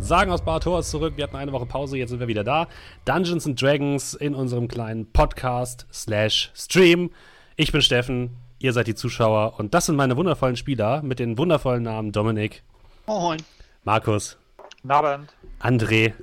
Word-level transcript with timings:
Sagen 0.00 0.30
aus 0.30 0.42
Bar 0.42 0.64
ist 0.78 0.90
zurück. 0.90 1.14
Wir 1.16 1.24
hatten 1.24 1.36
eine 1.36 1.52
Woche 1.52 1.66
Pause, 1.66 1.98
jetzt 1.98 2.10
sind 2.10 2.20
wir 2.20 2.28
wieder 2.28 2.44
da. 2.44 2.68
Dungeons 3.04 3.46
and 3.46 3.60
Dragons 3.60 4.14
in 4.14 4.34
unserem 4.34 4.68
kleinen 4.68 5.10
Podcast 5.12 5.86
slash 5.92 6.50
Stream. 6.54 7.10
Ich 7.56 7.72
bin 7.72 7.82
Steffen, 7.82 8.36
ihr 8.58 8.72
seid 8.72 8.86
die 8.86 8.94
Zuschauer 8.94 9.58
und 9.58 9.74
das 9.74 9.86
sind 9.86 9.96
meine 9.96 10.16
wundervollen 10.16 10.56
Spieler 10.56 11.02
mit 11.02 11.18
den 11.18 11.36
wundervollen 11.36 11.82
Namen 11.82 12.12
Dominik. 12.12 12.62
Moin. 13.06 13.42
Markus. 13.84 14.38
Guten 14.82 14.90
Abend. 14.92 15.34
André. 15.60 16.14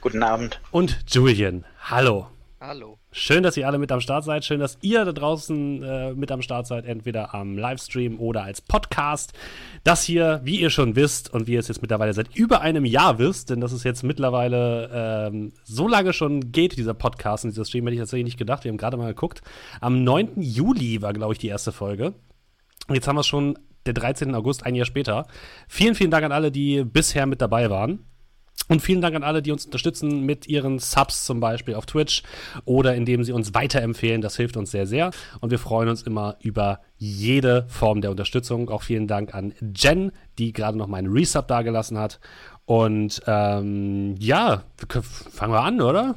Guten 0.00 0.22
Abend. 0.22 0.60
Und 0.70 0.98
Julian. 1.08 1.64
Hallo. 1.80 2.28
Hallo. 2.60 2.98
Schön, 3.18 3.42
dass 3.42 3.56
ihr 3.56 3.66
alle 3.66 3.78
mit 3.78 3.90
am 3.92 4.02
Start 4.02 4.24
seid. 4.24 4.44
Schön, 4.44 4.60
dass 4.60 4.76
ihr 4.82 5.02
da 5.06 5.12
draußen 5.12 5.82
äh, 5.82 6.12
mit 6.12 6.30
am 6.30 6.42
Start 6.42 6.66
seid, 6.66 6.84
entweder 6.84 7.34
am 7.34 7.56
Livestream 7.56 8.20
oder 8.20 8.42
als 8.42 8.60
Podcast. 8.60 9.32
Das 9.84 10.04
hier, 10.04 10.42
wie 10.44 10.60
ihr 10.60 10.68
schon 10.68 10.96
wisst 10.96 11.32
und 11.32 11.46
wie 11.46 11.54
ihr 11.54 11.60
es 11.60 11.68
jetzt 11.68 11.80
mittlerweile 11.80 12.12
seit 12.12 12.36
über 12.36 12.60
einem 12.60 12.84
Jahr 12.84 13.18
wisst, 13.18 13.48
denn 13.48 13.62
das 13.62 13.72
ist 13.72 13.84
jetzt 13.84 14.02
mittlerweile 14.02 14.90
ähm, 15.32 15.54
so 15.64 15.88
lange 15.88 16.12
schon 16.12 16.52
geht, 16.52 16.76
dieser 16.76 16.92
Podcast 16.92 17.46
und 17.46 17.52
dieser 17.52 17.64
Stream, 17.64 17.86
hätte 17.86 17.94
ich 17.94 18.00
tatsächlich 18.00 18.26
nicht 18.26 18.38
gedacht. 18.38 18.64
Wir 18.64 18.68
haben 18.70 18.76
gerade 18.76 18.98
mal 18.98 19.14
geguckt. 19.14 19.40
Am 19.80 20.04
9. 20.04 20.32
Juli 20.36 21.00
war, 21.00 21.14
glaube 21.14 21.32
ich, 21.32 21.38
die 21.38 21.48
erste 21.48 21.72
Folge. 21.72 22.12
Jetzt 22.92 23.08
haben 23.08 23.16
wir 23.16 23.20
es 23.20 23.26
schon 23.26 23.58
der 23.86 23.94
13. 23.94 24.34
August, 24.34 24.66
ein 24.66 24.74
Jahr 24.74 24.84
später. 24.84 25.26
Vielen, 25.68 25.94
vielen 25.94 26.10
Dank 26.10 26.26
an 26.26 26.32
alle, 26.32 26.52
die 26.52 26.84
bisher 26.84 27.24
mit 27.24 27.40
dabei 27.40 27.70
waren. 27.70 28.04
Und 28.68 28.82
vielen 28.82 29.00
Dank 29.00 29.14
an 29.14 29.22
alle, 29.22 29.42
die 29.42 29.52
uns 29.52 29.64
unterstützen 29.64 30.22
mit 30.22 30.48
ihren 30.48 30.78
Subs 30.78 31.24
zum 31.24 31.40
Beispiel 31.40 31.74
auf 31.74 31.86
Twitch 31.86 32.22
oder 32.64 32.94
indem 32.94 33.22
sie 33.22 33.32
uns 33.32 33.54
weiterempfehlen. 33.54 34.20
Das 34.20 34.36
hilft 34.36 34.56
uns 34.56 34.70
sehr, 34.70 34.86
sehr. 34.86 35.10
Und 35.40 35.50
wir 35.50 35.58
freuen 35.58 35.88
uns 35.88 36.02
immer 36.02 36.36
über 36.40 36.80
jede 36.98 37.66
Form 37.68 38.00
der 38.00 38.10
Unterstützung. 38.10 38.68
Auch 38.68 38.82
vielen 38.82 39.06
Dank 39.06 39.34
an 39.34 39.54
Jen, 39.74 40.12
die 40.38 40.52
gerade 40.52 40.76
noch 40.76 40.88
meinen 40.88 41.12
Resub 41.12 41.46
dagelassen 41.46 41.98
hat. 41.98 42.18
Und 42.64 43.22
ähm, 43.26 44.16
ja, 44.18 44.64
fangen 44.88 45.52
wir 45.52 45.60
an, 45.60 45.80
oder? 45.80 46.16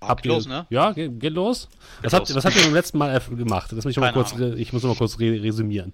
Habt 0.00 0.24
ihr, 0.26 0.32
los, 0.32 0.46
ne? 0.46 0.64
Ja, 0.70 0.92
geht, 0.92 1.18
geht 1.18 1.32
los. 1.32 1.68
Was 2.02 2.12
habt, 2.12 2.32
was 2.32 2.44
habt, 2.44 2.56
ihr 2.56 2.62
beim 2.62 2.74
letzten 2.74 2.98
Mal 2.98 3.20
gemacht? 3.30 3.72
Das 3.72 3.84
muss 3.84 3.86
ich, 3.86 3.96
mal 3.96 4.12
kurz, 4.12 4.32
ich 4.32 4.72
muss 4.72 4.82
noch 4.84 4.90
mal 4.90 4.96
kurz 4.96 5.18
resümieren. 5.18 5.92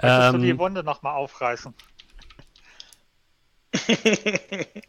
Möchtest 0.00 0.34
ähm, 0.34 0.40
du 0.40 0.46
die 0.46 0.58
Wunde 0.58 0.82
noch 0.82 1.02
mal 1.02 1.12
aufreißen? 1.12 1.74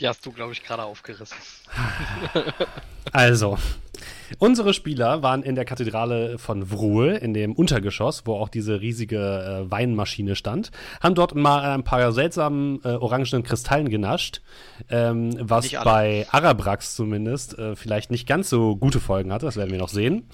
Die 0.00 0.08
hast 0.08 0.24
du, 0.24 0.32
glaube 0.32 0.52
ich, 0.52 0.62
gerade 0.62 0.82
aufgerissen. 0.82 1.36
also, 3.12 3.58
unsere 4.38 4.72
Spieler 4.72 5.22
waren 5.22 5.42
in 5.42 5.54
der 5.56 5.66
Kathedrale 5.66 6.38
von 6.38 6.70
Wruhl, 6.70 7.10
in 7.10 7.34
dem 7.34 7.52
Untergeschoss, 7.52 8.22
wo 8.24 8.34
auch 8.36 8.48
diese 8.48 8.80
riesige 8.80 9.18
äh, 9.18 9.70
Weinmaschine 9.70 10.36
stand, 10.36 10.70
haben 11.02 11.14
dort 11.14 11.34
mal 11.34 11.74
ein 11.74 11.84
paar 11.84 12.12
seltsamen 12.12 12.80
äh, 12.82 12.94
orangenen 12.94 13.42
Kristallen 13.42 13.90
genascht, 13.90 14.40
ähm, 14.88 15.36
was 15.38 15.70
bei 15.70 16.26
Arabrax 16.30 16.96
zumindest 16.96 17.58
äh, 17.58 17.76
vielleicht 17.76 18.10
nicht 18.10 18.26
ganz 18.26 18.48
so 18.48 18.76
gute 18.76 19.00
Folgen 19.00 19.30
hatte, 19.34 19.44
das 19.44 19.56
werden 19.56 19.70
wir 19.70 19.78
noch 19.78 19.90
sehen. 19.90 20.30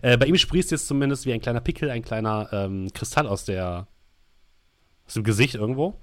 Äh, 0.00 0.16
bei 0.16 0.24
ihm 0.26 0.38
sprießt 0.38 0.70
jetzt 0.70 0.86
zumindest 0.86 1.26
wie 1.26 1.34
ein 1.34 1.42
kleiner 1.42 1.60
Pickel 1.60 1.90
ein 1.90 2.02
kleiner 2.02 2.48
ähm, 2.52 2.88
Kristall 2.94 3.26
aus 3.26 3.44
der 3.44 3.86
aus 5.10 5.14
dem 5.14 5.24
Gesicht 5.24 5.56
irgendwo. 5.56 5.94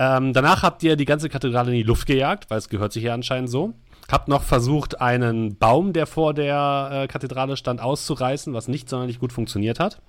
Ähm, 0.00 0.32
danach 0.32 0.64
habt 0.64 0.82
ihr 0.82 0.96
die 0.96 1.04
ganze 1.04 1.28
Kathedrale 1.28 1.70
in 1.70 1.76
die 1.76 1.82
Luft 1.84 2.08
gejagt, 2.08 2.50
weil 2.50 2.58
es 2.58 2.68
gehört 2.68 2.92
sich 2.92 3.04
ja 3.04 3.14
anscheinend 3.14 3.48
so. 3.48 3.72
Habt 4.10 4.26
noch 4.26 4.42
versucht, 4.42 5.00
einen 5.00 5.56
Baum, 5.58 5.92
der 5.92 6.08
vor 6.08 6.34
der 6.34 6.90
äh, 6.92 7.06
Kathedrale 7.06 7.56
stand, 7.56 7.80
auszureißen, 7.80 8.52
was 8.52 8.66
nicht 8.66 8.88
sonderlich 8.88 9.20
gut 9.20 9.32
funktioniert 9.32 9.78
hat. 9.78 10.02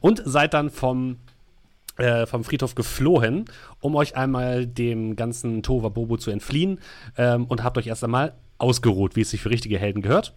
Und 0.00 0.22
seid 0.24 0.54
dann 0.54 0.70
vom, 0.70 1.18
äh, 1.98 2.24
vom 2.24 2.42
Friedhof 2.42 2.74
geflohen, 2.74 3.44
um 3.80 3.96
euch 3.96 4.16
einmal 4.16 4.66
dem 4.66 5.14
ganzen 5.14 5.62
Tova 5.62 5.90
Bobo 5.90 6.16
zu 6.16 6.30
entfliehen. 6.30 6.80
Ähm, 7.18 7.44
und 7.44 7.62
habt 7.62 7.76
euch 7.76 7.86
erst 7.86 8.02
einmal 8.02 8.32
ausgeruht, 8.56 9.14
wie 9.14 9.20
es 9.20 9.30
sich 9.30 9.42
für 9.42 9.50
richtige 9.50 9.78
Helden 9.78 10.00
gehört. 10.00 10.32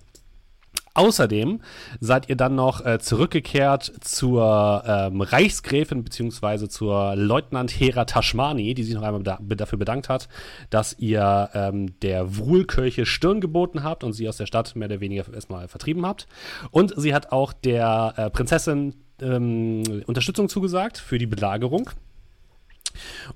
Außerdem 0.98 1.62
seid 2.00 2.28
ihr 2.28 2.36
dann 2.36 2.56
noch 2.56 2.84
äh, 2.84 2.98
zurückgekehrt 2.98 3.92
zur 4.02 4.84
ähm, 4.88 5.22
Reichsgräfin 5.22 6.04
bzw. 6.04 6.68
zur 6.70 7.16
Leutnant 7.16 7.70
Hera 7.70 8.06
Tashmani, 8.06 8.74
die 8.74 8.84
sich 8.84 8.96
noch 8.96 9.04
einmal 9.04 9.22
da 9.22 9.38
dafür 9.40 9.78
bedankt 9.78 10.10
hat, 10.10 10.28
dass 10.72 10.98
ihr 10.98 11.52
ähm, 11.54 12.00
der 12.02 12.38
Wruhlkirche 12.38 13.06
Stirn 13.06 13.42
geboten 13.42 13.84
habt 13.84 14.04
und 14.04 14.14
sie 14.14 14.28
aus 14.28 14.38
der 14.38 14.48
Stadt 14.48 14.76
mehr 14.76 14.88
oder 14.88 15.00
weniger 15.00 15.32
erstmal 15.32 15.68
vertrieben 15.68 16.04
habt. 16.04 16.26
Und 16.72 16.96
sie 16.98 17.14
hat 17.14 17.32
auch 17.32 17.54
der 17.54 18.16
äh, 18.18 18.30
Prinzessin 18.32 18.96
ähm, 19.22 19.84
Unterstützung 20.08 20.50
zugesagt 20.50 20.98
für 20.98 21.20
die 21.20 21.28
Belagerung. 21.28 21.92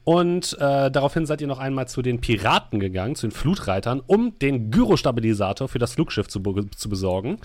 Und 0.04 0.54
äh, 0.60 0.92
daraufhin 0.92 1.26
seid 1.26 1.42
ihr 1.42 1.48
noch 1.48 1.60
einmal 1.60 1.88
zu 1.88 2.02
den 2.02 2.22
Piraten 2.22 2.80
gegangen, 2.80 3.16
zu 3.16 3.28
den 3.28 3.32
Flutreitern, 3.32 4.02
um 4.06 4.38
den 4.40 4.72
Gyrostabilisator 4.72 5.68
für 5.68 5.80
das 5.80 5.94
Flugschiff 5.94 6.28
zu, 6.28 6.42
zu 6.76 6.90
besorgen. 6.90 7.40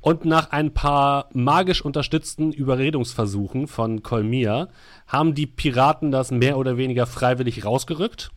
Und 0.00 0.24
nach 0.24 0.50
ein 0.50 0.72
paar 0.72 1.28
magisch 1.32 1.82
unterstützten 1.82 2.52
Überredungsversuchen 2.52 3.66
von 3.66 4.02
Kolmir 4.02 4.68
haben 5.06 5.34
die 5.34 5.46
Piraten 5.46 6.10
das 6.10 6.30
mehr 6.30 6.58
oder 6.58 6.76
weniger 6.76 7.06
freiwillig 7.06 7.64
rausgerückt. 7.64 8.30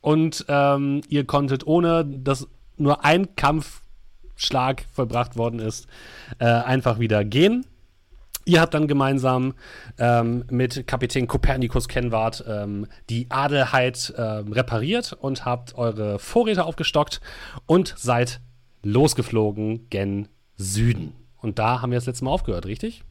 Und 0.00 0.44
ähm, 0.48 1.00
ihr 1.08 1.24
konntet, 1.24 1.66
ohne 1.66 2.04
dass 2.04 2.46
nur 2.76 3.04
ein 3.04 3.34
Kampfschlag 3.36 4.84
vollbracht 4.92 5.36
worden 5.36 5.58
ist, 5.58 5.86
äh, 6.38 6.46
einfach 6.46 6.98
wieder 6.98 7.24
gehen. 7.24 7.66
Ihr 8.48 8.62
habt 8.62 8.72
dann 8.72 8.88
gemeinsam 8.88 9.52
ähm, 9.98 10.42
mit 10.48 10.86
Kapitän 10.86 11.26
Kopernikus 11.26 11.86
Kenwart 11.86 12.42
ähm, 12.48 12.86
die 13.10 13.26
Adelheid 13.30 14.14
ähm, 14.16 14.54
repariert 14.54 15.12
und 15.12 15.44
habt 15.44 15.74
eure 15.74 16.18
Vorräte 16.18 16.64
aufgestockt 16.64 17.20
und 17.66 17.92
seid 17.98 18.40
losgeflogen 18.82 19.90
gen 19.90 20.28
Süden. 20.56 21.12
Und 21.42 21.58
da 21.58 21.82
haben 21.82 21.90
wir 21.90 21.98
das 21.98 22.06
letzte 22.06 22.24
Mal 22.24 22.30
aufgehört, 22.30 22.64
richtig? 22.64 23.04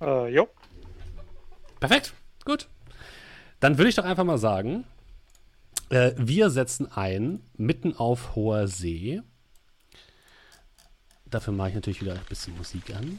Äh, 0.00 0.32
jo. 0.32 0.46
Perfekt, 1.80 2.14
gut. 2.44 2.68
Dann 3.58 3.76
würde 3.76 3.88
ich 3.88 3.96
doch 3.96 4.04
einfach 4.04 4.22
mal 4.22 4.38
sagen, 4.38 4.84
äh, 5.88 6.12
wir 6.16 6.48
setzen 6.50 6.86
ein 6.92 7.40
mitten 7.56 7.96
auf 7.96 8.36
hoher 8.36 8.68
See. 8.68 9.20
Dafür 11.26 11.52
mache 11.52 11.70
ich 11.70 11.74
natürlich 11.74 12.00
wieder 12.02 12.12
ein 12.12 12.20
bisschen 12.28 12.56
Musik 12.56 12.94
an. 12.94 13.18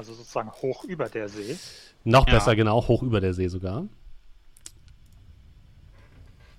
Also 0.00 0.14
sozusagen 0.14 0.50
hoch 0.50 0.84
über 0.84 1.10
der 1.10 1.28
See. 1.28 1.58
Noch 2.04 2.26
ja. 2.26 2.32
besser, 2.32 2.56
genau, 2.56 2.88
hoch 2.88 3.02
über 3.02 3.20
der 3.20 3.34
See 3.34 3.48
sogar. 3.48 3.86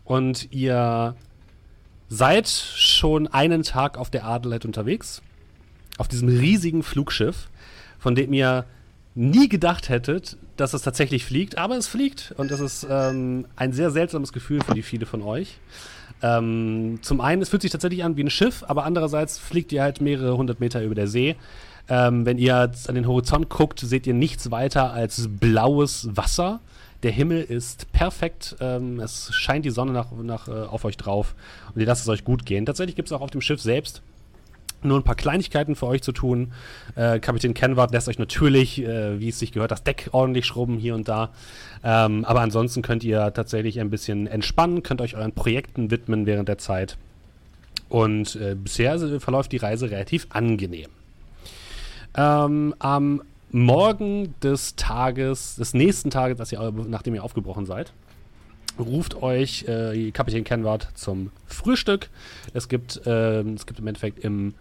Und 0.03 0.51
ihr 0.51 1.15
seid 2.07 2.47
schon 2.47 3.25
einen 3.25 3.63
Tag 3.63 3.97
auf 3.97 4.11
der 4.11 4.25
Adelheid 4.25 4.63
unterwegs. 4.63 5.23
Auf 5.97 6.07
diesem 6.07 6.29
riesigen 6.29 6.83
Flugschiff, 6.83 7.49
von 7.97 8.13
dem 8.13 8.31
ihr 8.31 8.65
nie 9.15 9.49
gedacht 9.49 9.89
hättet, 9.89 10.37
dass 10.55 10.75
es 10.75 10.83
tatsächlich 10.83 11.25
fliegt, 11.25 11.57
aber 11.57 11.75
es 11.77 11.87
fliegt. 11.87 12.35
Und 12.37 12.51
das 12.51 12.59
ist 12.59 12.85
ähm, 12.87 13.47
ein 13.55 13.73
sehr 13.73 13.89
seltsames 13.89 14.33
Gefühl 14.33 14.61
für 14.61 14.75
die 14.75 14.83
viele 14.83 15.07
von 15.07 15.23
euch. 15.23 15.57
Ähm, 16.21 16.99
zum 17.01 17.21
einen, 17.21 17.41
es 17.41 17.49
fühlt 17.49 17.63
sich 17.63 17.71
tatsächlich 17.71 18.03
an 18.03 18.17
wie 18.17 18.23
ein 18.23 18.29
Schiff, 18.29 18.63
aber 18.67 18.85
andererseits 18.85 19.39
fliegt 19.39 19.71
ihr 19.71 19.81
halt 19.81 19.99
mehrere 19.99 20.37
hundert 20.37 20.59
Meter 20.59 20.83
über 20.83 20.93
der 20.93 21.07
See 21.07 21.35
ähm, 21.89 22.25
wenn 22.25 22.37
ihr 22.37 22.71
an 22.87 22.95
den 22.95 23.07
Horizont 23.07 23.49
guckt, 23.49 23.79
seht 23.79 24.07
ihr 24.07 24.13
nichts 24.13 24.51
weiter 24.51 24.93
als 24.93 25.27
blaues 25.29 26.09
Wasser. 26.13 26.59
Der 27.03 27.11
Himmel 27.11 27.41
ist 27.41 27.91
perfekt. 27.91 28.55
Ähm, 28.59 28.99
es 28.99 29.33
scheint 29.33 29.65
die 29.65 29.71
Sonne 29.71 29.91
nach, 29.91 30.11
nach, 30.11 30.47
äh, 30.47 30.51
auf 30.51 30.85
euch 30.85 30.97
drauf 30.97 31.35
und 31.73 31.81
ihr 31.81 31.87
lasst 31.87 32.03
es 32.03 32.09
euch 32.09 32.23
gut 32.23 32.45
gehen. 32.45 32.65
Tatsächlich 32.65 32.95
gibt 32.95 33.07
es 33.07 33.13
auch 33.13 33.21
auf 33.21 33.31
dem 33.31 33.41
Schiff 33.41 33.61
selbst 33.61 34.01
nur 34.83 34.99
ein 34.99 35.03
paar 35.03 35.15
Kleinigkeiten 35.15 35.75
für 35.75 35.87
euch 35.87 36.01
zu 36.01 36.11
tun. 36.11 36.51
Äh, 36.95 37.19
Kapitän 37.19 37.53
Kenward 37.53 37.91
lässt 37.91 38.07
euch 38.07 38.19
natürlich, 38.19 38.81
äh, 38.81 39.19
wie 39.19 39.29
es 39.29 39.39
sich 39.39 39.51
gehört, 39.51 39.71
das 39.71 39.83
Deck 39.83 40.09
ordentlich 40.11 40.45
schrubben 40.45 40.77
hier 40.77 40.95
und 40.95 41.07
da. 41.07 41.29
Ähm, 41.83 42.25
aber 42.25 42.41
ansonsten 42.41 42.81
könnt 42.81 43.03
ihr 43.03 43.33
tatsächlich 43.33 43.79
ein 43.79 43.89
bisschen 43.89 44.27
entspannen, 44.27 44.83
könnt 44.83 45.01
euch 45.01 45.15
euren 45.15 45.33
Projekten 45.33 45.91
widmen 45.91 46.25
während 46.25 46.47
der 46.47 46.57
Zeit. 46.57 46.97
Und 47.89 48.35
äh, 48.35 48.55
bisher 48.55 49.19
verläuft 49.19 49.51
die 49.51 49.57
Reise 49.57 49.91
relativ 49.91 50.27
angenehm. 50.29 50.89
Ähm, 52.15 52.75
am 52.79 53.21
Morgen 53.51 54.33
des 54.41 54.75
Tages, 54.75 55.55
des 55.57 55.73
nächsten 55.73 56.09
Tages, 56.09 56.37
dass 56.37 56.51
ihr, 56.51 56.71
nachdem 56.87 57.15
ihr 57.15 57.23
aufgebrochen 57.23 57.65
seid, 57.65 57.91
ruft 58.79 59.21
euch 59.21 59.65
äh, 59.67 60.11
Kapitän 60.11 60.43
Kenward 60.43 60.87
zum 60.95 61.31
Frühstück. 61.45 62.09
Es 62.53 62.69
gibt, 62.69 63.05
äh, 63.05 63.41
es 63.41 63.65
gibt 63.65 63.79
im 63.79 63.87
Endeffekt 63.87 64.23
im 64.23 64.53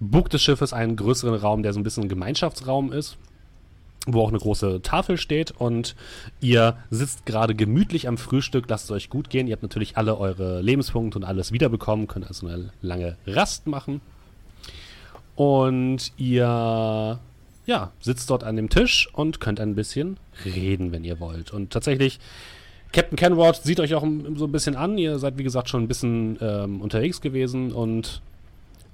Bug 0.00 0.28
des 0.30 0.42
Schiffes 0.42 0.72
einen 0.72 0.96
größeren 0.96 1.34
Raum, 1.34 1.62
der 1.62 1.72
so 1.72 1.80
ein 1.80 1.82
bisschen 1.82 2.04
ein 2.04 2.08
Gemeinschaftsraum 2.08 2.92
ist, 2.92 3.16
wo 4.06 4.20
auch 4.20 4.28
eine 4.28 4.38
große 4.38 4.82
Tafel 4.82 5.16
steht 5.16 5.52
und 5.52 5.96
ihr 6.40 6.76
sitzt 6.90 7.24
gerade 7.24 7.54
gemütlich 7.54 8.08
am 8.08 8.18
Frühstück, 8.18 8.66
lasst 8.68 8.84
es 8.86 8.90
euch 8.90 9.08
gut 9.08 9.30
gehen. 9.30 9.46
Ihr 9.46 9.54
habt 9.54 9.62
natürlich 9.62 9.96
alle 9.96 10.18
eure 10.18 10.60
Lebenspunkte 10.60 11.18
und 11.18 11.24
alles 11.24 11.52
wiederbekommen, 11.52 12.06
könnt 12.06 12.26
also 12.26 12.46
eine 12.46 12.70
lange 12.82 13.16
Rast 13.26 13.66
machen. 13.66 14.02
Und 15.36 16.12
ihr 16.16 17.20
ja, 17.66 17.92
sitzt 18.00 18.30
dort 18.30 18.44
an 18.44 18.56
dem 18.56 18.70
Tisch 18.70 19.08
und 19.12 19.40
könnt 19.40 19.60
ein 19.60 19.74
bisschen 19.74 20.16
reden, 20.44 20.92
wenn 20.92 21.04
ihr 21.04 21.20
wollt. 21.20 21.52
Und 21.52 21.72
tatsächlich 21.72 22.18
Captain 22.92 23.16
Kenward 23.16 23.62
sieht 23.62 23.80
euch 23.80 23.94
auch 23.94 24.06
so 24.36 24.46
ein 24.46 24.52
bisschen 24.52 24.76
an. 24.76 24.96
Ihr 24.96 25.18
seid, 25.18 25.36
wie 25.36 25.42
gesagt, 25.42 25.68
schon 25.68 25.82
ein 25.82 25.88
bisschen 25.88 26.38
ähm, 26.40 26.80
unterwegs 26.80 27.20
gewesen 27.20 27.72
und 27.72 28.22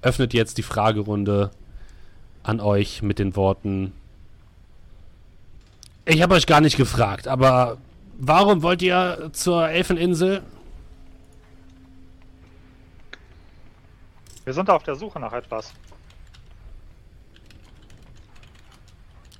öffnet 0.01 0.35
jetzt 0.35 0.59
die 0.59 0.63
Fragerunde 0.63 1.51
an 2.43 2.61
euch 2.61 3.03
mit 3.03 3.19
den 3.19 3.37
Worten. 3.37 3.93
Ich 6.05 6.23
habe 6.23 6.35
euch 6.35 6.47
gar 6.47 6.61
nicht 6.61 6.77
gefragt, 6.77 7.29
aber 7.29 7.79
warum 8.19 8.63
wollt 8.63 8.83
ihr 8.83 9.31
zur 9.33 9.69
Elfeninsel? 9.69 10.43
Wir 14.45 14.53
sind 14.53 14.69
auf 14.69 14.83
der 14.83 14.97
Suche 14.97 15.21
nach 15.21 15.33
etwas. 15.33 15.73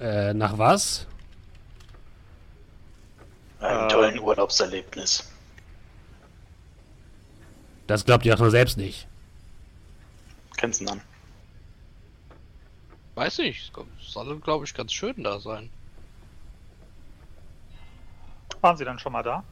Äh, 0.03 0.35
nach 0.35 0.59
was? 0.59 1.07
Einem 3.61 3.85
äh, 3.85 3.89
tollen 3.89 4.19
Urlaubserlebnis. 4.19 5.31
Das 7.87 8.05
glaubt 8.05 8.27
ihr 8.27 8.35
auch 8.35 8.41
nur 8.41 8.51
selbst 8.51 8.77
nicht. 8.77 9.07
Kennst 10.57 10.81
du 10.81 10.87
an? 10.91 11.01
Weiß 13.15 13.39
nicht. 13.39 13.73
Soll, 14.01 14.41
glaube 14.41 14.65
ich, 14.65 14.75
ganz 14.75 14.93
schön 14.93 15.23
da 15.23 15.39
sein. 15.39 15.71
Waren 18.61 18.77
Sie 18.77 18.85
dann 18.85 18.99
schon 18.99 19.13
mal 19.13 19.23
da? 19.23 19.45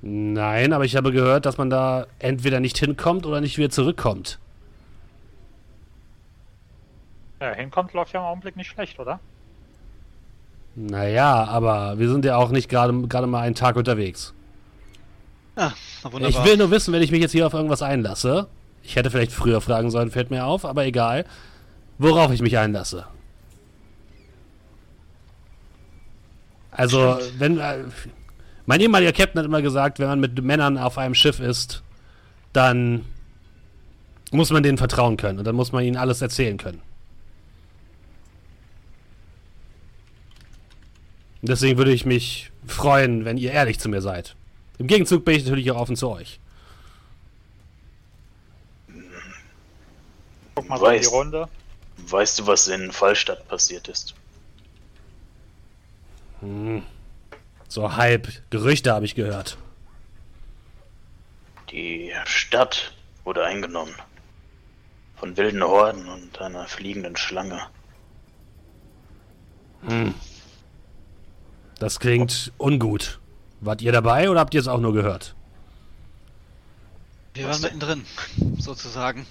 Nein, 0.00 0.72
aber 0.72 0.84
ich 0.84 0.96
habe 0.96 1.12
gehört, 1.12 1.46
dass 1.46 1.58
man 1.58 1.70
da 1.70 2.08
entweder 2.18 2.58
nicht 2.58 2.78
hinkommt 2.78 3.24
oder 3.24 3.40
nicht 3.40 3.56
wieder 3.56 3.70
zurückkommt. 3.70 4.40
Ja, 7.42 7.54
hinkommt 7.54 7.92
läuft 7.92 8.12
ja 8.12 8.20
im 8.20 8.26
Augenblick 8.26 8.56
nicht 8.56 8.68
schlecht, 8.70 9.00
oder? 9.00 9.18
Naja, 10.76 11.44
aber 11.44 11.98
wir 11.98 12.08
sind 12.08 12.24
ja 12.24 12.36
auch 12.36 12.50
nicht 12.50 12.68
gerade 12.68 12.92
mal 13.26 13.40
einen 13.40 13.56
Tag 13.56 13.74
unterwegs. 13.74 14.32
Ah, 15.56 15.72
wunderbar. 16.04 16.28
Ich 16.28 16.44
will 16.44 16.56
nur 16.56 16.70
wissen, 16.70 16.94
wenn 16.94 17.02
ich 17.02 17.10
mich 17.10 17.20
jetzt 17.20 17.32
hier 17.32 17.44
auf 17.44 17.52
irgendwas 17.52 17.82
einlasse. 17.82 18.46
Ich 18.84 18.94
hätte 18.94 19.10
vielleicht 19.10 19.32
früher 19.32 19.60
fragen 19.60 19.90
sollen, 19.90 20.12
fällt 20.12 20.30
mir 20.30 20.46
auf, 20.46 20.64
aber 20.64 20.86
egal. 20.86 21.24
Worauf 21.98 22.30
ich 22.30 22.42
mich 22.42 22.56
einlasse. 22.58 23.06
Also, 26.70 27.16
Stimmt. 27.20 27.40
wenn. 27.40 27.58
Äh, 27.58 27.84
mein 28.66 28.80
ehemaliger 28.80 29.12
Captain 29.12 29.40
hat 29.40 29.46
immer 29.46 29.62
gesagt, 29.62 29.98
wenn 29.98 30.06
man 30.06 30.20
mit 30.20 30.40
Männern 30.40 30.78
auf 30.78 30.96
einem 30.96 31.16
Schiff 31.16 31.40
ist, 31.40 31.82
dann 32.52 33.04
muss 34.30 34.50
man 34.50 34.62
denen 34.62 34.78
vertrauen 34.78 35.16
können 35.16 35.40
und 35.40 35.44
dann 35.44 35.56
muss 35.56 35.72
man 35.72 35.82
ihnen 35.82 35.96
alles 35.96 36.22
erzählen 36.22 36.56
können. 36.56 36.80
Deswegen 41.42 41.76
würde 41.76 41.92
ich 41.92 42.06
mich 42.06 42.52
freuen, 42.66 43.24
wenn 43.24 43.36
ihr 43.36 43.50
ehrlich 43.50 43.80
zu 43.80 43.88
mir 43.88 44.00
seid. 44.00 44.36
Im 44.78 44.86
Gegenzug 44.86 45.24
bin 45.24 45.34
ich 45.34 45.44
natürlich 45.44 45.70
auch 45.72 45.80
offen 45.80 45.96
zu 45.96 46.08
euch. 46.08 46.38
Guck 50.54 50.68
mal 50.68 50.80
weißt, 50.80 51.04
in 51.04 51.10
die 51.10 51.14
Runde. 51.14 51.48
Weißt 51.96 52.38
du, 52.38 52.46
was 52.46 52.68
in 52.68 52.92
Fallstadt 52.92 53.46
passiert 53.48 53.88
ist? 53.88 54.14
Hm. 56.40 56.82
So 57.68 57.96
halb 57.96 58.28
Gerüchte 58.50 58.92
habe 58.92 59.04
ich 59.04 59.16
gehört. 59.16 59.56
Die 61.70 62.12
Stadt 62.24 62.92
wurde 63.24 63.44
eingenommen. 63.44 63.94
Von 65.16 65.36
wilden 65.36 65.62
Horden 65.62 66.08
und 66.08 66.40
einer 66.40 66.66
fliegenden 66.66 67.16
Schlange. 67.16 67.60
Hm. 69.86 70.14
Das 71.82 71.98
klingt 71.98 72.52
ungut. 72.58 73.18
Wart 73.60 73.82
ihr 73.82 73.90
dabei 73.90 74.30
oder 74.30 74.38
habt 74.38 74.54
ihr 74.54 74.60
es 74.60 74.68
auch 74.68 74.78
nur 74.78 74.92
gehört? 74.92 75.34
Wir 77.34 77.48
waren 77.48 77.60
mittendrin, 77.60 78.04
sozusagen. 78.56 79.26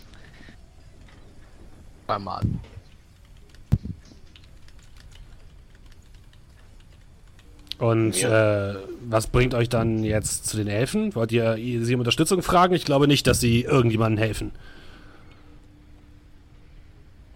Zweimal. 2.08 2.42
Und 7.78 8.20
ja. 8.20 8.72
äh, 8.72 8.76
was 9.08 9.28
bringt 9.28 9.54
euch 9.54 9.70
dann 9.70 10.04
jetzt 10.04 10.46
zu 10.46 10.58
den 10.58 10.68
Elfen? 10.68 11.16
Wollt 11.16 11.32
ihr 11.32 11.56
sie 11.56 11.96
um 11.96 12.02
Unterstützung 12.02 12.44
fragen? 12.44 12.76
Ich 12.76 12.84
glaube 12.84 13.08
nicht, 13.08 13.28
dass 13.28 13.40
sie 13.40 13.62
irgendjemandem 13.62 14.22
helfen. 14.22 14.52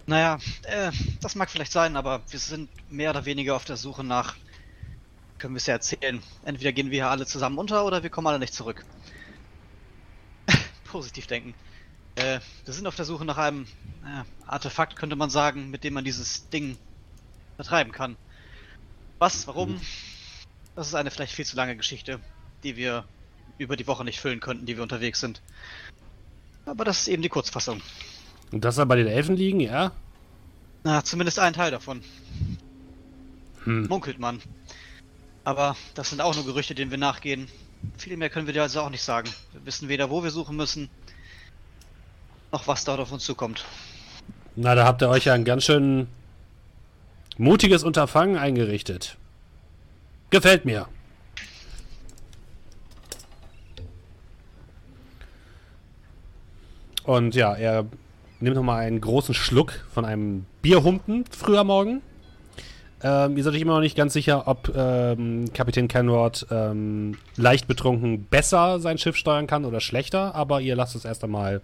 Naja, 0.04 0.38
äh, 0.64 0.92
das 1.22 1.36
mag 1.36 1.50
vielleicht 1.50 1.72
sein, 1.72 1.96
aber 1.96 2.20
wir 2.28 2.38
sind 2.38 2.68
mehr 2.90 3.08
oder 3.08 3.24
weniger 3.24 3.56
auf 3.56 3.64
der 3.64 3.78
Suche 3.78 4.04
nach 4.04 4.36
können 5.38 5.54
wir 5.54 5.58
es 5.58 5.66
ja 5.66 5.74
erzählen. 5.74 6.22
Entweder 6.44 6.72
gehen 6.72 6.90
wir 6.90 6.98
hier 6.98 7.10
alle 7.10 7.26
zusammen 7.26 7.58
unter 7.58 7.84
oder 7.84 8.02
wir 8.02 8.10
kommen 8.10 8.26
alle 8.26 8.38
nicht 8.38 8.54
zurück. 8.54 8.84
Positiv 10.84 11.26
denken. 11.26 11.54
Äh, 12.16 12.40
wir 12.64 12.74
sind 12.74 12.86
auf 12.86 12.96
der 12.96 13.04
Suche 13.04 13.24
nach 13.24 13.36
einem 13.36 13.66
äh, 14.04 14.24
Artefakt, 14.46 14.96
könnte 14.96 15.16
man 15.16 15.30
sagen, 15.30 15.70
mit 15.70 15.84
dem 15.84 15.94
man 15.94 16.04
dieses 16.04 16.48
Ding 16.48 16.78
vertreiben 17.56 17.92
kann. 17.92 18.16
Was, 19.18 19.46
warum? 19.46 19.72
Mhm. 19.72 19.80
Das 20.74 20.88
ist 20.88 20.94
eine 20.94 21.10
vielleicht 21.10 21.34
viel 21.34 21.46
zu 21.46 21.56
lange 21.56 21.76
Geschichte, 21.76 22.20
die 22.62 22.76
wir 22.76 23.04
über 23.58 23.76
die 23.76 23.86
Woche 23.86 24.04
nicht 24.04 24.20
füllen 24.20 24.40
könnten, 24.40 24.66
die 24.66 24.76
wir 24.76 24.82
unterwegs 24.82 25.20
sind. 25.20 25.40
Aber 26.66 26.84
das 26.84 27.00
ist 27.00 27.08
eben 27.08 27.22
die 27.22 27.28
Kurzfassung. 27.28 27.80
Und 28.52 28.64
das 28.64 28.76
soll 28.76 28.86
bei 28.86 28.96
den 28.96 29.06
Elfen 29.06 29.36
liegen, 29.36 29.60
ja? 29.60 29.92
Na, 30.84 31.02
zumindest 31.02 31.38
ein 31.38 31.52
Teil 31.52 31.70
davon. 31.70 32.02
Hm. 33.64 33.86
Munkelt 33.88 34.18
man. 34.18 34.40
Aber 35.46 35.76
das 35.94 36.10
sind 36.10 36.20
auch 36.20 36.34
nur 36.34 36.44
Gerüchte, 36.44 36.74
denen 36.74 36.90
wir 36.90 36.98
nachgehen. 36.98 37.46
Viel 37.96 38.16
mehr 38.16 38.28
können 38.30 38.48
wir 38.48 38.52
dir 38.52 38.62
also 38.62 38.80
auch 38.80 38.90
nicht 38.90 39.02
sagen. 39.02 39.30
Wir 39.52 39.64
wissen 39.64 39.88
weder, 39.88 40.10
wo 40.10 40.24
wir 40.24 40.32
suchen 40.32 40.56
müssen, 40.56 40.90
noch 42.50 42.66
was 42.66 42.84
dort 42.84 42.98
auf 42.98 43.12
uns 43.12 43.24
zukommt. 43.24 43.64
Na, 44.56 44.74
da 44.74 44.84
habt 44.84 45.02
ihr 45.02 45.08
euch 45.08 45.26
ja 45.26 45.34
ein 45.34 45.44
ganz 45.44 45.62
schön 45.62 46.08
mutiges 47.38 47.84
Unterfangen 47.84 48.36
eingerichtet. 48.36 49.18
Gefällt 50.30 50.64
mir. 50.64 50.88
Und 57.04 57.36
ja, 57.36 57.54
er 57.54 57.86
nimmt 58.40 58.56
nochmal 58.56 58.84
einen 58.84 59.00
großen 59.00 59.32
Schluck 59.32 59.86
von 59.94 60.04
einem 60.04 60.44
Bierhumpen 60.60 61.24
früher 61.30 61.62
Morgen. 61.62 62.02
Ähm, 63.02 63.36
ihr 63.36 63.44
seid 63.44 63.54
euch 63.54 63.60
immer 63.60 63.74
noch 63.74 63.80
nicht 63.80 63.96
ganz 63.96 64.14
sicher, 64.14 64.48
ob 64.48 64.74
ähm, 64.74 65.52
Kapitän 65.52 65.86
Kenward 65.86 66.46
ähm, 66.50 67.18
leicht 67.36 67.68
betrunken 67.68 68.24
besser 68.24 68.80
sein 68.80 68.96
Schiff 68.96 69.16
steuern 69.16 69.46
kann 69.46 69.64
oder 69.64 69.80
schlechter, 69.80 70.34
aber 70.34 70.60
ihr 70.62 70.76
lasst 70.76 70.96
es 70.96 71.04
erst 71.04 71.22
einmal 71.22 71.60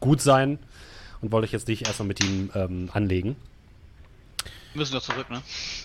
gut 0.00 0.22
sein 0.22 0.58
und 1.20 1.32
wollt 1.32 1.44
euch 1.44 1.52
jetzt 1.52 1.68
nicht 1.68 1.86
erstmal 1.86 2.08
mit 2.08 2.24
ihm 2.24 2.50
ähm, 2.54 2.88
anlegen. 2.92 3.36
Wir 4.72 4.80
müssen 4.80 4.94
doch 4.94 5.02
zurück, 5.02 5.28
ne? 5.30 5.42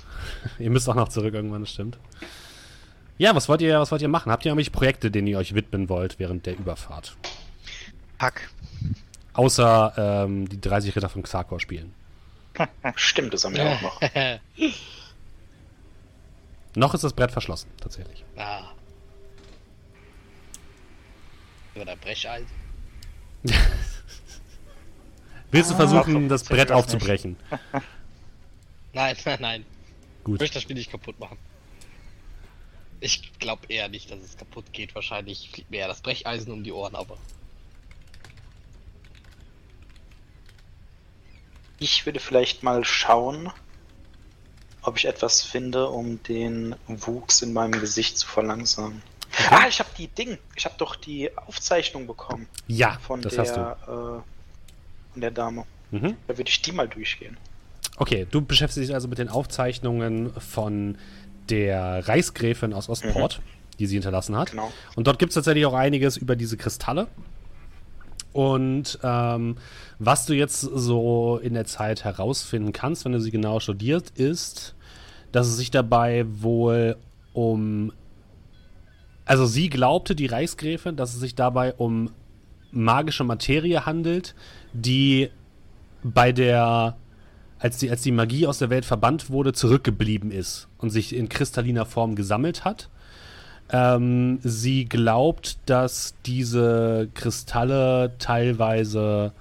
ihr 0.60 0.70
müsst 0.70 0.88
auch 0.88 0.96
noch 0.96 1.10
zurück 1.10 1.34
irgendwann, 1.34 1.62
das 1.62 1.72
stimmt. 1.72 1.98
Ja, 3.18 3.36
was 3.36 3.50
wollt 3.50 3.62
ihr, 3.62 3.80
was 3.80 3.92
wollt 3.92 4.01
ihr 4.01 4.08
machen? 4.08 4.32
Habt 4.32 4.46
ihr 4.46 4.50
irgendwelche 4.50 4.72
Projekte, 4.72 5.12
denen 5.12 5.27
ihr 5.27 5.39
euch 5.39 5.56
widmen 5.56 5.89
wollt 5.89 6.20
während 6.20 6.46
der 6.46 6.58
Überfahrt? 6.58 7.18
Hack. 8.20 8.50
Außer 9.34 9.94
ähm, 9.98 10.48
die 10.48 10.62
30 10.62 10.96
Ritter 10.96 11.10
von 11.10 11.24
Xarkor 11.24 11.60
spielen. 11.60 11.94
Stimmt, 12.96 13.34
das 13.34 13.44
haben 13.44 13.56
wir 13.56 13.66
auch 13.70 13.82
noch. 13.82 14.02
noch 16.76 16.94
ist 16.94 17.04
das 17.04 17.14
Brett 17.14 17.32
verschlossen, 17.32 17.70
tatsächlich. 17.80 18.24
Ah. 18.36 18.72
Über 21.76 21.86
der 21.86 21.96
Brecheisen. 21.96 22.48
Willst 25.52 25.70
du 25.70 25.76
ah, 25.76 25.78
versuchen, 25.78 26.28
das 26.28 26.44
Brett 26.44 26.72
aufzubrechen? 26.72 27.38
nein, 28.94 29.16
nein, 29.24 29.38
nein. 29.40 29.66
Gut. 30.24 30.36
Ich 30.36 30.42
möchte 30.42 30.56
das 30.56 30.64
Spiel 30.64 30.76
nicht 30.76 30.92
kaputt 30.92 31.20
machen. 31.20 31.38
Ich 33.00 33.32
glaube 33.40 33.68
eher 33.70 33.88
nicht, 33.88 34.12
dass 34.12 34.20
es 34.20 34.36
kaputt 34.38 34.74
geht. 34.74 34.96
Wahrscheinlich 34.96 35.50
fliegt 35.52 35.72
mir 35.72 35.78
eher 35.78 35.88
das 35.88 36.02
Brecheisen 36.02 36.52
um 36.52 36.64
die 36.64 36.72
Ohren, 36.72 36.96
aber 36.96 37.18
Ich 41.80 42.06
würde 42.06 42.20
vielleicht 42.20 42.64
mal 42.64 42.84
schauen, 42.84 43.52
ob 44.82 44.98
ich 44.98 45.06
etwas 45.06 45.44
finde, 45.44 45.90
um 45.90 46.22
den 46.24 46.76
Wuchs 46.88 47.42
in 47.42 47.54
meinem 47.54 47.80
Gesicht 47.80 48.18
zu 48.18 48.28
verlangsamen. 48.28 49.02
Okay. 49.32 49.48
Ah, 49.52 49.68
ich 49.68 49.80
habe 49.80 49.90
die 49.98 50.08
Ding. 50.08 50.38
Ich 50.56 50.66
habe 50.66 50.76
doch 50.78 50.96
die 50.96 51.36
Aufzeichnung 51.38 52.08
bekommen. 52.08 52.48
Ja, 52.68 52.98
von 53.00 53.22
das 53.22 53.34
der, 53.36 53.42
hast 53.44 53.56
du. 53.56 53.62
Äh, 53.62 54.22
von 55.12 55.22
der 55.22 55.32
Dame. 55.32 55.66
Mhm. 55.92 56.16
Da 56.28 56.38
würde 56.38 56.50
ich 56.50 56.62
die 56.62 56.72
mal 56.72 56.88
durchgehen. 56.88 57.38
Okay, 57.98 58.28
du 58.30 58.42
beschäftigst 58.42 58.90
dich 58.90 58.94
also 58.94 59.08
mit 59.08 59.18
den 59.18 59.30
Aufzeichnungen 59.30 60.32
von 60.40 60.98
der 61.50 62.08
Reichsgräfin 62.08 62.74
aus 62.74 62.90
Ostport, 62.90 63.40
mhm. 63.40 63.78
die 63.80 63.88
sie 63.88 63.96
hinterlassen 63.96 64.36
hat. 64.36 64.52
Genau. 64.52 64.72
Und 64.96 65.08
dort 65.08 65.20
gibt 65.20 65.32
es 65.32 65.36
tatsächlich 65.36 65.66
auch 65.66 65.74
einiges 65.74 66.18
über 66.18 66.36
diese 66.36 66.58
Kristalle. 66.58 67.08
Und 68.38 69.00
ähm, 69.01 69.56
was 69.98 70.27
du 70.27 70.36
jetzt 70.36 70.62
so 70.62 71.39
in 71.41 71.56
der 71.56 71.65
Zeit 71.65 72.03
herausfinden 72.03 72.72
kannst, 72.72 73.03
wenn 73.03 73.13
du 73.13 73.20
sie 73.20 73.32
genau 73.32 73.60
studierst, 73.60 74.12
ist, 74.12 74.75
dass 75.32 75.48
es 75.48 75.58
sich 75.58 75.72
dabei 75.72 76.24
wohl 76.29 76.98
um. 77.34 77.91
Also 79.25 79.48
sie 79.48 79.72
glaubte, 79.72 80.13
die 80.13 80.27
Reichsgräfin, 80.27 80.96
dass 80.98 81.15
es 81.15 81.20
sich 81.20 81.34
dabei 81.34 81.74
um 81.74 82.12
magische 82.70 83.24
Materie 83.24 83.88
handelt, 83.88 84.36
die 84.72 85.32
bei 86.03 86.32
der, 86.32 86.96
als 87.58 87.79
die, 87.79 87.89
als 87.89 88.03
die 88.03 88.12
Magie 88.12 88.46
aus 88.46 88.60
der 88.60 88.70
Welt 88.70 88.86
verbannt 88.86 89.32
wurde, 89.32 89.51
zurückgeblieben 89.51 90.29
ist 90.29 90.67
und 90.77 90.91
sich 90.91 91.15
in 91.15 91.27
kristalliner 91.27 91.88
Form 91.88 92.13
gesammelt 92.13 92.65
hat. 92.65 92.91
Ähm, 93.70 94.40
sie 94.44 94.86
glaubt, 94.86 95.58
dass 95.66 96.16
diese 96.26 97.10
Kristalle 97.14 98.16
teilweise 98.18 99.34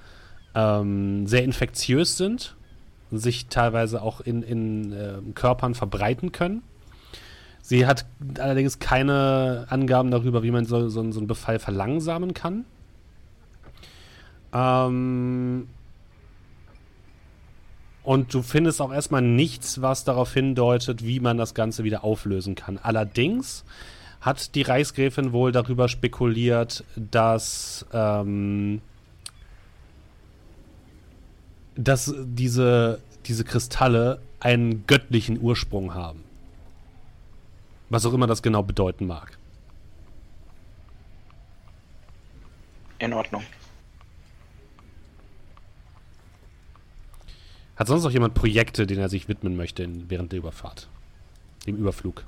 ähm, 0.55 1.27
sehr 1.27 1.45
infektiös 1.45 2.17
sind, 2.17 2.57
sich 3.13 3.47
teilweise 3.47 4.03
auch 4.03 4.21
in, 4.21 4.43
in 4.43 4.93
äh, 4.93 5.19
Körpern 5.35 5.75
verbreiten 5.75 6.33
können. 6.33 6.63
Sie 7.63 7.87
hat 7.87 8.07
allerdings 8.39 8.79
keine 8.79 9.67
Angaben 9.69 10.11
darüber, 10.11 10.43
wie 10.43 10.51
man 10.51 10.65
so, 10.65 10.89
so, 10.89 11.11
so 11.11 11.21
einen 11.21 11.27
Befall 11.27 11.59
verlangsamen 11.59 12.35
kann. 12.35 12.65
Ähm, 14.53 15.69
und 18.03 18.33
du 18.33 18.43
findest 18.43 18.81
auch 18.81 18.93
erstmal 18.93 19.23
nichts, 19.23 19.83
was 19.83 20.05
darauf 20.05 20.33
hindeutet, 20.33 21.05
wie 21.05 21.19
man 21.19 21.39
das 21.39 21.55
Ganze 21.55 21.83
wieder 21.83 22.05
auflösen 22.05 22.55
kann. 22.55 22.79
Allerdings 22.79 23.65
hat 24.27 24.57
die 24.57 24.63
Reichsgräfin 24.63 25.31
wohl 25.33 25.53
darüber 25.53 25.89
spekuliert, 25.89 26.83
dass, 26.97 27.87
ähm, 27.93 28.83
dass 31.77 32.13
diese, 32.19 33.01
diese 33.27 33.45
Kristalle 33.45 34.21
einen 34.41 34.85
göttlichen 34.89 35.41
Ursprung 35.41 35.95
haben. 35.95 36.25
Was 37.89 38.05
auch 38.05 38.13
immer 38.15 38.27
das 38.27 38.43
genau 38.43 38.65
bedeuten 38.65 39.07
mag. 39.07 39.39
In 42.99 43.13
Ordnung. 43.13 43.45
Hat 47.77 47.87
sonst 47.87 48.03
noch 48.03 48.11
jemand 48.11 48.35
Projekte, 48.35 48.89
denen 48.89 49.03
er 49.03 49.09
sich 49.09 49.29
widmen 49.29 49.57
möchte 49.57 49.85
in, 49.85 50.11
während 50.11 50.33
der 50.33 50.41
Überfahrt? 50.41 50.89
Dem 51.69 51.77
Überflug? 51.77 52.25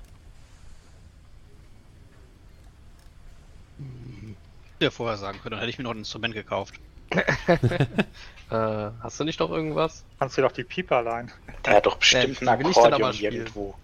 Ja, 4.80 4.90
vorher 4.90 5.16
sagen 5.16 5.38
können, 5.40 5.52
dann 5.52 5.61
hätte 5.61 5.70
ich 5.70 5.78
mir 5.78 5.85
noch 5.85 5.92
ein 5.92 5.99
Instrument 5.99 6.35
gekauft. 6.35 6.75
Äh, 8.50 8.90
hast 9.02 9.20
du 9.20 9.25
nicht 9.25 9.40
noch 9.40 9.50
irgendwas? 9.50 10.06
Kannst 10.18 10.38
du 10.38 10.42
doch 10.42 10.52
die 10.52 10.64
Pieper 10.64 11.02
leihen. 11.02 11.30
Der 11.66 11.75
hat 11.75 11.85
doch 11.85 11.97
bestimmt 11.97 12.40
die 12.40 12.49
ein 12.49 12.64
Akkordeon 12.64 13.12
irgendwo. 13.12 13.75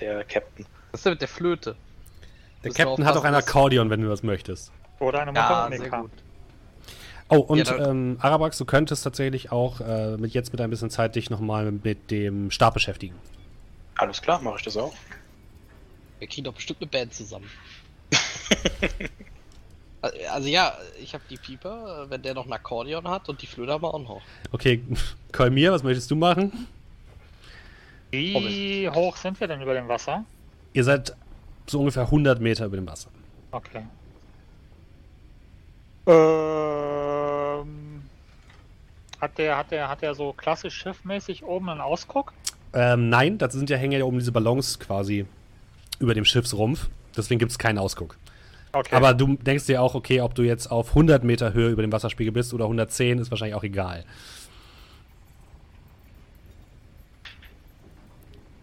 Der 0.00 0.24
Captain. 0.24 0.66
Was 0.90 0.98
ist 0.98 1.06
denn 1.06 1.12
mit 1.12 1.20
der 1.20 1.28
Flöte? 1.28 1.76
Der 2.64 2.72
Captain 2.72 3.04
hat 3.04 3.16
auch 3.16 3.22
ein 3.22 3.34
Akkordeon, 3.36 3.88
wenn 3.88 4.00
du 4.00 4.08
das 4.08 4.24
möchtest. 4.24 4.72
Oder 4.98 5.20
eine 5.20 5.32
Ja, 5.34 5.68
Mundharmonika. 5.68 6.00
gut. 6.00 6.10
Oh, 7.28 7.36
und 7.36 7.58
Ja, 7.68 7.90
ähm, 7.90 8.18
Arabax, 8.20 8.58
du 8.58 8.64
könntest 8.64 9.04
tatsächlich 9.04 9.52
auch 9.52 9.80
äh, 9.80 10.16
mit 10.16 10.34
jetzt 10.34 10.50
mit 10.50 10.60
ein 10.60 10.68
bisschen 10.70 10.90
Zeit 10.90 11.14
dich 11.14 11.30
nochmal 11.30 11.70
mit 11.70 12.10
dem 12.10 12.50
Stab 12.50 12.74
beschäftigen. 12.74 13.14
Alles 13.94 14.20
klar, 14.20 14.42
mache 14.42 14.56
ich 14.58 14.64
das 14.64 14.76
auch. 14.76 14.94
Wir 16.18 16.26
kriegen 16.26 16.44
doch 16.44 16.54
bestimmt 16.54 16.80
eine 16.80 16.90
Band 16.90 17.14
zusammen. 17.14 17.48
also 20.02 20.48
ja, 20.48 20.76
ich 21.00 21.14
habe 21.14 21.24
die 21.28 21.36
Pieper, 21.36 22.06
wenn 22.08 22.22
der 22.22 22.34
noch 22.34 22.46
ein 22.46 22.52
Akkordeon 22.52 23.06
hat 23.08 23.28
und 23.28 23.42
die 23.42 23.46
Flöte 23.46 23.72
haben 23.72 23.82
wir 23.82 23.92
auch 23.92 23.98
noch. 23.98 24.22
Okay, 24.50 24.82
Kolmir, 25.32 25.72
was 25.72 25.82
möchtest 25.82 26.10
du 26.10 26.16
machen? 26.16 26.66
Wie 28.10 28.88
hoch 28.88 29.16
sind 29.16 29.38
wir 29.38 29.46
denn 29.46 29.62
über 29.62 29.74
dem 29.74 29.88
Wasser? 29.88 30.24
Ihr 30.72 30.84
seid 30.84 31.14
so 31.66 31.80
ungefähr 31.80 32.04
100 32.04 32.40
Meter 32.40 32.66
über 32.66 32.76
dem 32.76 32.88
Wasser. 32.88 33.10
Okay. 33.52 33.84
Ähm, 36.06 38.02
hat 39.20 39.38
der, 39.38 39.56
hat 39.56 39.70
der, 39.70 39.88
hat 39.88 40.02
der 40.02 40.14
so 40.14 40.32
klassisch 40.32 40.74
schiffmäßig 40.74 41.44
oben 41.44 41.68
einen 41.68 41.80
Ausguck? 41.80 42.32
Ähm, 42.72 43.08
nein, 43.08 43.38
da 43.38 43.50
sind 43.50 43.70
ja 43.70 43.76
hängen 43.76 43.98
ja 43.98 44.04
oben 44.04 44.18
diese 44.18 44.32
Ballons 44.32 44.78
quasi 44.78 45.26
über 45.98 46.14
dem 46.14 46.24
Schiffsrumpf. 46.24 46.88
Deswegen 47.16 47.38
gibt 47.38 47.52
es 47.52 47.58
keinen 47.58 47.78
Ausguck. 47.78 48.16
Okay. 48.72 48.94
Aber 48.94 49.14
du 49.14 49.36
denkst 49.36 49.66
dir 49.66 49.82
auch, 49.82 49.94
okay, 49.94 50.20
ob 50.20 50.34
du 50.34 50.42
jetzt 50.42 50.70
auf 50.70 50.90
100 50.90 51.24
Meter 51.24 51.52
Höhe 51.52 51.70
über 51.70 51.82
dem 51.82 51.92
Wasserspiegel 51.92 52.32
bist 52.32 52.54
oder 52.54 52.64
110, 52.64 53.18
ist 53.18 53.30
wahrscheinlich 53.30 53.56
auch 53.56 53.64
egal. 53.64 54.04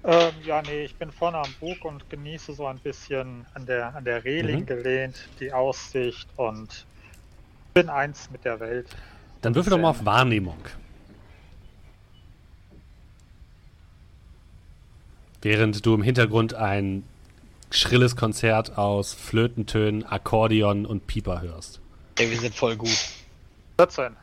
Ähm, 0.05 0.31
ja, 0.45 0.61
nee, 0.61 0.83
ich 0.83 0.95
bin 0.95 1.11
vorne 1.11 1.37
am 1.37 1.53
Bug 1.59 1.83
und 1.83 2.09
genieße 2.09 2.53
so 2.53 2.65
ein 2.65 2.79
bisschen 2.79 3.45
an 3.53 3.65
der, 3.65 3.93
an 3.93 4.05
der 4.05 4.23
Reling 4.23 4.61
Mhm. 4.61 4.65
gelehnt, 4.65 5.27
die 5.41 5.51
Aussicht 5.51 6.29
und 6.37 6.85
bin 7.73 7.89
eins 7.89 8.29
mit 8.31 8.45
der 8.45 8.59
Welt. 8.61 8.95
Dann 9.41 9.53
würfel 9.53 9.71
doch 9.71 9.79
mal 9.79 9.89
auf 9.89 10.05
Wahrnehmung. 10.05 10.57
Während 15.41 15.85
du 15.85 15.93
im 15.93 16.01
Hintergrund 16.01 16.53
ein 16.53 17.03
schrilles 17.69 18.15
Konzert 18.15 18.77
aus 18.77 19.13
Flötentönen, 19.13 20.03
Akkordeon 20.03 20.85
und 20.85 21.07
Pieper 21.07 21.41
hörst. 21.41 21.79
Ey, 22.17 22.29
wir 22.29 22.39
sind 22.39 22.55
voll 22.55 22.75
gut. 22.75 22.97
14, 23.77 24.15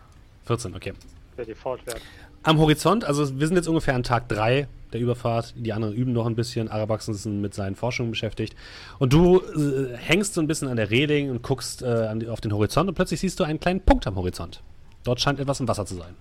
14, 0.47 0.75
okay. 0.75 0.93
der 1.37 1.45
Default-Wert. 1.45 2.01
Am 2.43 2.59
Horizont, 2.59 3.05
also 3.05 3.39
wir 3.39 3.47
sind 3.47 3.57
jetzt 3.57 3.69
ungefähr 3.69 3.95
an 3.95 4.03
Tag 4.03 4.29
3 4.29 4.69
der 4.93 5.01
Überfahrt. 5.01 5.55
Die 5.57 5.73
anderen 5.73 5.95
üben 5.95 6.13
noch 6.13 6.27
ein 6.27 6.37
bisschen. 6.37 6.69
Arabax 6.69 7.09
ist 7.09 7.27
mit 7.27 7.53
seinen 7.53 7.75
Forschungen 7.75 8.11
beschäftigt. 8.11 8.55
Und 8.99 9.13
du 9.13 9.41
äh, 9.41 9.97
hängst 9.97 10.35
so 10.35 10.41
ein 10.41 10.47
bisschen 10.47 10.69
an 10.69 10.77
der 10.77 10.91
Reling 10.91 11.31
und 11.31 11.43
guckst 11.43 11.83
äh, 11.83 11.87
an 11.87 12.21
die, 12.21 12.29
auf 12.29 12.41
den 12.41 12.53
Horizont 12.53 12.89
und 12.89 12.95
plötzlich 12.95 13.21
siehst 13.21 13.41
du 13.41 13.45
einen 13.45 13.61
kleinen 13.61 13.81
Punkt 13.81 14.07
am 14.07 14.17
Horizont. 14.17 14.63
Dort 15.03 15.21
scheint 15.21 15.41
etwas 15.41 15.61
im 15.61 15.69
Wasser 15.69 15.85
zu 15.85 15.97
sein. 15.97 16.15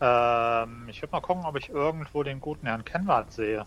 Ähm, 0.00 0.86
ich 0.88 1.00
würde 1.02 1.12
mal 1.12 1.20
gucken, 1.20 1.44
ob 1.44 1.56
ich 1.56 1.68
irgendwo 1.68 2.22
den 2.22 2.40
guten 2.40 2.66
Herrn 2.66 2.84
Kenwald 2.84 3.32
sehe. 3.32 3.64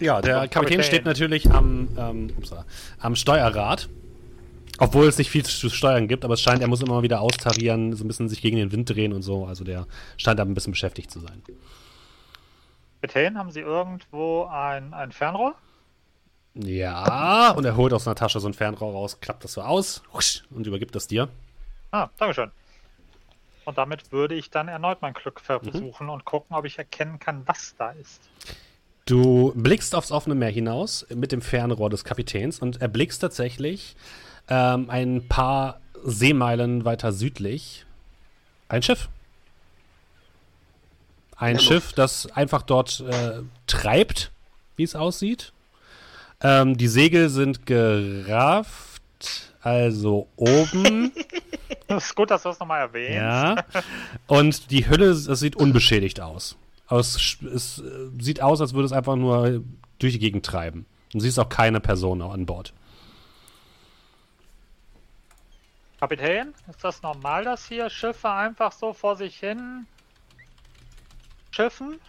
Ja, 0.00 0.20
der 0.20 0.48
Kapitän. 0.48 0.50
Kapitän 0.50 0.82
steht 0.82 1.04
natürlich 1.04 1.50
am, 1.50 1.88
ähm, 1.96 2.30
upsala, 2.36 2.64
am 2.98 3.14
Steuerrad. 3.14 3.88
Obwohl 4.78 5.06
es 5.06 5.18
nicht 5.18 5.30
viel 5.30 5.44
zu 5.44 5.68
steuern 5.68 6.08
gibt, 6.08 6.24
aber 6.24 6.34
es 6.34 6.40
scheint, 6.40 6.62
er 6.62 6.66
muss 6.66 6.82
immer 6.82 7.02
wieder 7.02 7.20
austarieren, 7.20 7.94
so 7.94 8.04
ein 8.04 8.08
bisschen 8.08 8.28
sich 8.28 8.40
gegen 8.40 8.56
den 8.56 8.72
Wind 8.72 8.88
drehen 8.88 9.12
und 9.12 9.22
so. 9.22 9.46
Also 9.46 9.64
der 9.64 9.86
scheint 10.16 10.38
da 10.38 10.44
ein 10.44 10.54
bisschen 10.54 10.72
beschäftigt 10.72 11.10
zu 11.10 11.20
sein. 11.20 11.42
Kapitän, 13.00 13.38
haben 13.38 13.50
Sie 13.50 13.60
irgendwo 13.60 14.46
ein, 14.46 14.94
ein 14.94 15.12
Fernrohr? 15.12 15.54
Ja, 16.54 17.50
und 17.50 17.64
er 17.64 17.76
holt 17.76 17.92
aus 17.92 18.06
einer 18.06 18.14
Tasche 18.14 18.40
so 18.40 18.48
ein 18.48 18.54
Fernrohr 18.54 18.92
raus, 18.92 19.20
klappt 19.20 19.44
das 19.44 19.52
so 19.54 19.62
aus 19.62 20.02
und 20.50 20.66
übergibt 20.66 20.94
das 20.94 21.06
dir. 21.06 21.28
Ah, 21.90 22.08
Dankeschön. 22.18 22.50
Und 23.64 23.78
damit 23.78 24.10
würde 24.12 24.34
ich 24.34 24.50
dann 24.50 24.68
erneut 24.68 25.02
mein 25.02 25.14
Glück 25.14 25.40
Mhm. 25.40 25.62
versuchen 25.70 26.08
und 26.08 26.24
gucken, 26.24 26.56
ob 26.56 26.64
ich 26.64 26.78
erkennen 26.78 27.18
kann, 27.18 27.42
was 27.46 27.74
da 27.78 27.90
ist. 27.92 28.20
Du 29.06 29.52
blickst 29.56 29.94
aufs 29.94 30.12
offene 30.12 30.34
Meer 30.34 30.50
hinaus 30.50 31.06
mit 31.10 31.32
dem 31.32 31.42
Fernrohr 31.42 31.90
des 31.90 32.04
Kapitäns 32.04 32.60
und 32.60 32.80
erblickst 32.80 33.20
tatsächlich 33.20 33.96
ähm, 34.48 34.88
ein 34.90 35.28
paar 35.28 35.80
Seemeilen 36.04 36.84
weiter 36.84 37.12
südlich 37.12 37.84
ein 38.68 38.82
Schiff. 38.82 39.08
Ein 41.36 41.56
Ja, 41.56 41.60
Schiff, 41.60 41.92
das 41.92 42.26
einfach 42.32 42.62
dort 42.62 43.00
äh, 43.00 43.40
treibt, 43.66 44.30
wie 44.76 44.84
es 44.84 44.94
aussieht. 44.94 45.52
Ähm, 46.40 46.76
die 46.76 46.88
Segel 46.88 47.28
sind 47.28 47.66
gerafft, 47.66 49.51
also 49.62 50.28
oben. 50.36 51.12
Es 51.88 52.06
ist 52.06 52.14
gut, 52.14 52.30
dass 52.30 52.42
du 52.42 52.48
das 52.48 52.58
nochmal 52.58 52.80
erwähnst. 52.80 53.16
Ja. 53.16 53.64
Und 54.26 54.70
die 54.70 54.88
Hülle, 54.88 55.10
es 55.10 55.26
sieht 55.26 55.56
unbeschädigt 55.56 56.22
aus. 56.22 56.56
Aber 56.86 57.00
es, 57.00 57.36
es 57.54 57.80
äh, 57.80 58.08
sieht 58.18 58.40
aus, 58.40 58.62
als 58.62 58.72
würde 58.72 58.86
es 58.86 58.92
einfach 58.92 59.16
nur 59.16 59.62
durch 59.98 60.14
die 60.14 60.18
Gegend 60.18 60.46
treiben. 60.46 60.86
Und 61.12 61.14
du 61.14 61.20
siehst 61.20 61.38
auch 61.38 61.50
keine 61.50 61.80
Person 61.80 62.22
an 62.22 62.46
Bord. 62.46 62.72
Kapitän, 66.00 66.54
ist 66.68 66.82
das 66.82 67.02
normal, 67.02 67.44
dass 67.44 67.66
hier 67.66 67.90
Schiffe 67.90 68.30
einfach 68.30 68.72
so 68.72 68.92
vor 68.94 69.16
sich 69.16 69.38
hin 69.38 69.86
schiffen? 71.50 72.00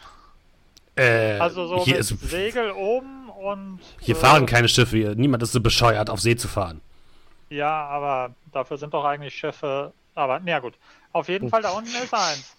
Äh, 0.96 1.38
Also 1.40 1.68
so 1.68 1.84
hier, 1.84 1.96
mit 1.96 2.02
ist, 2.02 2.20
Segel 2.30 2.72
oben 2.72 3.30
und... 3.30 3.80
hier 4.00 4.16
äh, 4.16 4.20
fahren 4.20 4.46
keine 4.46 4.70
Schiffe. 4.70 4.98
Hier. 4.98 5.16
Niemand 5.16 5.44
ist 5.44 5.52
so 5.52 5.62
bescheuert, 5.62 6.10
auf 6.10 6.22
See 6.22 6.36
zu 6.36 6.48
fahren. 6.48 6.82
Ja, 7.54 7.86
aber 7.86 8.34
dafür 8.52 8.78
sind 8.78 8.94
doch 8.94 9.06
eigentlich 9.06 9.36
Schiffe... 9.36 9.94
Aber, 10.16 10.40
na 10.40 10.60
gut. 10.60 10.74
Auf 11.12 11.28
jeden 11.28 11.50
Fall, 11.50 11.62
da 11.62 11.72
unten 11.72 11.90
ist 11.90 12.14
eins. 12.14 12.56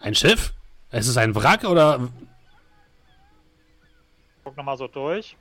Ein 0.00 0.14
Schiff? 0.14 0.52
Es 0.90 1.06
ist 1.06 1.18
ein 1.18 1.34
Wrack 1.34 1.64
oder. 1.64 2.08
Guck 4.44 4.56
nochmal 4.56 4.78
so 4.78 4.88
durch. 4.88 5.36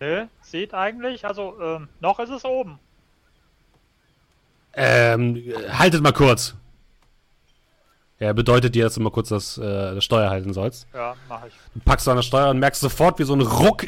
Nö, 0.00 0.26
sieht 0.42 0.74
eigentlich, 0.74 1.24
also, 1.24 1.58
ähm, 1.60 1.88
noch 2.00 2.18
ist 2.18 2.28
es 2.28 2.44
oben. 2.44 2.78
Ähm, 4.74 5.42
haltet 5.70 6.02
mal 6.02 6.12
kurz. 6.12 6.54
Er 8.18 8.34
bedeutet 8.34 8.74
dir, 8.74 8.84
dass 8.84 8.94
du 8.94 9.00
mal 9.00 9.10
kurz 9.10 9.30
das, 9.30 9.56
äh, 9.56 9.94
das 9.94 10.04
Steuer 10.04 10.28
halten 10.28 10.52
sollst. 10.52 10.86
Ja, 10.92 11.16
mache 11.28 11.48
ich. 11.48 11.54
Du 11.72 11.80
packst 11.80 12.06
du 12.06 12.10
an 12.10 12.18
das 12.18 12.26
Steuer 12.26 12.50
und 12.50 12.58
merkst 12.58 12.82
sofort, 12.82 13.18
wie 13.18 13.24
so 13.24 13.34
ein 13.34 13.40
Ruck 13.40 13.86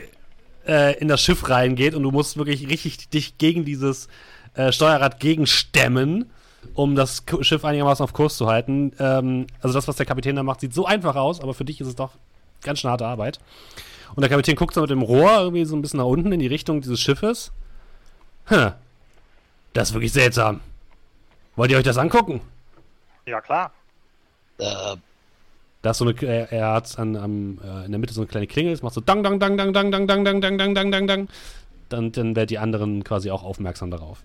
äh, 0.68 0.98
in 0.98 1.08
das 1.08 1.20
Schiff 1.22 1.48
reingeht 1.48 1.94
und 1.94 2.02
du 2.02 2.10
musst 2.10 2.36
wirklich 2.36 2.68
richtig 2.68 3.08
dich 3.08 3.38
gegen 3.38 3.64
dieses 3.64 4.08
äh, 4.54 4.70
Steuerrad 4.70 5.18
gegenstemmen, 5.18 6.30
um 6.74 6.94
das 6.94 7.26
K 7.26 7.42
Schiff 7.42 7.64
einigermaßen 7.64 8.04
auf 8.04 8.12
Kurs 8.12 8.36
zu 8.36 8.46
halten. 8.46 8.92
Ähm, 8.98 9.46
also 9.60 9.74
das, 9.74 9.88
was 9.88 9.96
der 9.96 10.06
Kapitän 10.06 10.36
da 10.36 10.42
macht, 10.42 10.60
sieht 10.60 10.74
so 10.74 10.86
einfach 10.86 11.16
aus, 11.16 11.40
aber 11.40 11.54
für 11.54 11.64
dich 11.64 11.80
ist 11.80 11.88
es 11.88 11.96
doch 11.96 12.12
ganz 12.62 12.80
schön 12.80 12.90
harte 12.90 13.06
Arbeit. 13.06 13.40
Und 14.14 14.20
der 14.20 14.28
Kapitän 14.28 14.56
guckt 14.56 14.74
so 14.74 14.80
mit 14.80 14.90
dem 14.90 15.02
Rohr 15.02 15.38
irgendwie 15.38 15.64
so 15.64 15.76
ein 15.76 15.82
bisschen 15.82 15.98
nach 15.98 16.06
unten 16.06 16.32
in 16.32 16.40
die 16.40 16.46
Richtung 16.46 16.80
dieses 16.80 17.00
Schiffes. 17.00 17.52
Hm, 18.46 18.72
das 19.72 19.88
ist 19.88 19.94
wirklich 19.94 20.12
seltsam. 20.12 20.60
Wollt 21.56 21.70
ihr 21.70 21.78
euch 21.78 21.84
das 21.84 21.98
angucken? 21.98 22.40
Ja, 23.26 23.40
klar. 23.40 23.72
Äh, 24.58 24.96
Da 25.88 25.92
ist 25.92 25.98
so 25.98 26.04
eine, 26.04 26.20
er, 26.20 26.52
er 26.52 26.72
hat 26.74 26.98
an, 26.98 27.16
am, 27.16 27.58
äh, 27.64 27.86
in 27.86 27.92
der 27.92 27.98
Mitte 27.98 28.12
so 28.12 28.20
eine 28.20 28.28
kleine 28.28 28.46
Klingel, 28.46 28.74
es 28.74 28.82
macht 28.82 28.92
so 28.92 29.00
dang, 29.00 29.22
dang, 29.22 29.40
dang, 29.40 29.56
dang, 29.56 29.72
dang, 29.72 29.90
dang, 29.90 30.06
dang, 30.06 30.22
dang, 30.22 30.40
dang, 30.42 30.58
dang, 30.58 30.74
dang, 30.74 30.90
dang, 30.92 31.06
dang. 31.06 31.28
Dann, 31.88 32.12
dann 32.12 32.36
werden 32.36 32.48
die 32.48 32.58
anderen 32.58 33.04
quasi 33.04 33.30
auch 33.30 33.42
aufmerksam 33.42 33.90
darauf. 33.90 34.22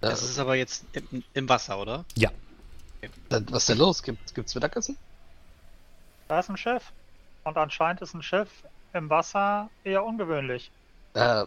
Das 0.00 0.22
ist 0.22 0.38
aber 0.38 0.54
jetzt 0.54 0.86
im, 0.94 1.22
im 1.34 1.46
Wasser, 1.46 1.78
oder? 1.78 2.06
Ja. 2.16 2.30
dann, 3.28 3.46
was 3.50 3.64
ist 3.64 3.68
denn 3.68 3.76
los? 3.76 4.02
Gibt, 4.02 4.34
gibt's 4.34 4.54
Mittagessen? 4.54 4.96
Da 6.28 6.40
ist 6.40 6.48
ein 6.48 6.56
Schiff. 6.56 6.90
Und 7.44 7.58
anscheinend 7.58 8.00
ist 8.00 8.14
ein 8.14 8.22
Schiff 8.22 8.48
im 8.94 9.10
Wasser 9.10 9.68
eher 9.84 10.06
ungewöhnlich. 10.06 10.70
Äh, 11.12 11.44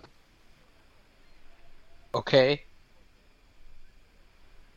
okay. 2.11 2.61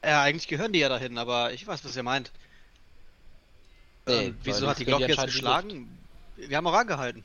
Ja, 0.02 0.22
eigentlich 0.22 0.48
gehören 0.48 0.72
die 0.72 0.78
ja 0.78 0.88
dahin, 0.88 1.18
aber 1.18 1.52
ich 1.52 1.66
weiß, 1.66 1.84
was 1.84 1.94
ihr 1.96 2.02
meint. 2.02 2.32
Nee, 4.06 4.26
ähm, 4.26 4.36
wieso 4.42 4.68
hat 4.68 4.78
die 4.78 4.84
Glocke 4.84 5.06
jetzt 5.08 5.24
geschlagen? 5.24 5.88
Wir 6.36 6.56
haben 6.56 6.66
auch 6.66 6.74
angehalten. 6.74 7.24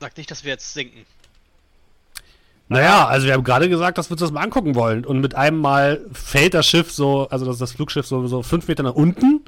Sagt 0.00 0.16
nicht, 0.18 0.30
dass 0.30 0.44
wir 0.44 0.52
jetzt 0.52 0.72
sinken. 0.72 1.04
Naja, 2.68 3.06
also 3.06 3.26
wir 3.26 3.34
haben 3.34 3.44
gerade 3.44 3.68
gesagt, 3.68 3.98
dass 3.98 4.08
wir 4.08 4.12
uns 4.12 4.20
das 4.22 4.32
mal 4.32 4.42
angucken 4.42 4.74
wollen. 4.74 5.04
Und 5.04 5.20
mit 5.20 5.34
einem 5.34 5.58
Mal 5.58 6.04
fällt 6.12 6.54
das 6.54 6.66
Schiff 6.66 6.90
so, 6.90 7.28
also 7.28 7.44
das, 7.44 7.58
das 7.58 7.72
Flugschiff 7.72 8.06
so, 8.06 8.26
so 8.26 8.42
fünf 8.42 8.66
Meter 8.68 8.82
nach 8.82 8.94
unten, 8.94 9.44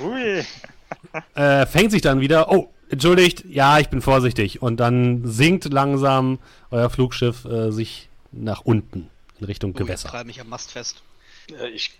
Ui. 0.00 0.44
äh, 1.34 1.66
fängt 1.66 1.90
sich 1.90 2.02
dann 2.02 2.20
wieder, 2.20 2.50
oh, 2.52 2.70
entschuldigt, 2.88 3.44
ja, 3.48 3.78
ich 3.80 3.88
bin 3.88 4.00
vorsichtig. 4.02 4.62
Und 4.62 4.78
dann 4.78 5.22
sinkt 5.26 5.64
langsam 5.72 6.38
euer 6.70 6.90
Flugschiff 6.90 7.44
äh, 7.44 7.72
sich 7.72 8.08
nach 8.30 8.60
unten 8.60 9.10
in 9.40 9.46
Richtung 9.46 9.70
Oh, 9.70 9.74
ich 9.74 9.78
Gewässer. 9.86 10.08
treibe 10.08 10.26
mich 10.28 10.40
am 10.40 10.48
Mast 10.48 10.70
fest. 10.70 11.02
Äh, 11.50 11.70
Ich 11.70 11.90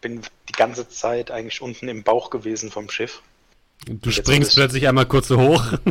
bin 0.00 0.22
die 0.48 0.52
ganze 0.52 0.88
Zeit 0.88 1.30
eigentlich 1.30 1.60
unten 1.62 1.88
im 1.88 2.02
Bauch 2.04 2.30
gewesen 2.30 2.70
vom 2.70 2.88
Schiff. 2.90 3.22
Du 3.86 4.10
Jetzt 4.10 4.18
springst 4.26 4.50
ich- 4.50 4.56
plötzlich 4.56 4.88
einmal 4.88 5.06
kurz 5.06 5.28
so 5.28 5.38
hoch. 5.40 5.64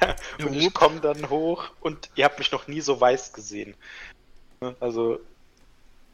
Ja, 0.00 0.14
und 0.46 0.54
ich 0.54 0.72
komme 0.72 1.00
dann 1.00 1.28
hoch 1.28 1.64
und 1.80 2.08
ihr 2.14 2.24
habt 2.24 2.38
mich 2.38 2.52
noch 2.52 2.66
nie 2.68 2.80
so 2.80 3.00
weiß 3.00 3.32
gesehen. 3.32 3.74
Ne, 4.60 4.76
Also 4.80 5.18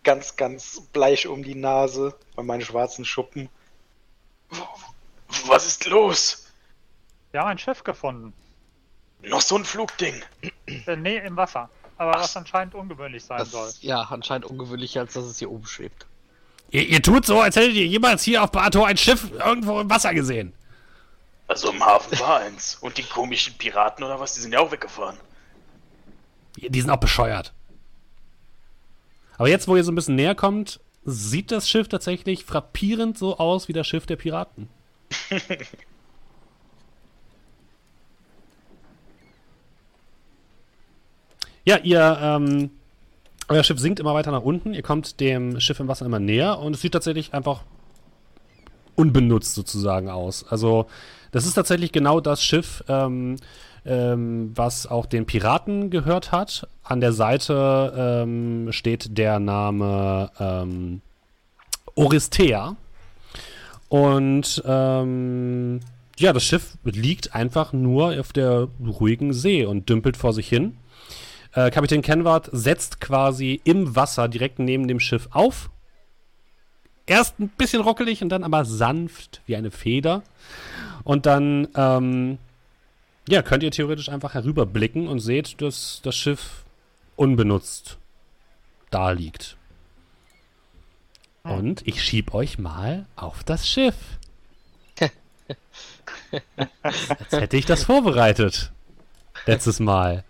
ganz, 0.04 0.36
ganz 0.36 0.80
bleich 0.92 1.26
um 1.26 1.42
die 1.42 1.54
Nase 1.54 2.14
bei 2.34 2.42
meinen 2.42 2.62
schwarzen 2.62 3.04
Schuppen. 3.04 3.48
Was 5.46 5.66
ist 5.66 5.86
los? 5.86 6.46
Wir 7.32 7.40
haben 7.40 7.48
ein 7.48 7.58
Schiff 7.58 7.84
gefunden. 7.84 8.32
Noch 9.22 9.42
so 9.42 9.56
ein 9.56 9.64
Flugding. 9.64 10.22
Äh, 10.86 10.96
nee, 10.96 11.18
im 11.18 11.36
Wasser. 11.36 11.68
Aber 11.98 12.12
was 12.14 12.36
anscheinend 12.36 12.74
ungewöhnlich 12.74 13.24
sein 13.24 13.38
Das 13.38 13.50
soll. 13.50 13.70
ja 13.80 14.00
anscheinend 14.02 14.46
ungewöhnlicher, 14.46 15.00
als 15.00 15.14
dass 15.14 15.24
es 15.24 15.38
hier 15.38 15.50
oben 15.50 15.66
schwebt. 15.66 16.06
Ihr, 16.70 16.86
ihr 16.86 17.02
tut 17.02 17.26
so, 17.26 17.40
als 17.40 17.56
hättet 17.56 17.74
ihr 17.74 17.86
jemals 17.86 18.22
hier 18.22 18.42
auf 18.42 18.52
Bato 18.52 18.84
ein 18.84 18.96
Schiff 18.96 19.30
irgendwo 19.32 19.80
im 19.80 19.90
Wasser 19.90 20.14
gesehen. 20.14 20.52
Also 21.46 21.70
im 21.70 21.84
Hafen 21.84 22.18
war 22.20 22.40
eins. 22.40 22.76
Und 22.80 22.98
die 22.98 23.02
komischen 23.02 23.54
Piraten 23.54 24.04
oder 24.04 24.20
was, 24.20 24.34
die 24.34 24.40
sind 24.40 24.52
ja 24.52 24.60
auch 24.60 24.70
weggefahren. 24.70 25.16
Die 26.56 26.80
sind 26.80 26.90
auch 26.90 27.00
bescheuert. 27.00 27.54
Aber 29.38 29.48
jetzt, 29.48 29.66
wo 29.68 29.76
ihr 29.76 29.84
so 29.84 29.92
ein 29.92 29.94
bisschen 29.94 30.16
näher 30.16 30.34
kommt, 30.34 30.80
sieht 31.04 31.52
das 31.52 31.70
Schiff 31.70 31.88
tatsächlich 31.88 32.44
frappierend 32.44 33.16
so 33.16 33.38
aus 33.38 33.68
wie 33.68 33.72
das 33.72 33.86
Schiff 33.86 34.04
der 34.04 34.16
Piraten. 34.16 34.68
ja, 41.64 41.78
ihr, 41.78 42.18
ähm, 42.20 42.70
euer 43.48 43.64
Schiff 43.64 43.78
sinkt 43.78 44.00
immer 44.00 44.14
weiter 44.14 44.30
nach 44.30 44.42
unten. 44.42 44.74
Ihr 44.74 44.82
kommt 44.82 45.20
dem 45.20 45.58
Schiff 45.60 45.80
im 45.80 45.88
Wasser 45.88 46.06
immer 46.06 46.20
näher 46.20 46.58
und 46.58 46.74
es 46.74 46.82
sieht 46.82 46.92
tatsächlich 46.92 47.34
einfach 47.34 47.62
unbenutzt 48.94 49.54
sozusagen 49.54 50.10
aus. 50.10 50.44
Also, 50.48 50.86
das 51.30 51.46
ist 51.46 51.54
tatsächlich 51.54 51.92
genau 51.92 52.20
das 52.20 52.42
Schiff, 52.42 52.82
ähm, 52.88 53.36
ähm, 53.84 54.52
was 54.54 54.86
auch 54.86 55.06
den 55.06 55.24
Piraten 55.24 55.90
gehört 55.90 56.32
hat. 56.32 56.68
An 56.82 57.00
der 57.00 57.12
Seite 57.12 57.94
ähm, 57.96 58.72
steht 58.72 59.16
der 59.16 59.38
Name 59.38 60.30
ähm, 60.38 61.00
Oristea. 61.94 62.76
Und 63.88 64.62
ähm, 64.66 65.80
ja, 66.18 66.32
das 66.32 66.44
Schiff 66.44 66.76
liegt 66.84 67.34
einfach 67.34 67.72
nur 67.72 68.18
auf 68.18 68.32
der 68.32 68.68
ruhigen 68.84 69.32
See 69.32 69.64
und 69.64 69.88
dümpelt 69.88 70.16
vor 70.16 70.32
sich 70.32 70.48
hin. 70.48 70.76
Äh, 71.58 71.70
Kapitän 71.72 72.02
Kenward 72.02 72.48
setzt 72.52 73.00
quasi 73.00 73.60
im 73.64 73.96
Wasser 73.96 74.28
direkt 74.28 74.60
neben 74.60 74.86
dem 74.86 75.00
Schiff 75.00 75.28
auf. 75.32 75.70
Erst 77.04 77.40
ein 77.40 77.48
bisschen 77.48 77.82
rockelig 77.82 78.22
und 78.22 78.28
dann 78.28 78.44
aber 78.44 78.64
sanft 78.64 79.42
wie 79.46 79.56
eine 79.56 79.72
Feder. 79.72 80.22
Und 81.02 81.26
dann 81.26 81.66
ähm, 81.74 82.38
ja, 83.28 83.42
könnt 83.42 83.64
ihr 83.64 83.72
theoretisch 83.72 84.08
einfach 84.08 84.34
herüberblicken 84.34 85.08
und 85.08 85.18
seht, 85.18 85.60
dass 85.60 86.00
das 86.04 86.14
Schiff 86.14 86.64
unbenutzt 87.16 87.98
da 88.90 89.10
liegt. 89.10 89.56
Und 91.42 91.84
ich 91.88 92.04
schieb 92.04 92.34
euch 92.34 92.58
mal 92.58 93.06
auf 93.16 93.42
das 93.42 93.66
Schiff. 93.66 93.96
Als 96.82 97.32
hätte 97.32 97.56
ich 97.56 97.66
das 97.66 97.82
vorbereitet. 97.82 98.70
Letztes 99.46 99.80
Mal. 99.80 100.24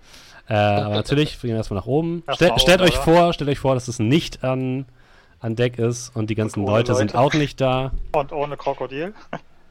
Äh, 0.49 0.55
aber 0.55 0.95
natürlich, 0.95 1.43
wir 1.43 1.49
gehen 1.49 1.57
erstmal 1.57 1.81
nach 1.81 1.87
oben. 1.87 2.23
Das 2.27 2.41
war 2.41 2.59
stellt 2.59 2.81
euch 2.81 2.97
vor, 2.97 3.33
stellt 3.33 3.51
euch 3.51 3.59
vor, 3.59 3.75
dass 3.75 3.89
es 3.89 3.99
nicht 3.99 4.45
an, 4.45 4.87
an 5.41 5.57
Deck 5.57 5.79
ist 5.79 6.15
und 6.15 6.31
die 6.31 6.35
ganzen 6.35 6.63
ohne 6.65 6.73
Leute, 6.73 6.95
sind 6.95 7.13
Leute. 7.13 7.19
auch 7.19 7.35
nicht 7.35 7.61
da. 7.61 7.93
Und 8.13 8.33
ohne 8.33 8.57
Krokodil. 8.57 9.15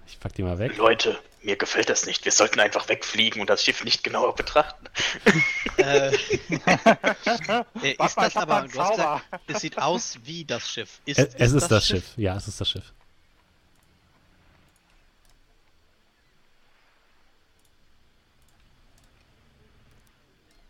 Ich 0.07 0.19
pack 0.19 0.33
die 0.35 0.43
mal 0.43 0.57
weg. 0.59 0.77
Leute, 0.77 1.17
mir 1.43 1.57
gefällt 1.57 1.89
das 1.89 2.05
nicht. 2.05 2.23
Wir 2.25 2.31
sollten 2.31 2.59
einfach 2.59 2.87
wegfliegen 2.89 3.41
und 3.41 3.49
das 3.49 3.63
Schiff 3.63 3.83
nicht 3.83 4.03
genauer 4.03 4.35
betrachten. 4.35 4.85
Äh, 5.77 6.07
äh, 7.83 7.95
ist 8.03 8.17
das 8.17 8.35
aber, 8.35 8.67
Zauber. 8.67 9.21
es 9.45 9.59
sieht 9.61 9.77
aus 9.77 10.17
wie 10.23 10.43
das 10.43 10.67
Schiff. 10.67 11.01
Ist, 11.05 11.19
Es, 11.19 11.35
es 11.35 11.53
ist 11.53 11.67
das 11.69 11.85
Schiff. 11.85 12.13
Ja, 12.17 12.35
es 12.35 12.47
ist 12.47 12.59
das 12.59 12.67
Schiff. 12.71 12.93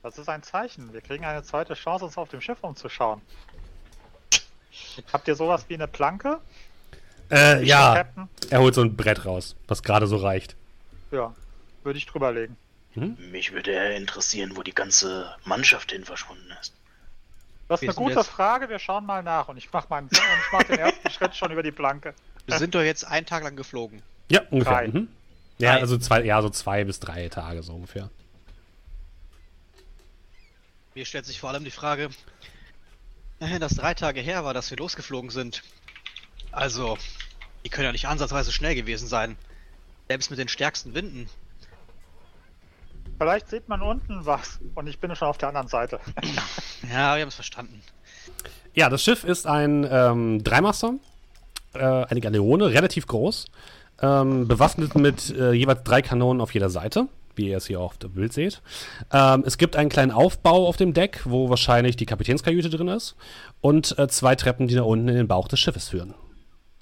Das 0.08 0.18
ist 0.18 0.30
ein 0.30 0.42
Zeichen. 0.42 0.94
Wir 0.94 1.02
kriegen 1.02 1.26
eine 1.26 1.44
zweite 1.44 1.74
Chance, 1.74 2.06
uns 2.06 2.18
auf 2.18 2.30
dem 2.30 2.40
Schiff 2.40 2.60
umzuschauen. 2.62 3.22
Habt 5.12 5.28
ihr 5.28 5.36
sowas 5.36 5.66
wie 5.68 5.74
eine 5.74 5.88
Planke? 5.88 6.40
Äh, 7.30 7.64
ja, 7.66 7.96
Captain? 7.96 8.30
er 8.50 8.60
holt 8.62 8.74
so 8.74 8.82
ein 8.82 8.96
Brett 8.96 9.26
raus, 9.26 9.56
was 9.68 9.84
gerade 9.84 10.08
so 10.08 10.16
reicht. 10.16 10.56
Ja, 11.12 11.34
würde 11.84 11.98
ich 12.00 12.06
drüberlegen. 12.06 12.56
Mich 12.96 13.52
würde 13.52 13.72
eher 13.72 13.96
interessieren, 13.96 14.54
wo 14.56 14.64
die 14.64 14.74
ganze 14.74 15.36
Mannschaft 15.46 15.92
hin 15.92 16.04
verschwunden 16.06 16.52
ist. 16.62 16.74
Das 17.68 17.80
ist 17.80 17.82
Wir 17.82 17.90
eine 17.90 17.96
gute 17.98 18.16
jetzt- 18.20 18.30
Frage. 18.30 18.70
Wir 18.70 18.80
schauen 18.80 19.06
mal 19.06 19.22
nach. 19.22 19.50
Und 19.50 19.58
ich 19.58 19.72
mache 19.72 19.88
meinen, 19.90 20.06
und 20.08 20.14
ich 20.18 20.52
mach 20.54 20.64
den 20.64 20.80
ersten 20.80 21.10
Schritt 21.12 21.36
schon 21.36 21.52
über 21.52 21.62
die 21.64 21.72
Planke. 21.74 22.14
Wir 22.48 22.58
sind 22.58 22.74
doch 22.74 22.82
jetzt 22.82 23.06
einen 23.06 23.26
Tag 23.28 23.44
lang 23.44 23.56
geflogen. 23.58 24.02
Ja, 24.32 24.42
ungefähr. 24.50 24.88
Mhm. 24.88 25.10
Ja, 25.60 25.76
also 25.76 25.98
zwei, 25.98 26.24
ja, 26.24 26.42
so 26.42 26.50
zwei 26.50 26.86
bis 26.86 27.00
drei 27.00 27.28
Tage 27.30 27.62
so 27.62 27.74
ungefähr. 27.74 28.10
Mir 30.98 31.06
stellt 31.06 31.28
sich 31.28 31.40
vor 31.40 31.52
allem 31.52 31.64
die 31.64 31.70
Frage, 31.70 32.10
wenn 33.38 33.62
das 33.62 33.76
drei 33.76 33.94
Tage 33.94 34.20
her 34.20 34.44
war, 34.44 34.56
dass 34.56 34.72
wir 34.72 34.78
losgeflogen 34.78 35.30
sind. 35.30 35.62
Also, 36.52 36.98
die 37.64 37.70
können 37.70 37.86
ja 37.86 37.92
nicht 37.92 38.08
ansatzweise 38.08 38.52
schnell 38.52 38.74
gewesen 38.74 39.08
sein. 39.08 39.38
Selbst 40.08 40.32
mit 40.32 40.40
den 40.40 40.48
stärksten 40.48 40.96
Winden. 40.96 41.30
Vielleicht 43.20 43.48
sieht 43.48 43.70
man 43.70 43.84
unten 43.84 44.26
was. 44.26 44.60
Und 44.74 44.88
ich 44.88 44.98
bin 44.98 45.16
schon 45.16 45.28
auf 45.28 45.38
der 45.38 45.50
anderen 45.50 45.68
Seite. 45.68 46.00
Ja, 46.92 47.16
wir 47.16 47.22
haben 47.22 47.30
es 47.30 47.36
verstanden. 47.36 47.80
Ja, 48.74 48.90
das 48.90 49.04
Schiff 49.04 49.24
ist 49.24 49.46
ein 49.46 49.88
ähm, 49.88 50.44
Dreimaster, 50.44 50.96
äh, 51.74 51.80
eine 51.80 52.22
Galeone, 52.22 52.72
relativ 52.72 53.06
groß, 53.06 53.46
ähm, 54.02 54.48
bewaffnet 54.48 54.96
mit 54.96 55.30
äh, 55.30 55.52
jeweils 55.52 55.84
drei 55.84 56.02
Kanonen 56.02 56.42
auf 56.42 56.56
jeder 56.56 56.72
Seite. 56.72 57.08
Wie 57.38 57.50
ihr 57.50 57.58
es 57.58 57.68
hier 57.68 57.80
auf 57.80 57.98
dem 57.98 58.14
Bild 58.14 58.34
seht. 58.34 58.62
Ähm, 59.12 59.44
es 59.46 59.58
gibt 59.58 59.76
einen 59.76 59.90
kleinen 59.90 60.12
Aufbau 60.12 60.68
auf 60.68 60.78
dem 60.78 60.94
Deck, 60.94 61.22
wo 61.26 61.50
wahrscheinlich 61.50 61.96
die 61.96 62.06
Kapitänskajüte 62.06 62.70
drin 62.70 62.88
ist 62.88 63.16
und 63.62 63.98
äh, 63.98 64.08
zwei 64.08 64.36
Treppen, 64.36 64.68
die 64.68 64.76
nach 64.76 64.86
unten 64.86 65.08
in 65.08 65.16
den 65.16 65.28
Bauch 65.28 65.48
des 65.48 65.60
Schiffes 65.60 65.90
führen. 65.90 66.14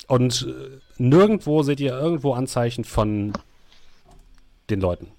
Und 0.08 0.48
äh, 0.48 0.80
nirgendwo 0.98 1.64
seht 1.64 1.80
ihr 1.80 1.94
irgendwo 1.94 2.34
Anzeichen 2.34 2.84
von 2.84 3.34
den 4.70 4.82
Leuten. 4.82 5.12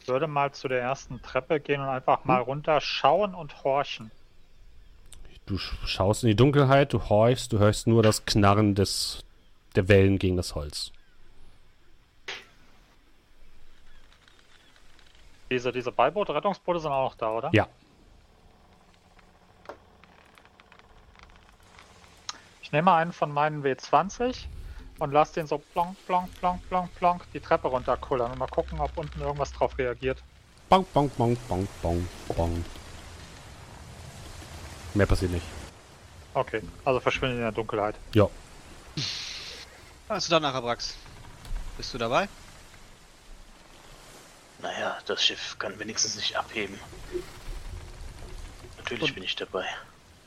Ich 0.00 0.08
würde 0.08 0.28
mal 0.28 0.52
zu 0.52 0.68
der 0.68 0.80
ersten 0.80 1.20
Treppe 1.20 1.58
gehen 1.58 1.80
und 1.80 1.88
einfach 1.88 2.24
mal 2.24 2.40
runterschauen 2.40 3.34
und 3.34 3.64
horchen. 3.64 4.12
Du 5.46 5.56
sch- 5.56 5.74
schaust 5.84 6.22
in 6.22 6.28
die 6.28 6.36
Dunkelheit, 6.36 6.92
du 6.92 7.08
horchst, 7.08 7.52
du 7.52 7.58
hörst 7.58 7.86
nur 7.88 8.02
das 8.02 8.24
Knarren 8.24 8.74
des, 8.76 9.24
der 9.74 9.88
Wellen 9.88 10.18
gegen 10.18 10.36
das 10.36 10.54
Holz. 10.54 10.92
Diese, 15.50 15.72
diese 15.72 15.92
Beiboot-Rettungsboote 15.92 16.80
sind 16.80 16.90
auch 16.90 17.10
noch 17.10 17.14
da, 17.14 17.30
oder? 17.30 17.50
Ja. 17.52 17.68
Ich 22.62 22.72
nehme 22.72 22.92
einen 22.92 23.12
von 23.12 23.30
meinen 23.30 23.62
W20 23.62 24.46
und 24.98 25.12
lasse 25.12 25.34
den 25.34 25.46
so 25.46 25.58
plonk, 25.58 25.96
plonk, 26.06 26.28
plonk, 26.40 26.68
plonk, 26.68 26.94
plonk 26.96 27.22
die 27.32 27.40
Treppe 27.40 27.68
runterkullern 27.68 28.32
und 28.32 28.38
mal 28.38 28.48
gucken, 28.48 28.80
ob 28.80 28.96
unten 28.96 29.20
irgendwas 29.20 29.52
drauf 29.52 29.78
reagiert. 29.78 30.22
Bong, 30.68 30.84
bong, 30.92 31.08
bong, 31.10 31.36
bong, 31.48 31.68
bong, 31.80 32.08
bong. 32.28 32.64
Mehr 34.94 35.06
passiert 35.06 35.30
nicht. 35.30 35.46
Okay, 36.34 36.60
also 36.84 36.98
verschwindet 36.98 37.36
in 37.36 37.42
der 37.42 37.52
Dunkelheit. 37.52 37.94
Ja. 38.14 38.28
Also 40.08 40.30
dann, 40.30 40.44
Arabrax. 40.44 40.96
Bist 41.76 41.94
du 41.94 41.98
dabei? 41.98 42.28
Naja, 44.62 44.98
das 45.06 45.22
Schiff 45.24 45.56
kann 45.58 45.78
wenigstens 45.78 46.16
nicht 46.16 46.36
abheben. 46.36 46.78
Natürlich 48.78 49.04
Und- 49.04 49.14
bin 49.14 49.22
ich 49.24 49.36
dabei. 49.36 49.66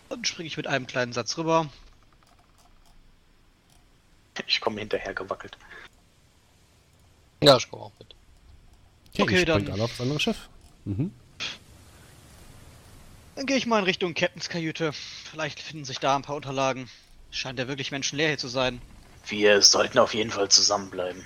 Dann 0.10 0.26
springe 0.26 0.48
ich 0.48 0.58
mit 0.58 0.68
einem 0.68 0.88
kleinen 0.88 1.14
Satz 1.14 1.38
rüber. 1.38 1.70
Ich 4.48 4.62
komme 4.62 4.80
hinterher 4.80 5.14
gewackelt. 5.14 5.58
Ja, 7.44 7.58
ich 7.58 7.70
komme 7.70 7.84
auch 7.84 7.92
mit. 8.00 8.16
Okay, 9.14 9.22
Okay, 9.24 9.46
dann- 9.46 9.70
alle 9.70 9.84
aufs 9.84 10.00
andere 10.02 10.20
Schiff. 10.20 10.50
Mhm. 10.86 11.14
Dann 13.36 13.46
gehe 13.46 13.58
ich 13.58 13.66
mal 13.66 13.80
in 13.80 13.86
Richtung 13.86 14.14
Captains 14.14 14.50
Kajüte. 14.50 14.92
Vielleicht 14.94 15.60
finden 15.60 15.86
sich 15.86 16.00
da 16.00 16.16
ein 16.16 16.22
paar 16.24 16.36
Unterlagen. 16.36 16.90
Scheint 17.32 17.60
ja 17.60 17.68
wirklich 17.68 17.92
menschenleer 17.92 18.30
hier 18.30 18.38
zu 18.38 18.48
sein. 18.48 18.82
Wir 19.28 19.62
sollten 19.62 20.00
auf 20.00 20.14
jeden 20.14 20.32
Fall 20.32 20.50
zusammenbleiben. 20.50 21.24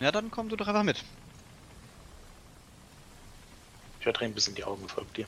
Ja, 0.00 0.12
dann 0.12 0.30
komm 0.30 0.48
du 0.48 0.56
doch 0.56 0.68
einfach 0.68 0.82
mit. 0.82 1.02
Ich 3.98 4.04
verdrehe 4.04 4.28
ein 4.28 4.34
bisschen 4.34 4.54
die 4.54 4.64
Augen, 4.64 4.88
folgt 4.88 5.16
dir. 5.16 5.26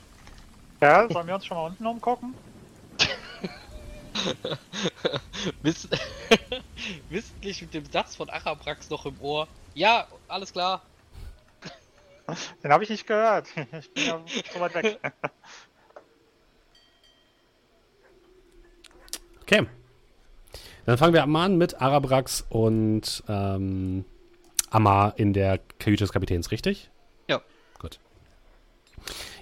Ja, 0.81 1.09
sollen 1.09 1.27
wir 1.27 1.35
uns 1.35 1.45
schon 1.45 1.57
mal 1.57 1.65
unten 1.65 1.85
umgucken? 1.85 2.33
Wiss 5.61 5.87
Wissentlich 7.09 7.61
mit 7.61 7.73
dem 7.73 7.85
Satz 7.85 8.15
von 8.15 8.29
Arabrax 8.29 8.89
noch 8.89 9.05
im 9.05 9.19
Ohr. 9.21 9.47
Ja, 9.73 10.07
alles 10.27 10.53
klar. 10.53 10.81
Den 12.63 12.71
habe 12.71 12.83
ich 12.83 12.89
nicht 12.89 13.07
gehört. 13.07 13.47
Ich 13.79 13.93
bin 13.93 14.05
ja 14.05 14.21
so 14.53 14.59
weit 14.59 14.75
weg. 14.75 14.99
Okay. 19.41 19.67
Dann 20.85 20.97
fangen 20.97 21.13
wir 21.13 21.25
mal 21.25 21.45
an 21.45 21.57
mit 21.57 21.81
Arabrax 21.81 22.45
und 22.49 23.23
ähm, 23.27 24.05
Amar 24.69 25.13
in 25.17 25.33
der 25.33 25.59
Kajüte 25.79 26.03
des 26.03 26.11
Kapitäns, 26.11 26.51
richtig? 26.51 26.89
Ja. 27.27 27.41
Gut. 27.79 27.99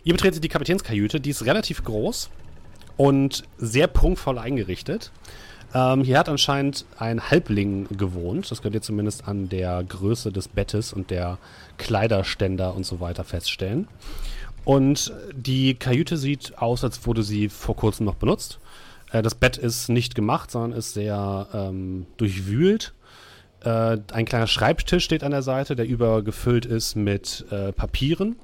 Ihr 0.04 0.13
betretet 0.13 0.44
die 0.44 0.50
Kapitänskajüte, 0.50 1.20
die 1.20 1.32
ist 1.32 1.46
relativ 1.46 1.84
groß 1.84 2.30
und 2.96 3.44
sehr 3.58 3.88
prunkvoll 3.88 4.38
eingerichtet. 4.38 5.12
Ähm, 5.74 6.04
hier 6.04 6.18
hat 6.18 6.30
anscheinend 6.30 6.86
ein 6.98 7.30
Halbling 7.30 7.88
gewohnt. 7.90 8.50
Das 8.50 8.62
könnt 8.62 8.76
ihr 8.76 8.82
zumindest 8.82 9.28
an 9.28 9.50
der 9.50 9.84
Größe 9.84 10.32
des 10.32 10.48
Bettes 10.48 10.94
und 10.94 11.10
der 11.10 11.38
Kleiderständer 11.78 12.74
und 12.74 12.86
so 12.86 13.00
weiter 13.00 13.24
feststellen. 13.24 13.88
Und 14.63 15.13
die 15.34 15.76
Kajüte 15.76 16.18
sieht 16.18 16.58
aus, 16.58 16.84
als 16.84 17.06
wurde 17.06 17.24
sie 17.24 17.50
vor 17.50 17.76
kurzem 17.76 18.06
noch 18.06 18.16
benutzt. 18.16 18.60
Äh, 19.12 19.22
das 19.22 19.36
Bett 19.36 19.58
ist 19.58 19.90
nicht 19.90 20.16
gemacht, 20.16 20.52
sondern 20.52 20.78
ist 20.78 20.94
sehr 20.94 21.48
ähm, 21.54 22.06
durchwühlt. 22.18 22.94
Äh, 23.63 23.98
ein 24.12 24.26
kleiner 24.26 24.48
Schreibtisch 24.48 25.04
steht 25.04 25.24
an 25.24 25.32
der 25.32 25.41
Seite, 25.41 25.76
der 25.76 25.88
übergefüllt 25.88 26.65
ist 26.65 26.96
mit 26.96 27.46
äh, 27.52 27.72
Papieren. 27.72 28.36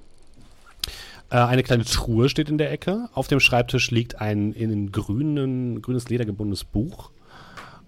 Äh, 1.30 1.38
eine 1.38 1.64
kleine 1.64 1.86
Truhe 1.86 2.30
steht 2.30 2.50
in 2.50 2.58
der 2.58 2.72
Ecke. 2.72 3.10
Auf 3.14 3.28
dem 3.28 3.40
Schreibtisch 3.40 3.92
liegt 3.92 4.22
ein 4.22 4.54
in 4.54 4.92
grünen, 4.92 5.82
grünes 5.82 6.10
Leder 6.10 6.26
gebundenes 6.26 6.64
Buch. 6.64 7.12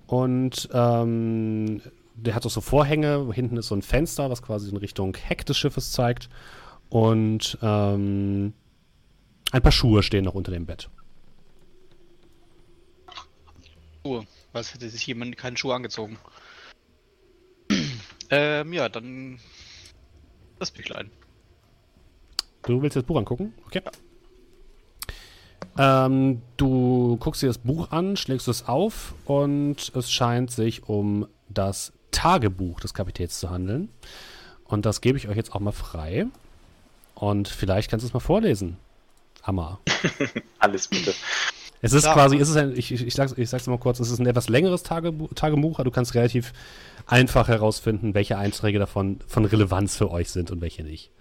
Und 0.07 0.69
ähm, 0.73 1.81
der 2.15 2.35
hat 2.35 2.45
auch 2.45 2.51
so 2.51 2.61
Vorhänge. 2.61 3.31
Hinten 3.33 3.57
ist 3.57 3.67
so 3.67 3.75
ein 3.75 3.81
Fenster, 3.81 4.29
was 4.29 4.41
quasi 4.41 4.69
in 4.69 4.77
Richtung 4.77 5.15
Heck 5.15 5.45
des 5.45 5.57
Schiffes 5.57 5.91
zeigt. 5.91 6.29
Und 6.89 7.57
ähm, 7.61 8.53
ein 9.51 9.61
paar 9.61 9.71
Schuhe 9.71 10.03
stehen 10.03 10.25
noch 10.25 10.35
unter 10.35 10.51
dem 10.51 10.65
Bett. 10.65 10.89
Schuhe. 14.03 14.25
Was 14.53 14.73
hätte 14.73 14.89
sich 14.89 15.05
jemand 15.05 15.35
keine 15.35 15.57
Schuhe 15.57 15.75
angezogen? 15.75 16.17
Ähm, 18.29 18.73
ja, 18.73 18.89
dann 18.89 19.39
das 20.59 20.71
Büchlein. 20.71 21.11
Du 22.63 22.81
willst 22.81 22.95
dir 22.95 23.01
das 23.01 23.07
Buch 23.07 23.17
angucken? 23.17 23.53
Okay. 23.67 23.81
Ähm, 25.77 26.41
du 26.57 27.17
guckst 27.17 27.41
dir 27.41 27.47
das 27.47 27.57
Buch 27.57 27.91
an, 27.91 28.15
schlägst 28.15 28.47
es 28.47 28.67
auf 28.67 29.13
und 29.25 29.91
es 29.93 30.11
scheint 30.11 30.51
sich 30.51 30.87
um 30.87 31.27
das 31.49 31.91
Tagebuch 32.11 32.79
des 32.79 32.93
Kapitäns 32.93 33.39
zu 33.39 33.49
handeln. 33.49 33.89
Und 34.63 34.85
das 34.85 35.01
gebe 35.01 35.17
ich 35.17 35.27
euch 35.27 35.35
jetzt 35.35 35.53
auch 35.53 35.59
mal 35.59 35.71
frei. 35.71 36.27
Und 37.13 37.47
vielleicht 37.47 37.89
kannst 37.89 38.03
du 38.03 38.07
es 38.07 38.13
mal 38.13 38.19
vorlesen. 38.19 38.77
Hammer. 39.43 39.79
Alles 40.59 40.87
bitte. 40.87 41.13
Es 41.81 41.93
ist 41.93 42.03
Klar. 42.03 42.15
quasi, 42.15 42.37
es 42.37 42.49
ist 42.49 42.57
ein, 42.57 42.75
ich, 42.75 42.91
ich, 42.91 43.05
ich, 43.05 43.13
sag's, 43.13 43.33
ich 43.37 43.49
sag's 43.49 43.67
mal 43.67 43.77
kurz, 43.77 43.99
es 43.99 44.09
ist 44.09 44.19
ein 44.19 44.25
etwas 44.25 44.49
längeres 44.49 44.83
Tagebuch, 44.83 45.33
Tagebuch, 45.33 45.79
aber 45.79 45.85
du 45.85 45.91
kannst 45.91 46.15
relativ 46.15 46.53
einfach 47.05 47.47
herausfinden, 47.47 48.13
welche 48.13 48.37
Einträge 48.37 48.79
davon 48.79 49.19
von 49.27 49.45
Relevanz 49.45 49.97
für 49.97 50.09
euch 50.09 50.31
sind 50.31 50.51
und 50.51 50.61
welche 50.61 50.83
nicht. 50.83 51.11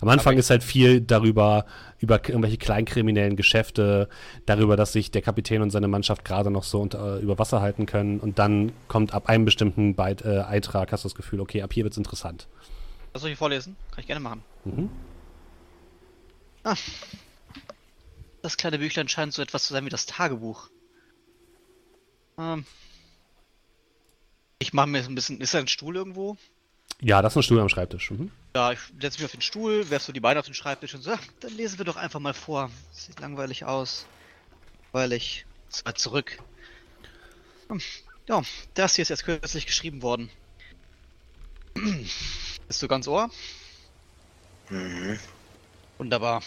Am 0.00 0.08
Anfang 0.08 0.38
ist 0.38 0.50
halt 0.50 0.62
viel 0.62 1.00
darüber, 1.00 1.66
über 1.98 2.16
irgendwelche 2.26 2.56
kleinkriminellen 2.56 3.36
Geschäfte, 3.36 4.08
darüber, 4.46 4.76
dass 4.76 4.92
sich 4.92 5.10
der 5.10 5.22
Kapitän 5.22 5.60
und 5.60 5.70
seine 5.70 5.88
Mannschaft 5.88 6.24
gerade 6.24 6.50
noch 6.50 6.64
so 6.64 6.80
unter, 6.80 7.18
über 7.18 7.38
Wasser 7.38 7.60
halten 7.60 7.86
können 7.86 8.20
und 8.20 8.38
dann 8.38 8.72
kommt 8.88 9.12
ab 9.12 9.28
einem 9.28 9.44
bestimmten 9.44 9.94
Beit, 9.94 10.24
äh, 10.24 10.40
Eintrag, 10.40 10.92
hast 10.92 11.04
du 11.04 11.08
das 11.08 11.14
Gefühl, 11.14 11.40
okay, 11.40 11.62
ab 11.62 11.72
hier 11.72 11.84
wird's 11.84 11.96
interessant. 11.96 12.48
Was 13.12 13.22
soll 13.22 13.30
ich 13.30 13.38
vorlesen? 13.38 13.76
Kann 13.90 14.00
ich 14.00 14.06
gerne 14.06 14.20
machen. 14.20 14.42
Mhm. 14.64 14.88
Das 18.42 18.56
kleine 18.56 18.78
Büchlein 18.78 19.08
scheint 19.08 19.32
so 19.32 19.40
etwas 19.42 19.64
zu 19.64 19.72
sein 19.72 19.84
wie 19.84 19.90
das 19.90 20.06
Tagebuch. 20.06 20.68
Ähm. 22.38 22.66
Ich 24.58 24.72
mache 24.72 24.88
mir 24.88 25.02
ein 25.02 25.14
bisschen. 25.14 25.40
Ist 25.40 25.54
da 25.54 25.58
ein 25.58 25.68
Stuhl 25.68 25.96
irgendwo? 25.96 26.36
Ja, 27.00 27.22
das 27.22 27.32
ist 27.32 27.36
ein 27.38 27.42
Stuhl 27.44 27.60
am 27.60 27.68
Schreibtisch. 27.68 28.10
Mhm. 28.10 28.30
Ja, 28.54 28.72
ich 28.72 28.78
setze 29.00 29.18
mich 29.18 29.24
auf 29.24 29.32
den 29.32 29.40
Stuhl, 29.40 29.88
werf 29.90 30.02
so 30.02 30.12
die 30.12 30.20
Beine 30.20 30.40
auf 30.40 30.46
den 30.46 30.54
Schreibtisch 30.54 30.94
und 30.94 31.02
so, 31.02 31.12
"Ah, 31.12 31.18
dann 31.40 31.52
lesen 31.56 31.78
wir 31.78 31.84
doch 31.84 31.96
einfach 31.96 32.20
mal 32.20 32.34
vor. 32.34 32.70
Sieht 32.92 33.18
langweilig 33.20 33.64
aus. 33.64 34.06
Weil 34.92 35.12
ich. 35.12 35.46
Zwar 35.70 35.94
zurück. 35.94 36.38
Hm, 37.68 37.80
Ja, 38.28 38.42
das 38.74 38.94
hier 38.94 39.02
ist 39.02 39.08
jetzt 39.08 39.24
kürzlich 39.24 39.66
geschrieben 39.66 40.02
worden. 40.02 40.30
Bist 42.68 42.82
du 42.82 42.88
ganz 42.88 43.08
ohr? 43.08 43.30
Mhm. 44.68 45.18
Wunderbar. 45.98 46.42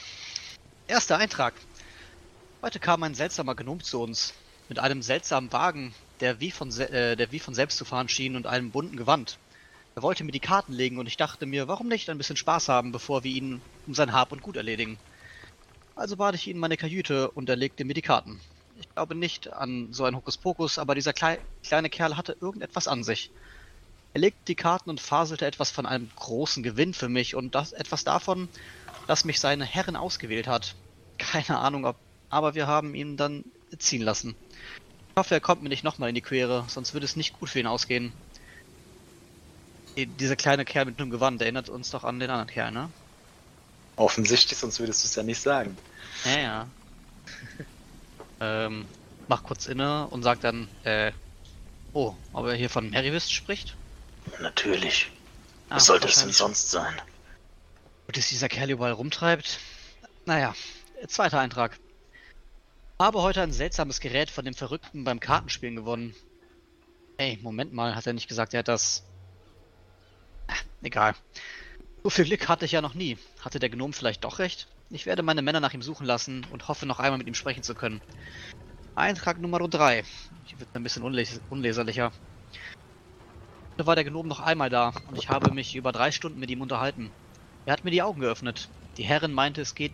Erster 0.88 1.18
Eintrag. 1.18 1.54
Heute 2.66 2.80
kam 2.80 3.04
ein 3.04 3.14
seltsamer 3.14 3.54
Gnom 3.54 3.84
zu 3.84 4.02
uns. 4.02 4.34
Mit 4.70 4.80
einem 4.80 5.04
seltsamen 5.04 5.54
Wagen, 5.54 5.94
der 6.20 6.40
wie, 6.40 6.50
von 6.50 6.76
äh, 6.80 7.16
der 7.16 7.32
wie 7.32 7.38
von 7.38 7.54
selbst 7.54 7.78
zu 7.78 7.86
fahren 7.86 8.10
schien 8.10 8.36
und 8.36 8.48
einem 8.48 8.72
bunten 8.72 8.98
Gewand. 8.98 9.38
Er 9.94 10.02
wollte 10.02 10.24
mir 10.24 10.32
die 10.32 10.40
Karten 10.40 10.74
legen 10.74 10.98
und 10.98 11.06
ich 11.06 11.16
dachte 11.16 11.46
mir, 11.46 11.68
warum 11.68 11.88
nicht 11.88 12.10
ein 12.10 12.18
bisschen 12.18 12.38
Spaß 12.38 12.68
haben, 12.70 12.92
bevor 12.92 13.24
wir 13.24 13.32
ihn 13.32 13.62
um 13.86 13.94
sein 13.94 14.14
Hab 14.14 14.32
und 14.32 14.42
Gut 14.42 14.56
erledigen. 14.56 14.98
Also 15.96 16.18
bat 16.18 16.34
ich 16.34 16.48
ihn 16.48 16.56
in 16.56 16.60
meine 16.60 16.76
Kajüte 16.76 17.30
und 17.30 17.48
er 17.50 17.56
legte 17.56 17.86
mir 17.86 17.94
die 17.94 18.02
Karten. 18.02 18.42
Ich 18.80 18.92
glaube 18.96 19.14
nicht 19.14 19.54
an 19.54 19.94
so 19.94 20.04
ein 20.06 20.16
Hokuspokus, 20.16 20.80
aber 20.80 20.96
dieser 20.96 21.14
klei 21.14 21.38
kleine 21.62 21.92
Kerl 21.92 22.18
hatte 22.18 22.36
irgendetwas 22.42 22.88
an 22.88 23.04
sich. 23.04 23.30
Er 24.16 24.22
legte 24.22 24.42
die 24.48 24.56
Karten 24.56 24.90
und 24.90 25.00
faselte 25.00 25.46
etwas 25.46 25.70
von 25.70 25.86
einem 25.86 26.10
großen 26.16 26.64
Gewinn 26.64 26.96
für 26.96 27.10
mich 27.10 27.36
und 27.36 27.54
das 27.54 27.74
etwas 27.74 28.04
davon, 28.04 28.50
dass 29.06 29.24
mich 29.24 29.40
seine 29.40 29.66
Herrin 29.66 29.96
ausgewählt 29.96 30.48
hat. 30.48 30.74
Keine 31.20 31.60
Ahnung, 31.60 31.86
ob, 31.86 31.96
aber 32.36 32.54
wir 32.54 32.68
haben 32.68 32.94
ihn 32.96 33.16
dann 33.16 33.44
ziehen 33.80 34.02
lassen. 34.02 34.38
Ich 34.52 35.16
hoffe, 35.18 35.36
er 35.36 35.42
kommt 35.42 35.62
mir 35.64 35.70
nicht 35.70 35.84
nochmal 35.86 36.10
in 36.10 36.16
die 36.16 36.22
Quere, 36.22 36.68
sonst 36.70 36.94
würde 36.94 37.06
es 37.06 37.16
nicht 37.16 37.32
gut 37.34 37.50
für 37.50 37.60
ihn 37.62 37.68
ausgehen. 37.68 38.14
Die- 39.98 40.06
Dieser 40.06 40.36
kleine 40.36 40.66
Kerl 40.66 40.86
mit 40.86 41.00
einem 41.00 41.10
Gewand 41.10 41.42
erinnert 41.42 41.70
uns 41.70 41.90
doch 41.92 42.04
an 42.04 42.20
den 42.20 42.30
anderen 42.30 42.50
Kerl, 42.50 42.72
ne? 42.72 42.92
Offensichtlich, 43.96 44.60
sonst 44.60 44.80
würdest 44.82 45.04
du 45.04 45.08
es 45.08 45.16
ja 45.16 45.24
nicht 45.24 45.40
sagen. 45.40 45.78
Ja, 46.26 46.38
ja. 46.40 46.68
ähm, 48.42 48.86
mach 49.28 49.44
kurz 49.44 49.66
inne 49.68 50.08
und 50.10 50.24
sagt 50.24 50.44
dann, 50.44 50.70
äh, 50.84 51.14
oh, 51.94 52.14
ob 52.34 52.48
er 52.48 52.56
hier 52.56 52.70
von 52.70 52.90
Merivist 52.90 53.32
spricht? 53.32 53.78
Natürlich. 54.42 55.10
Ah, 55.70 55.76
Was 55.78 55.86
sollte 55.86 56.10
es 56.10 56.16
denn 56.16 56.32
sonst 56.34 56.70
sein? 56.70 57.02
Und 58.08 58.18
dass 58.18 58.28
dieser 58.28 58.50
Kerl 58.50 58.70
überall 58.70 58.92
rumtreibt? 58.92 59.60
Naja, 60.26 60.54
zweiter 61.08 61.40
Eintrag. 61.40 61.78
Habe 62.98 63.22
heute 63.22 63.42
ein 63.42 63.52
seltsames 63.52 64.00
Gerät 64.00 64.30
von 64.30 64.46
dem 64.46 64.54
Verrückten 64.54 65.04
beim 65.04 65.20
Kartenspielen 65.20 65.76
gewonnen. 65.76 66.16
Ey, 67.18 67.38
Moment 67.42 67.74
mal, 67.74 67.94
hat 67.96 68.08
er 68.08 68.14
nicht 68.14 68.30
gesagt, 68.30 68.54
er 68.54 68.60
hat 68.60 68.70
das. 68.70 69.04
Ah, 70.48 70.54
Egal. 70.82 71.14
So 72.04 72.10
viel 72.10 72.26
Glück 72.26 72.48
hatte 72.48 72.64
ich 72.64 72.72
ja 72.72 72.82
noch 72.82 72.94
nie. 72.94 73.18
Hatte 73.42 73.60
der 73.60 73.70
Gnom 73.70 73.92
vielleicht 73.92 74.24
doch 74.24 74.40
recht? 74.40 74.68
Ich 74.92 75.06
werde 75.06 75.24
meine 75.24 75.42
Männer 75.42 75.60
nach 75.60 75.74
ihm 75.74 75.82
suchen 75.82 76.06
lassen 76.06 76.46
und 76.52 76.68
hoffe 76.70 76.86
noch 76.86 77.00
einmal 77.00 77.18
mit 77.18 77.28
ihm 77.28 77.34
sprechen 77.34 77.64
zu 77.64 77.76
können. 77.76 78.00
Eintrag 78.96 79.40
Nummer 79.40 79.60
3. 79.60 80.04
Hier 80.46 80.60
wird 80.60 80.70
ein 80.74 80.84
bisschen 80.84 81.04
unles 81.04 81.42
unleserlicher. 81.50 82.14
Heute 83.74 83.88
war 83.88 83.96
der 83.96 84.06
Gnom 84.06 84.28
noch 84.28 84.40
einmal 84.40 84.70
da 84.70 84.94
und 85.10 85.18
ich 85.18 85.28
habe 85.28 85.52
mich 85.54 85.76
über 85.76 85.92
drei 85.92 86.12
Stunden 86.12 86.40
mit 86.40 86.50
ihm 86.50 86.62
unterhalten. 86.62 87.12
Er 87.66 87.74
hat 87.74 87.84
mir 87.84 87.92
die 87.92 88.04
Augen 88.04 88.22
geöffnet. 88.22 88.70
Die 88.96 89.04
Herrin 89.04 89.34
meinte, 89.34 89.60
es 89.60 89.76
geht, 89.76 89.92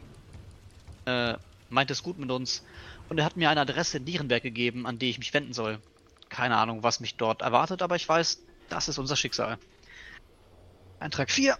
äh, 1.05 1.33
meinte 1.69 1.93
es 1.93 2.03
gut 2.03 2.19
mit 2.19 2.29
uns. 2.29 2.63
Und 3.11 3.17
er 3.17 3.25
hat 3.25 3.35
mir 3.35 3.49
eine 3.49 3.59
Adresse 3.59 3.97
in 3.97 4.05
Nierenberg 4.05 4.41
gegeben, 4.41 4.87
an 4.87 4.97
die 4.97 5.09
ich 5.09 5.19
mich 5.19 5.33
wenden 5.33 5.51
soll. 5.51 5.81
Keine 6.29 6.55
Ahnung, 6.55 6.81
was 6.81 7.01
mich 7.01 7.15
dort 7.15 7.41
erwartet, 7.41 7.81
aber 7.81 7.97
ich 7.97 8.07
weiß, 8.07 8.41
das 8.69 8.87
ist 8.87 8.99
unser 8.99 9.17
Schicksal. 9.17 9.57
Eintrag 10.97 11.29
4. 11.29 11.57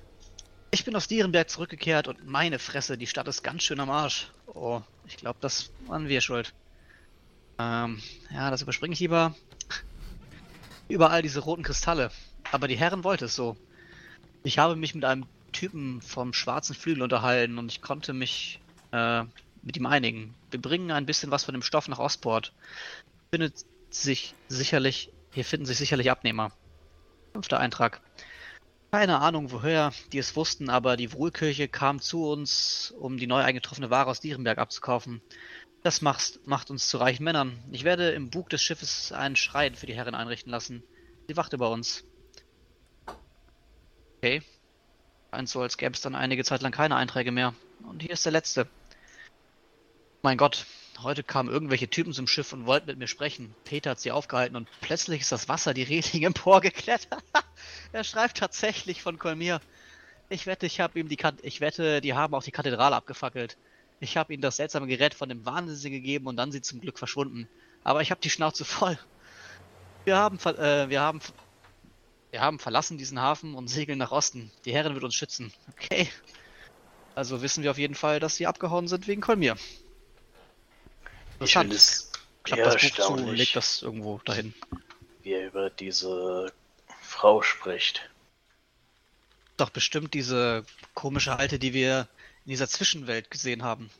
Ich 0.72 0.86
bin 0.86 0.96
aus 0.96 1.10
Dierenberg 1.10 1.50
zurückgekehrt 1.50 2.08
und 2.08 2.26
meine 2.26 2.58
Fresse, 2.58 2.98
die 2.98 3.06
Stadt 3.06 3.28
ist 3.28 3.44
ganz 3.44 3.64
schön 3.64 3.82
am 3.82 3.90
Arsch. 3.90 4.32
Oh, 4.48 4.82
ich 5.06 5.18
glaube, 5.18 5.40
das 5.42 5.72
waren 5.88 6.08
wir 6.08 6.22
schuld. 6.22 6.54
Ähm, 7.60 8.02
ja, 8.34 8.50
das 8.50 8.62
überspringe 8.62 8.94
ich 8.94 9.02
lieber. 9.02 9.36
Überall 10.88 11.22
diese 11.22 11.42
roten 11.42 11.64
Kristalle. 11.64 12.12
Aber 12.54 12.70
die 12.70 12.78
Herren 12.78 13.04
wollte 13.04 13.26
es 13.26 13.36
so. 13.36 13.58
Ich 14.46 14.58
habe 14.58 14.78
mich 14.78 14.96
mit 14.96 15.04
einem 15.04 15.26
Typen 15.52 16.02
vom 16.02 16.32
schwarzen 16.32 16.76
Flügel 16.76 17.04
unterhalten 17.04 17.58
und 17.58 17.70
ich 17.70 17.82
konnte 17.82 18.14
mich 18.14 18.62
äh, 18.94 19.26
mit 19.62 19.78
ihm 19.78 19.86
einigen. 19.86 20.36
Wir 20.50 20.62
bringen 20.62 20.92
ein 20.92 21.06
bisschen 21.06 21.32
was 21.32 21.44
von 21.44 21.54
dem 21.54 21.62
Stoff 21.62 21.88
nach 21.88 22.00
Ostport. 22.00 22.54
Findet 23.32 23.66
sich 23.90 24.36
sicherlich, 24.48 25.12
hier 25.32 25.46
finden 25.46 25.66
sich 25.66 25.78
sicherlich 25.78 26.12
Abnehmer. 26.12 26.52
Fünfter 27.34 27.60
Eintrag. 27.60 28.02
Keine 28.92 29.20
Ahnung 29.20 29.52
woher 29.52 29.94
die 30.12 30.18
es 30.18 30.36
wussten, 30.36 30.70
aber 30.70 30.98
die 30.98 31.14
Wohlkirche 31.14 31.70
kam 31.70 32.02
zu 32.02 32.30
uns, 32.30 32.94
um 33.00 33.18
die 33.18 33.28
neu 33.28 33.42
eingetroffene 33.42 33.90
Ware 33.90 34.10
aus 34.10 34.20
Dierenberg 34.20 34.58
abzukaufen. 34.58 35.22
Das 35.84 36.02
macht, 36.02 36.46
macht 36.46 36.70
uns 36.70 36.90
zu 36.90 36.98
reichen 36.98 37.24
Männern. 37.24 37.58
Ich 37.72 37.84
werde 37.84 38.12
im 38.12 38.30
Bug 38.30 38.50
des 38.50 38.62
Schiffes 38.62 39.12
einen 39.12 39.36
Schrein 39.36 39.76
für 39.76 39.86
die 39.86 39.96
Herren 39.96 40.14
einrichten 40.14 40.52
lassen. 40.52 40.84
Sie 41.28 41.38
wacht 41.38 41.54
über 41.54 41.72
uns. 41.72 42.04
Okay. 44.18 44.44
Scheint 45.32 45.50
so, 45.50 45.62
als 45.62 45.78
gäbe 45.78 45.94
es 45.94 46.02
dann 46.02 46.14
einige 46.14 46.44
Zeit 46.44 46.62
lang 46.62 46.74
keine 46.74 46.98
Einträge 46.98 47.32
mehr. 47.32 47.56
Und 47.84 48.02
hier 48.02 48.12
ist 48.12 48.26
der 48.26 48.34
letzte. 48.34 48.68
Mein 50.24 50.38
Gott, 50.38 50.68
heute 51.02 51.24
kamen 51.24 51.50
irgendwelche 51.50 51.90
Typen 51.90 52.14
zum 52.14 52.28
Schiff 52.28 52.54
und 52.54 52.68
wollten 52.68 52.86
mit 52.86 53.00
mir 53.00 53.08
sprechen. 53.08 53.56
Peter 53.64 53.90
hat 53.92 54.00
sie 54.00 54.12
aufgehalten 54.12 54.56
und 54.56 54.70
plötzlich 54.80 55.22
ist 55.22 55.32
das 55.32 55.50
Wasser 55.50 55.74
die 55.74 55.82
Reling 55.82 56.22
emporgeklettert. 56.28 57.24
er 57.92 58.04
schreibt 58.04 58.38
tatsächlich 58.38 59.02
von 59.02 59.18
Kolmir. 59.18 59.62
Ich 60.30 60.46
wette, 60.46 60.68
ich 60.68 60.80
habe 60.80 61.00
ihm 61.00 61.10
die 61.10 61.18
Kat 61.18 61.38
ich 61.42 61.60
wette, 61.60 62.02
die 62.02 62.14
haben 62.14 62.36
auch 62.36 62.44
die 62.44 62.52
Kathedrale 62.52 62.96
abgefackelt. 62.96 63.58
Ich 64.00 64.16
habe 64.16 64.32
ihnen 64.32 64.44
das 64.44 64.58
seltsame 64.58 64.86
Gerät 64.86 65.16
von 65.16 65.28
dem 65.28 65.44
Wahnsinn 65.44 65.92
gegeben 65.92 66.28
und 66.28 66.36
dann 66.36 66.52
sind 66.52 66.66
sie 66.66 66.70
zum 66.70 66.82
Glück 66.82 67.00
verschwunden. 67.00 67.48
Aber 67.84 68.04
ich 68.04 68.12
habe 68.12 68.22
die 68.22 68.30
Schnauze 68.30 68.64
voll. 68.64 69.00
Wir 70.06 70.18
haben, 70.18 70.38
äh, 70.38 70.88
wir 70.88 71.02
haben, 71.02 71.20
wir 72.30 72.42
haben 72.42 72.60
verlassen 72.60 73.00
diesen 73.00 73.20
Hafen 73.20 73.56
und 73.56 73.70
segeln 73.70 73.98
nach 73.98 74.12
Osten. 74.12 74.52
Die 74.66 74.74
Herren 74.74 74.94
wird 74.94 75.04
uns 75.04 75.16
schützen. 75.16 75.52
Okay. 75.72 76.08
Also 77.16 77.42
wissen 77.42 77.64
wir 77.64 77.72
auf 77.72 77.80
jeden 77.80 77.96
Fall, 77.96 78.20
dass 78.20 78.36
sie 78.36 78.46
abgehauen 78.46 78.88
sind 78.88 79.08
wegen 79.08 79.22
Kolmir. 79.22 79.58
Ich 81.42 81.54
finde 81.54 81.76
es 81.76 82.12
Klappt 82.44 82.66
das 82.66 82.82
Buch 82.82 82.96
zu 82.96 83.14
und 83.14 83.36
legt 83.36 83.56
das 83.56 83.82
irgendwo 83.82 84.20
dahin. 84.26 84.54
wie 85.24 85.34
er 85.34 85.48
über 85.48 85.70
diese 85.70 86.52
Frau 87.02 87.42
spricht. 87.42 88.10
Doch 89.58 89.70
bestimmt 89.70 90.14
diese 90.14 90.66
komische 90.96 91.36
Alte, 91.38 91.60
die 91.60 91.74
wir 91.74 92.08
in 92.46 92.52
dieser 92.52 92.68
Zwischenwelt 92.68 93.30
gesehen 93.30 93.64
haben. 93.64 93.92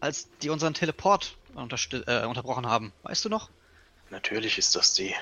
Als 0.00 0.28
die 0.42 0.50
unseren 0.50 0.74
Teleport 0.74 1.36
äh, 1.54 2.26
unterbrochen 2.26 2.66
haben. 2.66 2.92
Weißt 3.02 3.24
du 3.24 3.30
noch? 3.30 3.48
Natürlich 4.10 4.58
ist 4.58 4.76
das 4.76 4.92
die. 4.92 5.14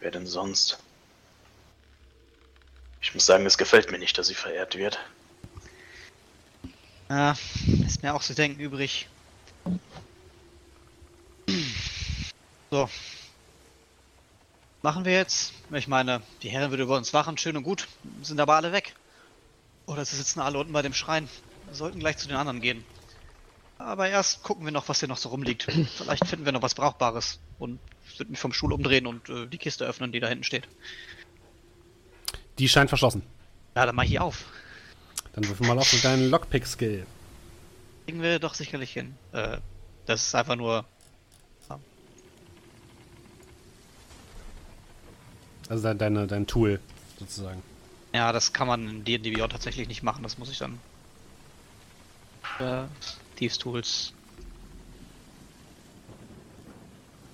Wer 0.00 0.10
denn 0.10 0.26
sonst? 0.26 0.78
Ich 3.00 3.14
muss 3.14 3.24
sagen, 3.24 3.46
es 3.46 3.56
gefällt 3.56 3.92
mir 3.92 3.98
nicht, 3.98 4.18
dass 4.18 4.26
sie 4.26 4.34
verehrt 4.34 4.76
wird. 4.76 4.98
Ja, 7.08 7.36
ist 7.86 8.02
mir 8.02 8.14
auch 8.14 8.22
zu 8.22 8.34
denken 8.34 8.60
übrig. 8.60 9.08
So. 12.70 12.88
Machen 14.82 15.04
wir 15.04 15.12
jetzt. 15.12 15.52
Ich 15.72 15.88
meine, 15.88 16.22
die 16.42 16.48
Herren 16.48 16.70
würde 16.70 16.84
über 16.84 16.96
uns 16.96 17.12
wachen, 17.12 17.36
schön 17.36 17.56
und 17.56 17.64
gut, 17.64 17.88
sind 18.22 18.40
aber 18.40 18.54
alle 18.54 18.72
weg. 18.72 18.94
Oder 19.86 20.04
sie 20.04 20.16
sitzen 20.16 20.40
alle 20.40 20.58
unten 20.58 20.72
bei 20.72 20.82
dem 20.82 20.94
Schrein. 20.94 21.28
Wir 21.66 21.74
sollten 21.74 21.98
gleich 21.98 22.16
zu 22.16 22.28
den 22.28 22.36
anderen 22.36 22.60
gehen. 22.60 22.84
Aber 23.78 24.08
erst 24.08 24.42
gucken 24.42 24.64
wir 24.64 24.72
noch, 24.72 24.88
was 24.88 25.00
hier 25.00 25.08
noch 25.08 25.16
so 25.16 25.30
rumliegt. 25.30 25.64
Vielleicht 25.96 26.26
finden 26.26 26.44
wir 26.44 26.52
noch 26.52 26.62
was 26.62 26.74
Brauchbares. 26.74 27.40
Und 27.58 27.78
würde 28.18 28.30
mich 28.30 28.40
vom 28.40 28.52
Stuhl 28.52 28.72
umdrehen 28.72 29.06
und 29.06 29.28
äh, 29.28 29.46
die 29.46 29.58
Kiste 29.58 29.84
öffnen, 29.84 30.12
die 30.12 30.20
da 30.20 30.28
hinten 30.28 30.44
steht. 30.44 30.68
Die 32.58 32.68
scheint 32.68 32.90
verschlossen. 32.90 33.22
Ja, 33.74 33.86
dann 33.86 33.94
mach 33.94 34.04
ich 34.04 34.20
auf. 34.20 34.44
Dann 35.32 35.48
würfel 35.48 35.66
mal 35.66 35.78
auf 35.78 35.92
mit 35.92 36.04
deinen 36.04 36.30
Lockpick-Skill. 36.30 37.06
Kriegen 38.04 38.22
wir 38.22 38.38
doch 38.38 38.54
sicherlich 38.54 38.92
hin. 38.92 39.16
Äh, 39.32 39.58
das 40.06 40.26
ist 40.26 40.34
einfach 40.34 40.56
nur 40.56 40.84
Also 45.70 45.84
dein, 45.84 45.98
deine, 45.98 46.26
dein 46.26 46.46
Tool 46.48 46.80
sozusagen. 47.16 47.62
Ja, 48.12 48.32
das 48.32 48.52
kann 48.52 48.66
man 48.66 48.88
in 48.88 49.04
D&D 49.04 49.30
Beyond 49.30 49.52
tatsächlich 49.52 49.86
nicht 49.86 50.02
machen, 50.02 50.24
das 50.24 50.36
muss 50.36 50.50
ich 50.50 50.58
dann... 50.58 50.80
Äh, 52.58 52.82
Thieves 53.36 53.56
Tools... 53.56 54.12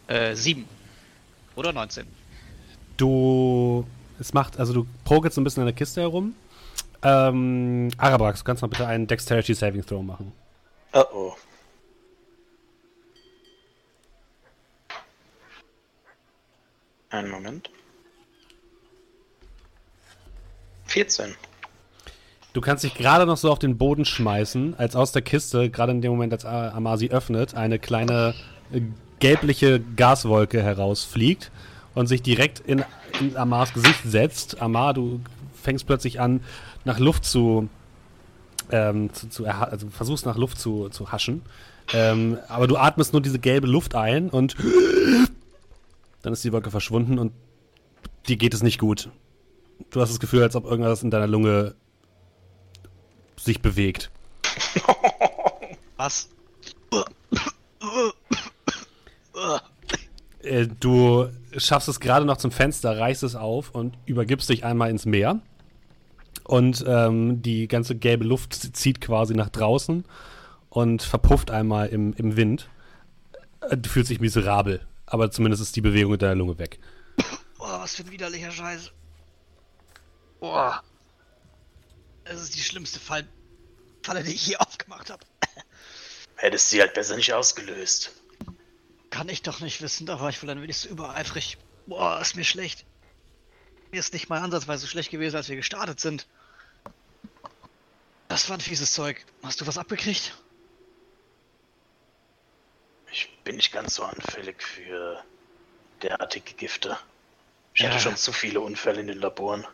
Äh, 0.08 0.36
7. 0.36 0.66
Oder 1.56 1.72
19. 1.72 2.06
Du. 2.98 3.86
Es 4.20 4.34
macht, 4.34 4.58
also 4.60 4.72
du 4.72 4.86
progelst 5.04 5.34
so 5.34 5.40
ein 5.40 5.44
bisschen 5.44 5.62
an 5.62 5.66
der 5.66 5.74
Kiste 5.74 6.02
herum. 6.02 6.34
Ähm, 7.02 7.90
Arabrax, 7.96 8.40
du 8.40 8.44
kannst 8.44 8.62
mal 8.62 8.68
bitte 8.68 8.86
einen 8.86 9.06
Dexterity 9.06 9.54
Saving 9.54 9.84
Throw 9.84 10.02
machen. 10.02 10.32
Oh 10.92 11.04
oh. 11.12 11.36
Einen 17.10 17.30
Moment. 17.30 17.70
14. 20.96 21.34
Du 22.54 22.62
kannst 22.62 22.82
dich 22.82 22.94
gerade 22.94 23.26
noch 23.26 23.36
so 23.36 23.52
auf 23.52 23.58
den 23.58 23.76
Boden 23.76 24.06
schmeißen, 24.06 24.78
als 24.78 24.96
aus 24.96 25.12
der 25.12 25.20
Kiste, 25.20 25.68
gerade 25.68 25.92
in 25.92 26.00
dem 26.00 26.10
Moment, 26.10 26.32
als 26.32 26.46
A- 26.46 26.70
Amar 26.70 26.96
sie 26.96 27.10
öffnet, 27.10 27.54
eine 27.54 27.78
kleine 27.78 28.32
äh, 28.72 28.80
gelbliche 29.18 29.78
Gaswolke 29.78 30.62
herausfliegt 30.62 31.50
und 31.94 32.06
sich 32.06 32.22
direkt 32.22 32.60
in, 32.60 32.82
in 33.20 33.36
Amars 33.36 33.74
Gesicht 33.74 34.00
setzt. 34.06 34.62
Amar, 34.62 34.94
du 34.94 35.20
fängst 35.62 35.86
plötzlich 35.86 36.18
an, 36.18 36.40
nach 36.86 36.98
Luft 36.98 37.26
zu, 37.26 37.68
ähm, 38.70 39.12
zu, 39.12 39.28
zu 39.28 39.44
also 39.44 39.88
versuchst 39.90 40.24
nach 40.24 40.38
Luft 40.38 40.58
zu, 40.58 40.88
zu 40.88 41.12
haschen. 41.12 41.42
Ähm, 41.92 42.38
aber 42.48 42.68
du 42.68 42.78
atmest 42.78 43.12
nur 43.12 43.20
diese 43.20 43.38
gelbe 43.38 43.66
Luft 43.66 43.94
ein 43.94 44.30
und 44.30 44.56
dann 46.22 46.32
ist 46.32 46.42
die 46.42 46.52
Wolke 46.54 46.70
verschwunden 46.70 47.18
und 47.18 47.32
dir 48.28 48.36
geht 48.38 48.54
es 48.54 48.62
nicht 48.62 48.78
gut. 48.78 49.10
Du 49.90 50.00
hast 50.00 50.10
das 50.10 50.20
Gefühl, 50.20 50.42
als 50.42 50.56
ob 50.56 50.64
irgendwas 50.64 51.02
in 51.02 51.10
deiner 51.10 51.26
Lunge 51.26 51.74
sich 53.36 53.60
bewegt. 53.62 54.10
Was? 55.96 56.28
Äh, 60.42 60.68
du 60.80 61.28
schaffst 61.56 61.88
es 61.88 62.00
gerade 62.00 62.24
noch 62.26 62.36
zum 62.36 62.50
Fenster, 62.50 62.98
reißt 62.98 63.22
es 63.22 63.34
auf 63.34 63.70
und 63.70 63.96
übergibst 64.06 64.48
dich 64.48 64.64
einmal 64.64 64.90
ins 64.90 65.06
Meer. 65.06 65.40
Und 66.44 66.84
ähm, 66.86 67.42
die 67.42 67.66
ganze 67.66 67.96
gelbe 67.96 68.24
Luft 68.24 68.54
zieht 68.54 69.00
quasi 69.00 69.34
nach 69.34 69.48
draußen 69.48 70.04
und 70.68 71.02
verpufft 71.02 71.50
einmal 71.50 71.88
im, 71.88 72.12
im 72.14 72.36
Wind. 72.36 72.68
Äh, 73.62 73.76
Du 73.76 73.88
fühlst 73.88 74.10
dich 74.10 74.20
miserabel, 74.20 74.80
aber 75.06 75.30
zumindest 75.30 75.62
ist 75.62 75.74
die 75.74 75.80
Bewegung 75.80 76.12
in 76.12 76.18
deiner 76.18 76.36
Lunge 76.36 76.58
weg. 76.58 76.78
Boah, 77.58 77.80
was 77.80 77.96
für 77.96 78.04
ein 78.04 78.10
widerlicher 78.12 78.52
Scheiß. 78.52 78.92
Boah. 80.40 80.82
Das 82.24 82.40
ist 82.40 82.54
die 82.56 82.62
schlimmste 82.62 83.00
Fall 83.00 83.28
Falle, 84.04 84.22
die 84.22 84.34
ich 84.34 84.46
je 84.46 84.56
aufgemacht 84.56 85.10
habe. 85.10 85.26
Hättest 86.36 86.70
sie 86.70 86.80
halt 86.80 86.94
besser 86.94 87.16
nicht 87.16 87.32
ausgelöst. 87.32 88.12
Kann 89.10 89.28
ich 89.28 89.42
doch 89.42 89.60
nicht 89.60 89.80
wissen, 89.80 90.06
da 90.06 90.20
war 90.20 90.28
ich 90.28 90.42
wohl 90.42 90.50
ein 90.50 90.62
wenig 90.62 90.78
zu 90.78 90.88
übereifrig. 90.88 91.58
Boah, 91.86 92.20
ist 92.20 92.36
mir 92.36 92.44
schlecht. 92.44 92.84
Mir 93.90 94.00
ist 94.00 94.12
nicht 94.12 94.28
mal 94.28 94.40
ansatzweise 94.42 94.82
so 94.82 94.86
schlecht 94.86 95.10
gewesen, 95.10 95.36
als 95.36 95.48
wir 95.48 95.56
gestartet 95.56 96.00
sind. 96.00 96.26
Das 98.28 98.48
war 98.48 98.58
ein 98.58 98.60
fieses 98.60 98.92
Zeug. 98.92 99.24
Hast 99.42 99.60
du 99.60 99.66
was 99.66 99.78
abgekriegt? 99.78 100.36
Ich 103.10 103.28
bin 103.44 103.56
nicht 103.56 103.72
ganz 103.72 103.94
so 103.94 104.04
anfällig 104.04 104.62
für 104.62 105.24
derartige 106.02 106.54
Gifte. 106.54 106.98
Ich 107.74 107.80
Ja. 107.82 107.88
hatte 107.88 108.00
schon 108.00 108.16
zu 108.16 108.32
viele 108.32 108.60
Unfälle 108.60 109.00
in 109.00 109.06
den 109.06 109.18
Laboren. 109.18 109.66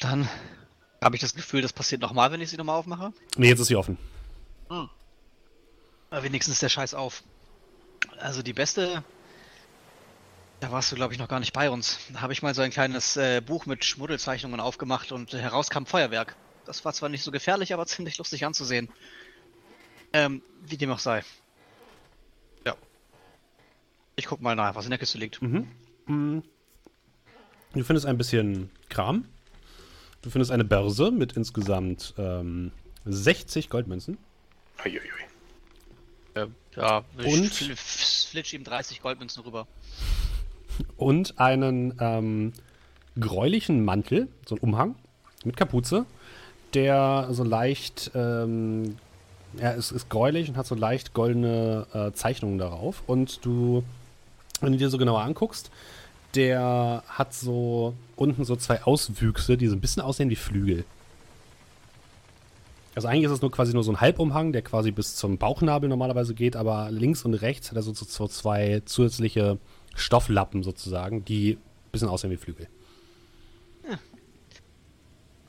Dann 0.00 0.28
habe 1.02 1.16
ich 1.16 1.20
das 1.20 1.34
Gefühl, 1.34 1.62
das 1.62 1.72
passiert 1.72 2.00
nochmal, 2.00 2.32
wenn 2.32 2.40
ich 2.40 2.50
sie 2.50 2.56
nochmal 2.56 2.76
aufmache. 2.76 3.12
Nee, 3.36 3.48
jetzt 3.48 3.60
ist 3.60 3.68
sie 3.68 3.76
offen. 3.76 3.98
Aber 6.10 6.22
wenigstens 6.22 6.54
ist 6.54 6.62
der 6.62 6.68
Scheiß 6.68 6.94
auf. 6.94 7.22
Also 8.18 8.42
die 8.42 8.52
beste. 8.52 9.02
Da 10.60 10.72
warst 10.72 10.90
du, 10.90 10.96
glaube 10.96 11.12
ich, 11.12 11.20
noch 11.20 11.28
gar 11.28 11.38
nicht 11.38 11.52
bei 11.52 11.70
uns. 11.70 11.98
Da 12.12 12.20
habe 12.20 12.32
ich 12.32 12.42
mal 12.42 12.54
so 12.54 12.62
ein 12.62 12.70
kleines 12.70 13.16
äh, 13.16 13.40
Buch 13.40 13.66
mit 13.66 13.84
Schmuddelzeichnungen 13.84 14.58
aufgemacht 14.58 15.12
und 15.12 15.34
äh, 15.34 15.38
heraus 15.38 15.70
kam 15.70 15.86
Feuerwerk. 15.86 16.34
Das 16.64 16.84
war 16.84 16.92
zwar 16.92 17.08
nicht 17.08 17.22
so 17.22 17.30
gefährlich, 17.30 17.72
aber 17.72 17.86
ziemlich 17.86 18.18
lustig 18.18 18.44
anzusehen. 18.44 18.88
Ähm, 20.12 20.42
wie 20.62 20.76
dem 20.76 20.90
auch 20.90 20.98
sei. 20.98 21.22
Ja. 22.66 22.74
Ich 24.16 24.26
guck 24.26 24.40
mal 24.40 24.56
nach, 24.56 24.74
was 24.74 24.84
in 24.84 24.90
der 24.90 24.98
Kiste 24.98 25.18
liegt. 25.18 25.40
Mhm. 25.42 25.68
Mm. 26.06 26.42
Du 27.74 27.84
findest 27.84 28.06
ein 28.06 28.16
bisschen 28.16 28.70
Kram. 28.88 29.26
Du 30.22 30.30
findest 30.30 30.50
eine 30.50 30.64
Börse 30.64 31.10
mit 31.10 31.34
insgesamt 31.34 32.14
ähm, 32.18 32.72
60 33.04 33.70
Goldmünzen. 33.70 34.18
Uiuiui. 34.84 35.00
Ja, 36.76 37.04
ich 37.18 37.26
Und? 37.26 37.50
fl 37.52 37.74
flitsch 37.76 38.52
ihm 38.52 38.62
30 38.64 39.02
Goldmünzen 39.02 39.42
rüber. 39.42 39.66
und 40.96 41.40
einen 41.40 41.94
ähm, 41.98 42.52
gräulichen 43.18 43.84
Mantel, 43.84 44.28
so 44.46 44.54
ein 44.54 44.58
Umhang 44.60 44.94
mit 45.44 45.56
Kapuze, 45.56 46.04
der 46.74 47.28
so 47.30 47.42
leicht, 47.42 48.10
ähm, 48.14 48.96
ja, 49.60 49.72
es 49.72 49.90
ist 49.90 50.08
gräulich 50.10 50.48
und 50.48 50.56
hat 50.56 50.66
so 50.66 50.74
leicht 50.74 51.14
goldene 51.14 51.86
äh, 51.92 52.12
Zeichnungen 52.12 52.58
darauf. 52.58 53.02
Und 53.06 53.44
du, 53.44 53.82
wenn 54.60 54.72
du 54.72 54.78
dir 54.78 54.90
so 54.90 54.98
genauer 54.98 55.22
anguckst, 55.22 55.70
der 56.34 57.02
hat 57.08 57.34
so 57.34 57.94
unten 58.16 58.44
so 58.44 58.56
zwei 58.56 58.82
Auswüchse, 58.82 59.56
die 59.56 59.68
so 59.68 59.76
ein 59.76 59.80
bisschen 59.80 60.02
aussehen 60.02 60.30
wie 60.30 60.36
Flügel. 60.36 60.84
Also 62.94 63.08
eigentlich 63.08 63.24
ist 63.24 63.30
es 63.30 63.42
nur 63.42 63.52
quasi 63.52 63.72
nur 63.72 63.84
so 63.84 63.92
ein 63.92 64.00
Halbumhang, 64.00 64.52
der 64.52 64.62
quasi 64.62 64.90
bis 64.90 65.14
zum 65.14 65.38
Bauchnabel 65.38 65.88
normalerweise 65.88 66.34
geht, 66.34 66.56
aber 66.56 66.90
links 66.90 67.24
und 67.24 67.34
rechts 67.34 67.70
hat 67.70 67.76
er 67.76 67.82
so, 67.82 67.94
so, 67.94 68.26
zwei 68.26 68.82
zusätzliche 68.84 69.58
Stofflappen 69.94 70.62
sozusagen, 70.64 71.24
die 71.24 71.52
ein 71.52 71.90
bisschen 71.92 72.08
aussehen 72.08 72.30
wie 72.30 72.36
Flügel. 72.36 72.68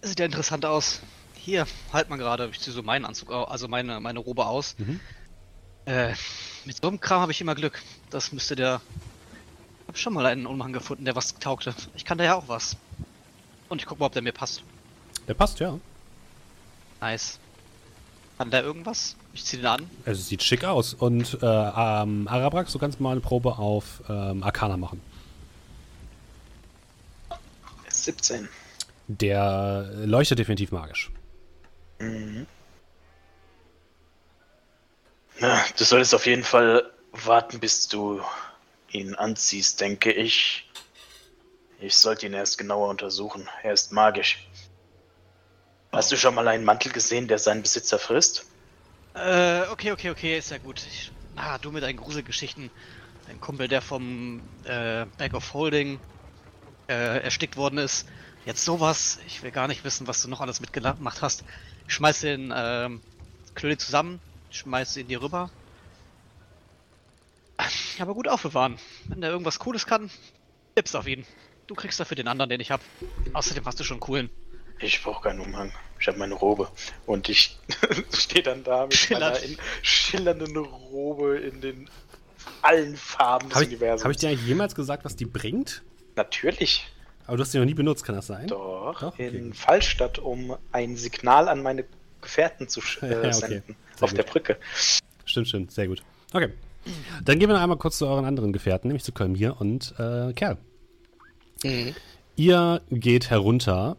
Das 0.01 0.11
sieht 0.11 0.19
ja 0.19 0.25
interessant 0.25 0.65
aus. 0.65 1.01
Hier, 1.35 1.65
halt 1.91 2.09
mal 2.09 2.17
gerade. 2.17 2.49
Ich 2.51 2.59
ziehe 2.59 2.73
so 2.73 2.83
meinen 2.83 3.05
Anzug, 3.05 3.31
also 3.31 3.67
meine, 3.67 3.99
meine 3.99 4.19
Robe 4.19 4.45
aus. 4.45 4.75
Mhm. 4.77 4.99
Äh, 5.85 6.13
mit 6.65 6.77
so 6.81 6.87
einem 6.87 6.99
Kram 6.99 7.21
habe 7.21 7.31
ich 7.31 7.41
immer 7.41 7.55
Glück. 7.55 7.81
Das 8.09 8.31
müsste 8.31 8.55
der. 8.55 8.81
Ich 9.89 9.91
habe 9.91 9.97
schon 9.97 10.13
mal 10.13 10.28
einen 10.28 10.45
Umhang 10.45 10.71
gefunden, 10.71 11.06
der 11.06 11.15
was 11.15 11.34
taugte. 11.39 11.73
Ich 11.95 12.06
kann 12.06 12.19
da 12.19 12.23
ja 12.23 12.36
auch 12.36 12.47
was. 12.47 12.78
Und 13.69 13.82
ich 13.82 13.88
guck 13.88 13.99
mal, 13.99 14.06
ob 14.06 14.12
der 14.12 14.21
mir 14.21 14.32
passt. 14.32 14.62
Der 15.28 15.34
passt, 15.34 15.60
ja. 15.60 15.80
Nice. 17.02 17.39
Kann 18.38 18.52
der 18.52 18.62
irgendwas? 18.62 19.15
Ich 19.34 19.43
ziehe 19.43 19.63
den 19.63 19.65
an. 19.65 19.89
Also 20.06 20.21
es 20.21 20.28
sieht 20.28 20.43
schick 20.43 20.63
aus. 20.63 20.93
Und 20.93 21.39
äh, 21.41 21.45
ähm, 21.47 22.28
Arabrax, 22.28 22.71
du 22.71 22.78
kannst 22.78 22.99
mal 22.99 23.13
eine 23.13 23.21
Probe 23.21 23.58
auf 23.58 24.04
ähm, 24.08 24.43
Arcana 24.43 24.78
machen. 24.78 25.02
17. 27.88 28.47
Der 29.08 29.89
leuchtet 30.06 30.38
definitiv 30.38 30.71
magisch. 30.71 31.10
Mhm. 31.97 32.45
Na, 35.39 35.63
du 35.75 35.84
solltest 35.84 36.13
auf 36.13 36.28
jeden 36.28 36.43
Fall 36.43 36.84
warten, 37.12 37.60
bis 37.60 37.88
du 37.88 38.21
ihn 38.91 39.15
anziehst, 39.15 39.82
denke 39.82 40.12
ich. 40.12 40.69
Ich 41.80 41.95
sollte 41.95 42.25
ihn 42.25 42.34
erst 42.34 42.58
genauer 42.58 42.89
untersuchen. 42.89 43.47
Er 43.63 43.73
ist 43.73 43.91
magisch. 43.91 44.47
Hast 45.91 46.12
du 46.12 46.17
schon 46.17 46.36
mal 46.36 46.47
einen 46.47 46.65
Mantel 46.65 46.91
gesehen, 46.91 47.28
der 47.28 47.39
seinen 47.39 47.62
Besitzer 47.62 47.97
frisst? 47.97 48.45
Äh, 49.15 49.62
okay, 49.71 49.91
okay, 49.91 50.12
okay, 50.12 50.38
ist 50.38 50.52
ja 50.52 50.58
gut. 50.58 50.82
Ich, 50.88 51.12
ah, 51.36 51.58
du 51.58 51.71
mit 51.71 51.84
deinen 51.84 51.97
Gruselgeschichten. 51.97 52.69
Ein 53.28 53.39
Kumpel, 53.39 53.67
der 53.67 53.82
vom 53.82 54.41
äh, 54.65 55.06
Bag 55.17 55.34
of 55.34 55.54
Holding 55.54 55.99
äh, 56.88 57.21
erstickt 57.23 57.58
worden 57.58 57.80
ist. 57.80 58.08
Jetzt 58.45 58.65
sowas. 58.65 59.19
Ich 59.28 59.43
will 59.43 59.52
gar 59.52 59.67
nicht 59.67 59.84
wissen, 59.84 60.08
was 60.08 60.21
du 60.21 60.30
noch 60.30 60.41
alles 60.41 60.60
mitgemacht 60.60 61.21
hast. 61.21 61.43
Ich 61.88 61.93
schmeiß 61.93 62.21
den 62.21 62.54
ähm, 62.56 63.02
Klöli 63.56 63.78
zusammen, 63.78 64.19
schmeiß 64.52 64.97
ihn 64.97 65.08
dir 65.08 65.21
rüber. 65.21 65.49
Aber 67.99 68.13
gut 68.13 68.27
aufbewahren. 68.27 68.77
Wenn 69.07 69.21
der 69.21 69.31
irgendwas 69.31 69.59
Cooles 69.59 69.85
kann, 69.85 70.09
tippst 70.75 70.95
auf 70.95 71.07
ihn. 71.07 71.25
Du 71.67 71.75
kriegst 71.75 71.99
dafür 71.99 72.15
den 72.15 72.27
anderen, 72.27 72.49
den 72.49 72.59
ich 72.61 72.71
hab. 72.71 72.81
Außerdem 73.33 73.65
hast 73.65 73.79
du 73.79 73.83
schon 73.83 73.95
einen 73.95 74.01
coolen. 74.01 74.29
Ich 74.79 75.03
brauche 75.03 75.23
keinen 75.23 75.41
Umhang. 75.41 75.71
Ich 75.99 76.07
habe 76.07 76.17
meine 76.17 76.33
Robe. 76.35 76.69
Und 77.05 77.27
ich 77.29 77.57
stehe 78.13 78.43
dann 78.43 78.63
da 78.63 78.83
mit 78.85 78.93
Schillernd. 78.95 79.35
meiner 79.35 79.45
in, 79.45 79.57
schillernden 79.81 80.55
Robe 80.57 81.37
in 81.39 81.59
den 81.61 81.89
allen 82.61 82.95
Farben 82.95 83.49
des 83.49 83.61
ich, 83.61 83.67
Universums. 83.67 84.03
hab 84.05 84.11
ich 84.11 84.17
dir 84.17 84.29
eigentlich 84.29 84.47
jemals 84.47 84.73
gesagt, 84.73 85.03
was 85.03 85.15
die 85.17 85.25
bringt? 85.25 85.83
Natürlich. 86.15 86.87
Aber 87.27 87.37
du 87.37 87.43
hast 87.43 87.53
die 87.53 87.59
noch 87.59 87.65
nie 87.65 87.73
benutzt, 87.73 88.03
kann 88.05 88.15
das 88.15 88.27
sein? 88.27 88.47
Doch, 88.47 88.99
Doch? 89.01 89.13
Okay, 89.13 89.27
in. 89.27 89.53
Fallstadt, 89.53 90.17
um 90.17 90.55
ein 90.71 90.95
Signal 90.95 91.47
an 91.49 91.61
meine 91.61 91.85
Gefährten 92.21 92.67
zu 92.69 92.79
sch- 92.79 93.01
Ja, 93.05 93.07
äh, 93.21 93.27
okay. 93.27 93.31
senden. 93.33 93.75
Sehr 93.95 94.03
Auf 94.03 94.09
gut. 94.11 94.17
der 94.17 94.23
Brücke. 94.23 94.57
Stimmt, 95.25 95.47
stimmt, 95.49 95.71
sehr 95.71 95.87
gut. 95.87 96.01
Okay. 96.33 96.53
Dann 97.23 97.39
gehen 97.39 97.49
wir 97.49 97.55
noch 97.55 97.61
einmal 97.61 97.77
kurz 97.77 97.97
zu 97.97 98.07
euren 98.07 98.25
anderen 98.25 98.53
Gefährten, 98.53 98.87
nämlich 98.87 99.03
zu 99.03 99.11
Kolmir 99.11 99.57
und 99.59 99.93
äh, 99.97 100.33
Kerl. 100.33 100.57
Mhm. 101.63 101.95
Ihr 102.35 102.81
geht 102.89 103.29
herunter 103.29 103.97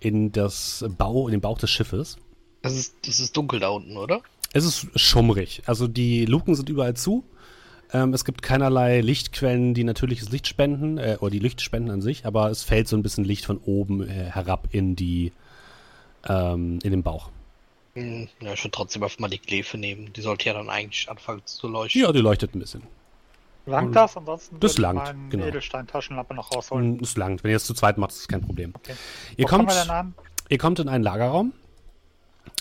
in 0.00 0.30
das 0.32 0.84
Bau, 0.96 1.26
in 1.26 1.32
den 1.32 1.40
Bauch 1.40 1.58
des 1.58 1.70
Schiffes. 1.70 2.18
Das 2.62 2.74
ist, 2.76 2.94
das 3.06 3.20
ist 3.20 3.36
dunkel 3.36 3.60
da 3.60 3.68
unten, 3.68 3.96
oder? 3.96 4.20
Es 4.52 4.64
ist 4.64 4.88
schummrig. 4.98 5.62
Also 5.66 5.88
die 5.88 6.24
Luken 6.24 6.54
sind 6.54 6.68
überall 6.68 6.94
zu. 6.94 7.24
Ähm, 7.92 8.12
es 8.12 8.24
gibt 8.24 8.42
keinerlei 8.42 9.00
Lichtquellen, 9.00 9.74
die 9.74 9.84
natürliches 9.84 10.30
Licht 10.30 10.46
spenden, 10.46 10.98
äh, 10.98 11.16
oder 11.20 11.30
die 11.30 11.38
Licht 11.38 11.60
spenden 11.60 11.90
an 11.90 12.02
sich, 12.02 12.26
aber 12.26 12.50
es 12.50 12.62
fällt 12.62 12.88
so 12.88 12.96
ein 12.96 13.02
bisschen 13.02 13.24
Licht 13.24 13.46
von 13.46 13.58
oben 13.58 14.06
äh, 14.06 14.12
herab 14.12 14.68
in 14.72 14.94
die, 14.94 15.32
ähm, 16.28 16.78
in 16.82 16.90
den 16.90 17.02
Bauch. 17.02 17.30
Mhm. 17.98 18.28
Ja, 18.40 18.52
ich 18.52 18.64
würde 18.64 18.72
trotzdem 18.72 19.02
einfach 19.02 19.18
mal 19.18 19.28
die 19.28 19.38
Kläfe 19.38 19.78
nehmen. 19.78 20.12
Die 20.12 20.20
sollte 20.20 20.46
ja 20.46 20.54
dann 20.54 20.70
eigentlich 20.70 21.08
anfangen 21.10 21.42
zu 21.44 21.68
leuchten. 21.68 22.00
Ja, 22.00 22.12
die 22.12 22.20
leuchtet 22.20 22.54
ein 22.54 22.60
bisschen. 22.60 22.82
Langt 23.66 23.94
das? 23.94 24.16
Ansonsten 24.16 24.60
Das 24.60 24.72
würde 24.72 24.72
ich 24.72 24.78
langt, 24.78 25.04
meine 25.04 25.28
genau. 25.28 25.46
Edelstein-Taschenlampe 25.46 26.34
noch 26.34 26.54
rausholen. 26.54 26.92
Und 26.94 27.02
es 27.02 27.16
langt. 27.16 27.44
Wenn 27.44 27.50
ihr 27.50 27.56
es 27.56 27.64
zu 27.64 27.74
zweit 27.74 27.98
macht, 27.98 28.12
ist 28.12 28.20
es 28.20 28.28
kein 28.28 28.40
Problem. 28.40 28.72
Okay. 28.76 28.94
Ihr, 29.36 29.44
Wo 29.44 29.48
kommt, 29.48 29.72
ihr 30.48 30.58
kommt 30.58 30.78
in 30.78 30.88
einen 30.88 31.04
Lagerraum. 31.04 31.52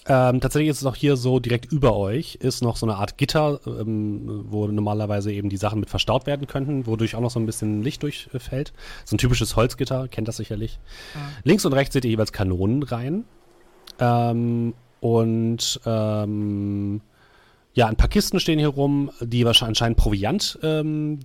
Ähm, 0.10 0.40
tatsächlich 0.40 0.70
ist 0.70 0.82
es 0.82 0.86
auch 0.86 0.96
hier 0.96 1.18
so, 1.18 1.40
direkt 1.40 1.72
über 1.72 1.96
euch 1.96 2.36
ist 2.36 2.62
noch 2.62 2.78
so 2.78 2.86
eine 2.86 2.96
Art 2.96 3.18
Gitter, 3.18 3.60
ähm, 3.66 4.46
wo 4.50 4.68
normalerweise 4.68 5.32
eben 5.34 5.50
die 5.50 5.58
Sachen 5.58 5.80
mit 5.80 5.90
verstaut 5.90 6.26
werden 6.26 6.48
könnten, 6.48 6.88
wodurch 6.88 7.16
auch 7.16 7.22
noch 7.22 7.32
so 7.32 7.40
ein 7.40 7.46
bisschen 7.46 7.84
Licht 7.84 8.04
durchfällt. 8.04 8.74
So 9.06 9.16
ein 9.16 9.18
typisches 9.18 9.56
Holzgitter, 9.56 10.08
kennt 10.08 10.28
das 10.28 10.38
sicherlich. 10.38 10.80
Links 11.44 11.66
und 11.66 11.74
rechts 11.74 11.94
seht 11.94 12.06
ihr 12.06 12.12
jeweils 12.12 12.32
Kanonen 12.32 12.84
rein. 12.84 13.26
Ähm, 14.00 14.74
und 15.00 15.80
ähm, 15.86 17.02
ja, 17.74 17.86
ein 17.88 17.96
paar 17.96 18.10
Kisten 18.10 18.40
stehen 18.40 18.60
hier 18.60 18.70
rum, 18.70 19.12
die 19.22 19.46
wahrscheinlich 19.46 19.78
anscheinend 19.78 19.98
Proviant 19.98 20.58
ähm, 20.64 21.20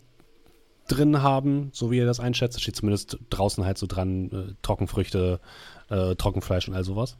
drin 0.88 1.22
haben, 1.22 1.70
so 1.72 1.90
wie 1.90 1.96
ihr 1.96 2.06
das 2.06 2.20
einschätzt. 2.20 2.60
Steht 2.60 2.76
zumindest 2.76 3.18
draußen 3.30 3.64
halt 3.64 3.78
so 3.78 3.86
dran, 3.86 4.30
äh, 4.30 4.54
Trockenfrüchte, 4.62 5.40
äh, 5.88 6.14
Trockenfleisch 6.14 6.68
und 6.68 6.74
all 6.74 6.84
sowas. 6.84 7.16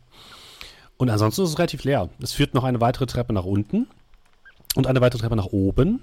Und 0.99 1.09
ansonsten 1.09 1.43
ist 1.43 1.51
es 1.51 1.59
relativ 1.59 1.85
leer. 1.85 2.11
Es 2.21 2.33
führt 2.33 2.55
noch 2.55 2.65
eine 2.65 2.81
weitere 2.81 3.07
Treppe 3.07 3.33
nach 3.33 3.45
unten 3.45 3.87
und 4.75 4.87
eine 4.87 5.01
weitere 5.01 5.21
Treppe 5.21 5.37
nach 5.37 5.47
oben. 5.47 6.03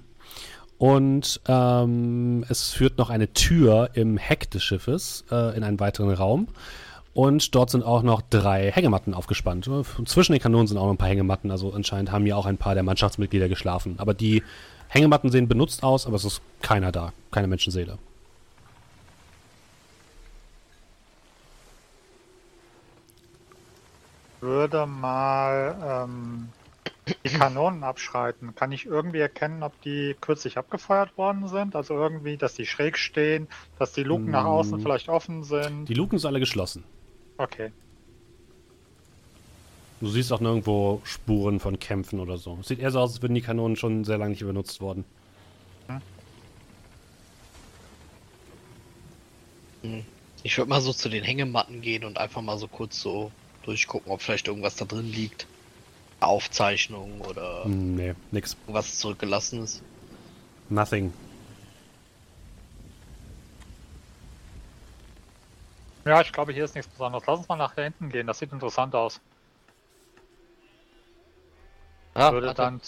Und 0.78 1.40
ähm, 1.46 2.44
es 2.48 2.70
führt 2.70 2.98
noch 2.98 3.10
eine 3.10 3.32
Tür 3.32 3.90
im 3.94 4.16
Heck 4.16 4.50
des 4.50 4.64
Schiffes 4.64 5.24
äh, 5.30 5.56
in 5.56 5.62
einen 5.62 5.78
weiteren 5.78 6.12
Raum. 6.12 6.48
Und 7.12 7.54
dort 7.54 7.70
sind 7.70 7.82
auch 7.82 8.02
noch 8.02 8.22
drei 8.22 8.70
Hängematten 8.70 9.14
aufgespannt. 9.14 9.66
Und 9.66 10.08
zwischen 10.08 10.32
den 10.32 10.40
Kanonen 10.40 10.66
sind 10.66 10.78
auch 10.78 10.84
noch 10.84 10.92
ein 10.92 10.98
paar 10.98 11.08
Hängematten. 11.08 11.50
Also 11.50 11.72
anscheinend 11.72 12.12
haben 12.12 12.26
ja 12.26 12.36
auch 12.36 12.46
ein 12.46 12.56
paar 12.56 12.74
der 12.74 12.84
Mannschaftsmitglieder 12.84 13.48
geschlafen. 13.48 13.96
Aber 13.98 14.14
die 14.14 14.42
Hängematten 14.88 15.30
sehen 15.30 15.48
benutzt 15.48 15.82
aus, 15.82 16.06
aber 16.06 16.16
es 16.16 16.24
ist 16.24 16.40
keiner 16.62 16.92
da. 16.92 17.12
Keine 17.30 17.46
Menschenseele. 17.48 17.98
würde 24.40 24.86
mal 24.86 26.06
ähm, 26.08 26.48
die 27.24 27.28
Kanonen 27.28 27.84
abschreiten. 27.84 28.54
Kann 28.54 28.72
ich 28.72 28.86
irgendwie 28.86 29.18
erkennen, 29.18 29.62
ob 29.62 29.80
die 29.82 30.16
kürzlich 30.20 30.58
abgefeuert 30.58 31.16
worden 31.18 31.48
sind? 31.48 31.76
Also 31.76 31.94
irgendwie, 31.94 32.36
dass 32.36 32.54
die 32.54 32.66
schräg 32.66 32.98
stehen, 32.98 33.48
dass 33.78 33.92
die 33.92 34.02
Luken 34.02 34.26
hm. 34.26 34.32
nach 34.32 34.44
außen 34.44 34.74
hm. 34.74 34.82
vielleicht 34.82 35.08
offen 35.08 35.44
sind. 35.44 35.88
Die 35.88 35.94
Luken 35.94 36.18
sind 36.18 36.28
alle 36.28 36.40
geschlossen. 36.40 36.84
Okay. 37.40 37.72
Du 40.00 40.08
siehst 40.08 40.30
auch 40.30 40.40
nirgendwo 40.40 41.00
Spuren 41.04 41.58
von 41.58 41.78
Kämpfen 41.78 42.20
oder 42.20 42.36
so. 42.36 42.58
Es 42.60 42.68
sieht 42.68 42.80
eher 42.80 42.90
so 42.90 43.00
aus, 43.00 43.12
als 43.12 43.22
würden 43.22 43.34
die 43.34 43.40
Kanonen 43.40 43.76
schon 43.76 44.04
sehr 44.04 44.18
lange 44.18 44.32
nicht 44.32 44.44
benutzt 44.44 44.82
worden. 44.82 45.04
Ich 50.42 50.58
würde 50.58 50.68
mal 50.68 50.82
so 50.82 50.92
zu 50.92 51.08
den 51.08 51.24
Hängematten 51.24 51.80
gehen 51.80 52.04
und 52.04 52.18
einfach 52.18 52.42
mal 52.42 52.58
so 52.58 52.68
kurz 52.68 53.00
so 53.00 53.30
durchgucken, 53.62 54.12
ob 54.12 54.20
vielleicht 54.20 54.48
irgendwas 54.48 54.76
da 54.76 54.84
drin 54.84 55.10
liegt. 55.10 55.46
Aufzeichnung 56.20 57.22
oder 57.22 57.64
Hm, 57.64 57.94
nee, 57.94 58.14
nix. 58.30 58.54
was 58.66 58.98
zurückgelassen 58.98 59.62
ist. 59.62 59.82
Nothing. 60.68 61.12
Ja, 66.04 66.20
ich 66.20 66.32
glaube, 66.32 66.52
hier 66.52 66.64
ist 66.64 66.74
nichts 66.74 66.90
Besonderes. 66.90 67.24
Lass 67.26 67.38
uns 67.38 67.48
mal 67.48 67.56
nach 67.56 67.74
da 67.74 67.82
hinten 67.82 68.08
gehen. 68.08 68.26
Das 68.26 68.38
sieht 68.38 68.52
interessant 68.52 68.94
aus. 68.94 69.20
Ah, 72.14 72.32
würde 72.32 72.48
warte. 72.48 72.62
dann 72.62 72.80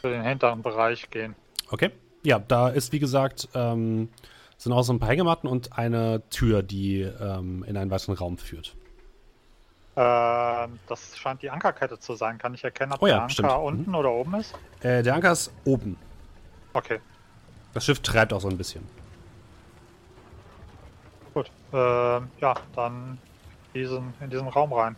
für 0.00 0.08
den 0.10 0.22
hinteren 0.22 0.62
Bereich 0.62 1.10
gehen. 1.10 1.34
Okay. 1.70 1.90
Ja, 2.22 2.38
da 2.38 2.68
ist 2.68 2.92
wie 2.92 2.98
gesagt, 2.98 3.48
ähm, 3.54 4.08
sind 4.56 4.72
auch 4.72 4.82
so 4.82 4.92
ein 4.92 4.98
paar 4.98 5.10
Hängematten 5.10 5.48
und 5.48 5.76
eine 5.78 6.22
Tür, 6.30 6.62
die 6.62 7.02
ähm, 7.02 7.64
in 7.64 7.76
einen 7.76 7.90
weiteren 7.90 8.14
Raum 8.14 8.38
führt. 8.38 8.74
Ähm, 9.96 10.78
das 10.88 11.16
scheint 11.16 11.42
die 11.42 11.50
Ankerkette 11.50 11.98
zu 11.98 12.14
sein. 12.14 12.38
Kann 12.38 12.54
ich 12.54 12.64
erkennen, 12.64 12.92
ob 12.92 13.02
Oh 13.02 13.06
ja, 13.06 13.14
der 13.14 13.22
Anker 13.22 13.32
stimmt. 13.32 13.48
Mhm. 13.50 13.56
unten 13.64 13.94
oder 13.94 14.10
oben 14.12 14.34
ist? 14.34 14.54
Äh, 14.80 15.02
der 15.02 15.14
Anker 15.14 15.32
ist 15.32 15.52
oben. 15.64 15.96
Okay, 16.72 17.00
Das 17.72 17.84
Schiff 17.84 18.00
treibt 18.00 18.32
auch 18.34 18.40
so 18.40 18.48
ein 18.48 18.58
bisschen. 18.58 18.86
Gut. 21.36 21.50
Ähm, 21.72 22.28
ja, 22.40 22.54
dann 22.74 23.18
diesen, 23.74 24.14
in 24.20 24.30
diesen 24.30 24.48
Raum 24.48 24.72
rein. 24.72 24.96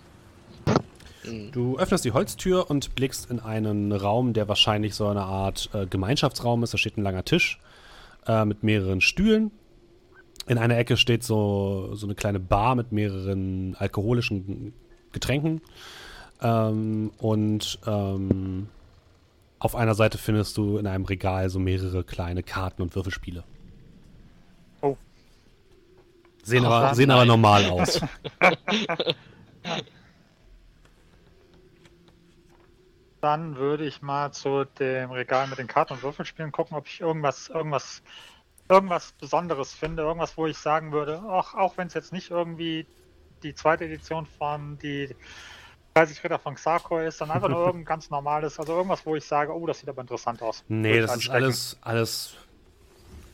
Hm. 1.22 1.50
Du 1.50 1.78
öffnest 1.78 2.04
die 2.04 2.12
Holztür 2.12 2.70
und 2.70 2.94
blickst 2.94 3.28
in 3.28 3.40
einen 3.40 3.92
Raum, 3.92 4.32
der 4.32 4.46
wahrscheinlich 4.48 4.94
so 4.94 5.08
eine 5.08 5.22
Art 5.22 5.68
äh, 5.74 5.86
Gemeinschaftsraum 5.86 6.62
ist. 6.62 6.72
Da 6.72 6.78
steht 6.78 6.96
ein 6.96 7.02
langer 7.02 7.24
Tisch 7.24 7.58
äh, 8.26 8.44
mit 8.44 8.62
mehreren 8.62 9.00
Stühlen. 9.00 9.50
In 10.46 10.58
einer 10.58 10.78
Ecke 10.78 10.96
steht 10.96 11.24
so, 11.24 11.90
so 11.94 12.06
eine 12.06 12.14
kleine 12.14 12.38
Bar 12.38 12.76
mit 12.76 12.92
mehreren 12.92 13.74
alkoholischen 13.76 14.72
Getränken. 15.10 15.60
Ähm, 16.40 17.10
und 17.18 17.80
ähm, 17.84 18.68
auf 19.58 19.74
einer 19.74 19.96
Seite 19.96 20.18
findest 20.18 20.56
du 20.56 20.78
in 20.78 20.86
einem 20.86 21.04
Regal 21.04 21.50
so 21.50 21.58
mehrere 21.58 22.04
kleine 22.04 22.44
Karten 22.44 22.80
und 22.80 22.94
Würfelspiele. 22.94 23.42
Oh. 26.48 26.50
Sehen, 26.50 26.64
Ach, 26.64 26.70
aber, 26.70 26.94
sehen 26.94 27.10
aber 27.10 27.26
normal 27.26 27.66
aus. 27.66 28.00
Dann 33.20 33.56
würde 33.56 33.84
ich 33.84 34.00
mal 34.00 34.32
zu 34.32 34.64
dem 34.64 35.10
Regal 35.10 35.48
mit 35.48 35.58
den 35.58 35.66
Karten 35.66 35.92
und 35.94 36.02
Würfelspielen 36.02 36.52
gucken, 36.52 36.76
ob 36.76 36.86
ich 36.86 37.00
irgendwas, 37.00 37.48
irgendwas, 37.48 38.02
irgendwas 38.68 39.12
Besonderes 39.12 39.74
finde. 39.74 40.04
Irgendwas, 40.04 40.38
wo 40.38 40.46
ich 40.46 40.56
sagen 40.56 40.92
würde, 40.92 41.20
ach, 41.28 41.54
auch 41.54 41.76
wenn 41.76 41.88
es 41.88 41.94
jetzt 41.94 42.12
nicht 42.12 42.30
irgendwie 42.30 42.86
die 43.42 43.54
zweite 43.54 43.84
Edition 43.84 44.24
von 44.38 44.78
die 44.78 45.14
30 45.94 46.22
Ritter 46.24 46.38
von 46.38 46.54
Xarkor 46.54 47.02
ist, 47.02 47.20
dann 47.20 47.30
einfach 47.30 47.48
nur 47.48 47.58
irgendein 47.66 47.84
ganz 47.84 48.08
normales, 48.08 48.58
also 48.58 48.74
irgendwas, 48.74 49.04
wo 49.04 49.16
ich 49.16 49.24
sage, 49.24 49.52
oh, 49.54 49.66
das 49.66 49.80
sieht 49.80 49.88
aber 49.88 50.00
interessant 50.00 50.40
aus. 50.40 50.64
Nee, 50.68 51.00
das 51.00 51.16
ist 51.16 51.28
alles, 51.28 51.76
alles. 51.82 52.36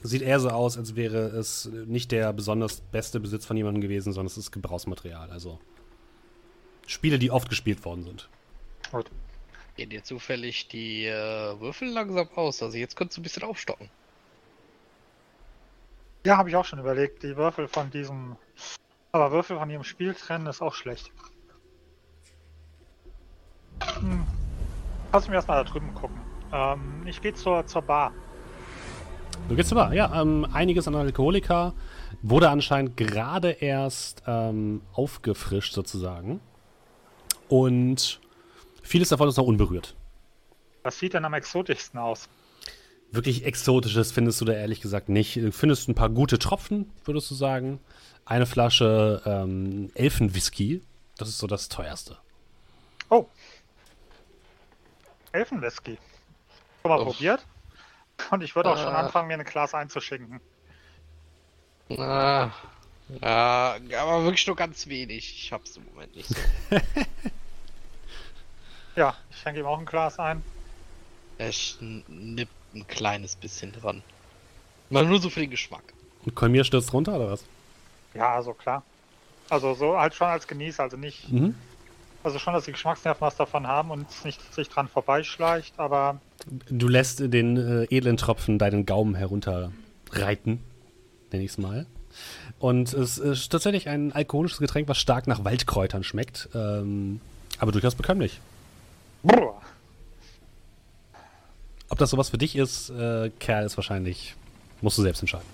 Sieht 0.06 0.20
eher 0.20 0.38
so 0.38 0.50
aus, 0.50 0.76
als 0.76 0.96
wäre 0.96 1.28
es 1.28 1.64
nicht 1.64 2.12
der 2.12 2.34
besonders 2.34 2.82
beste 2.82 3.20
Besitz 3.20 3.46
von 3.46 3.56
jemandem 3.56 3.80
gewesen, 3.80 4.12
sondern 4.12 4.26
es 4.26 4.36
ist 4.36 4.52
Gebrauchsmaterial. 4.52 5.30
Also 5.30 5.58
Spiele, 6.86 7.18
die 7.18 7.30
oft 7.30 7.48
gespielt 7.48 7.82
worden 7.86 8.04
sind. 8.04 8.28
Gut. 8.92 9.10
Gehen 9.76 9.88
dir 9.88 10.04
zufällig 10.04 10.68
die 10.68 11.06
äh, 11.06 11.58
Würfel 11.58 11.88
langsam 11.88 12.28
aus? 12.34 12.62
Also 12.62 12.76
jetzt 12.76 12.96
könntest 12.96 13.16
du 13.16 13.22
ein 13.22 13.24
bisschen 13.24 13.44
aufstocken. 13.44 13.88
Ja, 16.26 16.36
habe 16.36 16.50
ich 16.50 16.56
auch 16.56 16.66
schon 16.66 16.80
überlegt. 16.80 17.22
Die 17.22 17.38
Würfel 17.38 17.66
von 17.66 17.90
diesem, 17.90 18.36
aber 19.10 19.32
Würfel 19.32 19.58
von 19.58 19.70
ihrem 19.70 19.84
Spiel 19.84 20.12
trennen 20.12 20.46
ist 20.48 20.60
auch 20.60 20.74
schlecht. 20.74 21.10
Hm. 24.00 24.26
Lass 25.14 25.28
mich 25.28 25.34
erstmal 25.34 25.64
da 25.64 25.70
drüben 25.70 25.94
gucken. 25.94 26.20
Ähm, 26.52 27.06
ich 27.06 27.22
gehe 27.22 27.32
zur, 27.32 27.66
zur 27.66 27.80
Bar. 27.80 28.12
Du 29.48 29.56
gehst 29.56 29.70
aber, 29.72 29.92
ja, 29.92 30.20
ähm, 30.22 30.46
einiges 30.52 30.88
an 30.88 30.94
Alkoholika 30.94 31.74
wurde 32.22 32.48
anscheinend 32.48 32.96
gerade 32.96 33.50
erst 33.50 34.22
ähm, 34.26 34.80
aufgefrischt 34.92 35.72
sozusagen. 35.74 36.40
Und 37.48 38.20
vieles 38.82 39.10
davon 39.10 39.28
ist 39.28 39.36
noch 39.36 39.46
unberührt. 39.46 39.94
Was 40.82 40.98
sieht 40.98 41.14
denn 41.14 41.24
am 41.24 41.34
exotischsten 41.34 42.00
aus? 42.00 42.28
Wirklich 43.10 43.44
Exotisches 43.44 44.12
findest 44.12 44.40
du 44.40 44.44
da 44.46 44.54
ehrlich 44.54 44.80
gesagt 44.80 45.08
nicht. 45.08 45.36
Du 45.36 45.52
findest 45.52 45.88
ein 45.88 45.94
paar 45.94 46.08
gute 46.10 46.38
Tropfen, 46.38 46.90
würdest 47.04 47.30
du 47.30 47.34
sagen. 47.34 47.80
Eine 48.24 48.46
Flasche 48.46 49.22
ähm, 49.26 49.90
Elfenwhisky. 49.94 50.82
Das 51.18 51.28
ist 51.28 51.38
so 51.38 51.46
das 51.46 51.68
teuerste. 51.68 52.16
Oh. 53.10 53.26
Elfenwhisky. 55.32 55.98
Schon 56.82 56.90
mal 56.90 56.98
Oh. 57.00 57.04
probiert? 57.04 57.46
Und 58.30 58.42
ich 58.42 58.54
würde 58.56 58.70
auch 58.70 58.78
schon 58.78 58.94
Ah. 58.94 59.00
anfangen, 59.00 59.28
mir 59.28 59.34
eine 59.34 59.44
Glas 59.44 59.74
einzuschinken. 59.74 60.40
Ah, 61.98 62.50
ja, 63.20 64.02
aber 64.02 64.24
wirklich 64.24 64.46
nur 64.46 64.56
ganz 64.56 64.86
wenig. 64.86 65.44
Ich 65.44 65.52
hab's 65.52 65.76
im 65.76 65.84
Moment 65.86 66.14
nicht 66.16 66.28
so. 66.28 66.36
Ja, 68.96 69.16
ich 69.30 69.38
schenke 69.38 69.58
ihm 69.58 69.66
auch 69.66 69.78
ein 69.80 69.86
Glas 69.86 70.20
ein. 70.20 70.40
Ich 71.38 71.76
n- 71.80 72.04
nipp 72.06 72.48
ein 72.74 72.86
kleines 72.86 73.34
bisschen 73.34 73.72
dran. 73.72 74.04
Mal 74.88 75.04
nur 75.04 75.20
so 75.20 75.30
für 75.30 75.40
den 75.40 75.50
Geschmack. 75.50 75.82
Und 76.24 76.36
Kolmir 76.36 76.62
stürzt 76.62 76.92
runter, 76.92 77.16
oder 77.16 77.32
was? 77.32 77.44
Ja, 78.14 78.34
also 78.36 78.54
klar. 78.54 78.84
Also 79.50 79.74
so 79.74 79.98
halt 79.98 80.14
schon 80.14 80.28
als 80.28 80.46
Genießer, 80.46 80.84
also 80.84 80.96
nicht, 80.96 81.28
Mhm. 81.28 81.56
Also 82.24 82.38
schon, 82.38 82.54
dass 82.54 82.64
die 82.64 82.72
Geschmacksnerven 82.72 83.20
was 83.20 83.36
davon 83.36 83.66
haben 83.66 83.90
und 83.90 84.08
es 84.08 84.24
nicht 84.24 84.54
sich 84.54 84.68
dran 84.68 84.88
vorbeischleicht, 84.88 85.78
aber 85.78 86.20
Du 86.68 86.88
lässt 86.88 87.20
den 87.20 87.56
äh, 87.56 87.84
edlen 87.84 88.16
Tropfen 88.16 88.58
deinen 88.58 88.86
Gaumen 88.86 89.14
herunterreiten, 89.14 90.60
nenn 91.32 91.40
ich's 91.40 91.58
mal. 91.58 91.86
Und 92.58 92.92
es 92.92 93.18
ist 93.18 93.48
tatsächlich 93.50 93.88
ein 93.88 94.12
alkoholisches 94.12 94.58
Getränk, 94.58 94.88
was 94.88 94.98
stark 94.98 95.26
nach 95.26 95.44
Waldkräutern 95.44 96.04
schmeckt, 96.04 96.48
ähm, 96.54 97.20
aber 97.58 97.72
durchaus 97.72 97.94
bekömmlich. 97.94 98.40
Brr. 99.22 99.54
Ob 101.88 101.98
das 101.98 102.10
sowas 102.10 102.30
für 102.30 102.38
dich 102.38 102.56
ist, 102.56 102.90
äh, 102.90 103.30
Kerl, 103.38 103.64
ist 103.64 103.76
wahrscheinlich, 103.76 104.34
musst 104.80 104.98
du 104.98 105.02
selbst 105.02 105.20
entscheiden. 105.20 105.46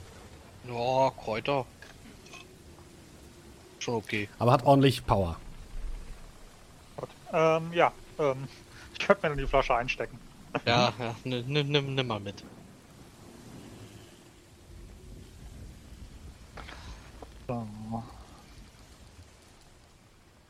Ja, 0.68 1.10
Kräuter. 1.10 1.64
Schon 3.78 3.94
okay. 3.94 4.28
Aber 4.38 4.52
hat 4.52 4.64
ordentlich 4.64 5.06
Power. 5.06 5.36
Ähm, 7.32 7.72
ja, 7.72 7.92
ähm, 8.18 8.48
ich 8.92 8.98
könnte 9.06 9.22
mir 9.22 9.28
dann 9.30 9.38
die 9.38 9.46
Flasche 9.46 9.74
einstecken. 9.74 10.18
Ja, 10.66 10.92
ja, 10.98 11.14
nimm, 11.24 11.70
nimm, 11.70 11.94
nimm, 11.94 12.06
mal 12.06 12.20
mit. 12.20 12.42
So. 17.48 18.04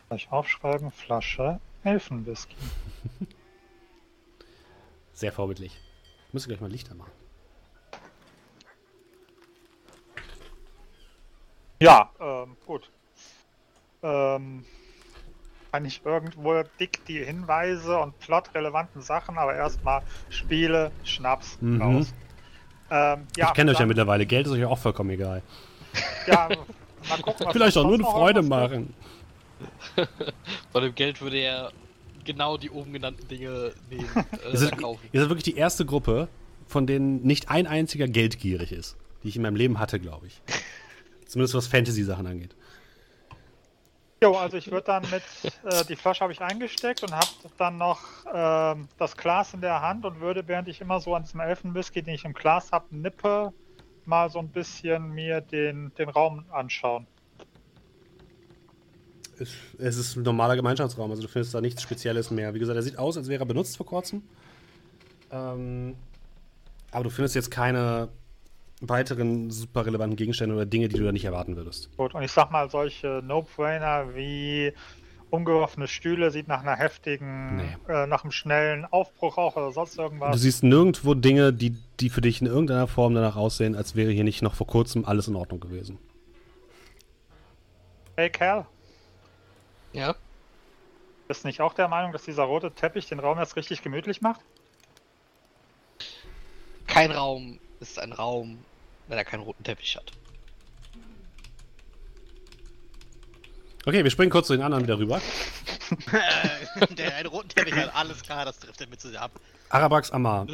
Gleich 0.08 0.32
aufschreiben, 0.32 0.90
Flasche 0.90 1.60
Elfenwhisky. 1.84 2.56
Sehr 5.12 5.32
vorbildlich. 5.32 5.78
Ich 6.28 6.34
müsste 6.34 6.48
gleich 6.48 6.60
mal 6.60 6.70
Lichter 6.70 6.94
machen. 6.94 7.12
Ja, 11.82 12.10
ähm, 12.20 12.56
gut. 12.66 12.90
Ähm, 14.02 14.64
kann 15.70 15.84
ich 15.84 16.00
irgendwo 16.04 16.62
dick 16.78 17.04
die 17.06 17.24
Hinweise 17.24 17.98
und 17.98 18.18
plotrelevanten 18.18 19.02
Sachen, 19.02 19.38
aber 19.38 19.54
erstmal 19.54 20.02
Spiele, 20.28 20.90
Schnaps 21.04 21.58
Mhm. 21.60 21.82
raus. 21.82 22.14
Ähm, 22.90 23.26
ja, 23.36 23.48
ich 23.48 23.54
kenne 23.54 23.70
euch 23.70 23.78
ja 23.78 23.86
mittlerweile. 23.86 24.26
Geld 24.26 24.46
ist 24.46 24.52
euch 24.52 24.64
auch 24.64 24.78
vollkommen 24.78 25.10
egal. 25.10 25.42
Ja, 26.26 26.48
mal 27.08 27.18
gucken, 27.22 27.34
was 27.46 27.52
Vielleicht 27.52 27.76
auch 27.76 27.84
nur 27.84 27.94
eine 27.94 28.04
Freude 28.04 28.42
machen. 28.42 28.92
Bei 30.72 30.80
dem 30.80 30.94
Geld 30.94 31.20
würde 31.20 31.38
er 31.38 31.72
genau 32.24 32.56
die 32.56 32.70
oben 32.70 32.92
genannten 32.92 33.26
Dinge 33.28 33.72
nehmen, 33.90 34.08
äh, 34.44 34.50
Ihr 34.52 34.58
seid, 34.58 34.78
kaufen. 34.78 35.00
ihr 35.12 35.20
seid 35.20 35.30
wirklich 35.30 35.44
die 35.44 35.56
erste 35.56 35.84
Gruppe, 35.86 36.28
von 36.66 36.86
denen 36.86 37.22
nicht 37.22 37.50
ein 37.50 37.66
einziger 37.66 38.08
geldgierig 38.08 38.72
ist, 38.72 38.96
die 39.22 39.28
ich 39.28 39.36
in 39.36 39.42
meinem 39.42 39.56
Leben 39.56 39.78
hatte, 39.78 40.00
glaube 40.00 40.26
ich. 40.26 40.40
Zumindest 41.26 41.54
was 41.54 41.66
Fantasy-Sachen 41.68 42.26
angeht. 42.26 42.54
Jo, 44.22 44.34
also 44.34 44.58
ich 44.58 44.70
würde 44.70 44.84
dann 44.84 45.02
mit, 45.10 45.22
äh, 45.64 45.82
die 45.86 45.96
Flasche 45.96 46.20
habe 46.20 46.32
ich 46.34 46.42
eingesteckt 46.42 47.02
und 47.02 47.12
habe 47.12 47.26
dann 47.56 47.78
noch 47.78 48.00
ähm, 48.30 48.86
das 48.98 49.16
Glas 49.16 49.54
in 49.54 49.62
der 49.62 49.80
Hand 49.80 50.04
und 50.04 50.20
würde, 50.20 50.46
während 50.46 50.68
ich 50.68 50.82
immer 50.82 51.00
so 51.00 51.14
an 51.14 51.22
diesem 51.22 51.40
Elfenwhisky, 51.40 52.02
den 52.02 52.14
ich 52.14 52.26
im 52.26 52.34
Glas 52.34 52.70
habe, 52.70 52.84
nippe, 52.90 53.50
mal 54.04 54.28
so 54.28 54.38
ein 54.38 54.48
bisschen 54.48 55.08
mir 55.14 55.40
den, 55.40 55.90
den 55.94 56.10
Raum 56.10 56.44
anschauen. 56.50 57.06
Es, 59.38 59.54
es 59.78 59.96
ist 59.96 60.16
ein 60.16 60.22
normaler 60.22 60.54
Gemeinschaftsraum, 60.54 61.10
also 61.10 61.22
du 61.22 61.28
findest 61.28 61.54
da 61.54 61.62
nichts 61.62 61.80
Spezielles 61.80 62.30
mehr. 62.30 62.52
Wie 62.52 62.58
gesagt, 62.58 62.76
er 62.76 62.82
sieht 62.82 62.98
aus, 62.98 63.16
als 63.16 63.28
wäre 63.28 63.42
er 63.42 63.46
benutzt 63.46 63.78
vor 63.78 63.86
kurzem. 63.86 64.22
Ähm, 65.30 65.96
aber 66.90 67.04
du 67.04 67.10
findest 67.10 67.36
jetzt 67.36 67.50
keine 67.50 68.10
weiteren 68.80 69.50
super 69.50 69.84
relevanten 69.86 70.16
Gegenstände 70.16 70.54
oder 70.54 70.66
Dinge, 70.66 70.88
die 70.88 70.96
du 70.96 71.04
da 71.04 71.12
nicht 71.12 71.24
erwarten 71.24 71.56
würdest. 71.56 71.94
Gut, 71.96 72.14
und 72.14 72.22
ich 72.22 72.32
sag 72.32 72.50
mal, 72.50 72.70
solche 72.70 73.22
No-Brainer 73.24 74.14
wie 74.14 74.72
umgeworfene 75.30 75.86
Stühle 75.86 76.30
sieht 76.30 76.48
nach 76.48 76.62
einer 76.62 76.76
heftigen, 76.76 77.56
Nee. 77.56 77.76
äh, 77.88 78.06
nach 78.06 78.24
einem 78.24 78.32
schnellen 78.32 78.84
Aufbruch 78.86 79.38
auch 79.38 79.54
oder 79.56 79.70
sonst 79.70 79.96
Du 79.96 80.02
irgendwas. 80.02 80.40
siehst 80.40 80.64
nirgendwo 80.64 81.14
Dinge, 81.14 81.52
die, 81.52 81.76
die 82.00 82.10
für 82.10 82.20
dich 82.20 82.40
in 82.40 82.46
irgendeiner 82.48 82.88
Form 82.88 83.14
danach 83.14 83.36
aussehen, 83.36 83.76
als 83.76 83.94
wäre 83.94 84.10
hier 84.10 84.24
nicht 84.24 84.42
noch 84.42 84.54
vor 84.54 84.66
kurzem 84.66 85.04
alles 85.04 85.28
in 85.28 85.36
Ordnung 85.36 85.60
gewesen. 85.60 85.98
Hey 88.16 88.28
Kerl, 88.28 88.66
Ja? 89.92 90.14
bist 91.28 91.44
nicht 91.44 91.60
auch 91.60 91.74
der 91.74 91.86
Meinung, 91.86 92.12
dass 92.12 92.24
dieser 92.24 92.42
rote 92.42 92.72
Teppich 92.72 93.06
den 93.06 93.20
Raum 93.20 93.38
jetzt 93.38 93.54
richtig 93.54 93.82
gemütlich 93.82 94.20
macht? 94.20 94.40
Kein 96.88 97.12
Raum 97.12 97.60
ist 97.78 98.00
ein 98.00 98.12
Raum, 98.12 98.58
wenn 99.10 99.18
er 99.18 99.24
keinen 99.24 99.42
roten 99.42 99.64
Teppich 99.64 99.96
hat. 99.96 100.12
Okay, 103.84 104.04
wir 104.04 104.10
springen 104.10 104.30
kurz 104.30 104.46
zu 104.46 104.52
den 104.52 104.62
anderen 104.62 104.84
wieder 104.84 104.98
rüber. 104.98 105.20
Der 106.96 107.16
einen 107.16 107.26
roten 107.26 107.48
Teppich 107.48 107.74
hat, 107.74 107.94
alles 107.94 108.22
klar, 108.22 108.44
das 108.44 108.60
trifft 108.60 108.80
er 108.80 108.86
mit 108.86 109.00
zusammen 109.00 109.24
ab. 109.24 109.32
Arabax 109.68 110.12
Amar. 110.12 110.46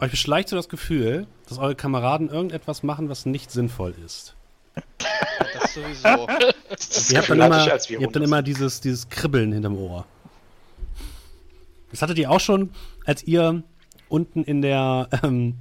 Euch 0.00 0.10
beschleicht 0.10 0.48
so 0.48 0.56
das 0.56 0.68
Gefühl, 0.68 1.28
dass 1.48 1.58
eure 1.58 1.76
Kameraden 1.76 2.28
irgendetwas 2.28 2.82
machen, 2.82 3.08
was 3.08 3.26
nicht 3.26 3.52
sinnvoll 3.52 3.94
ist. 4.04 4.34
Das 4.74 5.74
sowieso. 5.74 6.26
Das 6.70 7.10
Ihr 7.10 7.18
habt 7.18 7.28
dann 7.28 7.40
immer, 7.40 7.66
ich, 7.66 7.70
als 7.70 7.90
wir 7.90 8.00
ihr 8.00 8.06
habt 8.06 8.16
dann 8.16 8.22
immer 8.22 8.42
dieses, 8.42 8.80
dieses 8.80 9.08
Kribbeln 9.10 9.52
hinterm 9.52 9.76
Ohr. 9.76 10.06
Das 11.90 12.00
hattet 12.00 12.16
ihr 12.18 12.30
auch 12.30 12.40
schon, 12.40 12.70
als 13.04 13.22
ihr 13.24 13.62
unten 14.08 14.42
in 14.42 14.62
der, 14.62 15.08
ähm, 15.22 15.58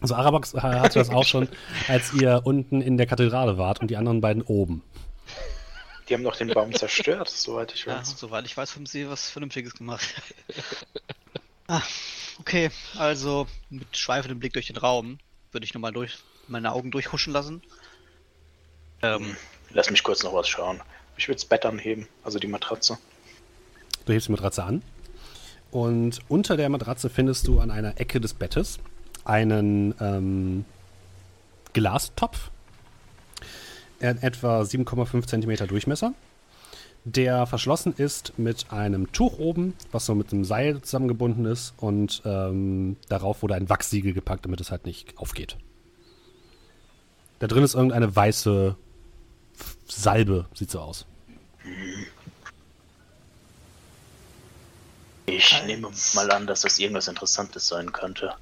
also 0.00 0.14
Arabax 0.14 0.54
hatte 0.54 0.98
das 0.98 1.10
auch 1.10 1.24
schon, 1.24 1.48
als 1.88 2.12
ihr 2.12 2.42
unten 2.44 2.80
in 2.80 2.96
der 2.96 3.06
Kathedrale 3.06 3.58
wart 3.58 3.80
und 3.80 3.88
die 3.88 3.96
anderen 3.96 4.20
beiden 4.20 4.42
oben. 4.42 4.82
Die 6.08 6.14
haben 6.14 6.22
doch 6.22 6.36
den 6.36 6.48
Baum 6.48 6.72
zerstört, 6.72 7.28
soweit 7.28 7.72
ich 7.74 7.84
Ja, 7.86 7.98
weiß. 7.98 8.16
soweit 8.18 8.46
ich 8.46 8.56
weiß, 8.56 8.76
haben 8.76 8.86
sie 8.86 9.08
was 9.08 9.28
Vernünftiges 9.28 9.74
gemacht. 9.74 10.06
ah, 11.68 11.82
okay, 12.38 12.70
also 12.96 13.46
mit 13.70 13.96
schweifendem 13.96 14.38
Blick 14.38 14.52
durch 14.52 14.68
den 14.68 14.76
Raum 14.76 15.18
würde 15.50 15.64
ich 15.64 15.74
nochmal 15.74 15.92
durch 15.92 16.18
meine 16.48 16.72
Augen 16.72 16.90
durchhuschen 16.90 17.32
lassen. 17.32 17.62
Ähm, 19.02 19.36
Lass 19.70 19.90
mich 19.90 20.02
kurz 20.04 20.22
noch 20.22 20.32
was 20.32 20.48
schauen. 20.48 20.80
Ich 21.16 21.26
würde 21.28 21.36
das 21.36 21.44
Bett 21.44 21.66
anheben, 21.66 22.06
also 22.22 22.38
die 22.38 22.46
Matratze. 22.46 22.98
Du 24.04 24.12
hebst 24.12 24.28
die 24.28 24.32
Matratze 24.32 24.62
an 24.62 24.82
und 25.72 26.20
unter 26.28 26.56
der 26.56 26.68
Matratze 26.68 27.10
findest 27.10 27.48
du 27.48 27.58
an 27.58 27.70
einer 27.72 27.98
Ecke 28.00 28.20
des 28.20 28.34
Bettes 28.34 28.78
einen 29.26 29.94
ähm, 30.00 30.64
Glastopf. 31.72 32.50
Etwa 33.98 34.60
7,5 34.60 35.26
cm 35.26 35.68
Durchmesser, 35.68 36.12
der 37.04 37.46
verschlossen 37.46 37.94
ist 37.96 38.38
mit 38.38 38.70
einem 38.70 39.10
Tuch 39.12 39.38
oben, 39.38 39.72
was 39.90 40.04
so 40.04 40.14
mit 40.14 40.32
einem 40.32 40.44
Seil 40.44 40.82
zusammengebunden 40.82 41.46
ist 41.46 41.72
und 41.78 42.20
ähm, 42.26 42.96
darauf 43.08 43.42
wurde 43.42 43.54
ein 43.54 43.70
Wachssiegel 43.70 44.12
gepackt, 44.12 44.44
damit 44.44 44.60
es 44.60 44.70
halt 44.70 44.84
nicht 44.84 45.16
aufgeht. 45.16 45.56
Da 47.38 47.46
drin 47.46 47.62
ist 47.62 47.74
irgendeine 47.74 48.14
weiße 48.14 48.76
Salbe, 49.86 50.46
sieht 50.52 50.70
so 50.70 50.80
aus. 50.80 51.06
Ich 55.26 55.62
nehme 55.64 55.88
mal 56.14 56.30
an, 56.30 56.46
dass 56.46 56.62
das 56.62 56.78
irgendwas 56.78 57.08
Interessantes 57.08 57.68
sein 57.68 57.92
könnte. 57.92 58.34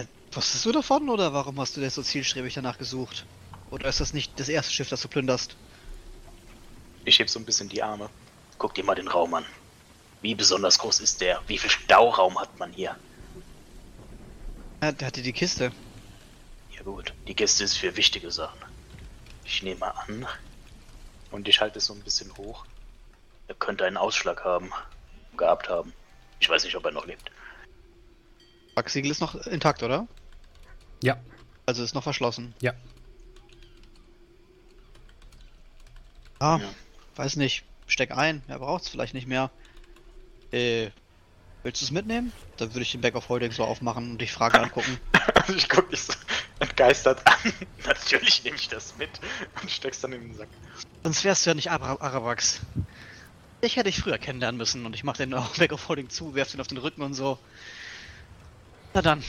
Äh, 0.00 0.06
wusstest 0.32 0.64
du 0.64 0.72
davon 0.72 1.08
oder 1.08 1.32
warum 1.32 1.60
hast 1.60 1.76
du 1.76 1.80
denn 1.80 1.90
so 1.90 2.02
zielstrebig 2.02 2.54
danach 2.54 2.78
gesucht? 2.78 3.26
Oder 3.70 3.88
ist 3.88 4.00
das 4.00 4.12
nicht 4.12 4.38
das 4.38 4.48
erste 4.48 4.72
Schiff, 4.72 4.88
das 4.88 5.02
du 5.02 5.08
plünderst? 5.08 5.56
Ich 7.04 7.18
heb 7.18 7.28
so 7.28 7.38
ein 7.38 7.44
bisschen 7.44 7.68
die 7.68 7.82
Arme. 7.82 8.10
Guck 8.58 8.74
dir 8.74 8.84
mal 8.84 8.94
den 8.94 9.08
Raum 9.08 9.34
an. 9.34 9.44
Wie 10.20 10.34
besonders 10.34 10.78
groß 10.78 11.00
ist 11.00 11.20
der? 11.20 11.40
Wie 11.46 11.58
viel 11.58 11.70
Stauraum 11.70 12.38
hat 12.38 12.58
man 12.58 12.72
hier? 12.72 12.96
Ja, 14.82 14.92
der 14.92 15.08
hatte 15.08 15.22
die 15.22 15.32
Kiste. 15.32 15.72
Ja 16.70 16.82
gut, 16.82 17.12
die 17.26 17.34
Kiste 17.34 17.64
ist 17.64 17.76
für 17.76 17.96
wichtige 17.96 18.30
Sachen. 18.30 18.58
Ich 19.44 19.62
nehme 19.62 19.94
an 19.96 20.26
und 21.30 21.48
ich 21.48 21.60
halte 21.60 21.78
es 21.78 21.86
so 21.86 21.94
ein 21.94 22.00
bisschen 22.00 22.36
hoch. 22.36 22.64
Er 23.48 23.54
könnte 23.54 23.84
einen 23.84 23.96
Ausschlag 23.96 24.44
haben, 24.44 24.72
gehabt 25.36 25.68
haben. 25.68 25.92
Ich 26.40 26.48
weiß 26.48 26.64
nicht, 26.64 26.76
ob 26.76 26.84
er 26.84 26.92
noch 26.92 27.06
lebt. 27.06 27.30
Wachsiegel 28.74 29.10
ist 29.10 29.20
noch 29.20 29.34
intakt, 29.46 29.82
oder? 29.82 30.06
Ja, 31.02 31.18
Also 31.66 31.82
ist 31.82 31.94
noch 31.94 32.02
verschlossen. 32.02 32.54
ja. 32.60 32.72
Ah, 36.38 36.58
Ja. 36.60 36.74
weiß 37.16 37.36
nicht. 37.36 37.64
Steck 37.86 38.10
ein, 38.12 38.42
er 38.48 38.58
braucht 38.58 38.82
es 38.84 38.88
vielleicht 38.88 39.14
nicht 39.14 39.26
mehr. 39.28 39.50
Äh, 40.50 40.90
willst 41.62 41.82
du 41.82 41.84
es 41.84 41.90
mitnehmen? 41.90 42.32
Dann 42.56 42.72
würde 42.74 42.82
ich 42.82 42.92
den 42.92 43.00
Back 43.00 43.14
of 43.16 43.28
Holding 43.28 43.52
so 43.52 43.64
aufmachen 43.64 44.12
und 44.12 44.18
dich 44.18 44.32
Frage 44.32 44.58
angucken. 44.60 44.98
ich 45.56 45.68
guck 45.68 45.90
dich 45.90 46.02
so 46.02 46.12
entgeistert 46.58 47.26
an. 47.26 47.52
Natürlich 47.86 48.42
nehme 48.44 48.56
ich 48.56 48.68
das 48.68 48.96
mit 48.96 49.20
und 49.60 49.70
steck's 49.70 50.00
dann 50.00 50.12
in 50.12 50.22
den 50.22 50.34
Sack. 50.34 50.48
Sonst 51.02 51.24
wärst 51.24 51.44
du 51.44 51.50
ja 51.50 51.54
nicht 51.54 51.70
Ara 51.70 51.96
Arabax. 52.00 52.60
Ich 53.60 53.76
hätte 53.76 53.90
dich 53.90 54.00
früher 54.00 54.18
kennenlernen 54.18 54.58
müssen 54.58 54.86
und 54.86 54.94
ich 54.94 55.04
mach 55.04 55.16
den 55.16 55.34
auch 55.34 55.54
Back 55.58 55.72
of 55.72 55.88
Holding 55.88 56.08
zu, 56.08 56.34
werf 56.34 56.50
den 56.50 56.60
auf 56.60 56.68
den 56.68 56.78
Rücken 56.78 57.02
und 57.02 57.14
so. 57.14 57.38
Na 58.94 59.02
dann. 59.02 59.22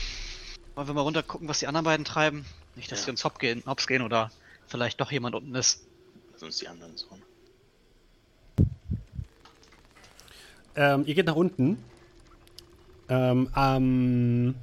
Wollen 0.74 0.88
wir 0.88 0.94
mal 0.94 1.00
runter 1.02 1.22
gucken, 1.22 1.48
was 1.48 1.60
die 1.60 1.66
anderen 1.66 1.84
beiden 1.84 2.04
treiben? 2.04 2.44
Nicht, 2.74 2.90
dass 2.90 3.00
Ja. 3.00 3.04
die 3.06 3.10
uns 3.12 3.24
hops 3.24 3.38
gehen, 3.38 3.62
hops 3.66 3.86
gehen 3.86 4.02
oder 4.02 4.30
vielleicht 4.66 5.00
doch 5.00 5.10
jemand 5.12 5.34
unten 5.34 5.54
ist. 5.54 5.84
Sonst 6.36 6.60
die 6.60 6.68
anderen 6.68 6.96
so. 6.96 7.06
Ähm, 10.76 11.04
ihr 11.06 11.14
geht 11.14 11.26
nach 11.26 11.36
unten. 11.36 11.78
Ähm, 13.08 13.48
ähm, 13.56 14.54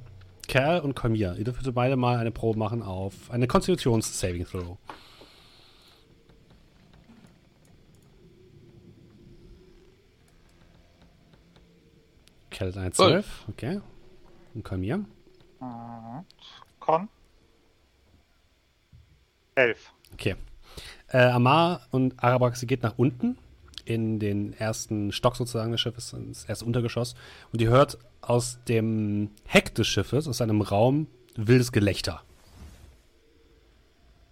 Kerl 0.46 0.80
und 0.80 0.94
Kolmir, 0.94 1.36
ihr 1.38 1.44
dürft 1.44 1.60
bitte 1.60 1.72
beide 1.72 1.96
mal 1.96 2.18
eine 2.18 2.30
Probe 2.30 2.58
machen 2.58 2.82
auf 2.82 3.30
eine 3.30 3.46
Konstitutions-Saving 3.46 4.44
Throw. 4.46 4.76
Kerl 12.50 12.68
ist 12.68 12.76
eine 12.76 12.92
12, 12.92 13.44
okay. 13.48 13.80
Und 14.54 14.64
Kolmir? 14.64 14.98
Mhm. 15.60 16.24
Con. 16.80 17.08
Elf. 19.54 19.92
Okay. 20.12 20.36
Äh, 21.08 21.18
Amar 21.18 21.86
und 21.90 22.22
Arabax, 22.22 22.60
sie 22.60 22.66
geht 22.66 22.82
nach 22.82 22.96
unten 22.96 23.38
in 23.84 24.18
den 24.18 24.52
ersten 24.54 25.12
Stock 25.12 25.36
sozusagen 25.36 25.72
des 25.72 25.80
Schiffes, 25.80 26.12
ins 26.12 26.44
erste 26.44 26.64
Untergeschoss. 26.64 27.14
Und 27.52 27.60
ihr 27.60 27.68
hört 27.70 27.98
aus 28.20 28.58
dem 28.68 29.30
Heck 29.44 29.74
des 29.74 29.88
Schiffes, 29.88 30.28
aus 30.28 30.40
einem 30.40 30.62
Raum, 30.62 31.08
wildes 31.34 31.72
Gelächter. 31.72 32.22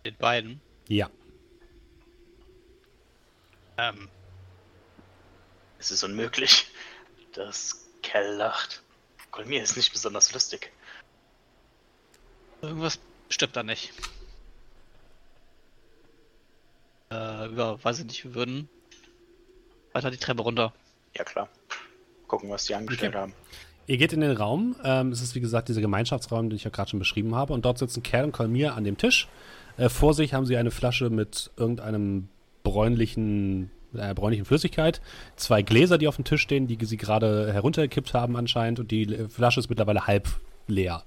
Den 0.05 0.17
beiden. 0.17 0.61
Ja. 0.89 1.11
Ähm, 3.77 4.09
Es 5.79 5.91
ist 5.91 6.03
unmöglich, 6.05 6.67
dass 7.33 7.87
Kell 8.03 8.37
lacht. 8.37 8.83
Kolmir 9.31 9.63
ist 9.63 9.77
nicht 9.77 9.93
besonders 9.93 10.33
lustig. 10.33 10.71
irgendwas 12.63 12.99
stimmt 13.29 13.57
da 13.57 13.63
nicht. 13.63 13.93
Äh, 17.13 17.47
über, 17.49 17.83
weiß 17.83 18.01
ich 18.01 18.05
nicht, 18.07 18.25
wir 18.25 18.35
würden 18.35 18.69
weiter 19.93 20.11
die 20.11 20.17
Treppe 20.17 20.43
runter. 20.43 20.73
Ja 21.17 21.25
klar. 21.25 21.49
Gucken, 22.29 22.51
was 22.51 22.65
die 22.65 22.75
angestellt 22.75 23.13
Okay. 23.15 23.23
haben. 23.23 23.35
Ihr 23.87 23.97
geht 23.97 24.13
in 24.13 24.21
den 24.21 24.37
Raum. 24.37 24.77
Ähm, 24.85 25.11
es 25.11 25.21
ist 25.21 25.35
wie 25.35 25.41
gesagt 25.41 25.69
dieser 25.69 25.81
Gemeinschaftsraum, 25.81 26.49
den 26.49 26.57
ich 26.57 26.63
ja 26.65 26.71
gerade 26.71 26.91
schon 26.91 27.01
beschrieben 27.01 27.35
habe. 27.35 27.53
Und 27.53 27.65
dort 27.65 27.79
sitzen 27.79 28.03
Kerl 28.05 28.27
und 28.27 28.33
Kolmir 28.33 28.75
an 28.75 28.85
dem 28.85 28.97
Tisch. 28.97 29.27
Äh, 29.77 29.89
vor 29.89 30.15
sich 30.15 30.33
haben 30.35 30.47
sie 30.47 30.57
eine 30.57 30.71
Flasche 30.71 31.11
mit 31.11 31.51
irgendeinem 31.57 32.29
bräunlichen, 32.63 33.71
mit 33.93 34.03
einer 34.03 34.15
bräunlichen 34.15 34.45
Flüssigkeit. 34.45 35.01
Zwei 35.37 35.63
Gläser, 35.63 35.99
die 35.99 36.09
auf 36.09 36.17
dem 36.17 36.25
Tisch 36.25 36.43
stehen, 36.43 36.67
die 36.67 36.79
sie 36.85 36.97
gerade 36.97 37.53
heruntergekippt 37.53 38.15
haben 38.15 38.37
anscheinend. 38.37 38.81
Und 38.81 38.91
die 38.91 39.03
äh, 39.03 39.29
Flasche 39.29 39.61
ist 39.61 39.69
mittlerweile 39.69 40.07
halb 40.07 40.29
leer. 40.67 41.05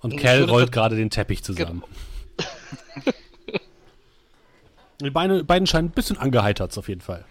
Und 0.00 0.14
ich 0.14 0.24
rollt 0.48 0.72
gerade 0.72 0.96
den 0.96 1.10
Teppich 1.10 1.42
zusammen. 1.42 1.82
Die 5.00 5.10
Beine, 5.10 5.44
beiden 5.44 5.66
scheinen 5.68 5.88
ein 5.88 5.92
bisschen 5.92 6.18
angeheitert 6.18 6.76
auf 6.76 6.88
jeden 6.88 7.00
Fall. 7.00 7.24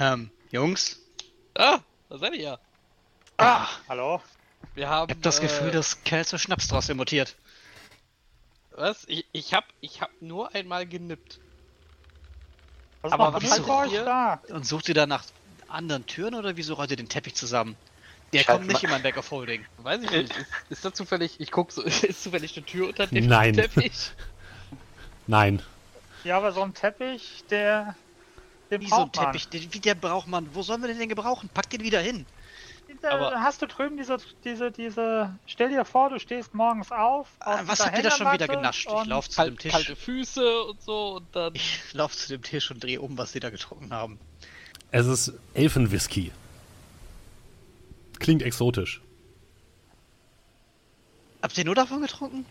Ähm, 0.00 0.30
Jungs, 0.50 0.98
Ah, 1.58 1.80
da 2.08 2.18
seid 2.18 2.34
ihr 2.34 2.40
ja. 2.40 2.58
Ah, 3.36 3.66
hallo? 3.88 4.22
Wir 4.76 4.88
haben. 4.88 5.10
ich 5.10 5.16
hab 5.16 5.22
das 5.22 5.40
Gefühl, 5.40 5.68
äh, 5.68 5.72
dass 5.72 6.04
Kerl 6.04 6.24
zu 6.24 6.38
Schnaps 6.38 6.68
draus 6.68 6.88
mutiert. 6.94 7.34
Was? 8.70 9.04
Ich, 9.08 9.26
ich 9.32 9.54
hab, 9.54 9.64
ich 9.80 10.00
hab 10.00 10.10
nur 10.20 10.54
einmal 10.54 10.86
genippt. 10.86 11.40
Was 13.02 13.12
Aber 13.12 13.30
macht 13.30 13.42
was 13.44 13.50
haltet 13.52 13.68
euch 13.68 13.92
ihr? 13.92 14.04
da? 14.04 14.40
Und 14.48 14.66
sucht 14.66 14.88
ihr 14.88 14.94
da 14.94 15.06
nach 15.06 15.24
anderen 15.68 16.06
Türen 16.06 16.34
oder 16.34 16.56
wieso 16.56 16.74
rollt 16.74 16.90
ihr 16.90 16.96
den 16.96 17.08
Teppich 17.08 17.34
zusammen? 17.34 17.76
Der 18.32 18.40
Ich 18.42 18.46
kommt 18.46 18.60
halt 18.60 18.68
nicht 18.68 18.82
mal- 18.82 18.88
in 18.88 18.90
mein 18.90 19.02
Back 19.02 19.16
of 19.16 19.30
Holding. 19.30 19.64
Weiß 19.78 20.02
ich 20.02 20.10
nicht. 20.10 20.36
Ist, 20.36 20.46
ist 20.70 20.84
da 20.84 20.92
zufällig. 20.92 21.36
Ich 21.38 21.50
guck 21.50 21.72
so. 21.72 21.82
Ist 21.82 22.22
zufällig 22.22 22.56
eine 22.56 22.66
Tür 22.66 22.88
unter 22.88 23.06
dem 23.06 23.26
Nein. 23.26 23.54
Teppich? 23.54 24.10
Nein. 25.26 25.62
Ja, 26.24 26.36
aber 26.36 26.52
so 26.52 26.62
ein 26.62 26.74
Teppich, 26.74 27.44
der. 27.50 27.94
Den 28.70 28.80
Wie 28.82 28.88
so 28.88 28.96
ein 28.96 29.00
braucht 29.10 29.16
man. 29.16 29.24
Teppich, 29.32 29.48
den, 29.48 29.72
wie 29.72 29.80
der 29.80 29.94
braucht 29.94 30.26
man. 30.26 30.54
Wo 30.54 30.62
sollen 30.62 30.82
wir 30.82 30.88
den 30.88 30.98
denn 30.98 31.08
gebrauchen? 31.08 31.48
Pack 31.54 31.70
den 31.70 31.80
wieder 31.82 32.00
hin. 32.00 32.26
Da 33.02 33.10
Aber- 33.10 33.40
hast 33.42 33.62
du 33.62 33.66
drüben 33.66 33.96
diese, 33.96 34.16
diese, 34.44 34.70
diese. 34.72 35.34
Stell 35.46 35.68
dir 35.68 35.84
vor, 35.84 36.10
du 36.10 36.18
stehst 36.18 36.54
morgens 36.54 36.90
auf. 36.90 37.28
Ah, 37.40 37.60
auf 37.60 37.68
was 37.68 37.84
habt 37.84 37.96
ihr 37.96 38.02
da 38.02 38.10
schon 38.10 38.32
wieder 38.32 38.48
genascht? 38.48 38.88
Ich 38.92 39.06
lauf 39.06 39.28
zu 39.28 39.44
dem 39.44 39.56
Tisch. 39.58 39.72
kalte 39.72 39.94
Füße 39.96 40.62
und 40.64 40.82
so 40.82 41.16
und 41.16 41.26
dann. 41.36 41.54
Ich 41.54 41.80
lauf 41.92 42.16
zu 42.16 42.28
dem 42.28 42.42
Tisch 42.42 42.70
und 42.70 42.82
drehe 42.82 43.00
um, 43.00 43.16
was 43.16 43.32
die 43.32 43.40
da 43.40 43.50
getrunken 43.50 43.92
haben. 43.92 44.18
Es 44.90 45.06
ist 45.06 45.32
Elfenwhisky. 45.54 46.32
Klingt 48.18 48.42
exotisch. 48.42 49.00
Habt 51.40 51.56
ihr 51.56 51.64
nur 51.64 51.76
davon 51.76 52.00
getrunken? 52.02 52.44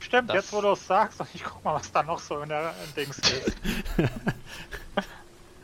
Stimmt, 0.00 0.28
Das- 0.30 0.36
jetzt 0.36 0.52
wo 0.52 0.60
du 0.60 0.72
es 0.72 0.86
sagst, 0.86 1.20
und 1.20 1.28
ich 1.34 1.44
guck 1.44 1.64
mal, 1.64 1.74
was 1.76 1.90
da 1.92 2.02
noch 2.02 2.18
so 2.18 2.40
in 2.42 2.48
der 2.50 2.74
in 2.86 2.94
Dings 2.94 3.18
ist. 3.18 3.56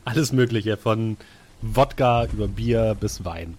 Alles 0.04 0.32
Mögliche, 0.32 0.78
von 0.78 1.18
Wodka 1.60 2.26
über 2.26 2.48
Bier 2.48 2.96
bis 2.98 3.24
Wein. 3.24 3.58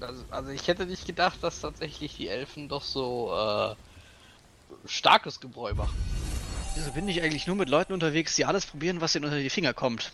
Also, 0.00 0.24
also 0.30 0.50
ich 0.50 0.68
hätte 0.68 0.86
nicht 0.86 1.06
gedacht, 1.06 1.42
dass 1.42 1.60
tatsächlich 1.60 2.16
die 2.16 2.28
Elfen 2.28 2.68
doch 2.68 2.82
so 2.82 3.32
äh, 3.32 3.74
starkes 4.86 5.40
Gebräu 5.40 5.74
machen. 5.74 5.96
Wieso 6.74 6.90
bin 6.92 7.08
ich 7.08 7.22
eigentlich 7.22 7.46
nur 7.46 7.56
mit 7.56 7.68
Leuten 7.68 7.92
unterwegs, 7.92 8.34
die 8.34 8.44
alles 8.44 8.66
probieren, 8.66 9.00
was 9.00 9.14
ihnen 9.14 9.24
unter 9.24 9.38
die 9.38 9.50
Finger 9.50 9.72
kommt? 9.72 10.12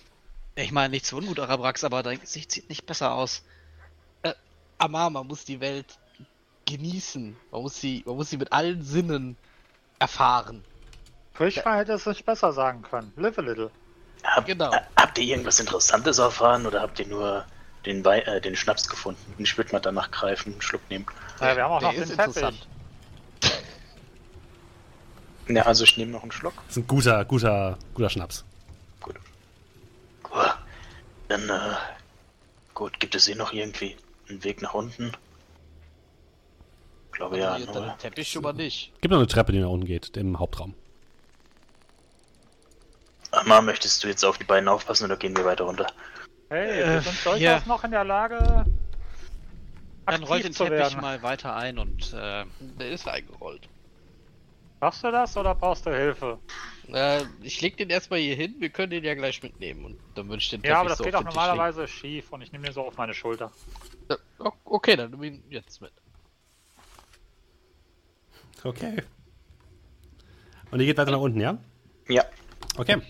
Ich 0.55 0.73
meine, 0.73 0.91
nicht 0.91 1.07
zu 1.07 1.17
Unmut, 1.17 1.39
Arabrax, 1.41 1.85
aber 1.85 2.03
dein 2.03 2.21
Gesicht 2.21 2.53
sieht 2.53 2.69
nicht 2.69 2.85
besser 2.87 3.15
aus. 3.15 3.43
Amar, 4.79 5.11
man 5.11 5.27
muss 5.27 5.45
die 5.45 5.61
Welt 5.61 5.99
genießen. 6.67 7.37
Man 7.51 7.63
muss 7.63 7.81
sie, 7.81 8.03
man 8.07 8.17
muss 8.17 8.31
sie 8.31 8.37
mit 8.37 8.53
allen 8.53 8.83
Sinnen 8.83 9.37
erfahren. 9.99 10.65
Frischfrei 11.35 11.79
hätte 11.79 11.93
es 11.93 12.07
nicht 12.07 12.25
besser 12.27 12.53
sagen 12.53 12.83
können. 12.83 13.13
Live 13.17 13.39
a 13.39 13.43
little. 13.43 13.71
Hab, 14.25 14.47
Genau. 14.47 14.73
Habt 14.97 15.19
ihr 15.19 15.25
irgendwas 15.25 15.59
Interessantes 15.61 16.19
erfahren 16.19 16.67
oder 16.67 16.83
habt 16.83 16.99
ihr 16.99 17.07
nur 17.07 17.45
den, 17.87 18.05
Wei 18.05 18.21
äh, 18.21 18.41
den 18.41 18.55
Schnaps 18.57 18.87
gefunden? 18.89 19.35
Ich 19.39 19.57
würde 19.57 19.73
mal 19.73 19.81
danach 19.81 20.11
greifen, 20.11 20.53
einen 20.53 20.63
Schluck 20.63 20.83
nehmen. 20.91 21.07
Ja, 21.41 21.57
wir 21.57 21.65
haben 21.65 21.73
auch 21.73 21.79
Der 21.81 21.89
noch 21.89 21.95
den 21.95 22.03
ist 22.03 22.09
Teppich. 22.17 22.37
interessant. 22.37 22.69
Ja, 25.49 25.63
also 25.63 25.85
ich 25.85 25.97
nehme 25.97 26.13
noch 26.13 26.23
einen 26.23 26.33
Schluck. 26.33 26.55
Das 26.67 26.77
ist 26.77 26.83
ein 26.83 26.87
guter, 26.87 27.25
guter, 27.25 27.79
guter 27.95 28.11
Schnaps. 28.11 28.45
Gut. 29.01 29.17
Gut. 30.23 30.57
Dann, 31.29 31.49
äh, 31.49 31.59
gut, 32.75 33.01
gibt 33.01 33.15
es 33.15 33.27
hier 33.27 33.37
noch 33.37 33.53
irgendwie 33.53 33.97
einen 34.29 34.45
Weg 34.45 34.63
nach 34.63 34.75
unten? 34.75 35.13
Ich 37.07 37.13
glaube 37.19 37.39
ja, 37.39 37.59
Teppich 37.99 38.29
schon 38.31 38.43
mal 38.43 38.53
nicht. 38.53 38.93
Gibt 39.01 39.11
noch 39.11 39.19
eine 39.19 39.27
Treppe, 39.27 39.53
die 39.53 39.59
nach 39.59 39.69
unten 39.69 39.87
geht, 39.87 40.17
im 40.17 40.39
Hauptraum. 40.39 40.75
Amma, 43.33 43.61
möchtest 43.63 44.03
du 44.03 44.09
jetzt 44.09 44.25
auf 44.25 44.39
die 44.39 44.45
beiden 44.45 44.69
aufpassen 44.69 45.05
oder 45.05 45.17
gehen 45.17 45.37
wir 45.37 45.45
weiter 45.45 45.65
runter? 45.65 45.87
Hey, 46.49 46.81
Äh, 46.83 46.87
wir 46.95 47.01
sind 47.03 47.25
durchaus 47.25 47.41
ja. 47.41 47.63
noch 47.67 47.85
in 47.85 47.91
der 47.93 48.05
Lage. 48.05 48.67
Dann 50.07 50.23
rollt 50.25 50.45
den 50.45 50.53
zu 50.53 50.65
Teppich 50.65 50.79
werden. 50.79 51.01
mal 51.01 51.23
weiter 51.23 51.55
ein 51.55 51.79
und 51.79 52.13
äh, 52.13 52.45
Der 52.79 52.91
ist 52.91 53.07
eingerollt. 53.07 53.69
Machst 54.81 55.05
du 55.05 55.11
das 55.13 55.37
oder 55.37 55.55
brauchst 55.55 55.87
du 55.87 55.91
Hilfe? 55.95 56.39
Äh, 56.89 57.23
ich 57.43 57.61
leg 57.61 57.77
den 57.77 57.91
erstmal 57.91 58.19
hier 58.19 58.35
hin, 58.35 58.57
wir 58.59 58.71
können 58.71 58.91
den 58.91 59.05
ja 59.05 59.15
gleich 59.15 59.41
mitnehmen 59.43 59.85
und 59.85 60.01
dann 60.17 60.29
würde 60.29 60.39
ich 60.41 60.49
den 60.49 60.61
Teppich 60.63 60.71
Ja, 60.71 60.81
aber 60.81 60.89
das 60.89 60.99
so 60.99 61.05
geht 61.05 61.15
auch 61.15 61.23
normalerweise 61.23 61.87
schief 61.87 62.33
und 62.33 62.43
ich 62.43 62.51
nehme 62.51 62.65
den 62.65 62.75
so 62.75 62.83
auf 62.83 62.97
meine 62.97 63.15
Schulter. 63.15 63.53
Ja, 64.09 64.17
okay, 64.65 64.97
dann 64.97 65.11
nimm 65.13 65.23
ihn 65.23 65.45
jetzt 65.51 65.81
mit. 65.81 65.93
Okay. 68.65 69.03
Und 70.71 70.81
ihr 70.81 70.87
geht 70.87 70.99
weiter 70.99 71.13
nach 71.13 71.21
unten, 71.21 71.41
ja? 71.41 71.59
Ja. 72.09 72.25
Okay. 72.77 73.01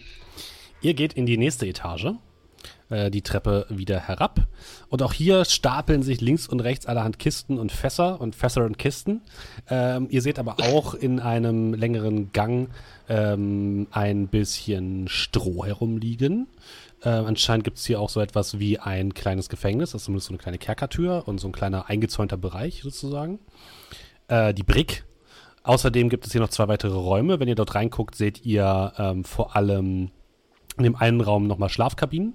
Ihr 0.82 0.94
geht 0.94 1.12
in 1.12 1.26
die 1.26 1.36
nächste 1.36 1.66
Etage, 1.66 2.12
äh, 2.88 3.10
die 3.10 3.22
Treppe 3.22 3.66
wieder 3.68 4.00
herab. 4.00 4.46
Und 4.88 5.02
auch 5.02 5.12
hier 5.12 5.44
stapeln 5.44 6.02
sich 6.02 6.20
links 6.20 6.48
und 6.48 6.60
rechts 6.60 6.86
allerhand 6.86 7.18
Kisten 7.18 7.58
und 7.58 7.70
Fässer 7.70 8.20
und 8.20 8.34
Fässer 8.34 8.64
und 8.64 8.78
Kisten. 8.78 9.20
Ähm, 9.68 10.06
ihr 10.10 10.22
seht 10.22 10.38
aber 10.38 10.56
auch 10.60 10.94
in 10.94 11.20
einem 11.20 11.74
längeren 11.74 12.32
Gang 12.32 12.70
ähm, 13.08 13.88
ein 13.90 14.28
bisschen 14.28 15.08
Stroh 15.08 15.66
herumliegen. 15.66 16.46
Ähm, 17.02 17.26
anscheinend 17.26 17.64
gibt 17.64 17.78
es 17.78 17.84
hier 17.84 18.00
auch 18.00 18.10
so 18.10 18.20
etwas 18.20 18.58
wie 18.58 18.78
ein 18.78 19.14
kleines 19.14 19.48
Gefängnis, 19.48 19.92
das 19.92 20.02
ist 20.02 20.04
zumindest 20.06 20.28
so 20.28 20.32
eine 20.32 20.38
kleine 20.38 20.58
Kerkertür 20.58 21.24
und 21.26 21.40
so 21.40 21.48
ein 21.48 21.52
kleiner 21.52 21.88
eingezäunter 21.88 22.36
Bereich 22.36 22.82
sozusagen. 22.82 23.38
Äh, 24.28 24.54
die 24.54 24.62
Brick 24.62 25.04
Außerdem 25.62 26.08
gibt 26.08 26.26
es 26.26 26.32
hier 26.32 26.40
noch 26.40 26.48
zwei 26.48 26.68
weitere 26.68 26.96
Räume. 26.96 27.38
Wenn 27.38 27.48
ihr 27.48 27.54
dort 27.54 27.74
reinguckt, 27.74 28.14
seht 28.14 28.46
ihr 28.46 28.92
ähm, 28.96 29.24
vor 29.24 29.56
allem 29.56 30.10
in 30.80 30.84
dem 30.84 30.96
einen 30.96 31.20
Raum 31.20 31.46
nochmal 31.46 31.68
Schlafkabinen. 31.68 32.34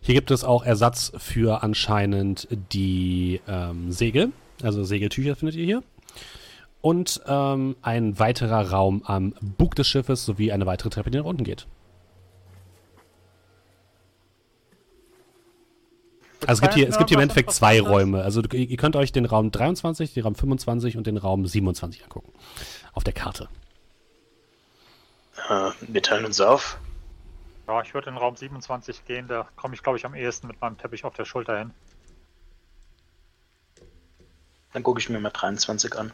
Hier 0.00 0.14
gibt 0.14 0.30
es 0.30 0.44
auch 0.44 0.64
Ersatz 0.64 1.12
für 1.16 1.62
anscheinend 1.62 2.48
die 2.72 3.40
ähm, 3.48 3.90
Segel. 3.90 4.32
Also 4.62 4.84
Segeltücher 4.84 5.36
findet 5.36 5.56
ihr 5.56 5.64
hier. 5.64 5.82
Und 6.80 7.20
ähm, 7.26 7.76
ein 7.82 8.18
weiterer 8.18 8.70
Raum 8.70 9.02
am 9.04 9.34
Bug 9.40 9.74
des 9.74 9.88
Schiffes 9.88 10.24
sowie 10.24 10.52
eine 10.52 10.66
weitere 10.66 10.90
Treppe, 10.90 11.10
die 11.10 11.18
nach 11.18 11.24
unten 11.24 11.44
geht. 11.44 11.66
Also 16.46 16.58
es 16.58 16.60
gibt 16.60 16.74
hier, 16.74 16.88
es 16.88 16.96
gibt 16.96 17.10
hier 17.10 17.18
im 17.18 17.22
Endeffekt 17.22 17.50
zwei? 17.50 17.80
Räume. 17.80 18.22
Also 18.22 18.42
ihr 18.42 18.76
könnt 18.76 18.94
euch 18.94 19.10
den 19.10 19.24
Raum 19.24 19.50
23, 19.50 20.14
den 20.14 20.22
Raum 20.22 20.36
25 20.36 20.96
und 20.96 21.06
den 21.06 21.16
Raum 21.16 21.46
27 21.46 22.04
angucken. 22.04 22.32
Auf 22.92 23.02
der 23.02 23.14
Karte. 23.14 23.48
Äh, 25.48 25.70
wir 25.80 26.02
teilen 26.02 26.24
uns 26.24 26.40
auf. 26.40 26.78
Ja, 27.66 27.82
ich 27.82 27.94
würde 27.94 28.10
in 28.10 28.16
Raum 28.16 28.36
27 28.36 29.04
gehen, 29.06 29.26
da 29.28 29.48
komme 29.56 29.74
ich 29.74 29.82
glaube 29.82 29.98
ich 29.98 30.06
am 30.06 30.14
ehesten 30.14 30.46
mit 30.46 30.60
meinem 30.60 30.78
Teppich 30.78 31.04
auf 31.04 31.14
der 31.14 31.24
Schulter 31.24 31.58
hin. 31.58 31.70
Dann 34.72 34.82
gucke 34.82 35.00
ich 35.00 35.08
mir 35.08 35.18
mal 35.18 35.30
23 35.30 35.96
an. 35.96 36.12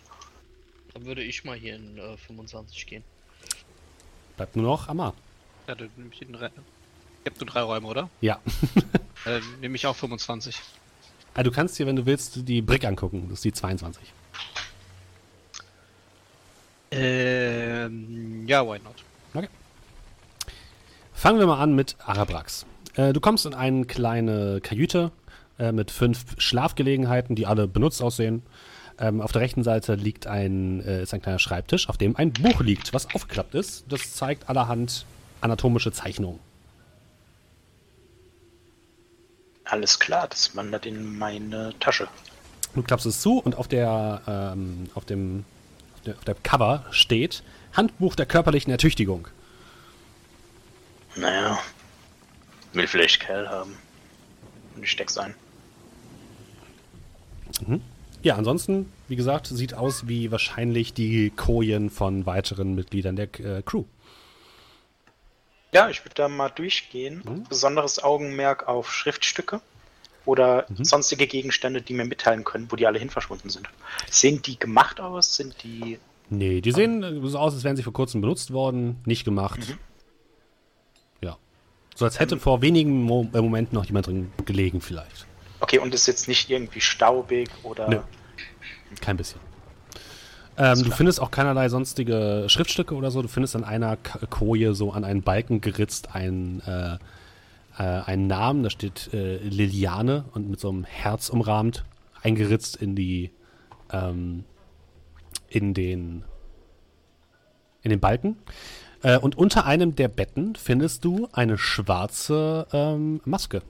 Dann 0.95 1.05
würde 1.05 1.23
ich 1.23 1.45
mal 1.45 1.57
hier 1.57 1.77
in 1.77 1.99
äh, 1.99 2.17
25 2.17 2.87
gehen. 2.87 3.05
Bleibt 4.37 4.57
nur 4.57 4.65
noch 4.65 4.89
Amar. 4.89 5.15
ja, 5.67 5.75
dann 5.75 5.91
nehme 5.97 6.11
ich 6.13 6.19
den 6.21 6.33
drei. 6.33 6.47
Ihr 6.47 7.31
habt 7.31 7.41
nur 7.41 7.49
drei 7.49 7.63
Räume, 7.63 7.87
oder? 7.89 8.09
Ja. 8.21 8.41
Äh, 9.25 9.41
nehme 9.61 9.77
ich 9.77 9.87
auch 9.87 9.95
25. 9.95 10.61
Ah, 11.35 11.45
du 11.45 11.53
kannst 11.53 11.79
dir, 11.79 11.87
wenn 11.87 11.95
du 11.95 12.05
willst, 12.07 12.49
die 12.49 12.61
Brick 12.61 12.85
angucken. 12.85 13.29
Das 13.29 13.39
ist 13.39 13.45
die 13.45 13.53
22. 13.53 14.13
Ähm, 16.91 18.45
ja, 18.49 18.67
why 18.67 18.81
not? 18.81 18.97
Fangen 21.23 21.39
wir 21.39 21.47
mal 21.47 21.61
an 21.61 21.77
mit 21.77 21.95
Arabrax. 22.05 22.67
Äh, 22.97 23.13
du 23.13 23.21
kommst 23.21 23.47
in 23.47 23.55
eine 23.55 23.85
kleine 23.85 24.61
Kajüte 24.61 25.13
äh, 25.57 25.71
mit 25.71 25.93
fünf 25.93 26.25
Schlafgelegenheiten, 26.39 27.37
die 27.37 27.47
alle 27.47 27.69
benutzt 27.69 28.03
aussehen. 28.03 28.43
Ähm, 28.99 29.21
auf 29.21 29.31
der 29.31 29.43
rechten 29.43 29.63
Seite 29.63 29.95
liegt 29.95 30.27
ein, 30.27 30.85
äh, 30.85 31.05
ist 31.05 31.15
ein 31.15 31.23
kleiner 31.23 31.39
Schreibtisch, 31.39 31.89
auf 31.89 31.97
dem 31.97 32.17
ein 32.17 32.33
Buch 32.33 32.61
liegt, 32.61 32.93
was 32.93 33.15
aufgeklappt 33.15 33.55
ist. 33.55 33.85
Das 33.89 34.17
zeigt 34.17 34.49
allerhand 34.49 35.07
anatomische 35.41 35.93
Zeichnungen. 35.93 36.41
Alles 39.63 40.01
klar, 40.01 40.27
das 40.27 40.57
wandert 40.57 40.87
in 40.87 41.19
meine 41.19 41.73
Tasche. 41.79 42.09
Du 42.75 42.83
klappst 42.83 43.07
es 43.07 43.21
zu 43.21 43.39
und 43.39 43.55
auf 43.55 43.69
der, 43.69 44.23
ähm, 44.27 44.91
auf 44.97 45.05
dem, 45.05 45.45
auf 45.95 46.01
der, 46.01 46.15
auf 46.17 46.25
der 46.25 46.35
Cover 46.35 46.85
steht 46.91 47.45
Handbuch 47.75 48.17
der 48.17 48.27
körperlichen 48.27 48.73
Ertüchtigung. 48.73 49.29
Naja, 51.17 51.59
will 52.73 52.87
vielleicht 52.87 53.21
Kerl 53.21 53.49
haben. 53.49 53.77
Und 54.75 54.83
ich 54.83 54.91
steck's 54.91 55.19
ein. 55.19 55.35
Ja, 58.23 58.37
ansonsten, 58.37 58.91
wie 59.09 59.17
gesagt, 59.17 59.47
sieht 59.47 59.75
aus 59.75 60.09
wie 60.09 60.31
wahrscheinlich 60.31 60.95
die 60.95 61.31
Kojen 61.31 61.91
von 61.91 62.25
weiteren 62.27 62.75
Mitgliedern 62.75 63.17
der 63.17 63.29
äh, 63.41 63.63
Crew. 63.63 63.85
Ja, 65.73 65.89
ich 65.89 66.05
würde 66.05 66.15
da 66.15 66.29
mal 66.29 66.49
durchgehen. 66.51 67.45
Besonderes 67.49 68.03
Augenmerk 68.03 68.69
auf 68.69 68.93
Schriftstücke. 68.93 69.61
oder 70.25 70.67
Mhm. 70.69 70.85
sonstige 70.85 71.27
Gegenstände, 71.27 71.83
die 71.83 71.95
mir 71.95 72.05
mitteilen 72.05 72.45
können, 72.45 72.71
wo 72.71 72.77
die 72.77 72.87
alle 72.87 73.01
hin 73.01 73.11
verschwunden 73.11 73.51
sind. 73.51 73.69
Sehen 74.09 74.41
die 74.41 74.57
gemacht 74.57 75.01
aus? 75.01 75.35
Sind 75.35 75.57
die. 75.65 75.99
Nee, 76.31 76.61
die 76.61 76.71
sehen 76.71 77.03
äh, 77.03 77.29
so 77.29 77.39
aus, 77.41 77.55
als 77.55 77.65
wären 77.65 77.75
sie 77.77 77.83
vor 77.83 77.93
kurzem 77.93 78.21
benutzt 78.21 78.53
worden, 78.53 79.01
nicht 79.05 79.25
gemacht. 79.25 79.59
Ja. 79.69 79.75
So 81.95 82.05
als 82.05 82.19
hätte 82.19 82.39
vor 82.39 82.63
wenigen 82.63 83.03
Mo 83.03 83.29
äh, 83.33 83.41
Momenten 83.41 83.77
noch 83.77 83.85
jemand 83.85 84.07
drin 84.07 84.33
gelegen, 84.45 84.81
vielleicht. 84.81 85.27
Okay, 85.61 85.79
und 85.79 85.95
ist 85.95 86.07
jetzt 86.07 86.29
nicht 86.29 86.51
irgendwie 86.51 86.81
staubig 86.81 87.49
oder. 87.63 87.89
Nö. 87.89 88.01
Kein 89.01 89.17
bisschen. 89.17 89.41
Ähm, 90.57 90.83
du 90.83 90.91
findest 90.91 91.21
auch 91.21 91.31
keinerlei 91.31 91.69
sonstige 91.69 92.45
Schriftstücke 92.49 92.95
oder 92.95 93.11
so. 93.11 93.23
Du 93.23 93.29
findest 93.29 93.57
an 93.57 93.65
einer 93.65 93.97
Koje 93.97 94.75
so 94.75 94.93
an 94.93 95.05
einen 95.05 95.23
Balken 95.23 95.61
geritzt 95.61 96.15
ein, 96.15 96.61
äh, 96.67 96.95
äh, 97.79 97.83
einen 97.83 98.27
Namen. 98.27 98.63
Da 98.63 98.71
steht 98.71 99.13
äh, 99.15 99.39
Liliane 99.39 100.25
und 100.35 100.51
mit 100.51 100.61
so 100.61 100.69
einem 100.69 100.85
Herz 100.85 101.31
umrahmt, 101.31 101.85
eingeritzt 102.23 102.77
in 102.77 102.95
die 102.95 103.31
ähm, 103.91 104.45
in 105.49 105.75
den 105.75 106.25
in 107.83 107.91
den 107.91 108.01
Balken. 108.01 108.37
Äh, 109.03 109.19
und 109.19 109.37
unter 109.37 109.67
einem 109.67 109.95
der 109.97 110.09
Betten 110.09 110.55
findest 110.55 111.05
du 111.05 111.29
eine 111.33 111.59
schwarze 111.59 112.67
ähm, 112.73 113.21
Maske. 113.25 113.63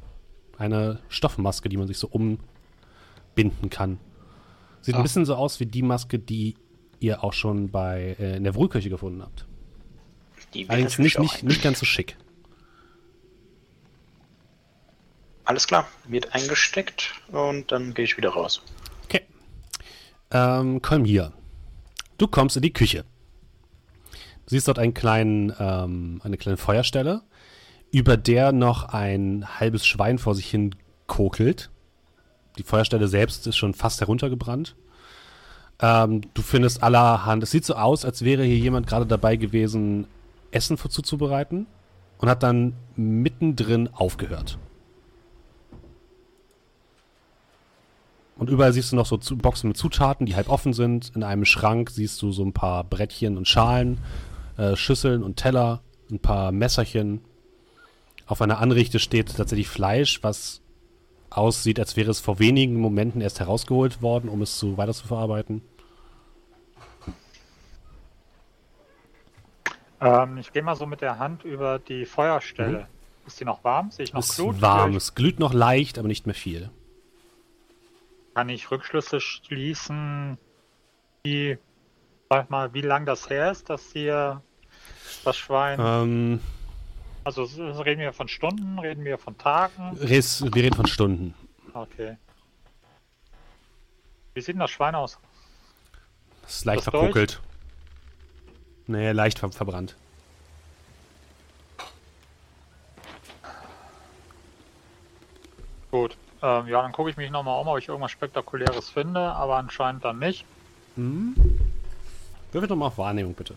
Eine 0.58 1.00
Stoffmaske, 1.08 1.68
die 1.68 1.76
man 1.76 1.86
sich 1.86 1.98
so 1.98 2.08
umbinden 2.08 3.70
kann. 3.70 3.98
Sieht 4.82 4.94
ein 4.94 5.00
Ah. 5.00 5.02
bisschen 5.02 5.24
so 5.24 5.34
aus 5.34 5.58
wie 5.60 5.66
die 5.66 5.82
Maske, 5.82 6.18
die 6.18 6.56
ihr 7.00 7.24
auch 7.24 7.32
schon 7.32 7.70
bei 7.70 8.16
äh, 8.18 8.36
in 8.36 8.44
der 8.44 8.54
Wruhlkirche 8.54 8.90
gefunden 8.90 9.22
habt. 9.22 9.46
Die 10.54 10.68
Allerdings 10.68 10.98
nicht, 10.98 11.18
nicht, 11.18 11.42
nicht 11.42 11.62
ganz 11.62 11.78
so 11.80 11.86
schick. 11.86 12.16
Alles 15.44 15.66
klar, 15.66 15.88
wird 16.06 16.34
eingesteckt 16.34 17.14
und 17.32 17.72
dann 17.72 17.94
gehe 17.94 18.04
ich 18.04 18.16
wieder 18.16 18.30
raus. 18.30 18.62
Okay. 19.04 19.22
Ähm, 20.30 20.80
komm 20.82 21.04
hier. 21.04 21.32
Du 22.18 22.28
kommst 22.28 22.56
in 22.56 22.62
die 22.62 22.72
Küche. 22.72 23.04
Du 24.46 24.50
siehst 24.50 24.68
dort 24.68 24.78
einen 24.78 24.94
kleinen, 24.94 25.52
ähm, 25.58 26.20
eine 26.24 26.36
kleine 26.36 26.56
Feuerstelle, 26.56 27.22
über 27.90 28.16
der 28.16 28.52
noch 28.52 28.84
ein 28.84 29.46
halbes 29.60 29.86
Schwein 29.86 30.18
vor 30.18 30.34
sich 30.34 30.50
hin 30.50 30.74
kokelt. 31.06 31.70
Die 32.58 32.62
Feuerstelle 32.62 33.08
selbst 33.08 33.46
ist 33.46 33.56
schon 33.56 33.74
fast 33.74 34.00
heruntergebrannt. 34.00 34.74
Ähm, 35.80 36.22
du 36.34 36.42
findest 36.42 36.82
allerhand. 36.82 37.42
Es 37.42 37.50
sieht 37.50 37.64
so 37.64 37.74
aus, 37.74 38.04
als 38.04 38.24
wäre 38.24 38.44
hier 38.44 38.58
jemand 38.58 38.86
gerade 38.86 39.06
dabei 39.06 39.36
gewesen, 39.36 40.06
Essen 40.50 40.76
zuzubereiten 40.76 41.66
und 42.18 42.28
hat 42.28 42.42
dann 42.42 42.74
mittendrin 42.96 43.88
aufgehört. 43.92 44.58
Und 48.36 48.48
überall 48.50 48.72
siehst 48.72 48.92
du 48.92 48.96
noch 48.96 49.06
so 49.06 49.18
Boxen 49.36 49.68
mit 49.68 49.76
Zutaten, 49.76 50.26
die 50.26 50.34
halb 50.34 50.48
offen 50.48 50.72
sind. 50.72 51.12
In 51.14 51.22
einem 51.22 51.44
Schrank 51.44 51.90
siehst 51.90 52.20
du 52.22 52.32
so 52.32 52.44
ein 52.44 52.52
paar 52.52 52.84
Brettchen 52.84 53.36
und 53.36 53.46
Schalen, 53.46 53.98
äh, 54.56 54.76
Schüsseln 54.76 55.22
und 55.22 55.36
Teller, 55.36 55.82
ein 56.10 56.18
paar 56.18 56.52
Messerchen. 56.52 57.22
Auf 58.26 58.42
einer 58.42 58.58
Anrichte 58.58 58.98
steht 58.98 59.36
tatsächlich 59.36 59.68
Fleisch, 59.68 60.22
was 60.22 60.60
aussieht, 61.30 61.78
als 61.78 61.96
wäre 61.96 62.10
es 62.10 62.20
vor 62.20 62.38
wenigen 62.38 62.76
Momenten 62.80 63.20
erst 63.20 63.40
herausgeholt 63.40 64.02
worden, 64.02 64.28
um 64.28 64.42
es 64.42 64.58
zu 64.58 64.76
weiter 64.76 64.92
zu 64.92 65.06
verarbeiten. 65.06 65.62
Ähm, 70.00 70.38
ich 70.38 70.52
gehe 70.52 70.62
mal 70.62 70.76
so 70.76 70.86
mit 70.86 71.00
der 71.00 71.18
Hand 71.18 71.44
über 71.44 71.78
die 71.78 72.04
Feuerstelle. 72.04 72.88
Ist 73.26 73.38
die 73.40 73.44
noch 73.44 73.62
warm? 73.62 73.90
Sehe 73.90 74.04
ich 74.04 74.12
noch 74.12 74.20
Es 74.20 74.36
Glut? 74.36 74.56
ist 74.56 74.62
warm, 74.62 74.96
es 74.96 75.14
glüht 75.14 75.38
noch 75.38 75.54
leicht, 75.54 75.98
aber 75.98 76.08
nicht 76.08 76.26
mehr 76.26 76.34
viel. 76.34 76.70
Kann 78.34 78.48
ich 78.48 78.70
Rückschlüsse 78.70 79.20
schließen, 79.20 80.38
wie, 81.22 81.58
sag 82.32 82.48
mal, 82.48 82.72
wie 82.72 82.80
lang 82.80 83.04
das 83.04 83.28
her 83.28 83.50
ist, 83.50 83.68
dass 83.68 83.92
hier 83.92 84.40
das 85.22 85.36
Schwein. 85.36 85.78
Ähm, 85.78 86.40
Also 87.24 87.42
reden 87.82 88.00
wir 88.00 88.14
von 88.14 88.26
Stunden, 88.26 88.78
reden 88.78 89.04
wir 89.04 89.18
von 89.18 89.36
Tagen? 89.36 89.98
Res- 89.98 90.42
wir 90.42 90.62
reden 90.62 90.74
von 90.74 90.86
Stunden. 90.86 91.34
Okay. 91.74 92.16
Wie 94.34 94.40
sieht 94.40 94.54
denn 94.54 94.60
das 94.60 94.70
Schwein 94.70 94.94
aus? 94.94 95.18
Es 96.46 96.56
ist 96.56 96.64
leicht 96.64 96.78
Das 96.86 96.90
verkokelt. 96.90 97.40
Nee, 98.86 99.12
leicht 99.12 99.38
ver 99.38 99.52
verbrannt. 99.52 99.94
Gut. 105.90 106.16
Ähm, 106.40 106.66
ja, 106.66 106.80
dann 106.80 106.92
gucke 106.92 107.10
ich 107.10 107.16
mich 107.18 107.30
nochmal 107.30 107.60
um, 107.60 107.68
ob 107.68 107.78
ich 107.78 107.88
irgendwas 107.88 108.10
Spektakuläres 108.10 108.88
finde, 108.88 109.20
aber 109.20 109.56
anscheinend 109.56 110.02
dann 110.02 110.18
nicht. 110.18 110.46
Hm? 110.96 111.34
Würfel 112.52 112.68
doch 112.68 112.76
mal 112.76 112.86
auf 112.86 112.98
Wahrnehmung, 112.98 113.34
bitte. 113.34 113.54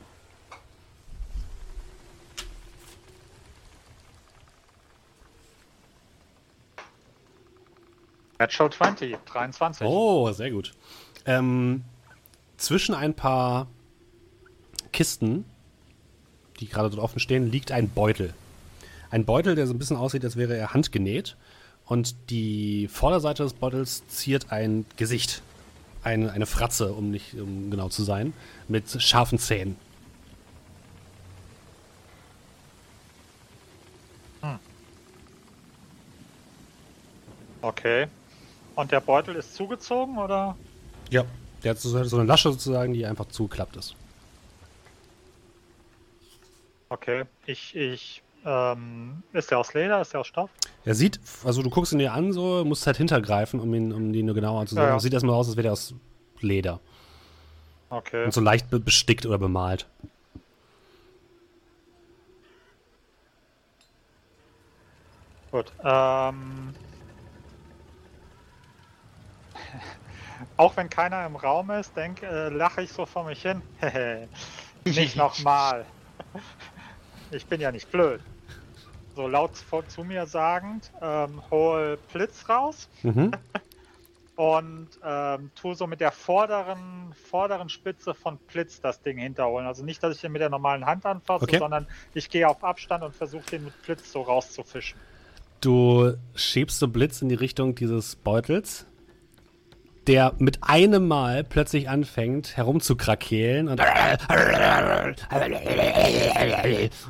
Natural 8.40 8.72
20, 8.72 9.18
23. 9.26 9.88
Oh, 9.88 10.32
sehr 10.32 10.52
gut. 10.52 10.74
Ähm, 11.26 11.84
zwischen 12.58 12.94
ein 12.96 13.14
paar 13.14 13.68
Kisten, 14.92 15.46
die 16.60 16.68
gerade 16.68 16.90
dort 16.90 17.02
offen 17.02 17.20
stehen, 17.20 17.52
liegt 17.52 17.72
ein 17.72 17.90
Beutel. 17.90 18.34
Ein 19.10 19.26
Beutel, 19.26 19.56
der 19.56 19.68
so 19.68 19.74
ein 19.74 19.80
bisschen 19.80 19.98
aussieht, 19.98 20.24
als 20.24 20.36
wäre 20.36 20.56
er 20.56 20.74
handgenäht. 20.74 21.36
Und 21.86 22.30
die 22.30 22.88
Vorderseite 22.88 23.44
des 23.44 23.54
Beutels 23.54 24.08
ziert 24.08 24.52
ein 24.52 24.86
Gesicht. 24.98 25.42
Eine, 26.06 26.32
eine 26.32 26.46
Fratze, 26.46 26.94
um 26.94 27.12
nicht 27.12 27.34
um 27.34 27.70
genau 27.70 27.90
zu 27.90 28.04
sein, 28.04 28.34
mit 28.70 29.02
scharfen 29.02 29.40
Zähnen. 29.40 29.76
Okay. 37.66 38.06
Und 38.76 38.92
der 38.92 39.02
Beutel 39.02 39.36
ist 39.36 39.56
zugezogen 39.56 40.20
oder? 40.20 40.56
Ja. 41.10 41.26
Der 41.64 41.72
hat 41.72 41.80
so, 41.80 42.04
so 42.04 42.18
eine 42.18 42.28
Lasche 42.28 42.52
sozusagen, 42.52 42.94
die 42.94 43.08
einfach 43.08 43.26
zugeklappt 43.26 43.76
ist. 43.76 43.96
Okay. 46.90 47.24
Ich, 47.48 47.76
ich, 47.76 48.22
ähm, 48.46 49.24
ist 49.34 49.50
der 49.50 49.60
aus 49.60 49.74
Leder? 49.74 50.02
Ist 50.02 50.14
der 50.14 50.20
aus 50.22 50.28
Stoff? 50.28 50.52
Er 50.86 50.94
sieht, 50.94 51.20
also 51.44 51.64
du 51.64 51.70
guckst 51.70 51.92
ihn 51.94 52.00
dir 52.00 52.14
an, 52.14 52.32
so, 52.32 52.64
musst 52.64 52.86
halt 52.86 52.98
hintergreifen, 52.98 53.60
um 53.60 53.74
ihn, 53.74 53.92
um 53.92 54.14
ihn 54.14 54.26
nur 54.26 54.36
genauer 54.36 54.62
anzusehen. 54.62 54.84
Ja, 54.84 54.92
ja. 54.92 54.98
Es 54.98 55.04
Sieht 55.04 55.14
erstmal 55.14 55.36
aus, 55.36 55.48
als 55.48 55.58
wäre 55.58 55.70
er 55.70 55.74
aus 55.74 55.96
Leder. 56.42 56.80
Okay. 57.90 58.26
Und 58.26 58.34
so 58.34 58.42
leicht 58.42 58.70
be 58.70 58.80
bestickt 58.80 59.26
oder 59.26 59.40
bemalt. 59.40 59.88
Gut. 65.52 65.72
Ähm, 65.84 66.76
auch 70.58 70.78
wenn 70.78 70.90
keiner 70.90 71.26
im 71.26 71.36
Raum 71.36 71.72
ist, 71.72 71.96
denk, 71.96 72.22
äh, 72.22 72.50
lache 72.50 72.84
ich 72.84 72.92
so 72.92 73.06
vor 73.06 73.24
mich 73.24 73.42
hin. 73.42 73.62
nicht 74.86 75.16
nochmal. 75.16 75.86
Ich 77.32 77.48
bin 77.48 77.60
ja 77.60 77.72
nicht 77.72 77.92
blöd. 77.92 78.22
So 79.16 79.28
laut 79.28 79.56
vor, 79.56 79.88
zu 79.88 80.04
mir 80.04 80.26
sagend, 80.26 80.92
ähm, 81.02 81.42
hol 81.50 81.98
Blitz 82.12 82.50
raus 82.50 82.90
Mhm. 83.04 83.32
und 84.36 84.90
ähm, 85.04 85.52
tu 85.56 85.74
so 85.74 85.88
mit 85.88 86.02
der 86.02 86.12
vorderen, 86.12 87.14
vorderen 87.30 87.70
Spitze 87.70 88.14
von 88.14 88.38
Blitz 88.52 88.82
das 88.82 89.02
Ding 89.02 89.18
hinterholen. 89.18 89.66
Also 89.66 89.86
nicht, 89.86 90.04
dass 90.04 90.16
ich 90.16 90.22
den 90.22 90.34
mit 90.34 90.42
der 90.42 90.50
normalen 90.50 90.86
Hand 90.86 91.06
anfasse, 91.06 91.46
Okay. 91.46 91.60
sondern 91.60 91.88
ich 92.14 92.30
gehe 92.30 92.48
auf 92.48 92.64
Abstand 92.64 93.04
und 93.04 93.16
versuche 93.16 93.46
den 93.52 93.64
mit 93.66 93.82
Blitz 93.84 94.12
so 94.12 94.22
rauszufischen. 94.22 95.00
Du 95.62 96.14
schiebst 96.36 96.80
so 96.80 96.90
Blitz 96.90 97.22
in 97.22 97.30
die 97.30 97.36
Richtung 97.36 97.74
dieses 97.76 98.18
Beutels, 98.18 98.86
der 100.08 100.34
mit 100.38 100.60
einem 100.64 101.08
Mal 101.08 101.44
plötzlich 101.44 101.90
anfängt 101.90 102.58
herumzukrakeelen 102.58 103.68
und, 103.68 103.82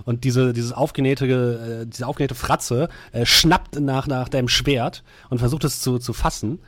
und 0.05 0.23
diese, 0.23 0.53
dieses 0.53 0.71
aufgenähte, 0.71 1.25
äh, 1.25 1.85
diese 1.85 2.07
aufgenähte 2.07 2.35
Fratze 2.35 2.89
äh, 3.11 3.25
schnappt 3.25 3.79
nach, 3.79 4.07
nach 4.07 4.29
deinem 4.29 4.47
Schwert 4.47 5.03
und 5.29 5.39
versucht 5.39 5.63
es 5.63 5.81
zu, 5.81 5.99
zu 5.99 6.13
fassen. 6.13 6.59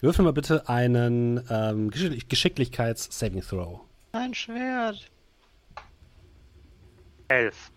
Würfel 0.00 0.24
mal 0.24 0.32
bitte 0.32 0.68
einen 0.68 1.42
ähm, 1.50 1.90
Geschick 1.90 2.28
Geschicklichkeits-Saving 2.28 3.42
Throw. 3.42 3.80
Ein 4.12 4.34
Schwert. 4.34 5.10
Elf. 7.28 7.70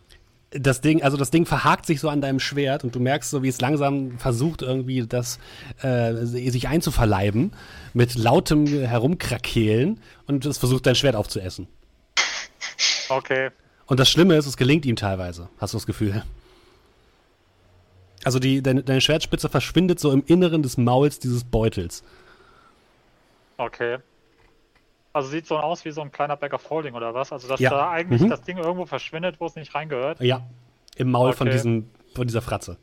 Das 0.52 0.82
Ding, 0.82 1.02
also 1.02 1.16
das 1.18 1.32
Ding 1.32 1.46
verhakt 1.46 1.86
sich 1.86 2.00
so 2.02 2.10
an 2.10 2.22
deinem 2.22 2.40
Schwert 2.40 2.84
und 2.84 2.94
du 2.94 3.00
merkst 3.00 3.30
so, 3.30 3.42
wie 3.42 3.48
es 3.48 3.62
langsam 3.62 4.20
versucht, 4.20 4.62
irgendwie 4.62 5.08
das 5.08 5.40
äh, 5.82 6.14
sich 6.26 6.68
einzuverleiben 6.68 7.54
mit 7.94 8.16
lautem 8.16 8.68
Herumkrakehlen 8.68 10.02
und 10.28 10.46
es 10.46 10.58
versucht, 10.58 10.86
dein 10.86 10.96
Schwert 10.96 11.16
aufzuessen. 11.16 11.68
Okay. 13.08 13.50
Und 13.86 14.00
das 14.00 14.10
Schlimme 14.10 14.36
ist, 14.36 14.46
es 14.46 14.58
gelingt 14.58 14.86
ihm 14.86 14.96
teilweise, 14.96 15.50
hast 15.58 15.74
du 15.74 15.78
das 15.78 15.86
Gefühl. 15.86 16.24
Also 18.24 18.40
die, 18.40 18.62
deine, 18.62 18.84
deine 18.84 19.02
Schwertspitze 19.02 19.50
verschwindet 19.50 20.00
so 20.00 20.12
im 20.12 20.24
Inneren 20.28 20.64
des 20.64 20.78
Mauls 20.78 21.20
dieses 21.20 21.44
Beutels. 21.44 22.04
Okay. 23.58 23.98
Also 25.14 25.30
sieht 25.30 25.46
so 25.46 25.58
aus 25.58 25.84
wie 25.84 25.92
so 25.92 26.02
ein 26.02 26.12
kleiner 26.12 26.38
Bag 26.38 26.54
of 26.54 26.70
Holding 26.70 26.94
oder 26.94 27.14
was? 27.14 27.32
Also 27.34 27.48
dass 27.48 27.60
Ja. 27.60 27.70
da 27.70 27.92
eigentlich 27.92 28.22
Mhm. 28.22 28.30
das 28.30 28.42
Ding 28.42 28.58
irgendwo 28.58 28.86
verschwindet, 28.86 29.40
wo 29.40 29.46
es 29.46 29.56
nicht 29.56 29.76
reingehört. 29.76 30.22
Ja, 30.22 30.42
im 30.96 31.12
Maul 31.12 31.34
von, 31.34 31.48
Okay. 31.48 31.56
diesem, 31.58 31.92
von 32.16 32.28
dieser 32.28 32.42
Fratze. 32.42 32.78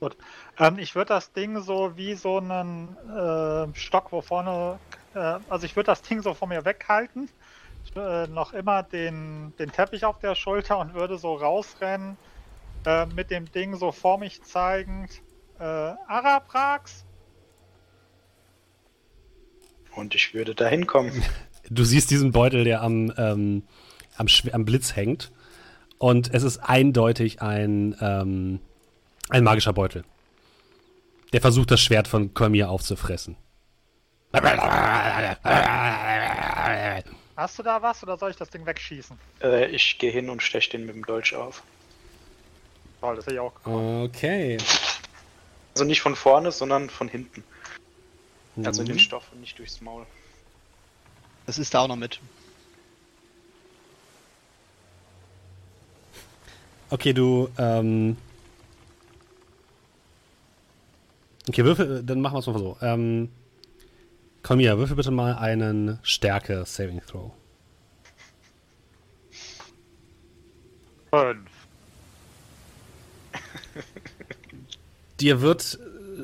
Gut. 0.00 0.16
Ähm, 0.58 0.78
ich 0.78 0.94
würde 0.94 1.08
das 1.08 1.32
Ding 1.32 1.60
so 1.60 1.96
wie 1.96 2.14
so 2.14 2.38
einen 2.38 2.96
äh, 3.08 3.74
Stock, 3.76 4.12
wo 4.12 4.20
vorne, 4.22 4.78
äh, 5.14 5.38
also 5.50 5.66
ich 5.66 5.76
würde 5.76 5.86
das 5.86 6.02
Ding 6.02 6.22
so 6.22 6.32
von 6.34 6.48
mir 6.48 6.64
weghalten, 6.64 7.28
ich, 7.84 7.96
äh, 7.96 8.26
noch 8.26 8.52
immer 8.52 8.82
den, 8.82 9.54
den 9.58 9.70
Teppich 9.70 10.04
auf 10.04 10.18
der 10.18 10.34
Schulter 10.34 10.78
und 10.78 10.94
würde 10.94 11.18
so 11.18 11.34
rausrennen, 11.34 12.16
äh, 12.86 13.06
mit 13.06 13.30
dem 13.30 13.50
Ding 13.52 13.74
so 13.76 13.92
vor 13.92 14.18
mich 14.18 14.42
zeigend, 14.42 15.10
äh, 15.58 15.62
Araprax, 15.62 17.04
Und 19.94 20.14
ich 20.14 20.34
würde 20.34 20.54
da 20.54 20.66
hinkommen. 20.68 21.10
Du 21.70 21.84
siehst 21.84 22.10
diesen 22.10 22.32
Beutel, 22.32 22.64
der 22.64 22.82
am, 22.82 23.12
ähm, 23.16 23.62
am, 24.16 24.26
am 24.52 24.64
Blitz 24.64 24.94
hängt. 24.96 25.32
Und 25.98 26.32
es 26.32 26.42
ist 26.42 26.58
eindeutig 26.58 27.40
ein, 27.42 27.96
ähm, 28.00 28.60
ein 29.30 29.42
magischer 29.44 29.72
Beutel. 29.72 30.04
Der 31.32 31.40
versucht, 31.40 31.70
das 31.70 31.80
Schwert 31.80 32.06
von 32.06 32.34
Kolmir 32.34 32.70
aufzufressen. 32.70 33.36
hast 37.36 37.58
du 37.58 37.62
da 37.62 37.82
was 37.82 38.02
oder 38.02 38.16
soll 38.18 38.30
ich 38.30 38.36
das 38.36 38.50
Ding 38.50 38.66
wegschießen? 38.66 39.18
Äh, 39.42 39.66
ich 39.70 39.98
gehe 39.98 40.10
hin 40.10 40.28
und 40.30 40.42
steche 40.42 40.70
den 40.72 40.86
mit 40.86 40.94
dem 40.94 41.04
Dolch 41.04 41.34
auf. 41.34 41.62
Toll, 43.00 43.16
das 43.16 43.26
hätte 43.26 43.34
ich 43.36 43.40
auch. 43.40 43.52
Okay. 43.64 44.58
Also 45.74 45.84
nicht 45.84 46.00
von 46.00 46.14
vorne, 46.16 46.52
sondern 46.52 46.88
von 46.90 47.08
hinten. 47.08 47.42
Also 48.64 48.82
in 48.82 48.88
Mhm. 48.88 48.92
den 48.92 48.98
Stoff 48.98 49.24
und 49.32 49.40
nicht 49.40 49.58
durchs 49.58 49.80
Maul. 49.80 50.06
Das 51.46 51.58
ist 51.58 51.72
da 51.72 51.80
auch 51.80 51.88
noch 51.88 51.96
mit. 51.96 52.20
Okay, 56.90 57.12
du, 57.12 57.48
ähm. 57.58 58.16
Okay, 61.48 61.64
würfel, 61.64 62.02
dann 62.02 62.20
machen 62.20 62.34
wir 62.34 62.38
es 62.40 62.46
mal 62.46 62.58
so. 62.58 62.76
Ähm. 62.80 63.30
Kolmir, 64.42 64.78
würfel 64.78 64.94
bitte 64.94 65.10
mal 65.10 65.34
einen 65.34 65.98
Stärke-Saving 66.02 67.00
Throw. 67.04 67.32
Fünf. 71.10 71.50
Dir 75.20 75.40
wird 75.40 75.78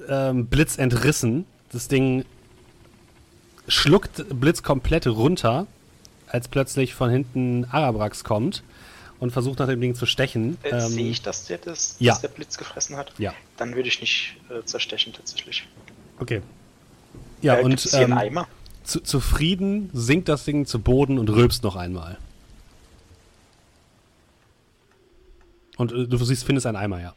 ähm, 0.09 0.47
Blitz 0.47 0.79
entrissen. 0.79 1.47
Das 1.73 1.89
Ding 1.89 2.25
schluckt 3.69 4.25
Blitz 4.41 4.63
komplett 4.63 5.07
runter, 5.07 5.67
als 6.27 6.49
plötzlich 6.49 6.95
von 6.95 7.11
hinten 7.11 7.65
Arabrax 7.67 8.25
kommt 8.25 8.63
und 9.21 9.31
versucht 9.31 9.59
nach 9.59 9.69
dem 9.69 9.81
Ding 9.81 9.95
zu 9.95 10.07
stechen. 10.07 10.59
Äh, 10.63 10.71
Ähm, 10.71 10.81
Sehe 10.89 11.11
ich, 11.11 11.23
dass 11.23 11.47
der, 11.47 11.59
das, 11.59 11.97
ja. 11.99 12.13
dass 12.13 12.23
der 12.23 12.29
Blitz 12.29 12.59
gefressen 12.59 12.97
hat? 12.97 13.13
Ja, 13.19 13.35
Dann 13.57 13.75
würde 13.75 13.89
ich 13.89 14.01
nicht 14.01 14.37
äh, 14.51 14.65
zerstechen 14.65 15.13
tatsächlich. 15.13 15.69
okay. 16.19 16.43
Ja, 17.41 17.59
äh, 17.59 17.63
und 17.63 17.81
hier 17.81 18.01
einen 18.01 18.13
ähm, 18.13 18.19
Eimer? 18.19 18.49
zu, 18.85 19.01
zufrieden 19.01 19.91
sinkt 19.93 20.29
das 20.29 20.45
Ding 20.45 20.67
zu 20.67 20.81
Boden 20.81 21.19
und 21.19 21.29
rülpst 21.29 21.63
noch 21.63 21.77
einmal. 21.77 22.19
Und 25.77 25.93
äh, 25.93 26.07
du 26.07 26.17
siehst, 26.19 26.45
findest 26.45 26.67
einen 26.67 26.77
Eimer, 26.77 27.01
ja. 27.01 27.15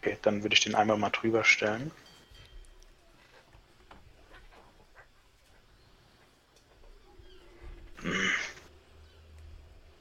Okay, 0.00 0.16
dann 0.22 0.42
würde 0.42 0.54
ich 0.54 0.60
den 0.60 0.74
Eimer 0.74 0.96
mal 0.96 1.10
drüber 1.10 1.44
stellen. 1.44 1.90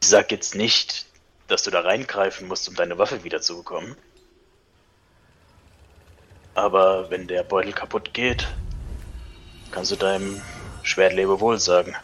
Sag 0.10 0.32
jetzt 0.32 0.56
nicht, 0.56 1.08
dass 1.48 1.64
du 1.64 1.72
da 1.72 1.82
reingreifen 1.82 2.48
musst, 2.48 2.68
um 2.70 2.76
deine 2.76 2.98
Waffe 2.98 3.24
wiederzubekommen. 3.24 3.96
Aber 6.54 7.10
wenn 7.10 7.28
der 7.28 7.44
Beutel 7.44 7.74
kaputt 7.74 8.14
geht, 8.14 8.48
kannst 9.72 9.90
du 9.90 9.96
deinem 9.96 10.44
Schwert 10.84 11.14
Lebewohl 11.14 11.60
sagen. 11.60 11.96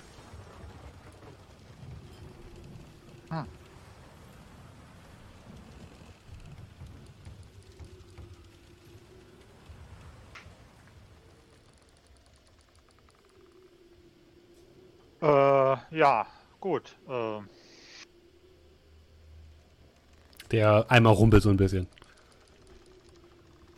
Äh, 15.22 15.76
ja, 15.92 16.28
gut. 16.62 16.98
Äh, 17.08 17.42
Der 20.56 20.90
Eimer 20.90 21.10
rumpelt 21.10 21.44
so 21.44 21.50
ein 21.50 21.58
bisschen. 21.58 21.86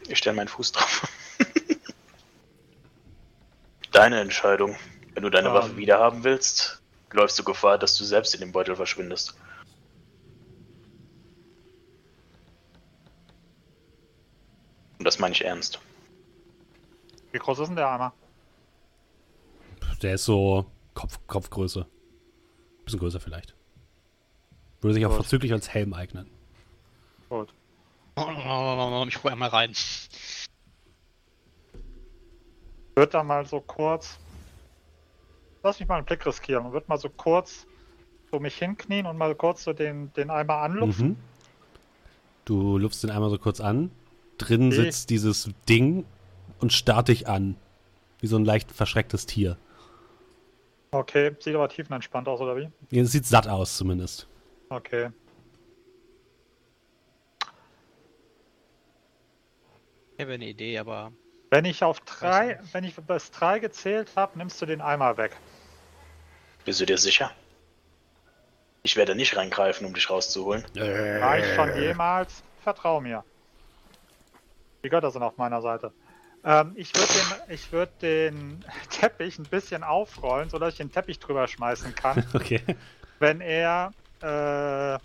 Ich 0.07 0.19
stelle 0.19 0.35
meinen 0.35 0.47
Fuß 0.47 0.73
drauf. 0.73 1.07
Deine 3.91 4.19
Entscheidung. 4.19 4.75
Wenn 5.15 5.23
du 5.23 5.31
deine 5.31 5.47
Ähm. 5.47 5.55
Waffe 5.55 5.75
wiederhaben 5.75 6.23
willst, 6.23 6.83
läufst 7.11 7.39
du 7.39 7.43
Gefahr, 7.43 7.79
dass 7.79 7.97
du 7.97 8.03
selbst 8.03 8.35
in 8.35 8.41
dem 8.41 8.51
Beutel 8.51 8.75
verschwindest. 8.75 9.35
Und 14.99 15.05
das 15.05 15.17
meine 15.17 15.33
ich 15.33 15.43
ernst. 15.43 15.79
wie 17.31 17.39
groß 17.39 17.57
ist 17.57 17.69
denn 17.69 17.75
der 17.75 17.89
Eimer? 17.89 18.13
Der 20.03 20.13
ist 20.13 20.25
so 20.25 20.67
Kopf, 20.93 21.19
Kopfgröße. 21.25 21.87
Bisschen 22.85 22.99
größer 22.99 23.19
vielleicht. 23.19 23.55
Würde 24.81 24.93
sich 24.93 25.03
auch 25.07 25.09
Gut. 25.09 25.17
vorzüglich 25.17 25.51
als 25.53 25.69
Helm 25.69 25.95
eignen. 25.95 26.36
Gut. 27.29 27.53
Ich 28.17 29.15
gucke 29.15 29.31
einmal 29.31 29.49
rein. 29.49 29.73
Wird 32.95 33.13
da 33.13 33.23
mal 33.23 33.45
so 33.45 33.61
kurz. 33.61 34.17
Lass 35.63 35.79
mich 35.79 35.87
mal 35.87 35.97
einen 35.97 36.05
Blick 36.05 36.25
riskieren 36.25 36.65
und 36.65 36.73
wird 36.73 36.87
mal 36.87 36.97
so 36.97 37.09
kurz 37.09 37.67
so 38.31 38.39
mich 38.39 38.57
hinknien 38.57 39.05
und 39.05 39.17
mal 39.17 39.35
kurz 39.35 39.63
so 39.63 39.73
den, 39.73 40.11
den 40.13 40.29
Eimer 40.29 40.55
anlupfen. 40.57 41.09
Mhm. 41.09 41.17
Du 42.45 42.77
lupfst 42.77 43.03
den 43.03 43.09
Eimer 43.09 43.29
so 43.29 43.37
kurz 43.37 43.59
an. 43.59 43.91
Drin 44.37 44.67
Okay. 44.67 44.83
sitzt 44.83 45.09
dieses 45.09 45.49
Ding 45.67 46.05
und 46.59 46.73
starrt 46.73 47.07
dich 47.09 47.27
an. 47.27 47.55
Wie 48.19 48.27
so 48.27 48.37
ein 48.37 48.45
leicht 48.45 48.71
verschrecktes 48.71 49.25
Tier. 49.25 49.57
Okay, 50.91 51.35
sieht 51.39 51.53
aber 51.53 51.69
tiefenentspannt 51.69 52.27
aus, 52.27 52.39
oder 52.39 52.55
wie? 52.55 52.69
Es 52.97 53.11
sieht 53.11 53.25
satt 53.25 53.47
aus 53.47 53.77
zumindest. 53.77 54.27
Okay. 54.69 55.09
Ich 60.17 60.23
habe 60.23 60.33
eine 60.33 60.45
Idee, 60.45 60.79
aber 60.79 61.11
Wenn 61.51 61.65
ich 61.65 61.83
auf 61.83 61.99
drei, 61.99 62.59
wenn 62.71 62.83
ich 62.83 62.95
bis 62.95 63.29
drei 63.29 63.59
gezählt 63.59 64.09
habe, 64.15 64.35
nimmst 64.39 64.59
du 64.59 64.65
den 64.65 64.81
Eimer 64.81 65.15
weg. 65.17 65.37
Bist 66.65 66.81
du 66.81 66.87
dir 66.87 66.97
sicher? 66.97 67.31
Ich 68.81 68.95
werde 68.95 69.13
nicht 69.13 69.37
reingreifen, 69.37 69.85
um 69.85 69.93
dich 69.93 70.09
rauszuholen. 70.09 70.65
War 70.73 71.37
ich 71.37 71.53
schon 71.53 71.79
jemals? 71.79 72.41
Vertrau 72.63 72.99
mir. 72.99 73.23
Die 74.83 74.89
Götter 74.89 75.11
sind 75.11 75.21
auf 75.21 75.37
meiner 75.37 75.61
Seite. 75.61 75.93
Ähm, 76.43 76.73
ich 76.75 76.95
würde 76.95 77.13
den, 77.13 77.53
ich 77.53 77.71
würd 77.71 78.01
den 78.01 78.65
Teppich 78.89 79.37
ein 79.37 79.45
bisschen 79.45 79.83
aufrollen, 79.83 80.49
sodass 80.49 80.73
ich 80.73 80.77
den 80.77 80.91
Teppich 80.91 81.19
drüber 81.19 81.47
schmeißen 81.47 81.93
kann, 81.93 82.25
Okay. 82.33 82.61
wenn 83.19 83.39
er 83.41 83.93
äh, 84.21 84.97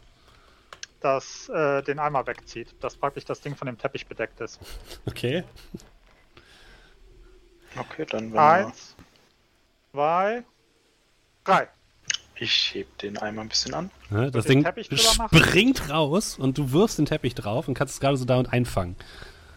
das, 1.02 1.48
äh, 1.48 1.82
den 1.82 1.98
Eimer 1.98 2.26
wegzieht. 2.26 2.74
Dass 2.80 2.96
praktisch 2.96 3.24
das 3.24 3.40
Ding 3.40 3.54
von 3.56 3.66
dem 3.66 3.78
Teppich 3.78 4.06
bedeckt 4.06 4.40
ist. 4.40 4.58
Okay. 5.06 5.44
Okay, 7.78 8.04
dann 8.08 8.36
Eins, 8.36 8.94
zwei, 9.92 10.42
drei. 11.44 11.68
Ich 12.36 12.74
heb 12.74 12.98
den 12.98 13.16
Eimer 13.18 13.42
ein 13.42 13.48
bisschen 13.48 13.72
an. 13.72 13.90
Ne, 14.10 14.30
Das 14.30 14.44
den 14.44 14.56
Ding 14.56 14.64
Teppich 14.64 14.88
drüber 14.88 15.14
machen? 15.16 15.38
springt 15.38 15.88
raus 15.90 16.38
und 16.38 16.58
du 16.58 16.72
wirfst 16.72 16.98
den 16.98 17.06
Teppich 17.06 17.34
drauf 17.34 17.68
und 17.68 17.74
kannst 17.74 17.94
es 17.94 18.00
gerade 18.00 18.16
so 18.16 18.24
da 18.26 18.36
und 18.38 18.52
einfangen. 18.52 18.96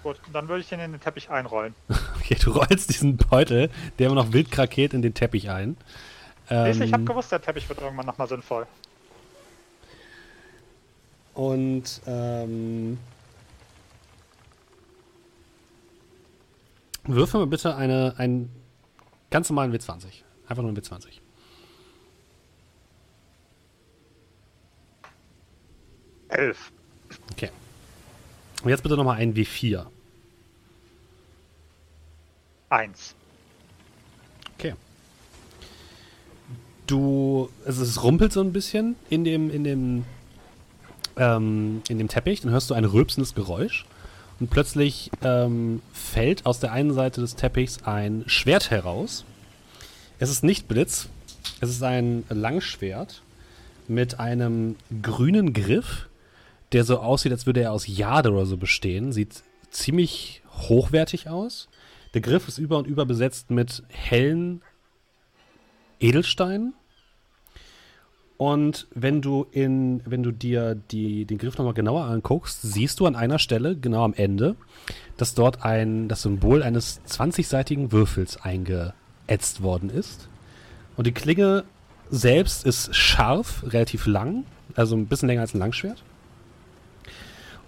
Gut, 0.03 0.17
dann 0.31 0.47
würde 0.47 0.61
ich 0.61 0.69
den 0.69 0.79
in 0.79 0.91
den 0.93 1.01
Teppich 1.01 1.29
einrollen. 1.29 1.73
Okay, 2.25 2.37
du 2.41 2.53
rollst 2.53 2.89
diesen 2.89 3.17
Beutel, 3.17 3.69
der 3.99 4.07
immer 4.07 4.15
noch 4.15 4.33
wild 4.33 4.49
krakeelt, 4.49 4.95
in 4.95 5.03
den 5.03 5.13
Teppich 5.13 5.51
ein. 5.51 5.77
Du, 6.49 6.55
ich 6.55 6.91
habe 6.91 7.01
Ähm, 7.01 7.05
gewusst, 7.05 7.31
der 7.31 7.39
Teppich 7.39 7.69
wird 7.69 7.81
irgendwann 7.81 8.07
nochmal 8.07 8.27
sinnvoll. 8.27 8.65
Und 11.35 12.01
ähm, 12.07 12.97
würfel 17.03 17.39
mal 17.41 17.47
bitte 17.47 17.75
eine, 17.75 18.15
einen 18.17 18.49
ganz 19.29 19.49
normalen 19.49 19.71
W20. 19.73 20.05
Einfach 20.47 20.63
nur 20.63 20.69
einen 20.69 20.77
W20. 20.77 21.07
Elf. 26.29 26.71
Okay. 27.31 27.51
Und 28.63 28.69
jetzt 28.69 28.81
bitte 28.81 28.97
nochmal 28.97 29.17
einen 29.17 29.35
W4. 29.35 29.85
eins. 32.69 33.15
Du, 36.87 37.49
also 37.65 37.83
es 37.83 38.03
rumpelt 38.03 38.31
so 38.31 38.41
ein 38.41 38.53
bisschen 38.53 38.95
in 39.09 39.23
dem, 39.23 39.49
in 39.49 39.63
dem, 39.63 40.05
ähm, 41.17 41.81
in 41.89 41.97
dem 41.97 42.07
Teppich, 42.07 42.41
dann 42.41 42.51
hörst 42.51 42.69
du 42.69 42.73
ein 42.73 42.85
rülpsendes 42.85 43.35
Geräusch 43.35 43.85
und 44.39 44.49
plötzlich 44.49 45.11
ähm, 45.23 45.81
fällt 45.93 46.45
aus 46.45 46.59
der 46.59 46.71
einen 46.71 46.93
Seite 46.93 47.21
des 47.21 47.35
Teppichs 47.35 47.83
ein 47.83 48.23
Schwert 48.27 48.71
heraus. 48.71 49.25
Es 50.19 50.29
ist 50.29 50.43
nicht 50.43 50.67
Blitz, 50.67 51.09
es 51.61 51.69
ist 51.69 51.83
ein 51.83 52.23
Langschwert 52.29 53.21
mit 53.87 54.19
einem 54.19 54.75
grünen 55.01 55.53
Griff, 55.53 56.07
der 56.71 56.83
so 56.83 56.99
aussieht, 56.99 57.31
als 57.31 57.45
würde 57.45 57.61
er 57.61 57.71
aus 57.71 57.87
Jade 57.87 58.31
oder 58.31 58.45
so 58.45 58.57
bestehen. 58.57 59.13
Sieht 59.13 59.43
ziemlich 59.69 60.41
hochwertig 60.51 61.29
aus. 61.29 61.69
Der 62.13 62.21
Griff 62.21 62.47
ist 62.47 62.57
über 62.57 62.77
und 62.77 62.87
über 62.87 63.05
besetzt 63.05 63.51
mit 63.51 63.83
hellen 63.89 64.61
Edelsteinen. 65.99 66.73
Und 68.37 68.87
wenn 68.93 69.21
du 69.21 69.45
in, 69.51 70.01
wenn 70.05 70.21
du 70.21 70.31
dir 70.31 70.75
die, 70.75 71.25
den 71.25 71.37
Griff 71.37 71.57
nochmal 71.57 71.73
genauer 71.73 72.05
anguckst, 72.05 72.61
siehst 72.61 72.99
du 72.99 73.05
an 73.05 73.15
einer 73.15 73.39
Stelle, 73.39 73.77
genau 73.77 74.03
am 74.03 74.13
Ende, 74.13 74.55
dass 75.15 75.35
dort 75.35 75.63
ein, 75.63 76.09
das 76.09 76.23
Symbol 76.23 76.61
eines 76.61 77.01
20-seitigen 77.07 77.93
Würfels 77.93 78.37
eingeätzt 78.41 79.63
worden 79.63 79.89
ist. 79.89 80.27
Und 80.97 81.07
die 81.07 81.13
Klinge 81.13 81.63
selbst 82.09 82.65
ist 82.65 82.93
scharf, 82.93 83.63
relativ 83.67 84.05
lang, 84.05 84.43
also 84.75 84.95
ein 84.95 85.07
bisschen 85.07 85.27
länger 85.27 85.41
als 85.41 85.53
ein 85.53 85.59
Langschwert. 85.59 86.03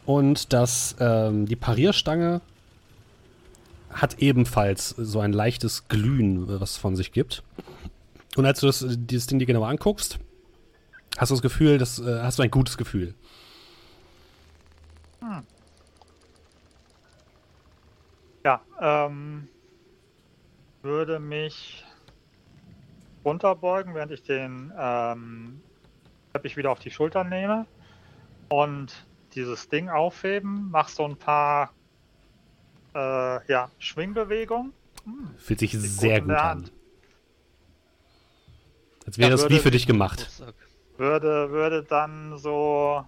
Und 0.05 0.51
das, 0.53 0.95
ähm, 0.99 1.45
die 1.45 1.55
Parierstange 1.55 2.41
hat 3.89 4.19
ebenfalls 4.19 4.89
so 4.89 5.21
ein 5.21 5.33
leichtes 5.33 5.87
Glühen, 5.87 6.47
was 6.59 6.71
es 6.71 6.77
von 6.77 6.95
sich 6.95 7.13
gibt. 7.13 7.43
Und 8.35 8.45
als 8.45 8.59
du 8.59 8.67
das, 8.67 8.85
dieses 8.89 9.27
Ding 9.27 9.39
dir 9.39 9.45
genauer 9.45 9.69
anguckst, 9.69 10.19
hast 11.17 11.29
du 11.29 11.35
das 11.35 11.41
Gefühl, 11.41 11.77
das, 11.77 11.99
äh, 11.99 12.21
hast 12.21 12.39
du 12.39 12.43
ein 12.43 12.51
gutes 12.51 12.77
Gefühl. 12.77 13.13
Ja, 18.43 18.61
ähm, 18.79 19.47
würde 20.81 21.19
mich 21.19 21.83
runterbeugen, 23.25 23.93
während 23.93 24.11
ich 24.13 24.23
den 24.23 24.71
ähm, 24.77 25.61
Teppich 26.31 26.55
wieder 26.55 26.71
auf 26.71 26.79
die 26.79 26.91
Schultern 26.91 27.27
nehme 27.29 27.65
und 28.47 29.05
dieses 29.33 29.67
Ding 29.67 29.89
aufheben, 29.89 30.69
mach 30.71 30.87
so 30.87 31.03
ein 31.03 31.17
paar 31.17 31.73
äh, 32.95 33.51
ja, 33.51 33.69
Schwingbewegungen. 33.79 34.71
Hm, 35.03 35.31
Fühlt 35.37 35.59
sich 35.59 35.73
sehr 35.73 36.21
gut 36.21 36.29
der 36.29 36.43
an. 36.43 36.69
Als 39.05 39.17
wäre 39.17 39.29
Ja, 39.29 39.35
es 39.35 39.49
wie 39.49 39.59
für 39.59 39.71
dich 39.71 39.87
gemacht. 39.87 40.19
Geburtstag. 40.19 40.66
Würde, 40.97 41.51
würde 41.51 41.83
dann 41.83 42.37
so 42.37 43.05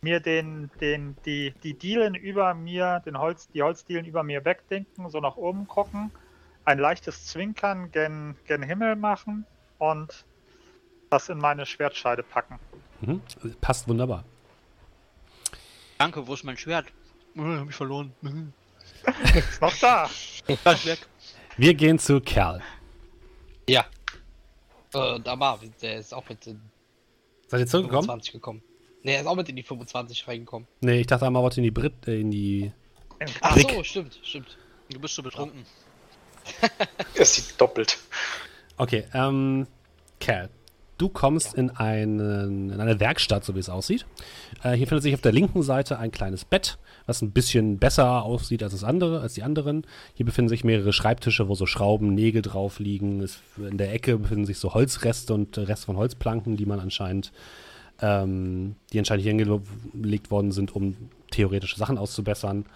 mir 0.00 0.20
den, 0.20 0.70
den, 0.80 1.16
die, 1.24 1.52
die 1.62 1.74
Dielen 1.74 2.14
über 2.14 2.54
mir, 2.54 3.02
den 3.04 3.18
Holz, 3.18 3.48
die 3.48 3.62
Holzdielen 3.62 4.04
über 4.04 4.22
mir 4.22 4.44
wegdenken, 4.44 5.10
so 5.10 5.20
nach 5.20 5.36
oben 5.36 5.66
gucken, 5.66 6.10
ein 6.64 6.78
leichtes 6.78 7.26
Zwinkern 7.26 7.90
gen, 7.90 8.36
gen 8.46 8.62
Himmel 8.62 8.96
machen 8.96 9.46
und 9.78 10.24
das 11.10 11.28
in 11.28 11.38
meine 11.38 11.66
Schwertscheide 11.66 12.22
packen. 12.22 12.58
Mhm. 13.00 13.22
Passt 13.60 13.88
wunderbar. 13.88 14.24
Danke, 15.96 16.26
wo 16.26 16.34
ist 16.34 16.44
mein 16.44 16.56
Schwert? 16.56 16.86
Äh, 17.34 17.40
hab 17.40 17.68
ich 17.68 17.74
verloren. 17.74 18.12
Ist 19.34 19.60
noch 19.60 19.74
da. 19.78 20.08
Weg. 20.46 21.06
Wir 21.56 21.74
gehen 21.74 21.98
zu 21.98 22.20
Kerl. 22.20 22.62
Ja. 23.68 23.84
Äh, 24.94 25.20
da 25.20 25.38
war, 25.38 25.60
der 25.82 25.98
ist 25.98 26.14
auch 26.14 26.28
mit 26.28 26.46
in 26.46 26.60
Seid 27.48 27.60
ihr 27.60 27.66
zurückgekommen? 27.66 28.04
25 28.04 28.32
gekommen. 28.32 28.62
Ne, 29.02 29.12
er 29.12 29.20
ist 29.20 29.26
auch 29.26 29.36
mit 29.36 29.48
in 29.48 29.56
die 29.56 29.62
25 29.62 30.28
reingekommen. 30.28 30.68
Nee, 30.80 31.00
ich 31.00 31.06
dachte 31.06 31.26
einmal 31.26 31.42
wollte 31.42 31.58
in 31.58 31.64
die 31.64 31.70
Brit, 31.70 32.06
äh, 32.06 32.20
in 32.20 32.30
die. 32.30 32.72
Ach 33.40 33.54
Brick. 33.54 33.70
so, 33.70 33.82
stimmt, 33.82 34.18
stimmt. 34.22 34.58
Du 34.90 35.00
bist 35.00 35.14
schon 35.14 35.24
betrunken. 35.24 35.64
Es 37.14 37.34
sieht 37.34 37.60
doppelt. 37.60 37.98
Okay, 38.78 39.04
ähm, 39.12 39.66
Kerl. 40.18 40.48
Du 40.96 41.08
kommst 41.08 41.54
in, 41.54 41.70
einen, 41.70 42.70
in 42.70 42.80
eine 42.80 42.98
Werkstatt, 42.98 43.44
so 43.44 43.54
wie 43.54 43.60
es 43.60 43.68
aussieht. 43.68 44.06
Äh, 44.62 44.72
hier 44.72 44.86
findet 44.88 45.02
sich 45.02 45.14
auf 45.14 45.20
der 45.20 45.32
linken 45.32 45.62
Seite 45.62 45.98
ein 45.98 46.10
kleines 46.10 46.44
Bett, 46.44 46.78
was 47.08 47.22
ein 47.22 47.32
bisschen 47.32 47.78
besser 47.78 48.22
aussieht 48.22 48.62
als 48.62 48.72
das 48.72 48.84
andere, 48.84 49.20
als 49.20 49.32
die 49.32 49.42
anderen. 49.42 49.86
Hier 50.14 50.26
befinden 50.26 50.50
sich 50.50 50.62
mehrere 50.62 50.92
Schreibtische, 50.92 51.48
wo 51.48 51.54
so 51.54 51.64
Schrauben, 51.64 52.14
Nägel 52.14 52.42
drauf 52.42 52.78
liegen. 52.80 53.22
Es, 53.22 53.40
in 53.56 53.78
der 53.78 53.94
Ecke 53.94 54.18
befinden 54.18 54.44
sich 54.44 54.58
so 54.58 54.74
Holzreste 54.74 55.32
und 55.32 55.56
Reste 55.56 55.86
von 55.86 55.96
Holzplanken, 55.96 56.58
die 56.58 56.66
man 56.66 56.80
anscheinend, 56.80 57.32
ähm, 58.02 58.76
die 58.92 58.98
anscheinend 58.98 59.22
hier 59.22 59.32
hingelegt 59.32 60.30
worden 60.30 60.52
sind, 60.52 60.76
um 60.76 60.96
theoretische 61.30 61.78
Sachen 61.78 61.96
auszubessern. 61.96 62.66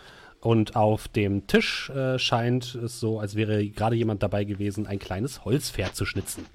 Und 0.41 0.77
auf 0.77 1.09
dem 1.09 1.47
Tisch 1.47 1.91
äh, 1.91 2.19
scheint 2.19 2.75
es 2.75 3.01
so, 3.01 3.21
als 3.21 3.35
wäre 3.35 3.65
gerade 3.69 3.97
jemand 3.97 4.23
dabei 4.23 4.45
gewesen, 4.45 4.87
ein 4.87 4.99
kleines 4.99 5.45
Holzpferd 5.45 5.95
zu 5.95 6.07
schnitzen. 6.07 6.47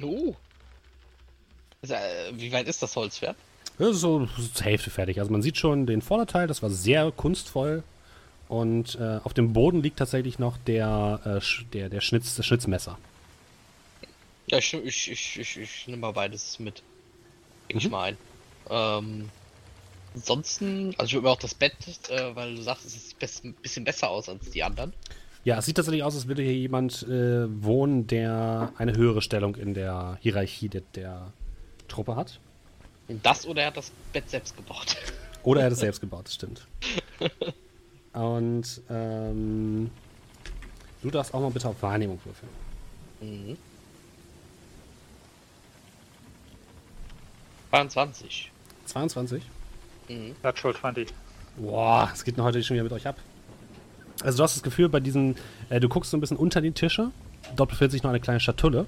Oh. 0.00 0.36
Äh, 1.82 1.96
wie 2.34 2.52
weit 2.52 2.68
ist 2.68 2.84
das 2.84 2.94
Holzpferd? 2.94 3.36
Das 3.80 3.92
ist 3.96 4.00
so 4.02 4.26
zur 4.26 4.66
Hälfte 4.66 4.90
fertig. 4.90 5.20
Also 5.20 5.32
man 5.32 5.40
sieht 5.40 5.56
schon 5.56 5.86
den 5.86 6.02
Vorderteil, 6.02 6.46
das 6.46 6.62
war 6.62 6.68
sehr 6.68 7.10
kunstvoll. 7.10 7.82
Und 8.46 8.96
äh, 9.00 9.20
auf 9.24 9.32
dem 9.32 9.54
Boden 9.54 9.82
liegt 9.82 9.98
tatsächlich 9.98 10.38
noch 10.38 10.58
der, 10.58 11.20
äh, 11.24 11.64
der, 11.72 11.88
der 11.88 12.00
Schnitz, 12.02 12.34
das 12.34 12.44
Schnitzmesser. 12.44 12.98
Ja, 14.48 14.58
ich, 14.58 14.74
ich, 14.74 15.10
ich, 15.10 15.38
ich, 15.38 15.56
ich 15.56 15.86
nehme 15.86 16.02
mal 16.02 16.12
beides 16.12 16.58
mit. 16.58 16.82
Leg 17.68 17.78
ich 17.78 17.84
Mhm. 17.86 17.90
mal 17.90 18.02
ein. 18.02 18.16
Ähm, 18.68 19.30
ansonsten, 20.14 20.94
also 20.98 21.06
ich 21.06 21.12
würde 21.14 21.28
mir 21.28 21.30
auch 21.30 21.38
das 21.38 21.54
Bett, 21.54 21.74
äh, 22.10 22.36
weil 22.36 22.56
du 22.56 22.62
sagst, 22.62 22.84
es 22.84 22.92
sieht 22.92 23.44
ein 23.44 23.54
bisschen 23.54 23.84
besser 23.84 24.10
aus 24.10 24.28
als 24.28 24.50
die 24.50 24.62
anderen. 24.62 24.92
Ja, 25.44 25.56
es 25.58 25.64
sieht 25.64 25.76
tatsächlich 25.76 26.02
aus, 26.02 26.14
als 26.16 26.28
würde 26.28 26.42
hier 26.42 26.52
jemand 26.52 27.02
äh, 27.04 27.46
wohnen, 27.62 28.06
der 28.08 28.74
eine 28.76 28.94
höhere 28.94 29.22
Stellung 29.22 29.54
in 29.54 29.72
der 29.72 30.18
Hierarchie 30.20 30.68
der, 30.68 30.82
der 30.94 31.32
Truppe 31.88 32.14
hat. 32.16 32.40
Das 33.22 33.46
oder 33.46 33.62
er 33.62 33.66
hat 33.68 33.76
das 33.76 33.90
Bett 34.12 34.28
selbst 34.30 34.56
gebaut. 34.56 34.96
Oder 35.42 35.60
er 35.60 35.66
hat 35.66 35.72
es 35.72 35.80
selbst 35.80 36.00
gebaut, 36.00 36.26
das 36.26 36.34
stimmt. 36.34 36.66
Und 38.12 38.82
ähm, 38.90 39.90
du 41.00 41.10
darfst 41.10 41.32
auch 41.32 41.40
mal 41.40 41.50
bitte 41.50 41.66
auf 41.66 41.80
Wahrnehmung 41.82 42.20
würfeln. 42.24 42.50
Mhm. 43.22 43.56
22. 47.70 48.50
22. 48.84 49.42
Mhm. 50.08 50.34
Natural 50.42 50.74
20. 50.74 51.08
Boah, 51.56 52.10
es 52.12 52.24
geht 52.24 52.36
noch 52.36 52.44
heute 52.44 52.62
schon 52.62 52.74
wieder 52.74 52.84
mit 52.84 52.92
euch 52.92 53.06
ab. 53.06 53.16
Also 54.22 54.38
du 54.38 54.42
hast 54.42 54.56
das 54.56 54.62
Gefühl, 54.62 54.88
bei 54.88 55.00
diesen, 55.00 55.36
äh, 55.70 55.80
du 55.80 55.88
guckst 55.88 56.10
so 56.10 56.16
ein 56.16 56.20
bisschen 56.20 56.36
unter 56.36 56.60
die 56.60 56.72
Tische, 56.72 57.10
dort 57.56 57.70
befindet 57.70 57.92
sich 57.92 58.02
noch 58.02 58.10
eine 58.10 58.20
kleine 58.20 58.40
Schatulle. 58.40 58.86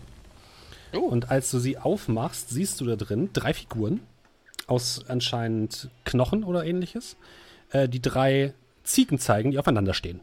Oh. 0.92 0.98
Und 0.98 1.30
als 1.30 1.50
du 1.50 1.58
sie 1.58 1.78
aufmachst, 1.78 2.50
siehst 2.50 2.80
du 2.80 2.84
da 2.84 2.96
drin 2.96 3.30
drei 3.32 3.54
Figuren 3.54 4.00
aus 4.72 5.04
anscheinend 5.08 5.90
Knochen 6.04 6.44
oder 6.44 6.64
ähnliches, 6.64 7.16
äh, 7.70 7.88
die 7.88 8.00
drei 8.00 8.54
Ziegen 8.82 9.18
zeigen, 9.18 9.50
die 9.50 9.58
aufeinander 9.58 9.94
stehen. 9.94 10.20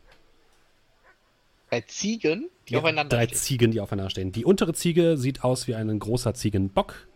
Bei 1.70 1.82
Ziegen, 1.82 2.50
die 2.68 2.74
Ja, 2.74 2.80
aufeinander 2.80 3.16
drei 3.16 3.26
stehen. 3.28 3.38
Ziegen, 3.38 3.72
die 3.72 3.80
aufeinander 3.80 4.10
stehen. 4.10 4.32
Die 4.32 4.44
untere 4.44 4.74
Ziege 4.74 5.18
sieht 5.18 5.44
aus 5.44 5.68
wie 5.68 5.76
ein 5.76 6.00
großer 6.00 6.34
Ziegenbock. 6.34 7.08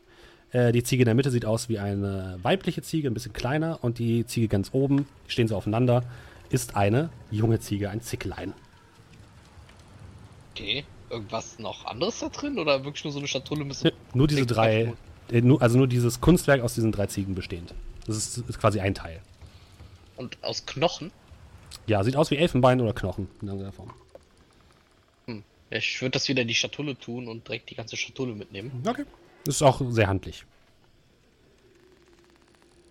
Äh, 0.51 0.71
die 0.71 0.83
Ziege 0.83 1.01
in 1.01 1.05
der 1.07 1.15
Mitte 1.15 1.31
sieht 1.31 1.45
aus 1.45 1.69
wie 1.69 1.79
eine 1.79 2.37
weibliche 2.43 2.83
Ziege, 2.83 3.07
ein 3.07 3.15
bisschen 3.15 3.33
kleiner. 3.33 3.79
Und 3.81 3.97
die 3.97 4.25
Ziege 4.27 4.47
ganz 4.47 4.69
oben, 4.71 5.07
die 5.27 5.31
stehen 5.31 5.47
so 5.47 5.55
aufeinander, 5.57 6.03
ist 6.51 6.75
eine 6.75 7.09
junge 7.31 7.59
Ziege, 7.59 7.89
ein 7.89 8.01
Zicklein. 8.01 8.53
Okay. 10.53 10.85
Irgendwas 11.09 11.59
noch 11.59 11.85
anderes 11.85 12.19
da 12.19 12.29
drin 12.29 12.57
oder 12.57 12.85
wirklich 12.85 13.03
nur 13.03 13.13
so 13.13 13.19
eine 13.19 13.27
Schatulle 13.27 13.65
mit 13.65 13.75
so 13.75 13.87
Ja, 13.87 13.91
nur 14.13 14.27
diese 14.27 14.45
drei, 14.45 14.93
also 15.59 15.77
nur 15.77 15.87
dieses 15.87 16.21
Kunstwerk 16.21 16.61
aus 16.61 16.75
diesen 16.75 16.91
drei 16.91 17.07
Ziegen 17.07 17.35
bestehend. 17.35 17.73
Das 18.05 18.17
ist, 18.17 18.37
ist 18.37 18.59
quasi 18.59 18.79
ein 18.79 18.93
Teil. 18.93 19.21
Und 20.15 20.37
aus 20.43 20.65
Knochen? 20.65 21.11
Ja, 21.87 22.03
sieht 22.03 22.15
aus 22.15 22.29
wie 22.31 22.37
Elfenbein 22.37 22.79
oder 22.81 22.93
Knochen 22.93 23.27
in 23.41 23.47
irgendeiner 23.47 23.73
Form. 23.73 23.93
Hm. 25.25 25.43
Ich 25.71 26.01
würde 26.01 26.11
das 26.11 26.27
wieder 26.27 26.43
in 26.43 26.47
die 26.47 26.55
Schatulle 26.55 26.97
tun 26.97 27.27
und 27.27 27.47
direkt 27.47 27.69
die 27.69 27.75
ganze 27.75 27.97
Schatulle 27.97 28.35
mitnehmen. 28.35 28.83
Okay. 28.85 29.05
Das 29.45 29.55
ist 29.55 29.61
auch 29.61 29.81
sehr 29.89 30.07
handlich. 30.07 30.45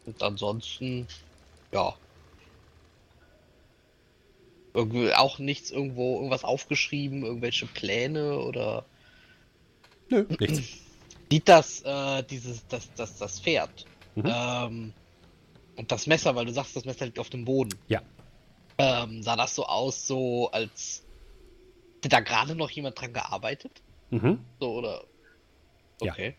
Und 0.05 0.23
ansonsten, 0.23 1.07
ja. 1.71 1.95
Irgendwie 4.75 5.13
auch 5.15 5.39
nichts 5.39 5.71
irgendwo, 5.71 6.17
irgendwas 6.17 6.45
aufgeschrieben, 6.45 7.25
irgendwelche 7.25 7.67
Pläne 7.67 8.39
oder. 8.39 8.85
Nö, 10.09 10.27
nichts. 10.41 10.61
Sieht 11.33 11.49
das, 11.49 11.81
äh, 11.81 12.23
dieses, 12.25 12.67
das, 12.69 12.93
das, 12.93 13.17
das 13.17 13.41
Pferd. 13.41 13.87
Mhm. 14.17 14.25
Ähm, 14.27 14.93
und 15.77 15.91
das 15.91 16.07
Messer, 16.07 16.37
weil 16.37 16.45
du 16.45 16.53
sagst, 16.53 16.77
das 16.77 16.85
Messer 16.85 17.07
liegt 17.07 17.19
auf 17.19 17.31
dem 17.31 17.47
Boden. 17.47 17.75
Ja. 17.89 18.03
Ähm, 18.77 19.23
sah 19.23 19.35
das 19.35 19.55
so 19.55 19.65
aus, 19.65 20.07
so 20.07 20.51
als 20.51 21.07
hätte 21.97 22.11
da 22.11 22.21
gerade 22.21 22.55
noch 22.55 22.69
jemand 22.69 23.01
dran 23.01 23.15
gearbeitet? 23.15 23.81
Mhm. 24.11 24.45
So, 24.61 24.75
oder? 24.75 25.05
Ja. 26.03 26.13
Okay. 26.13 26.37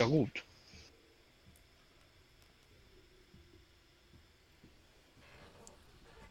Ja, 0.00 0.06
gut. 0.06 0.44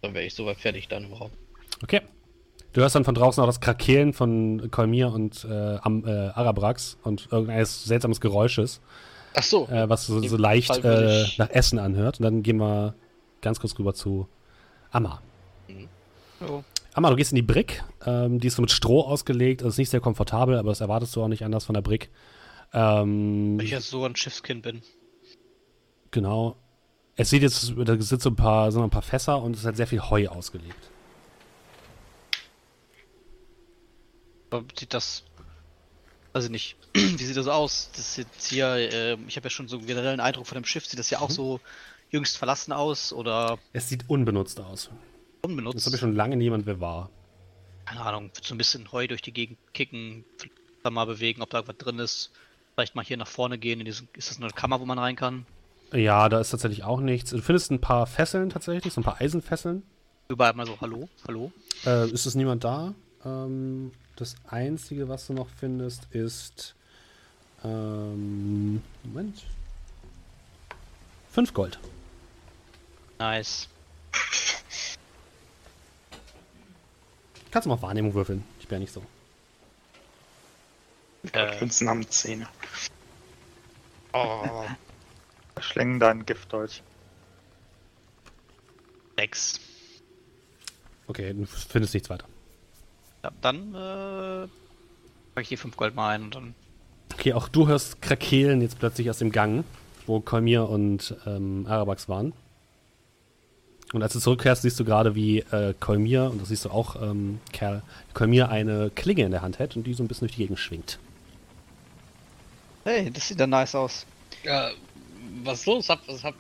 Dann 0.01 0.13
wäre 0.13 0.23
ich 0.23 0.33
soweit 0.33 0.61
fertig 0.61 0.87
dann 0.87 1.03
im 1.03 1.11
Raum. 1.11 1.31
Okay. 1.83 2.03
Du 2.73 2.81
hörst 2.81 2.95
dann 2.95 3.03
von 3.03 3.15
draußen 3.15 3.41
auch 3.41 3.47
das 3.47 3.61
Krakeelen 3.61 4.13
von 4.13 4.69
Kolmir 4.69 5.11
und 5.11 5.43
äh, 5.45 5.77
Am, 5.81 6.05
äh, 6.05 6.09
Arabrax 6.29 6.97
und 7.03 7.27
irgendein 7.31 7.65
seltsames 7.65 8.21
Geräusches, 8.21 8.79
Ach 9.33 9.43
so. 9.43 9.67
äh, 9.67 9.89
was 9.89 10.05
so, 10.05 10.21
so 10.21 10.37
leicht 10.37 10.77
äh, 10.83 11.25
nach 11.37 11.49
Essen 11.49 11.79
anhört. 11.79 12.19
Und 12.19 12.23
dann 12.25 12.43
gehen 12.43 12.57
wir 12.57 12.93
ganz 13.41 13.59
kurz 13.59 13.77
rüber 13.79 13.93
zu 13.93 14.27
Amma. 14.91 15.21
Jo. 16.41 16.63
Amma, 16.93 17.09
du 17.09 17.15
gehst 17.15 17.31
in 17.31 17.37
die 17.37 17.41
Brick. 17.41 17.83
Ähm, 18.05 18.39
die 18.39 18.47
ist 18.47 18.55
so 18.55 18.61
mit 18.61 18.71
Stroh 18.71 19.01
ausgelegt. 19.01 19.61
Das 19.61 19.69
ist 19.69 19.77
nicht 19.77 19.89
sehr 19.89 19.99
komfortabel, 19.99 20.57
aber 20.57 20.69
das 20.69 20.81
erwartest 20.81 21.15
du 21.15 21.23
auch 21.23 21.27
nicht 21.27 21.43
anders 21.43 21.65
von 21.65 21.73
der 21.73 21.81
Brick. 21.81 22.09
Ähm, 22.73 23.57
Weil 23.57 23.65
ich 23.65 23.71
jetzt 23.71 23.89
so 23.89 24.05
ein 24.05 24.15
Schiffskind 24.15 24.61
bin. 24.61 24.81
Genau. 26.11 26.55
Es 27.15 27.29
sieht 27.31 27.41
jetzt, 27.41 27.73
da 27.77 27.99
sind 27.99 28.21
so 28.21 28.29
ein 28.29 28.35
paar, 28.35 28.71
sind 28.71 28.79
noch 28.79 28.87
ein 28.87 28.91
paar 28.91 29.01
Fässer 29.01 29.41
und 29.41 29.55
es 29.55 29.65
hat 29.65 29.75
sehr 29.75 29.87
viel 29.87 30.01
Heu 30.01 30.27
ausgelegt. 30.27 30.91
Sieht 34.77 34.93
das. 34.93 35.23
Weiß 36.33 36.45
ich 36.45 36.51
nicht. 36.51 36.75
Wie 36.93 37.17
sieht 37.23 37.37
das 37.37 37.47
aus? 37.47 37.89
Das 37.93 37.99
ist 38.01 38.17
jetzt 38.17 38.47
hier, 38.47 38.67
äh, 38.67 39.17
ich 39.27 39.35
habe 39.35 39.45
ja 39.45 39.49
schon 39.49 39.67
so 39.67 39.77
einen 39.77 39.87
generellen 39.87 40.19
Eindruck 40.19 40.47
von 40.47 40.55
dem 40.55 40.65
Schiff. 40.65 40.85
Sieht 40.85 40.99
das 40.99 41.09
ja 41.09 41.19
auch 41.19 41.29
so 41.31 41.59
jüngst 42.11 42.37
verlassen 42.37 42.71
aus 42.71 43.13
oder 43.13 43.57
Es 43.73 43.89
sieht 43.89 44.09
unbenutzt 44.09 44.59
aus. 44.59 44.89
Das 45.41 45.49
unbenutzt? 45.49 45.85
habe 45.85 45.95
ich 45.95 45.99
schon 45.99 46.15
lange 46.15 46.35
niemand 46.35 46.65
wer 46.65 46.79
war. 46.79 47.09
Keine 47.85 48.01
Ahnung, 48.01 48.29
wird 48.33 48.45
so 48.45 48.53
ein 48.53 48.57
bisschen 48.57 48.91
Heu 48.91 49.07
durch 49.07 49.21
die 49.21 49.31
Gegend 49.31 49.57
kicken, 49.73 50.23
da 50.83 50.89
mal 50.91 51.05
bewegen, 51.05 51.41
ob 51.41 51.49
da 51.49 51.67
was 51.67 51.77
drin 51.77 51.97
ist. 51.99 52.31
Vielleicht 52.75 52.95
mal 52.95 53.03
hier 53.03 53.17
nach 53.17 53.27
vorne 53.27 53.57
gehen. 53.57 53.79
In 53.79 53.85
diesen, 53.85 54.07
ist 54.13 54.29
das 54.29 54.37
eine 54.37 54.49
Kammer, 54.51 54.79
wo 54.79 54.85
man 54.85 54.99
rein 54.99 55.15
kann? 55.15 55.45
Ja, 55.91 56.29
da 56.29 56.39
ist 56.39 56.51
tatsächlich 56.51 56.83
auch 56.83 56.99
nichts. 56.99 57.31
Du 57.31 57.41
findest 57.41 57.71
ein 57.71 57.81
paar 57.81 58.05
Fesseln 58.05 58.49
tatsächlich, 58.51 58.93
so 58.93 59.01
ein 59.01 59.03
paar 59.03 59.19
Eisenfesseln. 59.19 59.81
Überall 60.29 60.53
mal 60.53 60.67
so, 60.67 60.79
hallo, 60.79 61.09
hallo. 61.27 61.51
Äh, 61.85 62.09
ist 62.11 62.27
es 62.27 62.35
niemand 62.35 62.63
da? 62.63 62.93
Ähm, 63.25 63.91
das 64.19 64.35
Einzige, 64.47 65.07
was 65.09 65.27
du 65.27 65.33
noch 65.33 65.47
findest, 65.59 66.03
ist. 66.13 66.75
Ähm, 67.63 68.81
Moment. 69.03 69.45
Fünf 71.31 71.53
Gold. 71.53 71.79
Nice. 73.19 73.67
Kannst 77.51 77.65
du 77.65 77.69
mal 77.69 77.75
auf 77.75 77.81
Wahrnehmung 77.81 78.13
würfeln. 78.13 78.43
Ich 78.59 78.67
bin 78.67 78.75
ja 78.77 78.79
nicht 78.79 78.93
so. 78.93 79.03
Äh, 81.33 81.59
Münzen 81.59 81.89
haben 81.89 82.09
Zähne. 82.09 82.47
Oh. 84.13 84.65
Schlingen 85.59 85.99
dein 85.99 86.25
Giftdolch. 86.25 86.81
sechs. 89.17 89.59
Okay, 91.07 91.33
du 91.33 91.45
findest 91.45 91.93
nichts 91.93 92.09
weiter. 92.09 92.25
Ja, 93.23 93.31
dann, 93.41 93.75
äh, 93.75 94.47
pack 95.35 95.43
ich 95.43 95.49
die 95.49 95.57
fünf 95.57 95.75
Gold 95.75 95.95
mal 95.95 96.09
ein 96.09 96.23
und 96.23 96.35
dann. 96.35 96.55
Okay, 97.13 97.33
auch 97.33 97.47
du 97.47 97.67
hörst 97.67 98.01
Krakeelen 98.01 98.61
jetzt 98.61 98.79
plötzlich 98.79 99.09
aus 99.09 99.17
dem 99.17 99.31
Gang, 99.31 99.65
wo 100.05 100.19
Kolmir 100.19 100.69
und 100.69 101.15
ähm, 101.25 101.65
Arabax 101.67 102.07
waren. 102.07 102.33
Und 103.91 104.03
als 104.03 104.13
du 104.13 104.19
zurückkehrst, 104.19 104.61
siehst 104.61 104.79
du 104.79 104.85
gerade, 104.85 105.15
wie 105.15 105.39
äh, 105.39 105.73
Kolmir, 105.79 106.29
und 106.29 106.41
das 106.41 106.49
siehst 106.49 106.65
du 106.65 106.69
auch, 106.69 107.01
ähm, 107.01 107.39
Kerl, 107.51 107.81
Kolmir 108.13 108.49
eine 108.49 108.91
Klinge 108.91 109.23
in 109.23 109.31
der 109.31 109.41
Hand 109.41 109.57
hält 109.57 109.75
und 109.75 109.85
die 109.85 109.95
so 109.95 110.03
ein 110.03 110.07
bisschen 110.07 110.27
durch 110.27 110.35
die 110.35 110.43
Gegend 110.43 110.59
schwingt. 110.59 110.99
Hey, 112.83 113.09
das 113.11 113.27
sieht 113.27 113.39
ja 113.39 113.47
nice 113.47 113.75
aus. 113.75 114.05
Äh, 114.43 114.71
was 115.43 115.61
ist 115.61 115.65
los? 115.65 115.89
Hab, 115.89 116.07
was 116.07 116.23
hab, 116.23 116.35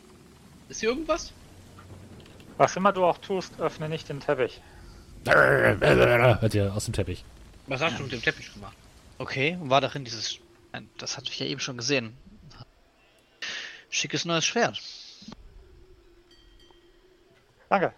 ist 0.69 0.79
hier 0.79 0.89
irgendwas? 0.89 1.33
Was 2.57 2.75
immer 2.75 2.91
du 2.91 3.03
auch 3.03 3.17
tust, 3.17 3.59
öffne 3.59 3.89
nicht 3.89 4.09
den 4.09 4.19
Teppich. 4.19 4.61
Hört 5.25 6.53
ihr 6.53 6.73
aus 6.73 6.85
dem 6.85 6.93
Teppich. 6.93 7.23
Was 7.67 7.81
hast 7.81 7.99
du 7.99 8.03
mit 8.03 8.11
dem 8.11 8.21
Teppich 8.21 8.53
gemacht? 8.53 8.75
Okay, 9.17 9.57
war 9.61 9.81
darin 9.81 10.05
dieses. 10.05 10.39
Das 10.97 11.17
hatte 11.17 11.29
ich 11.29 11.39
ja 11.39 11.45
eben 11.45 11.59
schon 11.59 11.77
gesehen. 11.77 12.15
Schickes 13.89 14.25
neues 14.25 14.45
Schwert. 14.45 14.81
Danke. 17.69 17.93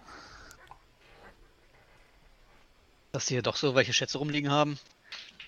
Dass 3.12 3.26
die 3.26 3.36
hier 3.36 3.42
doch 3.42 3.56
so 3.56 3.76
welche 3.76 3.94
Schätze 3.94 4.18
rumliegen 4.18 4.52
haben. 4.52 4.80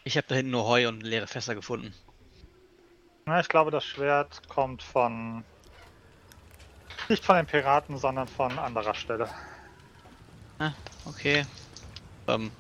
Ich 0.04 0.18
habe 0.18 0.28
da 0.28 0.36
hinten 0.36 0.52
nur 0.52 0.68
Heu 0.68 0.88
und 0.88 1.02
leere 1.02 1.28
Fässer 1.28 1.56
gefunden. 1.56 1.94
Na, 3.26 3.40
ich 3.40 3.48
glaube, 3.48 3.72
das 3.72 3.86
Schwert 3.86 4.48
kommt 4.50 4.84
von. 4.84 5.46
Nicht 7.10 7.24
von 7.24 7.38
den 7.38 7.46
Piraten, 7.46 7.98
sondern 7.98 8.28
von 8.28 8.60
anderer 8.60 8.94
Stelle. 8.94 9.30
Ah, 10.60 10.74
okay. 11.06 11.46
Ähm. 12.28 12.52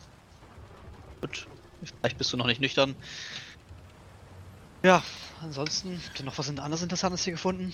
Gut. 1.22 1.47
Vielleicht 1.84 2.18
bist 2.18 2.32
du 2.32 2.38
noch 2.38 2.47
nicht 2.47 2.61
nüchtern. 2.61 2.95
Ja, 4.84 5.03
ansonsten, 5.41 6.01
habt 6.05 6.20
ihr 6.20 6.26
noch 6.26 6.38
was 6.38 6.49
anderes 6.49 6.82
Interessantes 6.82 7.24
hier 7.24 7.34
gefunden? 7.34 7.74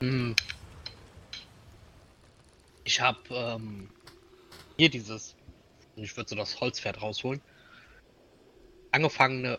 Hm. 0.00 0.34
Ich 2.84 3.00
hab 3.00 3.30
ähm, 3.30 3.88
hier 4.76 4.90
dieses, 4.90 5.36
ich 5.96 6.16
würde 6.16 6.30
so 6.30 6.36
das 6.36 6.60
Holzpferd 6.60 7.00
rausholen. 7.00 7.40
Angefangene 8.92 9.58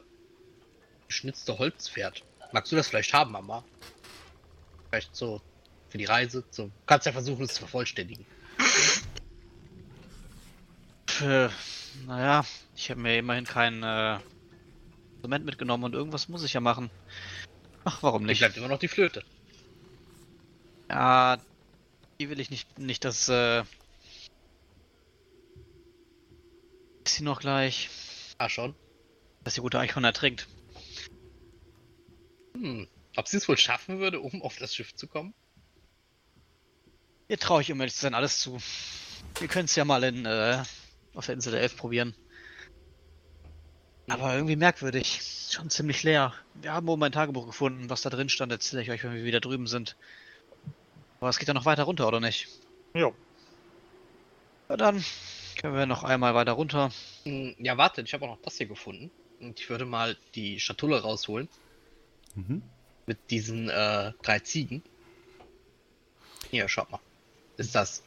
geschnitzte 1.08 1.58
Holzpferd. 1.58 2.24
Magst 2.52 2.72
du 2.72 2.76
das 2.76 2.88
vielleicht 2.88 3.14
haben, 3.14 3.32
Mama? 3.32 3.64
Vielleicht 4.89 5.16
so 5.16 5.41
für 5.89 5.97
die 5.97 6.06
Reise. 6.06 6.43
So. 6.52 6.72
Kannst 6.86 7.06
ja 7.06 7.12
versuchen, 7.12 7.43
es 7.43 7.54
zu 7.54 7.60
vervollständigen. 7.60 8.26
Äh, 11.22 11.49
naja, 12.07 12.45
ich 12.76 12.89
habe 12.89 12.99
mir 13.01 13.17
immerhin 13.17 13.45
kein 13.45 13.84
äh, 13.84 14.19
Instrument 15.14 15.45
mitgenommen 15.45 15.84
und 15.84 15.93
irgendwas 15.93 16.27
muss 16.30 16.43
ich 16.43 16.53
ja 16.53 16.61
machen. 16.61 16.89
Ach, 17.84 18.02
warum 18.02 18.23
nicht? 18.23 18.39
bleibt 18.39 18.57
immer 18.57 18.68
noch 18.68 18.80
die 18.80 18.88
Flöte. 18.88 19.23
Ja, 20.89 21.38
die 22.19 22.30
will 22.30 22.39
ich 22.39 22.49
nicht, 22.49 22.80
nicht 22.80 23.06
dass, 23.06 23.30
äh... 23.30 23.61
Ist 27.06 27.15
sie 27.15 27.23
noch 27.23 27.39
gleich, 27.39 27.89
Ah, 28.38 28.49
schon. 28.49 28.76
dass 29.43 29.56
die 29.56 29.61
gute 29.61 29.80
Eichhorn 29.80 30.03
ertrinkt. 30.03 30.48
Hm. 32.53 32.88
Ob 33.15 33.27
sie 33.27 33.38
es 33.38 33.48
wohl 33.48 33.57
schaffen 33.57 33.99
würde, 33.99 34.19
um 34.19 34.41
auf 34.41 34.57
das 34.57 34.73
Schiff 34.73 34.95
zu 34.95 35.07
kommen? 35.07 35.34
Ihr 37.27 37.38
traue 37.38 37.61
ich, 37.61 37.72
um 37.72 37.80
ehrlich 37.80 37.93
zu 37.95 38.02
sein, 38.02 38.14
alles 38.14 38.39
zu. 38.39 38.60
Wir 39.39 39.48
können 39.48 39.65
es 39.65 39.76
ja 39.76 39.85
mal 39.85 40.03
in, 40.03 40.26
äh, 40.26 40.64
auf 41.16 41.26
der 41.26 41.36
Insel 41.36 41.52
der 41.52 41.62
Elf 41.62 41.76
probieren. 41.78 42.16
Aber 44.08 44.34
irgendwie 44.36 44.56
merkwürdig. 44.56 45.22
Schon 45.52 45.70
ziemlich 45.70 46.04
leer. 46.04 46.34
Wir 46.56 46.74
haben 46.74 46.88
oben 46.90 47.00
mein 47.00 47.12
Tagebuch 47.12 47.46
gefunden. 47.46 47.90
Was 47.90 48.02
da 48.02 48.10
drin 48.10 48.30
stand, 48.30 48.52
erzähle 48.52 48.82
ich 48.82 48.92
euch, 48.92 49.04
wenn 49.04 49.14
wir 49.14 49.24
wieder 49.24 49.40
drüben 49.40 49.68
sind. 49.68 49.96
Aber 51.20 51.30
es 51.30 51.38
geht 51.40 51.48
ja 51.48 51.54
noch 51.54 51.66
weiter 51.66 51.84
runter, 51.84 52.08
oder 52.08 52.20
nicht? 52.20 52.48
Jo. 52.94 53.14
Na 54.68 54.76
dann 54.78 55.04
können 55.60 55.76
wir 55.76 55.86
noch 55.86 56.04
einmal 56.04 56.34
weiter 56.34 56.54
runter. 56.54 56.92
Hm, 57.24 57.56
Ja, 57.60 57.78
warte, 57.78 58.02
ich 58.02 58.14
habe 58.14 58.26
auch 58.26 58.30
noch 58.36 58.42
das 58.42 58.58
hier 58.58 58.66
gefunden. 58.68 59.12
Und 59.40 59.60
ich 59.60 59.70
würde 59.70 59.86
mal 59.86 60.18
die 60.36 60.60
Schatulle 60.60 61.02
rausholen. 61.02 61.48
Mhm. 62.36 62.62
Mit 63.06 63.18
diesen 63.30 63.70
äh, 63.70 64.14
drei 64.24 64.40
Ziegen. 64.40 64.84
Hier, 66.50 66.68
schaut 66.68 66.90
mal. 66.92 67.00
Ist 67.58 67.76
das. 67.76 68.04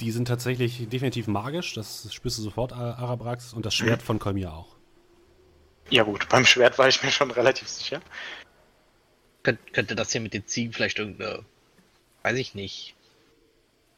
Die 0.00 0.10
sind 0.10 0.26
tatsächlich 0.26 0.88
definitiv 0.88 1.26
magisch, 1.26 1.74
das 1.74 2.12
spürst 2.12 2.38
du 2.38 2.42
sofort, 2.42 2.72
Ar- 2.72 2.98
Arabrax, 2.98 3.52
und 3.52 3.66
das 3.66 3.74
Schwert 3.74 4.02
von 4.02 4.18
Kolmir 4.18 4.52
auch. 4.52 4.76
Ja 5.90 6.04
gut, 6.04 6.28
beim 6.28 6.46
Schwert 6.46 6.78
war 6.78 6.88
ich 6.88 7.02
mir 7.02 7.10
schon 7.10 7.30
relativ 7.30 7.68
sicher. 7.68 8.00
Könnt, 9.42 9.72
könnte 9.72 9.94
das 9.94 10.12
hier 10.12 10.20
mit 10.20 10.32
den 10.32 10.46
Ziegen 10.46 10.72
vielleicht 10.72 10.98
irgendeine. 10.98 11.44
Weiß 12.22 12.36
ich 12.38 12.54
nicht. 12.54 12.94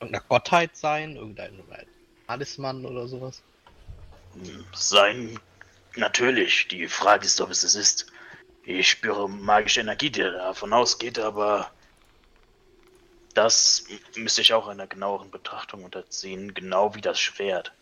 Irgendeine 0.01 0.25
Gottheit 0.29 0.77
sein? 0.77 1.17
Irgendein 1.17 1.55
irgendein 1.55 1.87
Talisman 2.27 2.85
oder 2.85 3.07
sowas? 3.07 3.43
Sein, 4.75 5.39
natürlich. 5.97 6.67
Die 6.69 6.89
Frage 6.89 7.27
ist, 7.27 7.41
ob 7.41 7.51
es 7.51 7.63
es 7.63 7.75
ist. 7.75 8.07
Ich 8.65 8.89
spüre 8.89 9.29
magische 9.29 9.81
Energie, 9.81 10.11
die 10.11 10.21
davon 10.21 10.73
ausgeht, 10.73 11.19
aber 11.19 11.71
das 13.35 13.85
müsste 14.17 14.43
ich 14.43 14.53
auch 14.53 14.69
einer 14.69 14.87
genaueren 14.87 15.31
Betrachtung 15.31 15.85
unterziehen, 15.85 16.55
genau 16.55 16.95
wie 16.95 17.01
das 17.01 17.19
Schwert. 17.19 17.73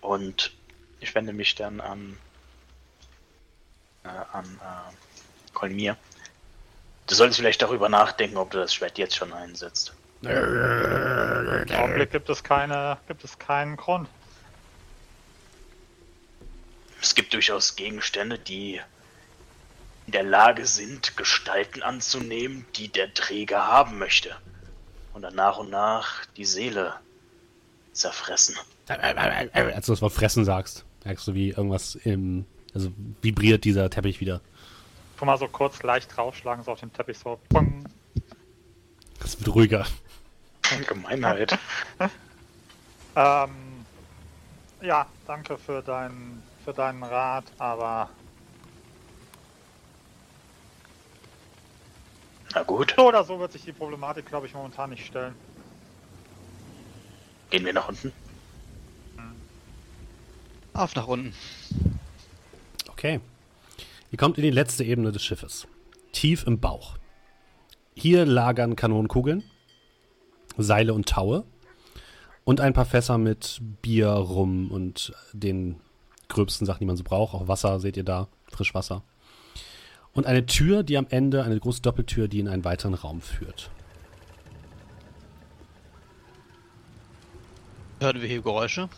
Und 0.00 0.52
ich 1.00 1.14
wende 1.14 1.32
mich 1.32 1.54
dann 1.54 1.80
an, 1.80 2.18
äh, 4.04 4.08
an 4.08 4.60
äh, 4.62 5.52
Kolmir. 5.52 5.96
Du 7.06 7.14
solltest 7.14 7.38
vielleicht 7.38 7.62
darüber 7.62 7.88
nachdenken, 7.88 8.36
ob 8.36 8.50
du 8.50 8.58
das 8.58 8.74
Schwert 8.74 8.98
jetzt 8.98 9.16
schon 9.16 9.32
einsetzt. 9.32 9.94
Im 10.22 10.30
Augenblick 10.30 12.10
gibt 12.10 12.28
es 12.28 12.42
keine, 12.42 12.98
gibt 13.06 13.22
es 13.22 13.38
keinen 13.38 13.76
Grund. 13.76 14.08
Es 17.00 17.14
gibt 17.14 17.32
durchaus 17.34 17.76
Gegenstände, 17.76 18.38
die 18.38 18.80
in 20.06 20.12
der 20.12 20.22
Lage 20.22 20.66
sind, 20.66 21.16
Gestalten 21.16 21.82
anzunehmen, 21.82 22.66
die 22.76 22.88
der 22.88 23.12
Träger 23.12 23.66
haben 23.66 23.98
möchte. 23.98 24.36
Und 25.16 25.22
dann 25.22 25.34
nach 25.34 25.56
und 25.56 25.70
nach 25.70 26.26
die 26.36 26.44
Seele 26.44 26.92
zerfressen. 27.92 28.54
Als 28.86 29.86
du 29.86 29.92
das 29.92 30.02
Wort 30.02 30.12
fressen 30.12 30.44
sagst, 30.44 30.84
merkst 31.06 31.26
du, 31.26 31.32
wie 31.32 31.48
irgendwas 31.52 31.94
im. 31.94 32.44
Also 32.74 32.92
vibriert 33.22 33.64
dieser 33.64 33.88
Teppich 33.88 34.20
wieder. 34.20 34.42
Schon 35.18 35.24
mal 35.24 35.38
so 35.38 35.48
kurz 35.48 35.82
leicht 35.82 36.14
draufschlagen, 36.14 36.62
so 36.62 36.72
auf 36.72 36.80
dem 36.80 36.92
Teppich 36.92 37.18
so. 37.18 37.40
Pong. 37.48 37.86
Das 39.18 39.38
wird 39.38 39.54
ruhiger. 39.54 39.86
Gemeinheit. 40.86 41.58
Ähm, 43.18 43.86
ja, 44.82 45.06
danke 45.26 45.56
für 45.56 45.80
deinen, 45.80 46.42
für 46.66 46.74
deinen 46.74 47.02
Rat, 47.02 47.44
aber 47.56 48.10
Na 52.54 52.62
gut, 52.62 52.94
so 52.96 53.08
oder 53.08 53.24
so 53.24 53.38
wird 53.38 53.52
sich 53.52 53.64
die 53.64 53.72
Problematik, 53.72 54.26
glaube 54.26 54.46
ich, 54.46 54.54
momentan 54.54 54.90
nicht 54.90 55.06
stellen. 55.06 55.34
gehen 57.50 57.64
wir 57.64 57.72
nach 57.72 57.88
unten. 57.88 58.12
Auf 60.72 60.94
nach 60.94 61.06
unten. 61.06 61.34
Okay. 62.88 63.20
Ihr 64.10 64.18
kommt 64.18 64.38
in 64.38 64.44
die 64.44 64.50
letzte 64.50 64.84
Ebene 64.84 65.12
des 65.12 65.24
Schiffes. 65.24 65.66
Tief 66.12 66.46
im 66.46 66.60
Bauch. 66.60 66.96
Hier 67.94 68.26
lagern 68.26 68.76
Kanonenkugeln, 68.76 69.42
Seile 70.58 70.94
und 70.94 71.08
Taue 71.08 71.44
und 72.44 72.60
ein 72.60 72.72
paar 72.72 72.84
Fässer 72.84 73.18
mit 73.18 73.60
Bier, 73.82 74.08
Rum 74.08 74.70
und 74.70 75.14
den 75.32 75.80
gröbsten 76.28 76.66
Sachen, 76.66 76.80
die 76.80 76.86
man 76.86 76.96
so 76.96 77.04
braucht. 77.04 77.34
Auch 77.34 77.48
Wasser 77.48 77.80
seht 77.80 77.96
ihr 77.96 78.04
da, 78.04 78.28
Frischwasser. 78.50 79.02
Und 80.16 80.24
eine 80.26 80.46
Tür, 80.46 80.82
die 80.82 80.96
am 80.96 81.06
Ende, 81.10 81.44
eine 81.44 81.60
große 81.60 81.82
Doppeltür, 81.82 82.26
die 82.26 82.40
in 82.40 82.48
einen 82.48 82.64
weiteren 82.64 82.94
Raum 82.94 83.20
führt. 83.20 83.70
Hören 88.00 88.20
wir 88.22 88.26
hier 88.28 88.40
Geräusche? 88.40 88.88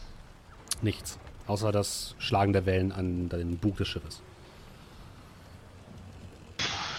Nichts. 0.81 1.19
Außer 1.49 1.73
das 1.73 2.15
Schlagen 2.19 2.53
der 2.53 2.67
Wellen 2.67 2.93
an 2.93 3.29
den 3.31 3.59
Bug 3.59 3.77
des 3.79 3.89
Schiffes. 3.89 4.23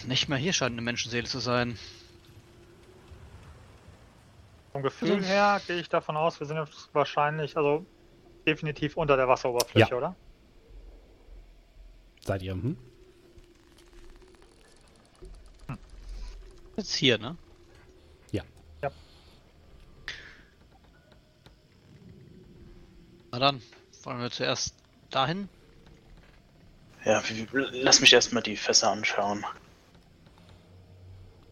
Nicht 0.05 0.27
mal 0.27 0.37
hier 0.37 0.51
scheint 0.51 0.73
eine 0.73 0.81
Menschenseele 0.81 1.25
zu 1.27 1.39
sein. 1.39 1.77
Vom 4.73 4.83
Gefühl 4.83 5.13
Also- 5.13 5.27
her 5.27 5.61
gehe 5.65 5.77
ich 5.79 5.87
davon 5.87 6.17
aus, 6.17 6.39
wir 6.41 6.47
sind 6.47 6.57
jetzt 6.57 6.89
wahrscheinlich, 6.93 7.55
also 7.55 7.85
definitiv 8.45 8.97
unter 8.97 9.15
der 9.15 9.29
Wasseroberfläche, 9.29 9.91
Ja. 9.91 9.97
oder? 9.97 10.15
Seid 12.25 12.41
ihr? 12.41 12.51
Hm? 12.53 12.77
Jetzt 16.79 16.95
hier, 16.95 17.17
ne? 17.17 17.35
Ja. 18.31 18.41
Ja. 18.81 18.89
Na 23.33 23.39
dann, 23.39 23.61
wollen 24.03 24.21
wir 24.21 24.31
zuerst 24.31 24.75
dahin? 25.09 25.49
Ja, 27.03 27.21
lass 27.51 27.99
mich 27.99 28.13
erstmal 28.13 28.43
die 28.43 28.55
Fässer 28.55 28.91
anschauen. 28.91 29.45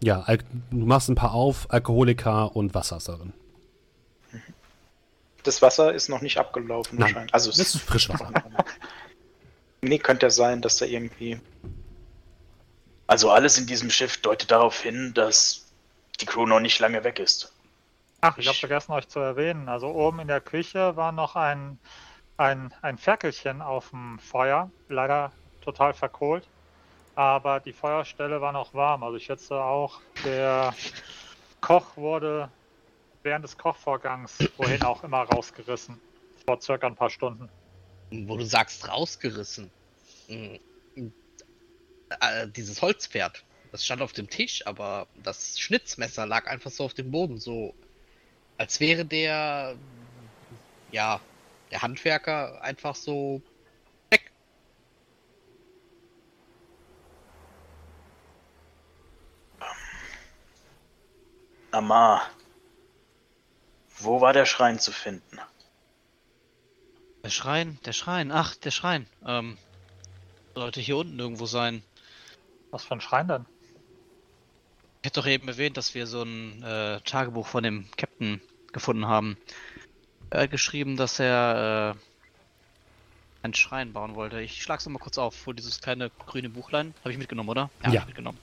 Ja, 0.01 0.21
Al 0.21 0.37
du 0.71 0.85
machst 0.85 1.09
ein 1.09 1.15
paar 1.15 1.33
auf, 1.33 1.69
Alkoholika 1.71 2.45
und 2.45 2.73
Wasser 2.73 2.99
darin. 3.05 3.33
Das 5.43 5.61
Wasser 5.61 5.93
ist 5.93 6.07
noch 6.07 6.21
nicht 6.21 6.37
abgelaufen 6.37 6.99
Nein, 6.99 7.09
wahrscheinlich. 7.09 7.33
Also 7.33 7.49
das 7.49 7.59
ist 7.59 7.81
Frischwasser. 7.81 8.31
Nee, 9.81 9.99
könnte 9.99 10.25
ja 10.25 10.29
sein, 10.31 10.61
dass 10.63 10.77
da 10.77 10.85
irgendwie. 10.85 11.39
Also 13.07 13.31
alles 13.31 13.57
in 13.57 13.65
diesem 13.65 13.89
Schiff 13.89 14.21
deutet 14.21 14.51
darauf 14.51 14.81
hin, 14.81 15.13
dass 15.13 15.73
die 16.19 16.25
Crew 16.25 16.45
noch 16.45 16.59
nicht 16.59 16.79
lange 16.79 17.03
weg 17.03 17.19
ist. 17.19 17.53
Ach, 18.21 18.37
ich 18.37 18.47
habe 18.47 18.57
vergessen 18.57 18.91
euch 18.91 19.07
zu 19.07 19.19
erwähnen. 19.19 19.69
Also 19.69 19.87
oben 19.87 20.19
in 20.19 20.27
der 20.27 20.41
Küche 20.41 20.95
war 20.95 21.11
noch 21.11 21.35
ein, 21.35 21.79
ein, 22.35 22.73
ein 22.81 22.97
Ferkelchen 22.97 23.61
auf 23.61 23.91
dem 23.91 24.19
Feuer, 24.19 24.71
leider 24.89 25.31
total 25.61 25.93
verkohlt. 25.93 26.47
Aber 27.15 27.59
die 27.59 27.73
Feuerstelle 27.73 28.41
war 28.41 28.51
noch 28.51 28.73
warm. 28.73 29.03
Also 29.03 29.17
ich 29.17 29.25
schätze 29.25 29.55
auch, 29.55 30.01
der 30.23 30.75
Koch 31.61 31.95
wurde 31.95 32.51
während 33.23 33.43
des 33.43 33.57
Kochvorgangs, 33.57 34.37
wohin 34.57 34.83
auch 34.83 35.03
immer, 35.03 35.23
rausgerissen. 35.23 35.99
Vor 36.45 36.61
circa 36.61 36.87
ein 36.87 36.95
paar 36.95 37.09
Stunden. 37.09 37.49
Wo 38.11 38.37
du 38.37 38.45
sagst, 38.45 38.87
rausgerissen. 38.87 39.71
Äh, 42.09 42.47
dieses 42.47 42.81
Holzpferd, 42.81 43.43
das 43.71 43.85
stand 43.85 44.01
auf 44.01 44.13
dem 44.13 44.29
Tisch, 44.29 44.65
aber 44.65 45.07
das 45.23 45.59
Schnitzmesser 45.59 46.25
lag 46.25 46.47
einfach 46.47 46.71
so 46.71 46.85
auf 46.85 46.93
dem 46.93 47.11
Boden, 47.11 47.37
so 47.39 47.75
als 48.57 48.79
wäre 48.79 49.05
der, 49.05 49.77
ja, 50.91 51.21
der 51.71 51.81
Handwerker 51.81 52.61
einfach 52.61 52.95
so 52.95 53.41
weg. 54.09 54.31
Amar. 61.71 62.29
Wo 63.99 64.21
war 64.21 64.31
der 64.31 64.45
Schrein 64.45 64.79
zu 64.79 64.91
finden? 64.91 65.39
Der 67.23 67.29
Schrein, 67.29 67.79
der 67.85 67.93
Schrein, 67.93 68.31
ach, 68.31 68.55
der 68.55 68.71
Schrein. 68.71 69.07
Ähm, 69.25 69.57
sollte 70.55 70.79
hier 70.79 70.97
unten 70.97 71.19
irgendwo 71.19 71.45
sein. 71.45 71.83
Was 72.71 72.83
für 72.83 72.93
ein 72.93 73.01
Schrein 73.01 73.27
denn? 73.27 73.45
Ich 75.01 75.07
hätte 75.07 75.21
doch 75.21 75.27
eben 75.27 75.47
erwähnt, 75.47 75.77
dass 75.77 75.93
wir 75.93 76.07
so 76.07 76.23
ein 76.23 76.63
äh, 76.63 76.99
Tagebuch 77.01 77.47
von 77.47 77.63
dem 77.63 77.85
Captain 77.97 78.41
gefunden 78.73 79.07
haben. 79.07 79.37
Er 80.29 80.41
hat 80.43 80.51
geschrieben, 80.51 80.97
dass 80.97 81.19
er 81.19 81.95
äh, 81.95 83.43
einen 83.43 83.53
Schrein 83.53 83.93
bauen 83.93 84.15
wollte. 84.15 84.41
Ich 84.41 84.61
schlag's 84.61 84.85
noch 84.85 84.91
mal 84.91 84.99
kurz 84.99 85.17
auf, 85.17 85.47
wo 85.47 85.53
dieses 85.53 85.79
kleine 85.79 86.09
grüne 86.25 86.49
Buchlein. 86.49 86.93
Habe 87.01 87.11
ich 87.11 87.17
mitgenommen, 87.17 87.49
oder? 87.49 87.69
hab 87.83 87.93
Ja. 87.93 88.01
ich 88.01 88.07
mitgenommen. 88.07 88.37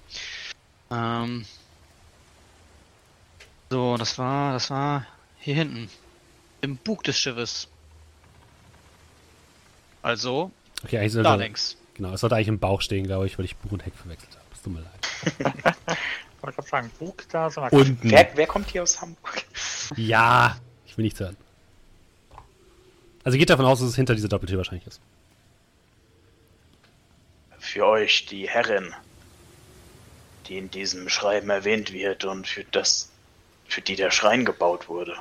Ähm, 0.91 1.45
so, 3.71 3.97
das 3.99 4.19
war, 4.19 4.53
das 4.55 4.71
war 4.71 5.07
hier 5.39 5.55
hinten. 5.57 5.91
Im 6.63 6.77
Bug 6.79 7.03
des 7.05 7.19
Schiffes. 7.19 7.69
Also, 10.01 10.51
Okay, 10.85 10.99
eigentlich 10.99 11.23
da 11.23 11.35
längs. 11.35 11.77
Genau, 11.95 12.13
es 12.13 12.21
sollte 12.21 12.37
eigentlich 12.37 12.49
im 12.49 12.59
Bauch 12.59 12.81
stehen, 12.81 13.07
glaube 13.07 13.27
ich, 13.27 13.39
weil 13.39 13.45
ich 13.45 13.57
Bug 13.57 13.73
und 13.73 13.85
Heck 13.85 13.95
verwechselt 13.95 14.33
habe. 14.33 14.45
Es 14.53 14.63
tut 14.63 14.73
mir 14.73 14.81
leid. 14.81 14.93
Ich 15.25 16.43
wollte 16.43 16.57
gerade 16.57 16.69
sagen, 16.69 16.91
Bug 16.99 17.25
da, 17.31 17.51
so 17.51 17.61
eine 17.61 17.71
Unten. 17.71 18.11
Wer, 18.11 18.31
wer 18.35 18.47
kommt 18.47 18.71
hier 18.71 18.83
aus 18.83 19.01
Hamburg? 19.01 19.45
Ja, 19.97 20.57
ich 20.87 20.97
will 20.97 21.03
nichts 21.03 21.21
hören. 21.21 21.37
Also 23.23 23.37
geht 23.37 23.51
davon 23.51 23.67
aus, 23.67 23.81
dass 23.81 23.89
es 23.89 23.97
hinter 23.97 24.15
dieser 24.15 24.29
Doppeltür 24.29 24.57
wahrscheinlich 24.57 24.87
ist. 24.87 25.01
Für 27.59 27.87
euch, 27.87 28.25
die 28.27 28.49
Herrin, 28.49 28.95
die 30.47 30.59
in 30.59 30.71
diesem 30.71 31.09
Schreiben 31.09 31.51
erwähnt 31.51 31.93
wird 31.93 32.25
und 32.25 32.47
für 32.47 32.65
das, 32.65 33.11
für 33.67 33.83
die 33.83 33.97
der 33.97 34.11
Schrein 34.11 34.45
gebaut 34.45 34.89
wurde, 34.89 35.17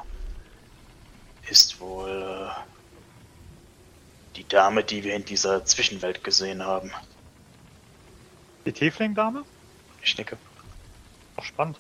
ist 1.50 1.80
wohl 1.80 2.10
äh, 2.10 2.73
die 4.36 4.48
Dame, 4.48 4.84
die 4.84 5.04
wir 5.04 5.16
in 5.16 5.26
dieser 5.26 5.66
Zwischenwelt 5.66 6.24
gesehen 6.24 6.64
haben. 6.64 6.92
Die 8.66 8.72
Tiefling-Dame? 8.72 9.44
Ich 10.02 10.18
nicke. 10.18 10.38
Doch 11.36 11.44
spannend. 11.44 11.78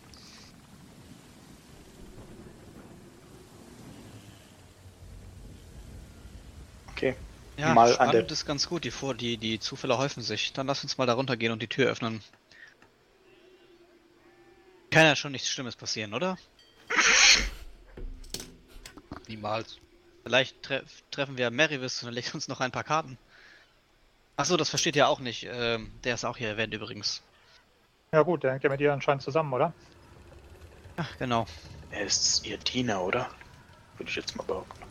Okay. 6.92 7.16
Ja, 7.58 7.74
Mal 7.74 7.90
an 7.90 7.94
spannend 7.94 8.14
der- 8.14 8.32
ist 8.32 8.46
ganz 8.46 8.68
gut. 8.68 8.84
Die, 8.84 8.92
Vor 8.92 9.14
die, 9.14 9.38
die 9.38 9.60
Zufälle 9.60 9.98
häufen 9.98 10.24
sich. 10.24 10.54
Dann 10.54 10.68
lass 10.68 10.84
uns 10.84 10.98
mal 10.98 11.06
da 11.06 11.14
runtergehen 11.14 11.52
und 11.52 11.62
die 11.62 11.68
Tür 11.68 11.90
öffnen. 11.90 12.22
Kann 14.92 15.06
ja 15.06 15.16
schon 15.16 15.32
nichts 15.32 15.50
Schlimmes 15.50 15.76
passieren, 15.76 16.14
oder? 16.14 16.38
Niemals. 19.28 19.78
Vielleicht 20.24 20.64
tre 20.64 20.84
treffen 21.12 21.38
wir 21.38 21.52
Merivis 21.52 22.02
und 22.02 22.10
er 22.10 22.14
legt 22.14 22.34
uns 22.34 22.48
noch 22.48 22.62
ein 22.62 22.72
paar 22.72 22.84
Karten. 22.84 23.18
Achso, 24.38 24.58
das 24.58 24.70
versteht 24.70 24.96
ihr 24.96 25.08
auch 25.08 25.20
nicht. 25.20 25.48
Ähm, 25.50 25.92
der 26.04 26.16
ist 26.16 26.26
auch 26.26 26.38
hier 26.38 26.50
erwähnt 26.50 26.74
übrigens. 26.74 27.22
Ja 28.12 28.22
gut, 28.22 28.44
der 28.44 28.54
hängt 28.54 28.64
ja 28.64 28.70
mit 28.70 28.82
ihr 28.82 28.94
anscheinend 28.94 29.24
zusammen, 29.24 29.54
oder? 29.54 29.74
Ach, 30.98 31.18
genau. 31.18 31.46
Er 31.92 32.06
ist 32.06 32.46
ihr 32.46 32.58
Diener, 32.58 33.02
oder? 33.02 33.30
Würde 33.98 34.10
ich 34.10 34.16
jetzt 34.16 34.36
mal 34.36 34.44
behaupten. 34.44 34.84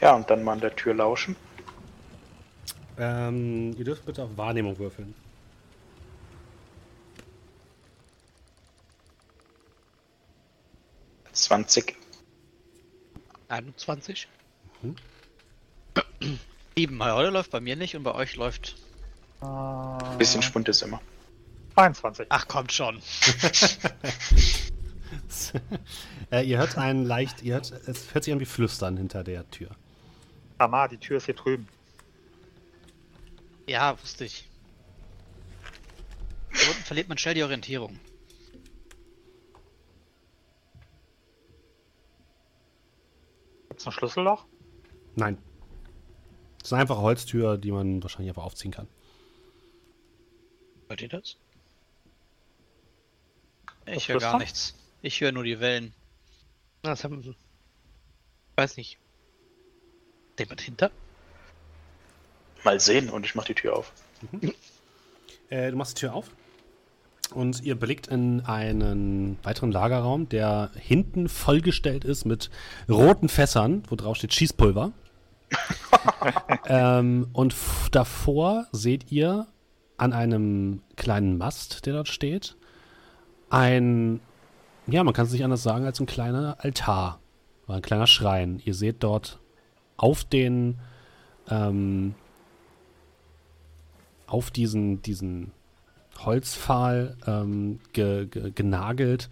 Ja, 0.00 0.14
und 0.14 0.28
dann 0.28 0.44
mal 0.44 0.52
an 0.52 0.60
der 0.60 0.76
Tür 0.76 0.94
lauschen. 0.94 1.36
Ähm, 2.98 3.74
ihr 3.76 3.84
dürft 3.84 4.04
bitte 4.04 4.22
auf 4.22 4.36
Wahrnehmung 4.36 4.78
würfeln. 4.78 5.14
Zwanzig. 11.36 11.94
21. 13.48 14.26
Sieben. 16.74 16.98
Bei 16.98 17.12
heute 17.12 17.30
läuft 17.30 17.50
bei 17.50 17.60
mir 17.60 17.76
nicht 17.76 17.94
und 17.94 18.02
bei 18.02 18.14
euch 18.14 18.36
läuft. 18.36 18.76
Äh, 19.42 20.16
Bisschen 20.18 20.42
Spund 20.42 20.68
ist 20.68 20.82
immer. 20.82 21.00
22. 21.74 22.26
Ach, 22.30 22.48
kommt 22.48 22.72
schon. 22.72 23.00
äh, 26.30 26.42
ihr 26.42 26.58
hört 26.58 26.78
einen 26.78 27.04
leicht, 27.04 27.42
ihr 27.42 27.54
hört, 27.54 27.70
es 27.70 28.14
hört 28.14 28.24
sich 28.24 28.32
an 28.32 28.40
wie 28.40 28.46
Flüstern 28.46 28.96
hinter 28.96 29.22
der 29.22 29.48
Tür. 29.50 29.68
Tamar, 30.58 30.88
die 30.88 30.96
Tür 30.98 31.18
ist 31.18 31.26
hier 31.26 31.34
drüben. 31.34 31.68
Ja, 33.66 34.00
wusste 34.00 34.24
ich. 34.24 34.48
Hier 36.54 36.70
unten 36.70 36.82
verliert 36.82 37.08
man 37.08 37.18
schnell 37.18 37.34
die 37.34 37.42
Orientierung. 37.42 38.00
Gibt 43.76 43.82
es 43.82 43.86
ein 43.88 43.92
Schlüsselloch? 43.92 44.46
Nein. 45.16 45.36
Das 46.60 46.68
ist 46.68 46.72
eine 46.72 46.80
einfache 46.80 47.02
Holztür, 47.02 47.58
die 47.58 47.70
man 47.70 48.02
wahrscheinlich 48.02 48.30
einfach 48.30 48.44
aufziehen 48.44 48.70
kann. 48.72 48.88
Hört 50.88 51.02
ihr 51.02 51.10
das? 51.10 51.36
Ich 53.84 53.94
Was 53.96 54.08
höre 54.08 54.20
gar 54.20 54.38
nichts. 54.38 54.74
Ich 55.02 55.20
höre 55.20 55.30
nur 55.30 55.44
die 55.44 55.60
Wellen. 55.60 55.92
Na, 56.84 56.92
Das 56.92 57.04
haben 57.04 57.22
wir. 57.22 57.34
Weiß 58.54 58.78
nicht. 58.78 58.98
Jemand 60.38 60.62
hinter? 60.62 60.90
Mal 62.64 62.80
sehen 62.80 63.10
und 63.10 63.26
ich 63.26 63.34
mach 63.34 63.44
die 63.44 63.54
Tür 63.54 63.76
auf. 63.76 63.92
Äh, 65.50 65.70
du 65.70 65.76
machst 65.76 65.98
die 65.98 66.00
Tür 66.00 66.14
auf 66.14 66.30
und 67.34 67.62
ihr 67.62 67.74
blickt 67.74 68.06
in 68.06 68.40
einen 68.44 69.38
weiteren 69.42 69.72
Lagerraum, 69.72 70.28
der 70.28 70.70
hinten 70.74 71.28
vollgestellt 71.28 72.04
ist 72.04 72.24
mit 72.24 72.50
roten 72.88 73.28
Fässern, 73.28 73.82
wo 73.88 73.96
drauf 73.96 74.16
steht 74.16 74.34
Schießpulver. 74.34 74.92
ähm, 76.66 77.28
und 77.32 77.54
davor 77.92 78.66
seht 78.72 79.10
ihr 79.12 79.46
an 79.96 80.12
einem 80.12 80.82
kleinen 80.96 81.38
Mast, 81.38 81.86
der 81.86 81.94
dort 81.94 82.08
steht, 82.08 82.56
ein, 83.48 84.20
ja, 84.86 85.04
man 85.04 85.14
kann 85.14 85.26
es 85.26 85.32
nicht 85.32 85.44
anders 85.44 85.62
sagen 85.62 85.86
als 85.86 86.00
ein 86.00 86.06
kleiner 86.06 86.56
Altar 86.60 87.20
oder 87.66 87.76
ein 87.76 87.82
kleiner 87.82 88.06
Schrein. 88.06 88.60
Ihr 88.64 88.74
seht 88.74 89.02
dort 89.02 89.38
auf 89.96 90.24
den, 90.24 90.78
ähm, 91.48 92.14
auf 94.26 94.50
diesen, 94.50 95.02
diesen 95.02 95.52
Holzpfahl 96.24 97.16
ähm, 97.26 97.80
ge, 97.92 98.26
ge, 98.26 98.50
genagelt 98.54 99.28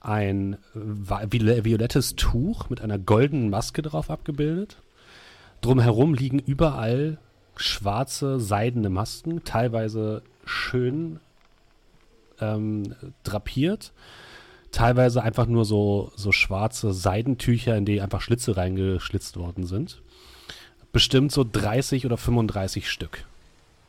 ein 0.00 0.56
vi- 0.74 1.26
viole- 1.32 1.64
violettes 1.64 2.14
Tuch 2.16 2.68
mit 2.70 2.80
einer 2.80 2.98
goldenen 2.98 3.50
Maske 3.50 3.82
drauf 3.82 4.10
abgebildet. 4.10 4.76
Drumherum 5.62 6.14
liegen 6.14 6.38
überall 6.38 7.18
schwarze, 7.56 8.38
seidene 8.38 8.90
Masken, 8.90 9.42
teilweise 9.44 10.22
schön 10.44 11.18
ähm, 12.40 12.94
drapiert, 13.24 13.92
teilweise 14.70 15.22
einfach 15.22 15.46
nur 15.46 15.64
so, 15.64 16.12
so 16.16 16.32
schwarze 16.32 16.92
Seidentücher, 16.92 17.76
in 17.76 17.86
die 17.86 18.00
einfach 18.00 18.20
Schlitze 18.20 18.56
reingeschlitzt 18.56 19.38
worden 19.38 19.64
sind. 19.66 20.02
Bestimmt 20.92 21.32
so 21.32 21.44
30 21.50 22.06
oder 22.06 22.16
35 22.16 22.90
Stück 22.90 23.24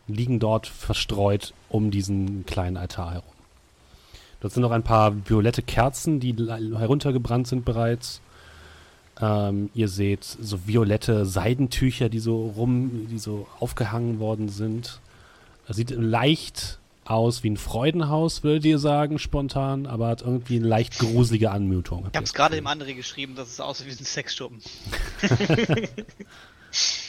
liegen 0.07 0.39
dort 0.39 0.67
verstreut 0.67 1.53
um 1.69 1.91
diesen 1.91 2.45
kleinen 2.45 2.77
Altar 2.77 3.13
herum. 3.13 3.33
Dort 4.39 4.53
sind 4.53 4.61
noch 4.61 4.71
ein 4.71 4.83
paar 4.83 5.13
violette 5.27 5.61
Kerzen, 5.61 6.19
die 6.19 6.35
heruntergebrannt 6.35 7.47
sind 7.47 7.65
bereits. 7.65 8.21
Ähm, 9.19 9.71
ihr 9.73 9.87
seht 9.87 10.23
so 10.23 10.67
violette 10.67 11.25
Seidentücher, 11.25 12.07
die 12.09 12.19
so 12.19 12.47
rum, 12.55 13.07
die 13.09 13.17
so 13.17 13.47
aufgehangen 13.59 14.19
worden 14.19 14.47
sind. 14.49 14.99
Das 15.67 15.75
sieht 15.75 15.89
leicht 15.89 16.77
aus 17.03 17.41
wie 17.41 17.49
ein 17.49 17.57
Freudenhaus, 17.57 18.43
würdet 18.43 18.65
ihr 18.65 18.79
sagen, 18.79 19.17
spontan, 19.17 19.85
aber 19.87 20.07
hat 20.07 20.21
irgendwie 20.21 20.57
eine 20.57 20.67
leicht 20.67 20.99
gruselige 20.99 21.51
Anmutung. 21.51 22.05
Ich 22.11 22.15
habe 22.15 22.25
es 22.25 22.33
gerade 22.33 22.55
dem 22.57 22.67
André 22.67 22.93
geschrieben, 22.93 23.33
dass 23.35 23.49
es 23.49 23.59
aussieht 23.59 23.87
wie 23.87 23.91
ein 23.91 24.05
Sexsturm. 24.05 24.59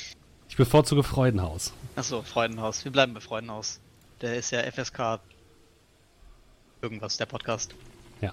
Ich 0.58 0.64
bevorzuge 0.64 1.04
Freudenhaus. 1.04 1.72
Achso, 1.94 2.20
Freudenhaus. 2.22 2.84
Wir 2.84 2.90
bleiben 2.90 3.14
bei 3.14 3.20
Freudenhaus. 3.20 3.78
Der 4.20 4.34
ist 4.34 4.50
ja 4.50 4.60
FSK. 4.68 5.20
Irgendwas, 6.82 7.16
der 7.16 7.26
Podcast. 7.26 7.76
Ja. 8.20 8.32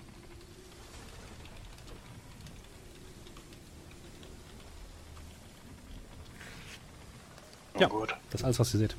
Ja. 7.77 7.91
Oh, 7.91 7.99
gut. 7.99 8.15
Das 8.31 8.41
ist 8.41 8.45
alles, 8.45 8.57
was 8.57 8.73
ihr 8.73 8.80
seht. 8.80 8.95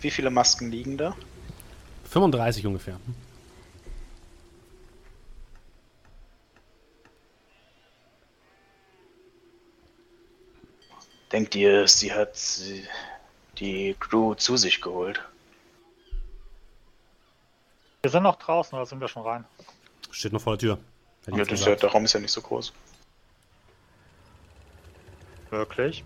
Wie 0.00 0.10
viele 0.12 0.30
Masken 0.30 0.70
liegen 0.70 0.96
da? 0.96 1.16
35 2.04 2.64
ungefähr. 2.64 3.00
Denkt 11.34 11.56
ihr, 11.56 11.88
sie 11.88 12.12
hat 12.12 12.38
die 13.58 13.96
Crew 13.98 14.34
zu 14.34 14.56
sich 14.56 14.80
geholt? 14.80 15.20
Wir 18.02 18.10
sind 18.12 18.22
noch 18.22 18.36
draußen, 18.36 18.78
oder 18.78 18.86
sind 18.86 19.00
wir 19.00 19.08
schon 19.08 19.24
rein? 19.24 19.44
Steht 20.12 20.32
noch 20.32 20.40
vor 20.40 20.56
der 20.56 20.60
Tür. 20.60 20.78
Ja, 21.26 21.44
das 21.44 21.58
ist 21.58 21.66
ja, 21.66 21.74
der 21.74 21.90
Raum 21.90 22.04
ist 22.04 22.12
ja 22.12 22.20
nicht 22.20 22.30
so 22.30 22.40
groß. 22.40 22.72
Wirklich? 25.50 26.04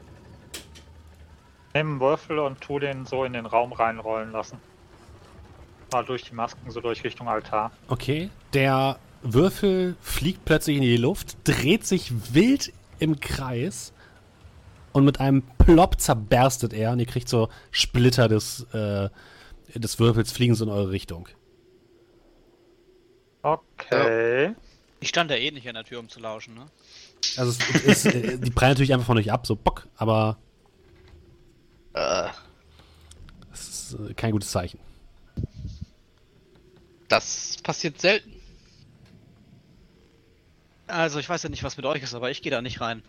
Nimm 1.74 1.90
einen 1.90 2.00
Würfel 2.00 2.38
und 2.38 2.62
tu 2.62 2.78
den 2.78 3.04
so 3.04 3.24
in 3.24 3.34
den 3.34 3.44
Raum 3.44 3.74
reinrollen 3.74 4.32
lassen. 4.32 4.58
Mal 5.92 6.06
durch 6.06 6.22
die 6.22 6.34
Masken, 6.34 6.70
so 6.70 6.80
durch 6.80 7.04
Richtung 7.04 7.28
Altar. 7.28 7.70
Okay, 7.88 8.30
der 8.54 8.98
Würfel 9.20 9.94
fliegt 10.00 10.46
plötzlich 10.46 10.78
in 10.78 10.82
die 10.84 10.96
Luft, 10.96 11.36
dreht 11.44 11.86
sich 11.86 12.32
wild 12.32 12.72
im 12.98 13.20
Kreis 13.20 13.92
und 14.98 15.04
mit 15.04 15.20
einem 15.20 15.42
Plop 15.58 16.00
zerberstet 16.00 16.72
er 16.72 16.92
und 16.92 16.98
ihr 17.00 17.06
kriegt 17.06 17.28
so 17.28 17.48
Splitter 17.70 18.28
des, 18.28 18.62
äh, 18.72 19.08
des 19.74 19.98
Würfels 19.98 20.32
fliegen 20.32 20.54
so 20.54 20.64
in 20.64 20.70
eure 20.70 20.90
Richtung. 20.90 21.28
Okay. 23.42 24.54
Ich 25.00 25.08
stand 25.08 25.30
ja 25.30 25.36
eh 25.36 25.50
nicht 25.50 25.68
an 25.68 25.74
der 25.74 25.84
Tür, 25.84 26.00
um 26.00 26.08
zu 26.08 26.20
lauschen, 26.20 26.54
ne? 26.54 26.66
Also 27.36 27.52
es 27.72 28.04
ist, 28.04 28.06
äh, 28.06 28.38
die 28.38 28.50
prallen 28.50 28.72
natürlich 28.72 28.92
einfach 28.92 29.06
von 29.06 29.18
euch 29.18 29.30
ab, 29.32 29.46
so 29.46 29.54
bock, 29.56 29.86
aber 29.96 30.38
Äh, 31.94 32.28
es 33.52 33.92
ist 33.92 33.98
äh, 34.10 34.14
kein 34.14 34.32
gutes 34.32 34.50
Zeichen. 34.50 34.78
das 37.08 37.56
passiert 37.62 38.00
selten. 38.00 38.32
Also, 40.86 41.18
ich 41.18 41.28
weiß 41.28 41.42
ja 41.42 41.48
nicht, 41.48 41.64
was 41.64 41.76
mit 41.76 41.86
euch 41.86 42.02
ist, 42.02 42.14
aber 42.14 42.30
ich 42.30 42.42
gehe 42.42 42.50
da 42.50 42.62
nicht 42.62 42.80
rein. 42.80 43.02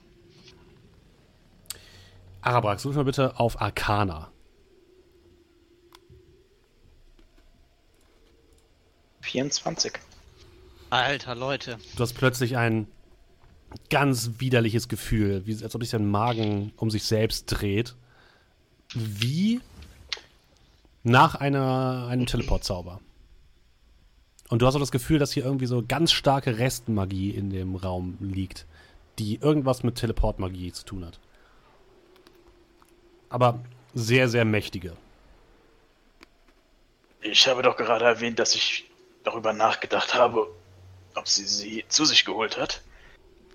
Arabrax, 2.42 2.86
ruf 2.86 2.96
mal 2.96 3.04
bitte 3.04 3.40
auf 3.40 3.62
Arcana. 3.62 4.32
24. 9.22 9.94
Alter, 10.90 11.36
Leute. 11.36 11.78
Du 11.96 12.04
hast 12.04 12.14
plötzlich 12.14 12.58
ein 12.58 12.88
ganz 13.90 14.32
widerliches 14.40 14.88
Gefühl, 14.88 15.46
wie, 15.46 15.64
als 15.64 15.76
ob 15.76 15.84
sich 15.84 15.92
dein 15.92 16.10
Magen 16.10 16.74
um 16.78 16.90
sich 16.90 17.04
selbst 17.04 17.46
dreht. 17.46 17.96
Wie 18.96 19.62
nach 21.04 21.36
einer, 21.36 22.08
einem 22.10 22.26
Teleportzauber. 22.26 23.02
Und 24.50 24.62
du 24.62 24.66
hast 24.66 24.76
auch 24.76 24.80
das 24.80 24.92
Gefühl, 24.92 25.20
dass 25.20 25.32
hier 25.32 25.46
irgendwie 25.46 25.68
so 25.68 25.84
ganz 25.88 26.12
starke 26.12 26.58
Restmagie 26.58 27.30
in 27.30 27.52
dem 27.52 27.76
Raum 27.76 28.18
liegt, 28.20 28.66
die 29.20 29.36
irgendwas 29.36 29.84
mit 29.84 29.96
Teleportmagie 29.96 30.72
zu 30.72 30.86
tun 30.86 31.06
hat. 31.06 31.20
Aber 33.30 33.60
sehr, 33.94 34.28
sehr 34.28 34.46
mächtige. 34.46 34.96
Ich 37.22 37.48
habe 37.48 37.62
doch 37.62 37.78
gerade 37.78 38.06
erwähnt, 38.06 38.40
dass 38.40 38.56
ich 38.56 38.90
darüber 39.24 39.54
nachgedacht 39.54 40.14
habe, 40.14 40.48
ob 41.16 41.28
sie 41.28 41.46
sie 41.46 41.86
zu 41.88 42.06
sich 42.06 42.26
geholt 42.26 42.58
hat. 42.58 42.82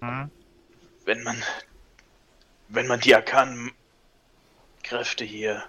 Hm? 0.01 0.31
Wenn 1.05 1.23
man, 1.23 1.43
wenn 2.69 2.87
man 2.87 3.01
die 3.01 3.15
arkanen 3.15 3.73
Kräfte 4.83 5.25
hier 5.25 5.65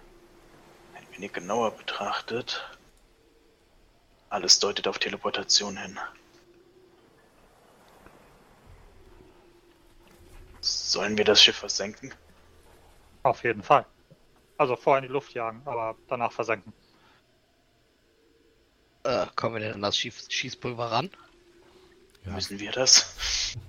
ein 0.96 1.06
wenig 1.16 1.34
genauer 1.34 1.72
betrachtet, 1.72 2.70
alles 4.30 4.60
deutet 4.60 4.88
auf 4.88 5.00
Teleportation 5.00 5.78
hin. 5.78 5.98
Sollen 10.60 11.18
wir 11.18 11.26
das 11.26 11.42
Schiff 11.42 11.58
versenken? 11.58 12.14
Auf 13.24 13.44
jeden 13.44 13.64
Fall. 13.64 13.86
Also 14.58 14.76
vorher 14.76 15.04
in 15.04 15.10
die 15.10 15.14
Luft 15.14 15.34
jagen, 15.34 15.62
aber 15.66 15.96
danach 16.08 16.32
versenken. 16.32 16.74
Äh, 19.04 19.28
kommen 19.36 19.56
wir 19.56 19.62
denn 19.62 19.74
an 19.74 19.82
das 19.82 19.98
Schieß 19.98 20.32
Schießpulver 20.32 20.92
ran? 20.92 21.10
Ja. 22.26 22.32
Müssen 22.34 22.60
wir 22.60 22.72
das? 22.72 23.56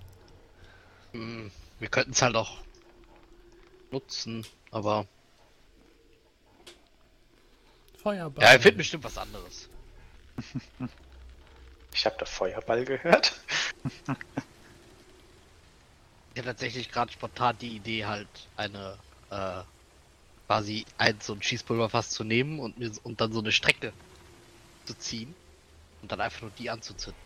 Hm, 1.12 1.50
wir 1.78 1.88
könnten 1.88 2.10
es 2.10 2.20
halt 2.20 2.36
auch 2.36 2.58
nutzen, 3.90 4.44
aber. 4.70 5.06
Feuerball. 8.02 8.44
Ja, 8.44 8.50
er 8.50 8.60
findet 8.60 8.78
bestimmt 8.78 9.04
was 9.04 9.16
anderes. 9.16 9.70
Ich 11.94 12.04
habe 12.04 12.16
da 12.18 12.26
Feuerball 12.26 12.84
gehört. 12.84 13.40
Ich 16.34 16.38
habe 16.38 16.48
tatsächlich 16.48 16.90
gerade 16.90 17.10
spontan 17.10 17.56
die 17.58 17.76
Idee, 17.76 18.04
halt 18.04 18.28
eine, 18.58 18.98
äh, 19.30 19.62
quasi 20.46 20.84
ein 20.98 21.16
so 21.20 21.32
ein 21.34 21.42
Schießpulverfass 21.42 22.10
zu 22.10 22.24
nehmen 22.24 22.60
und 22.60 22.78
mir 22.78 22.90
und 23.02 23.20
dann 23.20 23.32
so 23.32 23.40
eine 23.40 23.52
Strecke 23.52 23.92
zu 24.84 24.94
ziehen 24.98 25.34
und 26.02 26.12
dann 26.12 26.20
einfach 26.20 26.42
nur 26.42 26.50
die 26.58 26.70
anzuzünden. 26.70 27.20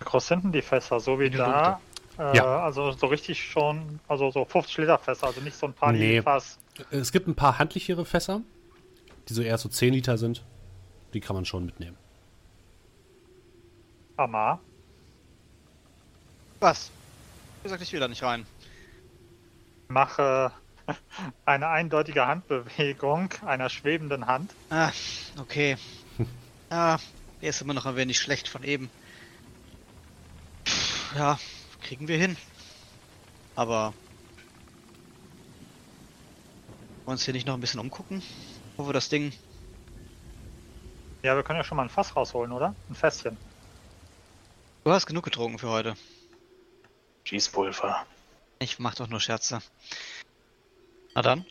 Groß 0.00 0.28
sind 0.28 0.44
denn 0.44 0.52
die 0.52 0.62
Fässer? 0.62 1.00
So 1.00 1.18
wie 1.18 1.26
In 1.26 1.32
da? 1.32 1.80
Äh, 2.18 2.36
Ja. 2.36 2.60
Also 2.62 2.92
so 2.92 3.06
richtig 3.06 3.42
schon, 3.42 4.00
also 4.08 4.30
so 4.30 4.44
50 4.44 4.78
Liter 4.78 4.98
Fässer, 4.98 5.26
also 5.26 5.40
nicht 5.40 5.56
so 5.56 5.66
ein 5.66 5.72
paar 5.74 5.92
Nee. 5.92 6.22
Fass. 6.22 6.58
Es 6.90 7.12
gibt 7.12 7.26
ein 7.28 7.34
paar 7.34 7.58
handlichere 7.58 8.04
Fässer, 8.04 8.40
die 9.28 9.34
so 9.34 9.42
eher 9.42 9.58
so 9.58 9.68
10 9.68 9.92
Liter 9.92 10.16
sind. 10.16 10.44
Die 11.12 11.20
kann 11.20 11.34
man 11.34 11.44
schon 11.44 11.66
mitnehmen. 11.66 11.96
Amar. 14.16 14.60
Was? 16.60 16.90
Wie 17.60 17.64
gesagt, 17.64 17.82
ich 17.82 17.92
will 17.92 18.00
da 18.00 18.08
nicht 18.08 18.22
rein. 18.22 18.46
Mache 19.88 20.52
eine 21.44 21.68
eindeutige 21.68 22.26
Handbewegung 22.26 23.30
einer 23.44 23.68
schwebenden 23.68 24.26
Hand. 24.26 24.52
Ah, 24.70 24.92
okay. 25.38 25.76
Ah, 26.72 26.98
er 27.40 27.50
ist 27.50 27.60
immer 27.62 27.74
noch 27.74 27.84
ein 27.86 27.96
wenig 27.96 28.20
schlecht 28.20 28.46
von 28.46 28.62
eben. 28.62 28.88
Pff, 30.64 31.16
Ja, 31.16 31.36
kriegen 31.82 32.06
wir 32.06 32.16
hin. 32.16 32.36
Aber. 33.56 33.92
Wollen 37.04 37.06
wir 37.06 37.10
uns 37.12 37.24
hier 37.24 37.34
nicht 37.34 37.48
noch 37.48 37.54
ein 37.54 37.60
bisschen 37.60 37.80
umgucken? 37.80 38.22
Wo 38.76 38.86
wir 38.86 38.92
das 38.92 39.08
Ding. 39.08 39.32
Ja, 41.24 41.34
wir 41.34 41.42
können 41.42 41.58
ja 41.58 41.64
schon 41.64 41.76
mal 41.76 41.82
ein 41.82 41.88
Fass 41.88 42.14
rausholen, 42.14 42.52
oder? 42.52 42.74
Ein 42.88 42.94
Fässchen. 42.94 43.36
Du 44.84 44.92
hast 44.92 45.06
genug 45.06 45.24
getrunken 45.24 45.58
für 45.58 45.70
heute. 45.70 45.94
Schießpulver. 47.24 48.06
Ich 48.60 48.78
mach 48.78 48.94
doch 48.94 49.08
nur 49.08 49.20
Scherze. 49.20 49.60
Na 51.14 51.22
dann. 51.22 51.44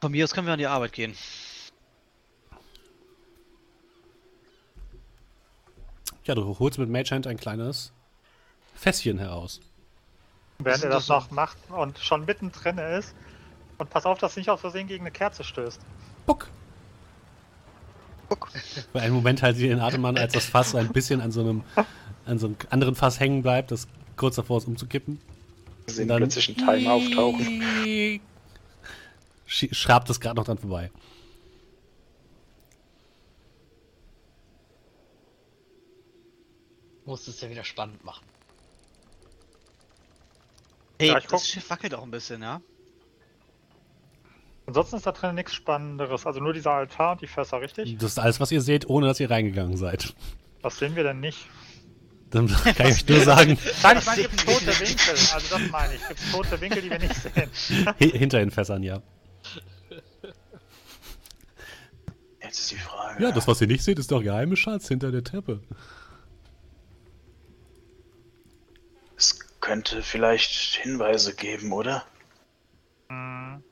Von 0.00 0.12
mir 0.12 0.24
aus 0.24 0.32
können 0.32 0.46
wir 0.46 0.54
an 0.54 0.58
die 0.58 0.66
Arbeit 0.66 0.92
gehen. 0.92 1.14
Ja, 6.24 6.34
du 6.34 6.58
holst 6.58 6.78
mit 6.78 6.88
Mage 6.88 7.10
Hand 7.10 7.26
ein 7.26 7.36
kleines 7.36 7.92
Fässchen 8.74 9.18
heraus. 9.18 9.60
Während 10.58 10.84
er 10.84 10.90
das 10.90 11.06
das 11.06 11.08
noch 11.08 11.30
macht 11.30 11.56
und 11.70 11.98
schon 11.98 12.24
mittendrin 12.24 12.78
ist. 12.78 13.14
Und 13.78 13.88
pass 13.90 14.04
auf, 14.04 14.18
dass 14.18 14.34
du 14.34 14.40
nicht 14.40 14.50
aus 14.50 14.60
Versehen 14.60 14.88
gegen 14.88 15.02
eine 15.04 15.10
Kerze 15.10 15.42
stößt. 15.42 15.80
Buck! 16.26 16.48
Für 18.92 19.00
einen 19.00 19.14
Moment 19.14 19.42
haltet 19.42 19.62
ihr 19.62 19.70
den 19.70 19.80
Atem 19.80 20.04
an, 20.04 20.16
als 20.16 20.34
das 20.34 20.46
Fass 20.46 20.70
so 20.70 20.78
ein 20.78 20.92
bisschen 20.92 21.20
an 21.20 21.32
so 21.32 21.40
einem, 21.40 21.64
an 22.26 22.38
so 22.38 22.46
einem 22.46 22.56
anderen 22.70 22.94
Fass 22.94 23.18
hängen 23.18 23.42
bleibt, 23.42 23.72
das 23.72 23.88
kurz 24.16 24.36
davor 24.36 24.58
ist 24.58 24.68
umzukippen. 24.68 25.20
Sehen 25.86 26.08
dann- 26.08 26.18
plötzlich 26.18 26.48
einen 26.48 26.56
Timer 26.58 26.92
auftauchen. 26.94 28.20
Sch- 29.48 29.74
Schrabt 29.74 30.08
es 30.10 30.20
gerade 30.20 30.36
noch 30.36 30.44
dran 30.44 30.58
vorbei. 30.58 30.90
Muss 37.04 37.26
es 37.26 37.40
ja 37.40 37.50
wieder 37.50 37.64
spannend 37.64 38.04
machen. 38.04 38.24
Hey, 40.98 41.08
Ja, 41.08 41.14
das 41.14 41.26
guck- 41.26 41.40
Schiff 41.42 41.68
wackelt 41.70 41.94
auch 41.94 42.02
ein 42.02 42.10
bisschen, 42.10 42.42
ja? 42.42 42.60
Ansonsten 44.66 44.96
ist 44.96 45.06
da 45.06 45.12
drin 45.12 45.34
nichts 45.34 45.54
Spannenderes. 45.54 46.26
Also 46.26 46.40
nur 46.40 46.52
dieser 46.52 46.72
Altar 46.72 47.12
und 47.12 47.22
die 47.22 47.26
Fässer, 47.26 47.60
richtig? 47.60 47.96
Das 47.98 48.12
ist 48.12 48.18
alles, 48.18 48.38
was 48.38 48.52
ihr 48.52 48.60
seht, 48.60 48.88
ohne 48.88 49.06
dass 49.06 49.18
ihr 49.18 49.30
reingegangen 49.30 49.76
seid. 49.76 50.14
Was 50.62 50.78
sehen 50.78 50.94
wir 50.94 51.02
denn 51.02 51.20
nicht? 51.20 51.46
Dann 52.30 52.46
kann 52.48 52.86
ich 52.88 52.96
euch 53.02 53.08
nur 53.08 53.20
sagen, 53.24 53.58
Nein, 53.82 53.98
ich 53.98 54.06
meine, 54.06 54.22
gibt 54.22 54.40
tote 54.46 54.80
Winkel. 54.80 55.10
Also 55.10 55.58
das 55.58 55.70
meine 55.70 55.94
ich. 55.94 56.08
Gibt 56.08 56.32
tote 56.32 56.60
Winkel, 56.60 56.82
die 56.82 56.90
wir 56.90 56.98
nicht 56.98 57.14
sehen. 57.14 57.50
hi- 58.00 58.10
hinter 58.18 58.38
den 58.38 58.50
Fässern, 58.50 58.82
ja. 58.82 59.02
Jetzt 62.42 62.58
ist 62.60 62.70
die 62.70 62.76
Frage. 62.76 63.22
Ja, 63.22 63.32
das, 63.32 63.46
was 63.48 63.60
ihr 63.60 63.66
nicht 63.66 63.82
seht, 63.84 63.98
ist 63.98 64.10
doch 64.12 64.22
geheime 64.22 64.56
Schatz 64.56 64.88
hinter 64.88 65.10
der 65.12 65.24
Treppe. 65.24 65.60
Es 69.16 69.38
könnte 69.60 70.02
vielleicht 70.02 70.76
Hinweise 70.76 71.34
geben, 71.34 71.72
oder? 71.72 72.04
Hm. 73.08 73.62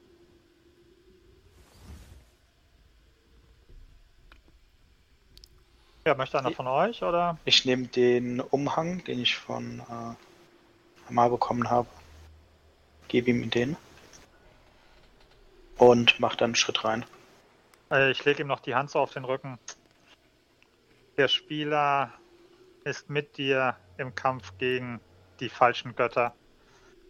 Ja, 6.09 6.15
möchte 6.15 6.39
einer 6.39 6.53
von 6.53 6.67
euch 6.67 7.03
oder? 7.03 7.37
Ich 7.45 7.67
nehme 7.67 7.87
den 7.87 8.41
Umhang, 8.41 9.05
den 9.05 9.21
ich 9.21 9.37
von 9.37 9.81
äh, 9.81 11.07
Amar 11.07 11.29
bekommen 11.29 11.69
habe, 11.69 11.87
gebe 13.09 13.29
ihm 13.29 13.51
den 13.51 13.77
und 15.77 16.19
mach 16.19 16.35
dann 16.35 16.47
einen 16.47 16.55
Schritt 16.55 16.83
rein. 16.83 17.05
Äh, 17.91 18.11
Ich 18.11 18.25
lege 18.25 18.41
ihm 18.41 18.47
noch 18.47 18.61
die 18.61 18.75
Hand 18.75 18.91
so 18.91 19.01
auf 19.01 19.13
den 19.13 19.27
Rücken. 19.27 19.59
Der 21.19 21.29
Spieler 21.29 22.15
ist 22.85 23.11
mit 23.11 23.37
dir 23.37 23.77
im 23.99 24.15
Kampf 24.15 24.57
gegen 24.57 25.03
die 25.41 25.51
falschen 25.51 25.95
Götter. 25.95 26.35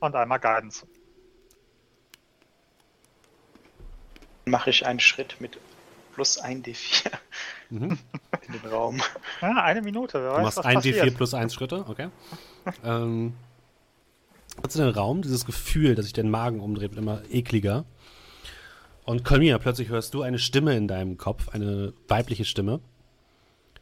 Und 0.00 0.16
einmal 0.16 0.40
Guidance. 0.40 0.88
Mache 4.44 4.70
ich 4.70 4.84
einen 4.84 4.98
Schritt 4.98 5.40
mit 5.40 5.56
plus 6.18 6.38
1 6.38 6.66
D4 6.66 7.10
Mhm. 7.70 7.98
in 8.46 8.52
den 8.52 8.70
Raum. 8.70 9.00
Ja, 9.40 9.62
eine 9.62 9.82
Minute. 9.82 10.20
Wer 10.20 10.30
Du 10.30 10.36
weiß, 10.36 10.42
machst 10.42 10.58
was 10.58 10.66
ein 10.66 10.74
passiert. 10.74 11.04
D4 11.04 11.10
plus 11.14 11.32
1 11.34 11.54
Schritte, 11.54 11.84
okay. 11.86 12.08
ähm, 12.82 13.34
hast 14.62 14.74
du 14.74 14.80
den 14.80 14.88
Raum, 14.88 15.22
dieses 15.22 15.44
Gefühl, 15.44 15.94
dass 15.94 16.06
sich 16.06 16.12
dein 16.14 16.28
Magen 16.30 16.60
umdreht, 16.60 16.90
wird 16.90 16.98
immer 16.98 17.22
ekliger. 17.30 17.84
Und 19.04 19.24
Kolmia, 19.24 19.58
plötzlich 19.58 19.90
hörst 19.90 20.12
du 20.14 20.22
eine 20.22 20.38
Stimme 20.40 20.76
in 20.76 20.88
deinem 20.88 21.18
Kopf, 21.18 21.50
eine 21.50 21.92
weibliche 22.08 22.44
Stimme. 22.44 22.80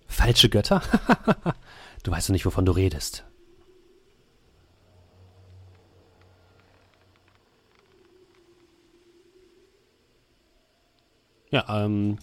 Falsche 0.09 0.49
Götter? 0.51 0.83
du 2.03 2.11
weißt 2.11 2.29
doch 2.29 2.33
nicht, 2.33 2.45
wovon 2.45 2.67
du 2.67 2.73
redest. 2.73 3.25
Ja, 11.51 11.85
ähm, 11.85 12.19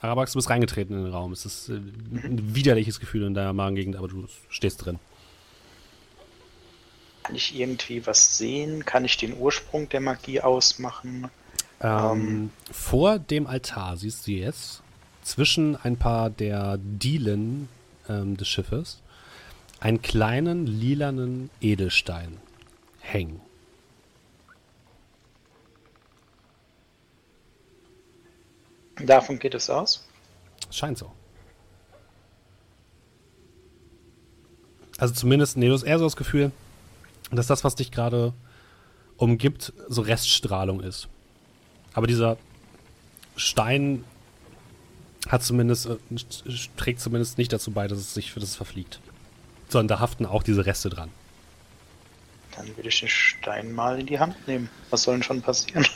Arabax, 0.00 0.32
du 0.32 0.38
bist 0.38 0.50
reingetreten 0.50 0.96
in 0.96 1.04
den 1.04 1.12
Raum. 1.12 1.32
Es 1.32 1.46
ist 1.46 1.68
äh, 1.68 1.74
ein 1.74 2.54
widerliches 2.54 3.00
Gefühl 3.00 3.24
in 3.24 3.34
deiner 3.34 3.52
Magengegend, 3.52 3.96
aber 3.96 4.08
du 4.08 4.26
stehst 4.48 4.84
drin. 4.84 4.98
Kann 7.22 7.34
ich 7.34 7.58
irgendwie 7.58 8.06
was 8.06 8.38
sehen? 8.38 8.84
Kann 8.84 9.04
ich 9.04 9.16
den 9.16 9.36
Ursprung 9.36 9.88
der 9.88 10.00
Magie 10.00 10.40
ausmachen? 10.40 11.28
Ähm, 11.80 12.50
vor 12.70 13.18
dem 13.18 13.46
Altar 13.46 13.96
siehst 13.96 14.26
du 14.26 14.32
jetzt 14.32 14.82
zwischen 15.22 15.76
ein 15.76 15.96
paar 15.96 16.30
der 16.30 16.78
Dielen 16.78 17.68
ähm, 18.08 18.36
des 18.36 18.48
Schiffes 18.48 19.02
einen 19.80 20.00
kleinen 20.02 20.66
lilanen 20.66 21.50
Edelstein 21.60 22.38
hängen. 23.00 23.40
Davon 29.00 29.38
geht 29.38 29.54
es 29.54 29.68
aus. 29.68 30.06
Scheint 30.70 30.98
so. 30.98 31.12
Also 34.98 35.12
zumindest, 35.12 35.56
nee, 35.56 35.68
du 35.68 35.74
hast 35.74 35.82
eher 35.82 35.98
so 35.98 36.04
das 36.04 36.16
Gefühl, 36.16 36.52
dass 37.30 37.46
das, 37.46 37.64
was 37.64 37.74
dich 37.74 37.90
gerade 37.90 38.32
umgibt, 39.16 39.72
so 39.88 40.02
Reststrahlung 40.02 40.80
ist. 40.80 41.08
Aber 41.92 42.06
dieser 42.06 42.38
Stein 43.36 44.04
hat 45.28 45.42
zumindest, 45.42 45.86
äh, 45.86 45.96
trägt 46.76 47.00
zumindest 47.00 47.36
nicht 47.36 47.52
dazu 47.52 47.70
bei, 47.72 47.88
dass 47.88 47.98
es 47.98 48.14
sich 48.14 48.32
für 48.32 48.40
das 48.40 48.56
verfliegt. 48.56 49.00
Sondern 49.68 49.88
da 49.88 50.00
haften 50.00 50.24
auch 50.24 50.42
diese 50.42 50.64
Reste 50.64 50.88
dran. 50.88 51.10
Dann 52.56 52.74
würde 52.76 52.88
ich 52.88 53.00
den 53.00 53.08
Stein 53.08 53.72
mal 53.72 54.00
in 54.00 54.06
die 54.06 54.18
Hand 54.18 54.46
nehmen. 54.46 54.70
Was 54.90 55.02
soll 55.02 55.16
denn 55.16 55.22
schon 55.22 55.42
passieren? 55.42 55.86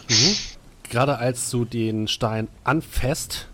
Gerade 0.90 1.18
als 1.18 1.50
du 1.50 1.64
den 1.64 2.08
Stein 2.08 2.48
anfasst, 2.64 3.46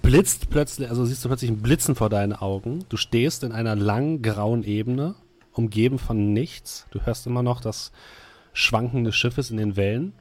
blitzt 0.00 0.48
plötzlich, 0.48 0.88
also 0.88 1.04
siehst 1.04 1.22
du 1.22 1.28
plötzlich 1.28 1.50
ein 1.50 1.60
Blitzen 1.60 1.94
vor 1.94 2.08
deinen 2.08 2.32
Augen. 2.32 2.86
Du 2.88 2.96
stehst 2.96 3.44
in 3.44 3.52
einer 3.52 3.76
langen 3.76 4.22
grauen 4.22 4.64
Ebene 4.64 5.14
umgeben 5.52 5.98
von 5.98 6.32
nichts. 6.32 6.86
Du 6.90 7.02
hörst 7.02 7.26
immer 7.26 7.42
noch 7.42 7.60
das 7.60 7.92
Schwanken 8.54 9.04
des 9.04 9.14
Schiffes 9.14 9.50
in 9.50 9.58
den 9.58 9.76
Wellen. 9.76 10.14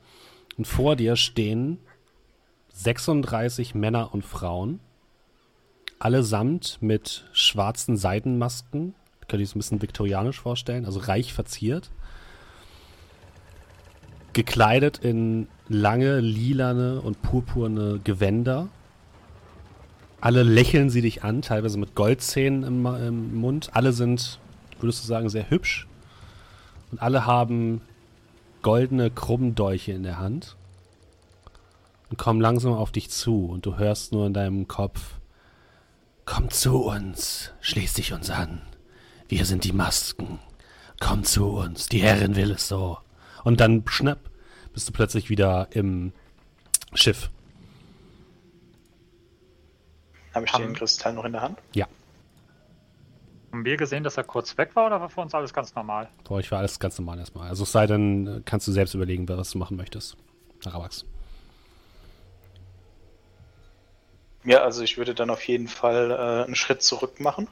Und 0.57 0.67
vor 0.67 0.97
dir 0.97 1.15
stehen 1.15 1.79
36 2.73 3.73
Männer 3.73 4.13
und 4.13 4.25
Frauen, 4.25 4.81
allesamt 5.97 6.77
mit 6.81 7.23
schwarzen 7.31 7.95
Seidenmasken. 7.95 8.95
Könnt 9.29 9.39
ihr 9.39 9.45
es 9.45 9.55
ein 9.55 9.59
bisschen 9.59 9.81
viktorianisch 9.81 10.41
vorstellen, 10.41 10.85
also 10.85 10.99
reich 10.99 11.31
verziert. 11.31 11.89
Gekleidet 14.35 14.97
in 14.97 15.47
lange, 15.69 16.19
lilane 16.19 16.99
und 16.99 17.21
purpurne 17.21 18.01
Gewänder. 18.03 18.67
Alle 20.19 20.43
lächeln 20.43 20.89
sie 20.89 21.01
dich 21.01 21.23
an, 21.23 21.41
teilweise 21.41 21.77
mit 21.77 21.95
Goldzähnen 21.95 22.63
im, 22.63 22.85
im 22.85 23.35
Mund. 23.35 23.69
Alle 23.71 23.93
sind, 23.93 24.39
würdest 24.81 25.03
du 25.03 25.07
sagen, 25.07 25.29
sehr 25.29 25.49
hübsch. 25.49 25.87
Und 26.91 27.01
alle 27.01 27.25
haben 27.25 27.79
goldene 28.61 29.09
Krummdolche 29.09 29.93
in 29.93 30.03
der 30.03 30.19
Hand 30.19 30.57
und 32.09 32.17
kommen 32.17 32.41
langsam 32.41 32.73
auf 32.73 32.91
dich 32.91 33.09
zu 33.09 33.45
und 33.45 33.65
du 33.65 33.77
hörst 33.77 34.11
nur 34.11 34.27
in 34.27 34.33
deinem 34.33 34.67
Kopf, 34.67 35.13
komm 36.25 36.49
zu 36.49 36.83
uns, 36.83 37.51
schließ 37.61 37.93
dich 37.93 38.11
uns 38.11 38.29
an. 38.29 38.61
Wir 39.29 39.45
sind 39.45 39.63
die 39.63 39.71
Masken. 39.71 40.39
Komm 40.99 41.23
zu 41.23 41.45
uns, 41.45 41.87
die 41.87 41.99
Herrin 41.99 42.35
will 42.35 42.51
es 42.51 42.67
so. 42.67 42.97
Und 43.45 43.59
dann 43.61 43.83
schnapp, 43.87 44.19
bist 44.73 44.89
du 44.89 44.91
plötzlich 44.91 45.29
wieder 45.29 45.67
im 45.71 46.11
Schiff. 46.93 47.29
Habe 50.33 50.45
ich 50.45 50.51
Haben- 50.53 50.63
den 50.65 50.73
Kristall 50.75 51.13
noch 51.13 51.23
in 51.23 51.31
der 51.31 51.41
Hand? 51.41 51.59
Ja, 51.73 51.87
Haben 53.51 53.63
wir 53.63 53.77
gesehen, 53.77 54.03
dass 54.03 54.17
er 54.17 54.25
kurz 54.25 54.57
weg 54.57 54.75
war 54.75 54.87
oder 54.87 54.99
war 54.99 55.09
für 55.09 55.21
uns 55.21 55.33
alles 55.33 55.53
ganz 55.53 55.73
normal? 55.75 56.09
für 56.27 56.33
euch 56.33 56.51
war 56.51 56.59
alles 56.59 56.77
ganz 56.77 56.97
normal 56.99 57.19
erstmal. 57.19 57.47
Also 57.47 57.63
es 57.63 57.71
sei 57.71 57.87
denn, 57.87 58.41
kannst 58.43 58.67
du 58.67 58.73
selbst 58.73 58.93
überlegen, 58.95 59.29
was 59.29 59.51
du 59.51 59.57
machen 59.57 59.77
möchtest. 59.77 60.17
Arabax. 60.65 61.05
Ja, 64.43 64.57
also 64.63 64.81
ich 64.83 64.97
würde 64.97 65.15
dann 65.15 65.29
auf 65.29 65.47
jeden 65.47 65.69
Fall 65.69 66.11
äh, 66.11 66.45
einen 66.45 66.55
Schritt 66.55 66.83
zurück 66.83 67.21
machen. 67.21 67.47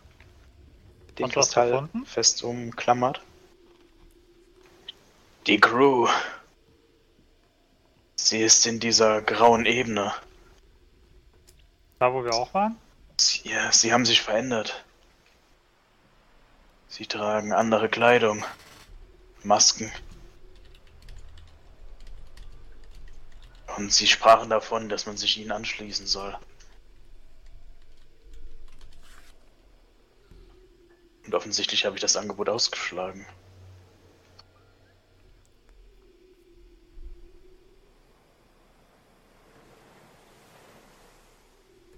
Den 1.18 1.30
Kristall 1.30 1.88
fest 2.06 2.44
umklammert. 2.44 3.22
Die 5.46 5.60
Crew. 5.60 6.08
Sie 8.16 8.42
ist 8.42 8.66
in 8.66 8.80
dieser 8.80 9.22
grauen 9.22 9.66
Ebene. 9.66 10.14
Da, 12.00 12.14
wo 12.14 12.24
wir 12.24 12.34
auch 12.34 12.54
waren? 12.54 12.78
Sie, 13.20 13.50
ja, 13.50 13.70
sie 13.74 13.92
haben 13.92 14.06
sich 14.06 14.22
verändert. 14.22 14.86
Sie 16.88 17.06
tragen 17.08 17.52
andere 17.52 17.90
Kleidung, 17.90 18.46
Masken. 19.44 19.92
Und 23.76 23.92
sie 23.92 24.08
sprachen 24.08 24.50
davon, 24.50 24.88
dass 24.88 25.06
man 25.08 25.18
sich 25.18 25.38
ihnen 25.38 25.52
anschließen 25.52 26.08
soll. 26.08 26.38
Und 31.26 31.36
offensichtlich 31.36 31.84
habe 31.84 31.98
ich 31.98 32.02
das 32.02 32.16
Angebot 32.16 32.48
ausgeschlagen. 32.48 33.28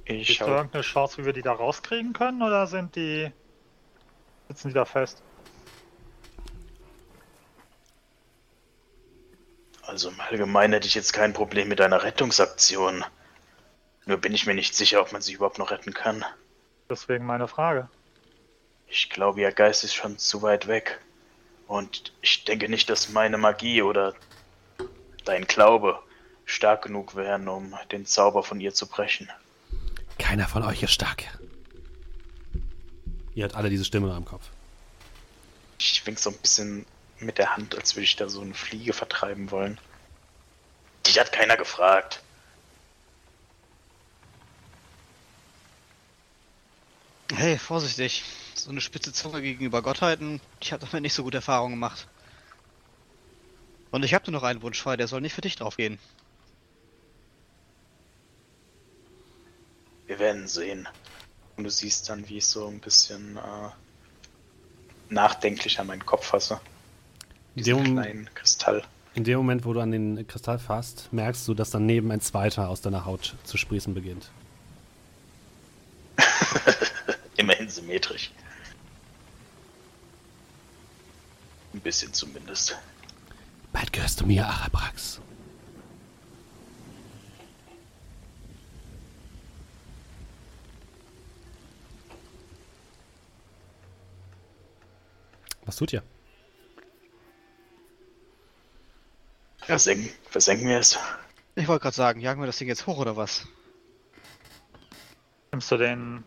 Ich 0.05 0.27
Gibt 0.27 0.41
es 0.41 0.41
habe 0.41 0.57
irgendeine 0.57 0.83
Chance, 0.83 1.17
wie 1.17 1.25
wir 1.25 1.33
die 1.33 1.41
da 1.41 1.51
rauskriegen 1.51 2.13
können 2.13 2.43
oder 2.43 2.67
sind 2.67 2.95
die. 2.95 3.31
sitzen 4.47 4.67
die 4.67 4.73
da 4.75 4.85
fest? 4.85 5.23
Also 9.81 10.09
im 10.09 10.19
Allgemeinen 10.19 10.73
hätte 10.73 10.87
ich 10.87 10.95
jetzt 10.95 11.13
kein 11.13 11.33
Problem 11.33 11.67
mit 11.67 11.81
einer 11.81 12.03
Rettungsaktion. 12.03 13.03
Nur 14.05 14.17
bin 14.17 14.33
ich 14.33 14.45
mir 14.45 14.53
nicht 14.53 14.75
sicher, 14.75 15.01
ob 15.01 15.11
man 15.11 15.21
sich 15.21 15.35
überhaupt 15.35 15.57
noch 15.57 15.71
retten 15.71 15.93
kann. 15.93 16.23
Deswegen 16.89 17.25
meine 17.25 17.47
Frage. 17.47 17.89
Ich 18.87 19.09
glaube, 19.09 19.41
ihr 19.41 19.51
Geist 19.51 19.83
ist 19.83 19.95
schon 19.95 20.19
zu 20.19 20.43
weit 20.43 20.67
weg. 20.67 20.99
Und 21.67 22.13
ich 22.21 22.45
denke 22.45 22.69
nicht, 22.69 22.89
dass 22.91 23.09
meine 23.09 23.39
Magie 23.39 23.81
oder 23.81 24.13
dein 25.23 25.45
Glaube 25.45 25.99
stark 26.45 26.83
genug 26.83 27.15
wären, 27.15 27.47
um 27.47 27.73
den 27.91 28.05
Zauber 28.05 28.43
von 28.43 28.61
ihr 28.61 28.73
zu 28.73 28.87
brechen. 28.87 29.29
Keiner 30.17 30.47
von 30.47 30.63
euch 30.63 30.81
ist 30.83 30.91
stark. 30.91 31.23
Ihr 33.33 33.43
habt 33.43 33.55
alle 33.55 33.69
diese 33.69 33.85
Stimme 33.85 34.15
im 34.15 34.25
Kopf. 34.25 34.49
Ich 35.77 36.05
wink 36.05 36.17
so 36.17 36.29
ein 36.29 36.37
bisschen 36.37 36.85
mit 37.19 37.37
der 37.37 37.55
Hand, 37.55 37.75
als 37.75 37.95
würde 37.95 38.05
ich 38.05 38.15
da 38.15 38.29
so 38.29 38.41
eine 38.41 38.53
Fliege 38.53 38.93
vertreiben 38.93 39.51
wollen. 39.51 39.79
Dich 41.05 41.19
hat 41.19 41.31
keiner 41.31 41.57
gefragt. 41.57 42.21
Hey, 47.33 47.57
vorsichtig. 47.57 48.23
So 48.53 48.69
eine 48.69 48.81
spitze 48.81 49.11
Zunge 49.11 49.41
gegenüber 49.41 49.81
Gottheiten, 49.81 50.39
ich 50.61 50.71
habe 50.71 50.85
damit 50.85 51.01
nicht 51.01 51.13
so 51.13 51.23
gute 51.23 51.37
Erfahrungen 51.37 51.73
gemacht. 51.73 52.07
Und 53.91 54.03
ich 54.03 54.13
habe 54.13 54.31
nur 54.31 54.39
noch 54.39 54.47
einen 54.47 54.61
Wunsch 54.61 54.81
frei, 54.81 54.95
der 54.95 55.07
soll 55.07 55.21
nicht 55.21 55.33
für 55.33 55.41
dich 55.41 55.55
draufgehen. 55.55 55.99
Wir 60.07 60.19
werden 60.19 60.47
sehen. 60.47 60.87
Und 61.57 61.63
du 61.63 61.69
siehst 61.69 62.09
dann, 62.09 62.27
wie 62.27 62.37
ich 62.37 62.45
so 62.45 62.67
ein 62.67 62.79
bisschen 62.79 63.37
äh, 63.37 63.69
nachdenklich 65.09 65.79
an 65.79 65.87
meinen 65.87 66.05
Kopf 66.05 66.27
fasse. 66.27 66.59
In 67.55 67.63
Diesen 67.63 67.83
dem, 67.85 67.95
kleinen 67.95 68.29
Kristall. 68.33 68.83
in 69.13 69.23
dem 69.23 69.37
Moment, 69.37 69.65
wo 69.65 69.73
du 69.73 69.79
an 69.79 69.91
den 69.91 70.27
Kristall 70.27 70.59
fasst, 70.59 71.07
merkst 71.13 71.47
du, 71.47 71.53
dass 71.53 71.69
daneben 71.71 72.11
ein 72.11 72.19
zweiter 72.21 72.67
aus 72.69 72.81
deiner 72.81 73.05
Haut 73.05 73.35
zu 73.45 73.57
sprießen 73.57 73.93
beginnt. 73.93 74.29
Immerhin 77.37 77.69
symmetrisch. 77.69 78.31
Ein 81.73 81.79
bisschen 81.81 82.13
zumindest. 82.13 82.77
Bald 83.73 83.91
gehörst 83.91 84.21
du 84.21 84.25
mir, 84.25 84.45
Arabrax. 84.47 85.19
Was 95.65 95.75
tut 95.77 95.93
ihr? 95.93 96.03
Versenken, 99.57 100.09
versenken 100.29 100.67
wir 100.67 100.79
es. 100.79 100.99
Ich 101.55 101.67
wollte 101.67 101.83
gerade 101.83 101.95
sagen, 101.95 102.19
jagen 102.19 102.39
wir 102.41 102.45
das 102.45 102.57
Ding 102.57 102.67
jetzt 102.67 102.85
hoch 102.85 102.97
oder 102.99 103.15
was? 103.17 103.47
Nimmst 105.51 105.71
du 105.71 105.77
den. 105.77 106.23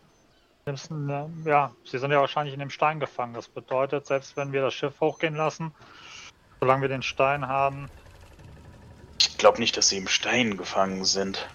Nimmst, 0.65 0.89
du- 0.89 0.95
ne, 0.95 1.31
ja, 1.45 1.73
sie 1.85 1.99
sind 1.99 2.11
ja 2.11 2.19
wahrscheinlich 2.19 2.53
in 2.53 2.59
dem 2.59 2.69
Stein 2.69 2.99
gefangen. 2.99 3.33
Das 3.33 3.47
bedeutet, 3.47 4.05
selbst 4.07 4.35
wenn 4.35 4.51
wir 4.51 4.61
das 4.61 4.73
Schiff 4.73 4.99
hochgehen 4.99 5.35
lassen, 5.35 5.73
solange 6.59 6.81
wir 6.81 6.89
den 6.89 7.03
Stein 7.03 7.47
haben, 7.47 7.89
Ich 9.19 9.37
glaube 9.37 9.59
nicht, 9.59 9.77
dass 9.77 9.87
sie 9.87 9.97
im 9.97 10.07
Stein 10.09 10.57
gefangen 10.57 11.05
sind. 11.05 11.47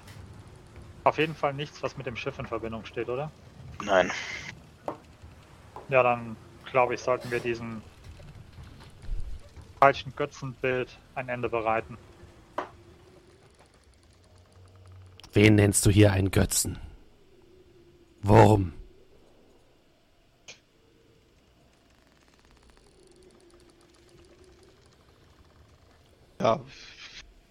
auf 1.05 1.19
jeden 1.19 1.35
Fall 1.35 1.53
nichts, 1.53 1.83
was 1.83 1.99
mit 1.99 2.07
dem 2.07 2.17
Schiff 2.17 2.39
in 2.39 2.47
Verbindung 2.47 2.87
steht, 2.87 3.11
oder? 3.11 3.31
Nein. 3.83 4.11
Ja, 5.91 6.03
dann 6.03 6.35
glaube 6.75 6.95
ich, 6.95 7.01
sollten 7.01 7.31
wir 7.31 7.39
diesem 7.39 7.81
falschen 9.79 10.13
Götzenbild 10.17 10.89
ein 11.15 11.29
Ende 11.29 11.49
bereiten. 11.49 11.97
Wen 15.33 15.55
nennst 15.55 15.87
du 15.87 15.91
hier 15.91 16.11
einen 16.11 16.33
Götzen? 16.33 16.81
Wurm. 18.23 18.73
Ja, 26.41 26.61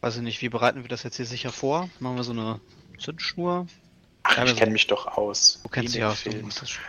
weiß 0.02 0.18
ich 0.18 0.22
nicht, 0.22 0.42
wie 0.42 0.50
bereiten 0.50 0.82
wir 0.82 0.90
das 0.90 1.04
jetzt 1.04 1.16
hier 1.16 1.26
sicher 1.26 1.54
vor? 1.54 1.90
Machen 2.02 2.18
wir 2.18 2.24
so 2.26 2.34
eine 2.34 2.60
Zündschnur? 3.00 3.68
Ach, 4.24 4.44
ich 4.44 4.56
kenne 4.58 4.74
mich 4.74 4.88
doch 4.88 5.08
aus. 5.08 5.62
Du 5.64 5.70
kennst 5.70 5.96
ja, 5.96 6.10
du 6.10 6.16
Filmen. 6.16 6.42
musst 6.42 6.62
das 6.62 6.72
schon. 6.72 6.84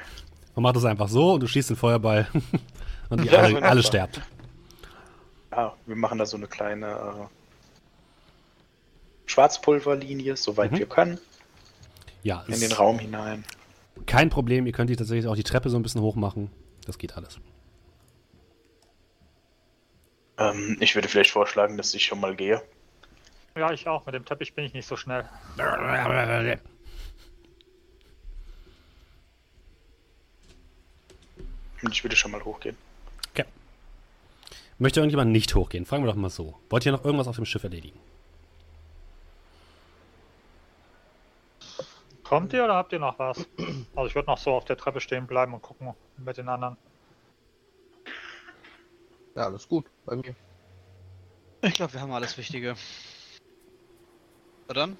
Man 0.55 0.63
macht 0.63 0.77
es 0.77 0.85
einfach 0.85 1.09
so 1.09 1.35
und 1.35 1.41
du 1.41 1.47
schießt 1.47 1.71
den 1.71 1.77
Feuerball 1.77 2.29
und 3.11 3.23
die 3.23 3.29
Ja, 3.31 3.39
alle, 3.39 3.49
wunderbar. 3.49 3.71
alle 3.71 3.83
sterbt. 3.83 4.21
Ja, 5.51 5.75
wir 5.87 5.97
machen 5.97 6.19
da 6.19 6.27
so 6.27 6.37
eine 6.37 6.47
kleine 6.47 6.87
äh, 6.87 7.27
Schwarzpulverlinie, 9.27 10.37
soweit 10.37 10.73
Mhm. 10.73 10.79
wir 10.79 10.87
können, 10.87 11.19
Ja, 12.23 12.45
in 12.49 12.59
den 12.61 12.73
Raum 12.73 12.99
hinein. 12.99 13.45
kein 14.07 14.31
Problem. 14.31 14.67
Ihr 14.67 14.73
könnt 14.73 14.91
hier 14.91 14.97
tatsächlich 14.97 15.27
auch 15.29 15.37
die 15.37 15.45
Treppe 15.45 15.71
so 15.71 15.77
ein 15.77 15.83
bisschen 15.83 16.01
hoch 16.03 16.17
machen. 16.17 16.51
Das 16.87 16.99
geht 16.99 17.17
alles. 17.17 17.39
Ähm, 20.39 20.77
ich 20.81 20.95
würde 20.95 21.09
vielleicht 21.09 21.31
vorschlagen, 21.31 21.77
dass 21.77 21.95
ich 21.95 22.05
schon 22.05 22.21
mal 22.21 22.35
gehe. 22.35 22.61
Ja, 23.57 23.71
ich 23.73 23.87
auch. 23.87 24.05
Mit 24.07 24.15
dem 24.17 24.25
Teppich 24.25 24.55
bin 24.55 24.65
ich 24.65 24.75
nicht 24.75 24.87
so 24.87 24.97
schnell. 24.97 25.25
Und 31.85 31.93
ich 31.93 32.03
würde 32.03 32.17
schon 32.17 32.31
mal 32.31 32.43
hochgehen. 32.45 32.77
Okay. 33.31 33.45
Möchte 34.79 35.01
irgendjemand 35.01 35.31
nicht 35.31 35.55
hochgehen? 35.55 35.85
Fragen 35.85 36.03
wir 36.05 36.11
doch 36.11 36.17
mal 36.17 36.31
so. 36.31 36.59
Wollt 36.71 36.87
ihr 36.87 36.93
noch 36.93 37.05
irgendwas 37.05 37.29
auf 37.29 37.37
dem 37.37 37.45
Schiff 37.45 37.63
erledigen? 37.63 37.99
Kommt 42.23 42.55
ihr 42.55 42.65
oder 42.65 42.75
habt 42.75 42.93
ihr 42.93 42.99
noch 42.99 43.19
was? 43.19 43.47
Also 43.95 44.09
ich 44.09 44.15
würde 44.15 44.27
noch 44.27 44.39
so 44.39 44.53
auf 44.53 44.65
der 44.65 44.79
Treppe 44.79 45.01
stehen 45.01 45.27
bleiben 45.27 45.53
und 45.53 45.61
gucken 45.61 45.95
mit 46.17 46.39
den 46.39 46.49
anderen. 46.49 46.79
Ja, 49.37 49.45
alles 49.45 49.69
gut 49.69 49.85
bei 50.07 50.17
mir. 50.17 50.35
Ich 51.61 51.75
glaube, 51.75 51.93
wir 51.93 52.01
haben 52.01 52.13
alles 52.13 52.39
Wichtige. 52.39 52.77
Na 54.69 54.75
dann? 54.75 54.97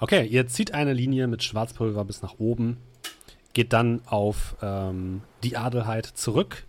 Okay, 0.00 0.26
ihr 0.26 0.46
zieht 0.48 0.74
eine 0.74 0.92
Linie 0.92 1.26
mit 1.26 1.42
Schwarzpulver 1.42 2.04
bis 2.04 2.22
nach 2.22 2.38
oben, 2.38 2.76
geht 3.58 3.72
dann 3.72 4.02
auf 4.06 4.54
ähm, 4.62 5.22
die 5.42 5.56
Adelheid 5.56 6.06
zurück. 6.06 6.62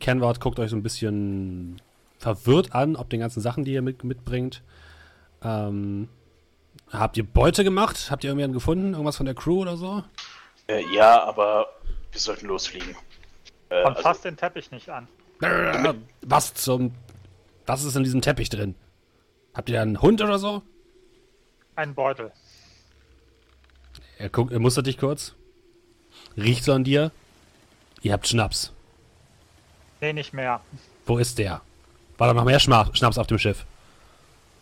Kenward 0.00 0.38
guckt 0.38 0.58
euch 0.58 0.68
so 0.68 0.76
ein 0.76 0.82
bisschen 0.82 1.80
verwirrt 2.18 2.74
an, 2.74 2.94
ob 2.94 3.08
den 3.08 3.20
ganzen 3.20 3.40
Sachen, 3.40 3.64
die 3.64 3.72
ihr 3.72 3.80
mit, 3.80 4.04
mitbringt. 4.04 4.62
Ähm, 5.42 6.10
habt 6.90 7.16
ihr 7.16 7.24
Beute 7.24 7.64
gemacht? 7.64 8.10
Habt 8.10 8.22
ihr 8.22 8.28
irgendjemanden 8.28 8.52
gefunden? 8.52 8.92
Irgendwas 8.92 9.16
von 9.16 9.24
der 9.24 9.34
Crew 9.34 9.62
oder 9.62 9.78
so? 9.78 10.04
Äh, 10.66 10.84
ja, 10.94 11.24
aber 11.24 11.68
wir 12.10 12.20
sollten 12.20 12.48
losfliegen. 12.48 12.94
Äh, 13.70 13.80
Und 13.80 13.92
also, 13.92 14.02
fasst 14.02 14.26
den 14.26 14.36
Teppich 14.36 14.70
nicht 14.72 14.90
an. 14.90 15.08
Was 16.20 16.52
zum. 16.52 16.92
Was 17.64 17.82
ist 17.82 17.96
in 17.96 18.04
diesem 18.04 18.20
Teppich 18.20 18.50
drin? 18.50 18.74
Habt 19.54 19.70
ihr 19.70 19.80
einen 19.80 20.02
Hund 20.02 20.20
oder 20.20 20.38
so? 20.38 20.60
Ein 21.76 21.94
Beutel. 21.94 22.30
Er, 24.18 24.28
guckt, 24.28 24.52
er 24.52 24.58
mustert 24.58 24.86
dich 24.86 24.98
kurz. 24.98 25.34
Riecht 26.36 26.64
so 26.64 26.72
an 26.72 26.84
dir. 26.84 27.10
Ihr 28.02 28.12
habt 28.12 28.26
Schnaps. 28.26 28.72
Nee, 30.00 30.12
nicht 30.12 30.32
mehr. 30.32 30.60
Wo 31.06 31.18
ist 31.18 31.38
der? 31.38 31.60
War 32.18 32.28
da 32.28 32.34
noch 32.34 32.44
mehr 32.44 32.60
Schma 32.60 32.88
Schnaps 32.92 33.18
auf 33.18 33.26
dem 33.26 33.38
Schiff? 33.38 33.64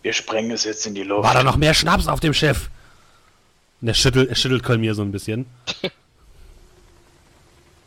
wir 0.03 0.13
sprengen 0.13 0.51
es 0.51 0.65
jetzt 0.65 0.87
in 0.87 0.95
die 0.95 1.03
Luft. 1.03 1.25
War 1.25 1.35
da 1.35 1.43
noch 1.43 1.57
mehr 1.57 1.75
Schnaps 1.75 2.09
auf 2.09 2.21
dem 2.21 2.35
Schiff? 2.35 2.71
Und 3.81 3.89
er 3.89 3.95
schüttelt, 3.95 4.29
er 4.29 4.35
schüttelt 4.35 4.63
Kolmir 4.63 4.95
so 4.95 5.03
ein 5.03 5.13
bisschen. 5.13 5.47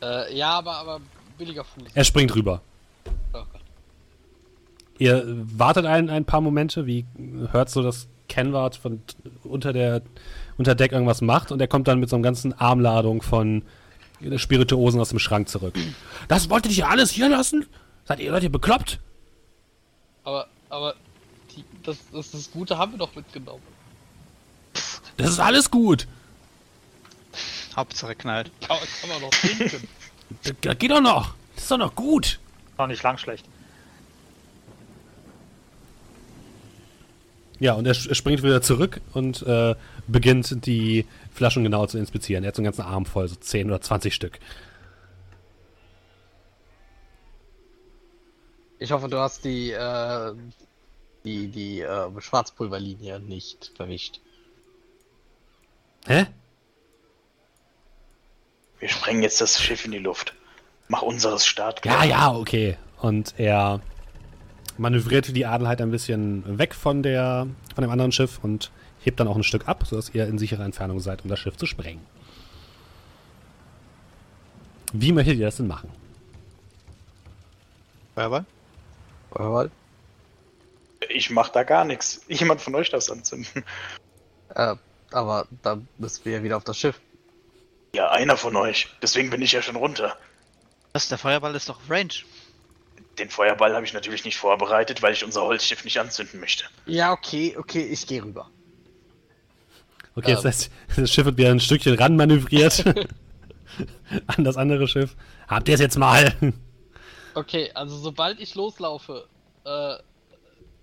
Äh, 0.02 0.36
ja, 0.36 0.50
aber, 0.50 0.76
aber 0.76 1.00
billiger 1.38 1.64
Fuß. 1.64 1.86
Er 1.94 2.04
springt 2.04 2.36
rüber. 2.36 2.60
Oh 3.32 3.38
Gott. 3.54 3.62
Ihr 4.98 5.24
wartet 5.26 5.86
ein, 5.86 6.10
ein 6.10 6.26
paar 6.26 6.42
Momente, 6.42 6.86
wie 6.86 7.06
hört 7.54 7.70
so, 7.70 7.82
dass 7.82 8.10
Kenward 8.28 8.76
von 8.76 9.02
unter 9.46 9.72
der 9.72 10.02
unter 10.58 10.76
Deck 10.76 10.92
irgendwas 10.92 11.22
macht 11.22 11.52
und 11.52 11.60
er 11.60 11.68
kommt 11.68 11.88
dann 11.88 12.00
mit 12.00 12.10
so 12.10 12.16
einer 12.16 12.24
ganzen 12.24 12.54
Armladung 12.54 13.22
von 13.22 13.64
Spirituosen 14.38 15.00
aus 15.00 15.10
dem 15.10 15.20
Schrank 15.20 15.50
zurück. 15.50 15.76
Das 16.28 16.50
wolltet 16.50 16.76
ihr 16.78 16.88
alles 16.88 17.12
hier 17.12 17.30
lassen? 17.30 17.66
Seid 18.06 18.20
ihr 18.20 18.32
Leute 18.32 18.50
bekloppt? 18.50 19.00
Aber, 20.24 20.48
aber, 20.70 20.96
die, 21.56 21.64
das, 21.84 21.98
das, 22.12 22.32
das 22.32 22.52
Gute 22.52 22.78
haben 22.78 22.94
wir 22.94 23.00
doch 23.00 23.16
mitgenommen. 23.16 23.64
Das 25.18 25.30
ist 25.30 25.40
alles 25.40 25.70
gut. 25.70 26.08
Hauptsache 27.76 28.16
knallt. 28.16 28.52
Kann, 28.62 28.78
kann 29.02 29.10
man 29.10 29.22
noch 29.22 29.30
trinken. 29.32 29.88
Das, 30.42 30.54
das 30.62 30.78
geht 30.80 30.90
doch 30.90 31.02
noch. 31.02 31.36
Das 31.54 31.66
ist 31.66 31.72
doch 31.72 31.78
noch 31.78 31.94
gut. 31.94 32.40
Noch 32.80 32.88
nicht 32.88 33.04
lang 33.04 33.20
schlecht. 33.20 33.46
Ja, 37.64 37.76
und 37.76 37.86
er, 37.86 37.96
er 37.96 38.16
springt 38.16 38.44
wieder 38.44 38.62
zurück 38.62 39.00
und 39.14 39.42
äh, 39.44 39.74
beginnt 40.08 40.66
die 40.66 41.08
Flaschen 41.32 41.64
genau 41.64 41.86
zu 41.86 41.98
inspizieren. 41.98 42.44
Er 42.44 42.50
hat 42.50 42.58
so 42.58 42.60
einen 42.60 42.66
ganzen 42.66 42.82
Arm 42.82 43.06
voll, 43.06 43.30
so 43.30 43.36
10 43.36 43.68
oder 43.68 43.80
20 43.80 44.14
Stück. 44.14 44.38
Ich 48.80 48.92
hoffe, 48.92 49.08
du 49.08 49.18
hast 49.18 49.46
die, 49.46 49.72
äh, 49.72 50.34
die, 51.24 51.48
die, 51.48 51.80
äh, 51.80 52.10
Schwarzpulverlinie 52.20 53.22
nicht 53.22 53.72
verwischt. 53.78 54.20
Hä? 56.06 56.26
Wir 58.80 58.90
sprengen 58.90 59.24
jetzt 59.24 59.40
das 59.40 59.62
Schiff 59.62 59.86
in 59.86 59.92
die 59.92 60.00
Luft. 60.00 60.34
Mach 60.90 61.02
unseres 61.02 61.46
Start. 61.46 61.86
Ja, 61.86 62.04
ja, 62.04 62.36
okay. 62.36 62.76
Und 63.00 63.36
er 63.38 63.80
manövrierte 64.78 65.34
die 65.34 65.46
Adelheid 65.46 65.82
ein 65.82 65.92
bisschen 65.92 66.58
weg 66.58 66.74
von, 66.74 67.04
der, 67.04 67.48
von 67.76 67.82
dem 67.82 67.92
anderen 67.92 68.12
Schiff 68.12 68.40
und 68.42 68.72
hebt 69.04 69.20
dann 69.20 69.28
auch 69.28 69.36
ein 69.36 69.44
Stück 69.44 69.68
ab, 69.68 69.86
sodass 69.86 70.14
ihr 70.14 70.28
in 70.28 70.38
sicherer 70.38 70.66
Entfernung 70.66 71.00
seid, 71.00 71.24
um 71.24 71.30
das 71.30 71.40
Schiff 71.40 71.58
zu 71.58 71.66
sprengen. 71.66 72.02
Wie 74.94 75.12
möchtet 75.12 75.38
ihr 75.38 75.46
das 75.46 75.58
denn 75.58 75.68
machen? 75.68 75.90
Feuerball? 78.16 78.46
Feuerball? 79.32 79.72
Ich 81.10 81.30
mach 81.30 81.50
da 81.50 81.64
gar 81.64 81.84
nichts. 81.84 82.22
Jemand 82.28 82.62
von 82.62 82.76
euch 82.76 82.90
das 82.90 83.10
anzünden. 83.10 83.64
Äh, 84.56 84.76
aber 85.12 85.48
da 85.64 85.80
müssen 85.98 86.26
wir 86.26 86.34
ja 86.34 86.44
wieder 86.44 86.58
auf 86.58 86.64
das 86.64 86.78
Schiff. 86.78 87.02
Ja, 87.96 88.12
einer 88.12 88.38
von 88.38 88.56
euch. 88.56 88.88
Deswegen 89.02 89.30
bin 89.30 89.42
ich 89.42 89.52
ja 89.52 89.62
schon 89.62 89.76
runter. 89.76 90.16
Was? 90.94 91.10
Der 91.10 91.18
Feuerball 91.18 91.56
ist 91.56 91.70
doch 91.70 91.78
auf 91.78 91.90
Range. 91.90 92.14
Den 93.20 93.30
Feuerball 93.30 93.76
habe 93.76 93.86
ich 93.86 93.94
natürlich 93.94 94.26
nicht 94.26 94.38
vorbereitet, 94.38 95.02
weil 95.02 95.14
ich 95.14 95.24
unser 95.24 95.42
Holzschiff 95.44 95.84
nicht 95.84 96.00
anzünden 96.00 96.40
möchte. 96.40 96.66
Ja, 96.86 97.12
okay, 97.12 97.56
okay, 97.58 97.84
ich 97.84 98.08
gehe 98.08 98.24
rüber. 98.24 98.50
Okay, 100.16 100.32
Ähm. 100.32 100.36
das 100.36 100.46
heißt, 100.46 100.72
das 100.98 101.12
Schiff 101.12 101.26
wird 101.26 101.38
wieder 101.38 101.52
ein 101.52 101.60
Stückchen 101.60 101.96
ran 101.96 102.16
manövriert 102.16 102.84
an 104.28 104.44
das 104.44 104.58
andere 104.58 104.88
Schiff. 104.88 105.16
Habt 105.48 105.68
ihr 105.68 105.76
es 105.76 105.82
jetzt 105.82 105.98
mal? 105.98 106.34
Okay, 107.36 107.72
also 107.74 107.98
sobald 107.98 108.40
ich 108.40 108.56
loslaufe, 108.56 109.28
äh, 109.66 109.96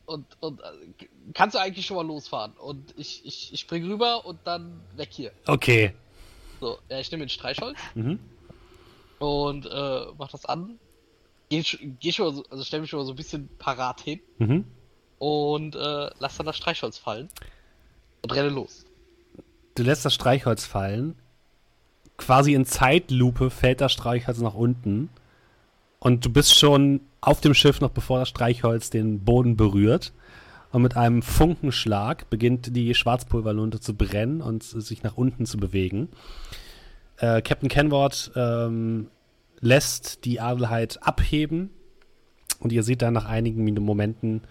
und, 0.06 0.26
und 0.40 0.60
äh, 0.60 1.06
kannst 1.34 1.54
du 1.54 1.60
eigentlich 1.60 1.86
schon 1.86 1.96
mal 1.96 2.06
losfahren. 2.06 2.52
Und 2.54 2.92
ich, 2.96 3.24
ich, 3.24 3.52
ich 3.52 3.60
spring 3.60 3.84
rüber 3.88 4.26
und 4.26 4.40
dann 4.44 4.80
weg 4.96 5.10
hier. 5.12 5.30
Okay. 5.46 5.94
So, 6.60 6.78
ja, 6.88 6.98
ich 6.98 7.10
nehme 7.12 7.24
den 7.24 7.28
Streichholz 7.30 7.78
Mhm. 7.94 8.18
und 9.20 9.66
äh, 9.66 10.06
mach 10.18 10.28
das 10.32 10.44
an. 10.46 10.78
Geh, 11.50 11.60
sch- 11.60 11.78
geh 12.00 12.12
schon 12.12 12.26
mal 12.26 12.34
so, 12.34 12.44
also 12.50 12.64
stell 12.64 12.80
mich 12.80 12.88
schon 12.90 13.00
mal 13.00 13.04
so 13.06 13.12
ein 13.12 13.16
bisschen 13.16 13.48
parat 13.58 14.00
hin 14.00 14.20
Mhm. 14.38 14.64
und 15.18 15.74
äh, 15.76 16.10
lass 16.18 16.36
dann 16.38 16.46
das 16.46 16.56
Streichholz 16.56 16.96
fallen 16.96 17.28
und 18.22 18.34
renne 18.34 18.48
los. 18.50 18.86
Du 19.74 19.82
lässt 19.82 20.04
das 20.04 20.14
Streichholz 20.14 20.64
fallen. 20.64 21.16
Quasi 22.16 22.54
in 22.54 22.64
Zeitlupe 22.66 23.50
fällt 23.50 23.80
das 23.80 23.92
Streichholz 23.92 24.38
nach 24.40 24.54
unten. 24.54 25.08
Und 25.98 26.24
du 26.24 26.30
bist 26.30 26.54
schon 26.54 27.00
auf 27.20 27.40
dem 27.40 27.52
Schiff, 27.54 27.80
noch 27.80 27.90
bevor 27.90 28.20
das 28.20 28.28
Streichholz 28.28 28.90
den 28.90 29.20
Boden 29.24 29.56
berührt. 29.56 30.12
Und 30.72 30.82
mit 30.82 30.96
einem 30.96 31.20
Funkenschlag 31.22 32.30
beginnt 32.30 32.76
die 32.76 32.94
Schwarzpulverlunte 32.94 33.80
zu 33.80 33.94
brennen 33.94 34.40
und 34.40 34.62
sich 34.62 35.02
nach 35.02 35.16
unten 35.16 35.44
zu 35.46 35.56
bewegen. 35.58 36.08
Äh, 37.16 37.42
Captain 37.42 37.68
Kenward 37.68 38.30
ähm, 38.36 39.08
lässt 39.60 40.24
die 40.24 40.40
Adelheid 40.40 41.02
abheben. 41.02 41.70
Und 42.58 42.72
ihr 42.72 42.82
seht 42.82 43.02
dann 43.02 43.14
nach 43.14 43.24
einigen 43.24 43.64
Momenten, 43.74 44.42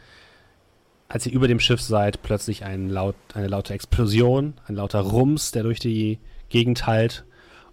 als 1.08 1.26
ihr 1.26 1.34
über 1.34 1.48
dem 1.48 1.60
Schiff 1.60 1.82
seid, 1.82 2.22
plötzlich 2.22 2.64
ein 2.64 2.90
laut, 2.90 3.16
eine 3.34 3.48
laute 3.48 3.74
Explosion, 3.74 4.54
ein 4.68 4.76
lauter 4.76 5.02
Rums, 5.02 5.52
der 5.52 5.64
durch 5.64 5.80
die 5.80 6.20
Gegend 6.50 6.88
hallt 6.88 7.26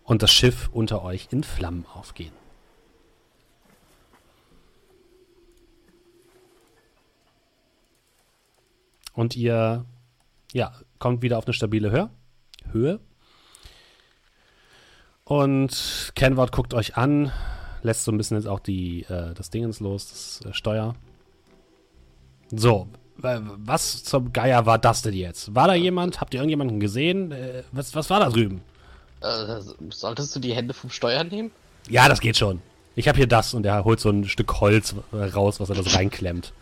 und 0.04 0.22
das 0.22 0.30
Schiff 0.30 0.68
unter 0.72 1.02
euch 1.02 1.28
in 1.30 1.42
Flammen 1.42 1.86
aufgehen. 1.92 2.32
Und 9.12 9.34
ihr 9.34 9.86
ja, 10.52 10.72
kommt 10.98 11.22
wieder 11.22 11.38
auf 11.38 11.46
eine 11.46 11.54
stabile 11.54 11.90
Höhe. 11.90 12.10
Höhe. 12.72 13.00
Und 15.28 16.12
Kenward 16.14 16.52
guckt 16.52 16.72
euch 16.72 16.96
an, 16.96 17.32
lässt 17.82 18.04
so 18.04 18.12
ein 18.12 18.16
bisschen 18.16 18.36
jetzt 18.36 18.46
auch 18.46 18.60
die, 18.60 19.02
äh, 19.08 19.34
das 19.34 19.50
Dingens 19.50 19.80
los, 19.80 20.08
das 20.08 20.48
äh, 20.48 20.54
Steuer. 20.54 20.94
So, 22.52 22.86
wa- 23.16 23.42
was 23.56 24.04
zum 24.04 24.32
Geier 24.32 24.66
war 24.66 24.78
das 24.78 25.02
denn 25.02 25.14
jetzt? 25.14 25.52
War 25.52 25.66
da 25.66 25.74
jemand? 25.74 26.20
Habt 26.20 26.32
ihr 26.32 26.38
irgendjemanden 26.38 26.78
gesehen? 26.78 27.32
Äh, 27.32 27.64
was, 27.72 27.92
was 27.96 28.08
war 28.08 28.20
da 28.20 28.30
drüben? 28.30 28.62
Äh, 29.20 29.60
solltest 29.90 30.36
du 30.36 30.38
die 30.38 30.54
Hände 30.54 30.74
vom 30.74 30.90
Steuer 30.90 31.24
nehmen? 31.24 31.50
Ja, 31.88 32.08
das 32.08 32.20
geht 32.20 32.36
schon. 32.36 32.62
Ich 32.94 33.08
habe 33.08 33.18
hier 33.18 33.26
das 33.26 33.52
und 33.52 33.66
er 33.66 33.84
holt 33.84 33.98
so 33.98 34.10
ein 34.10 34.28
Stück 34.28 34.60
Holz 34.60 34.94
äh, 35.12 35.16
raus, 35.16 35.58
was 35.58 35.68
er 35.70 35.74
das 35.74 35.92
reinklemmt. 35.92 36.52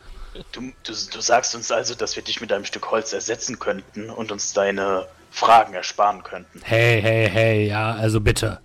Du, 0.52 0.62
du, 0.62 0.92
du 1.12 1.20
sagst 1.20 1.54
uns 1.54 1.70
also, 1.70 1.94
dass 1.94 2.16
wir 2.16 2.22
dich 2.22 2.40
mit 2.40 2.50
einem 2.50 2.64
Stück 2.64 2.90
Holz 2.90 3.12
ersetzen 3.12 3.58
könnten 3.58 4.08
und 4.08 4.32
uns 4.32 4.54
deine 4.54 5.06
Fragen 5.34 5.74
ersparen 5.74 6.22
könnten. 6.22 6.60
Hey, 6.62 7.02
hey, 7.02 7.28
hey, 7.28 7.66
ja, 7.66 7.92
also 7.94 8.20
bitte. 8.20 8.60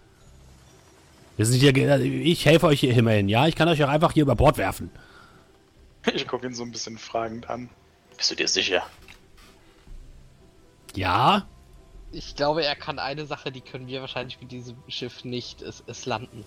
Wir 1.36 1.46
sind 1.48 1.60
hier, 1.60 1.74
ge- 1.74 2.00
ich 2.22 2.46
helfe 2.46 2.68
euch 2.68 2.82
hier 2.82 2.96
immerhin, 2.96 3.28
ja? 3.28 3.48
Ich 3.48 3.56
kann 3.56 3.68
euch 3.68 3.84
auch 3.84 3.90
einfach 3.90 4.12
hier 4.12 4.22
über 4.24 4.36
Bord 4.36 4.58
werfen. 4.58 4.92
Ich 6.14 6.28
gucke 6.28 6.46
ihn 6.48 6.54
so 6.54 6.64
ein 6.64 6.72
bisschen 6.72 6.98
fragend 6.98 7.50
an. 7.50 7.70
Bist 8.18 8.32
du 8.32 8.36
dir 8.36 8.48
sicher? 8.48 8.84
Ja? 10.96 11.46
Ich 12.12 12.36
glaube, 12.36 12.64
er 12.64 12.76
kann 12.76 13.00
eine 13.00 13.26
Sache, 13.26 13.52
die 13.52 13.62
können 13.62 13.88
wir 13.88 14.02
wahrscheinlich 14.02 14.40
mit 14.40 14.52
diesem 14.52 14.78
Schiff 14.88 15.24
nicht, 15.26 15.62
es, 15.62 15.84
es 15.88 16.06
landen. 16.06 16.46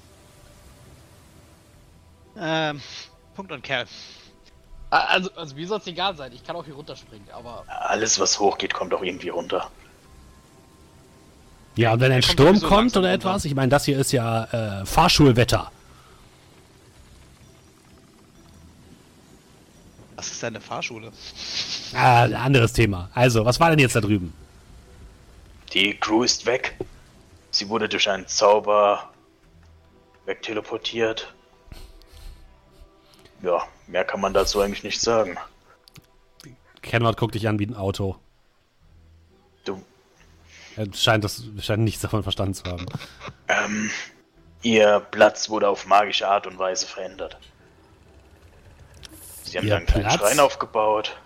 Ähm, 2.38 2.80
Punkt 3.34 3.52
und 3.52 3.62
Kerl. 3.62 3.86
Also, 4.90 5.30
also 5.34 5.54
mir 5.54 5.66
soll 5.66 5.78
es 5.78 5.86
egal 5.86 6.16
sein. 6.16 6.32
Ich 6.32 6.44
kann 6.44 6.56
auch 6.56 6.64
hier 6.64 6.74
runterspringen, 6.74 7.28
aber 7.30 7.64
Alles, 7.66 8.18
was 8.18 8.38
hochgeht, 8.40 8.72
kommt 8.74 8.92
auch 8.94 9.02
irgendwie 9.02 9.28
runter. 9.30 9.70
Ja, 11.74 11.94
und 11.94 12.00
wenn 12.00 12.12
ein 12.12 12.20
kommt 12.20 12.32
Sturm 12.32 12.60
kommt 12.60 12.62
langsam 12.62 13.02
oder 13.02 13.12
runter. 13.12 13.28
etwas, 13.28 13.44
ich 13.44 13.54
meine, 13.54 13.68
das 13.68 13.84
hier 13.84 13.98
ist 13.98 14.12
ja 14.12 14.80
äh, 14.80 14.86
Fahrschulwetter. 14.86 15.70
Das 20.16 20.30
ist 20.30 20.44
eine 20.44 20.60
Fahrschule. 20.60 21.10
Ah, 21.94 22.24
ein 22.24 22.34
anderes 22.34 22.72
Thema. 22.72 23.10
Also, 23.14 23.44
was 23.44 23.58
war 23.58 23.70
denn 23.70 23.78
jetzt 23.78 23.96
da 23.96 24.00
drüben? 24.00 24.32
Die 25.72 25.94
Crew 25.94 26.22
ist 26.22 26.46
weg. 26.46 26.76
Sie 27.50 27.68
wurde 27.68 27.88
durch 27.88 28.08
einen 28.08 28.26
Zauber 28.28 29.10
wegteleportiert. 30.26 31.34
Ja, 33.42 33.62
mehr 33.86 34.04
kann 34.04 34.20
man 34.20 34.32
dazu 34.32 34.60
eigentlich 34.60 34.84
nicht 34.84 35.00
sagen. 35.00 35.36
Kenward 36.82 37.16
guckt 37.16 37.34
dich 37.34 37.48
an 37.48 37.58
wie 37.58 37.66
ein 37.66 37.74
Auto. 37.74 38.16
Er 40.76 40.86
scheint, 40.94 41.24
das, 41.24 41.42
scheint 41.60 41.82
nichts 41.82 42.00
davon 42.00 42.22
verstanden 42.22 42.54
zu 42.54 42.64
haben. 42.64 42.86
ähm, 43.48 43.90
ihr 44.62 45.00
Platz 45.10 45.48
wurde 45.50 45.68
auf 45.68 45.86
magische 45.86 46.26
Art 46.26 46.46
und 46.46 46.58
Weise 46.58 46.86
verändert. 46.86 47.36
Sie 49.42 49.58
haben 49.58 49.64
Ihr 49.64 49.70
da 49.70 49.76
einen 49.76 49.86
kleinen 49.86 50.08
Platz? 50.08 50.20
Schrein 50.20 50.40
aufgebaut. 50.40 51.16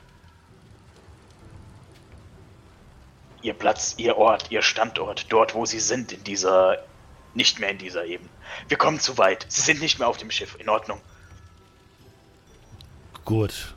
Ihr 3.42 3.54
Platz, 3.54 3.94
ihr 3.98 4.16
Ort, 4.16 4.50
ihr 4.50 4.62
Standort, 4.62 5.26
dort 5.28 5.54
wo 5.54 5.64
sie 5.64 5.78
sind, 5.78 6.10
in 6.10 6.24
dieser, 6.24 6.78
nicht 7.34 7.60
mehr 7.60 7.70
in 7.70 7.78
dieser 7.78 8.04
Ebene. 8.04 8.28
Wir 8.66 8.76
kommen 8.76 8.98
zu 8.98 9.16
weit. 9.18 9.46
Sie 9.48 9.60
sind 9.60 9.80
nicht 9.80 10.00
mehr 10.00 10.08
auf 10.08 10.16
dem 10.16 10.30
Schiff. 10.32 10.56
In 10.58 10.68
Ordnung. 10.68 11.00
Gut. 13.24 13.74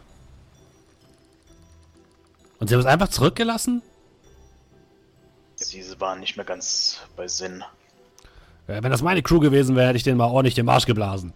Und 2.60 2.68
sie 2.68 2.74
haben 2.74 2.82
es 2.82 2.88
einfach 2.88 3.10
zurückgelassen? 3.10 3.84
Sie 5.62 6.00
waren 6.00 6.22
nicht 6.22 6.38
mehr 6.38 6.46
ganz 6.46 7.02
bei 7.18 7.28
Sinn. 7.28 7.64
Ja, 8.68 8.82
wenn 8.82 8.92
das 8.92 9.02
meine 9.02 9.22
Crew 9.22 9.40
gewesen 9.40 9.76
wäre, 9.76 9.88
hätte 9.88 9.98
ich 9.98 10.04
denen 10.04 10.18
mal 10.18 10.28
ordentlich 10.28 10.56
den 10.56 10.66
Marsch 10.66 10.86
geblasen. 10.86 11.34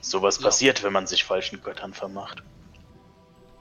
Sowas 0.00 0.38
passiert, 0.38 0.82
wenn 0.82 0.92
man 0.92 1.06
sich 1.06 1.24
falschen 1.24 1.62
Göttern 1.62 1.94
vermacht. 1.94 2.42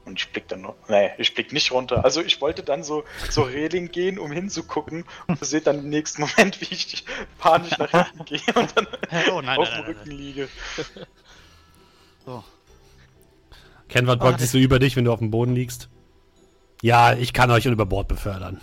Und 0.05 0.19
ich 0.19 0.30
blick 0.31 0.47
dann 0.49 0.61
noch. 0.61 0.76
Nee, 0.89 1.11
ich 1.18 1.34
blick 1.34 1.53
nicht 1.53 1.72
runter. 1.72 2.03
Also 2.03 2.22
ich 2.22 2.41
wollte 2.41 2.64
dann 2.64 2.84
so 2.84 3.05
zur 3.30 3.47
Reling 3.53 3.91
gehen, 3.91 4.19
um 4.19 4.31
hinzugucken. 4.31 5.05
Und 5.27 5.43
seht 5.45 5.68
dann 5.68 5.80
im 5.80 5.89
nächsten 5.89 6.23
Moment, 6.23 6.60
wie 6.60 6.73
ich 6.73 7.05
panisch 7.38 7.77
nach 7.77 7.91
hinten 7.91 8.26
gehe 8.26 8.53
und 8.55 8.76
dann 8.76 8.88
Oh 9.31 9.41
nein, 9.41 9.57
auf 9.60 9.69
nein, 9.69 9.77
dem 9.77 9.85
nein, 9.85 9.85
Rücken 9.85 10.11
liege. 10.11 10.49
So. 12.26 12.43
Kenward 13.88 14.19
beugt 14.19 14.39
sich 14.39 14.49
so 14.49 14.57
über 14.57 14.80
dich, 14.80 14.95
wenn 14.95 15.05
du 15.05 15.14
auf 15.14 15.19
dem 15.19 15.31
Boden 15.31 15.53
liegst. 15.53 15.89
Ja, 16.84 17.14
ich 17.14 17.31
kann 17.31 17.49
euch 17.49 17.65
über 17.65 17.85
Bord 17.85 18.10
befördern. 18.10 18.60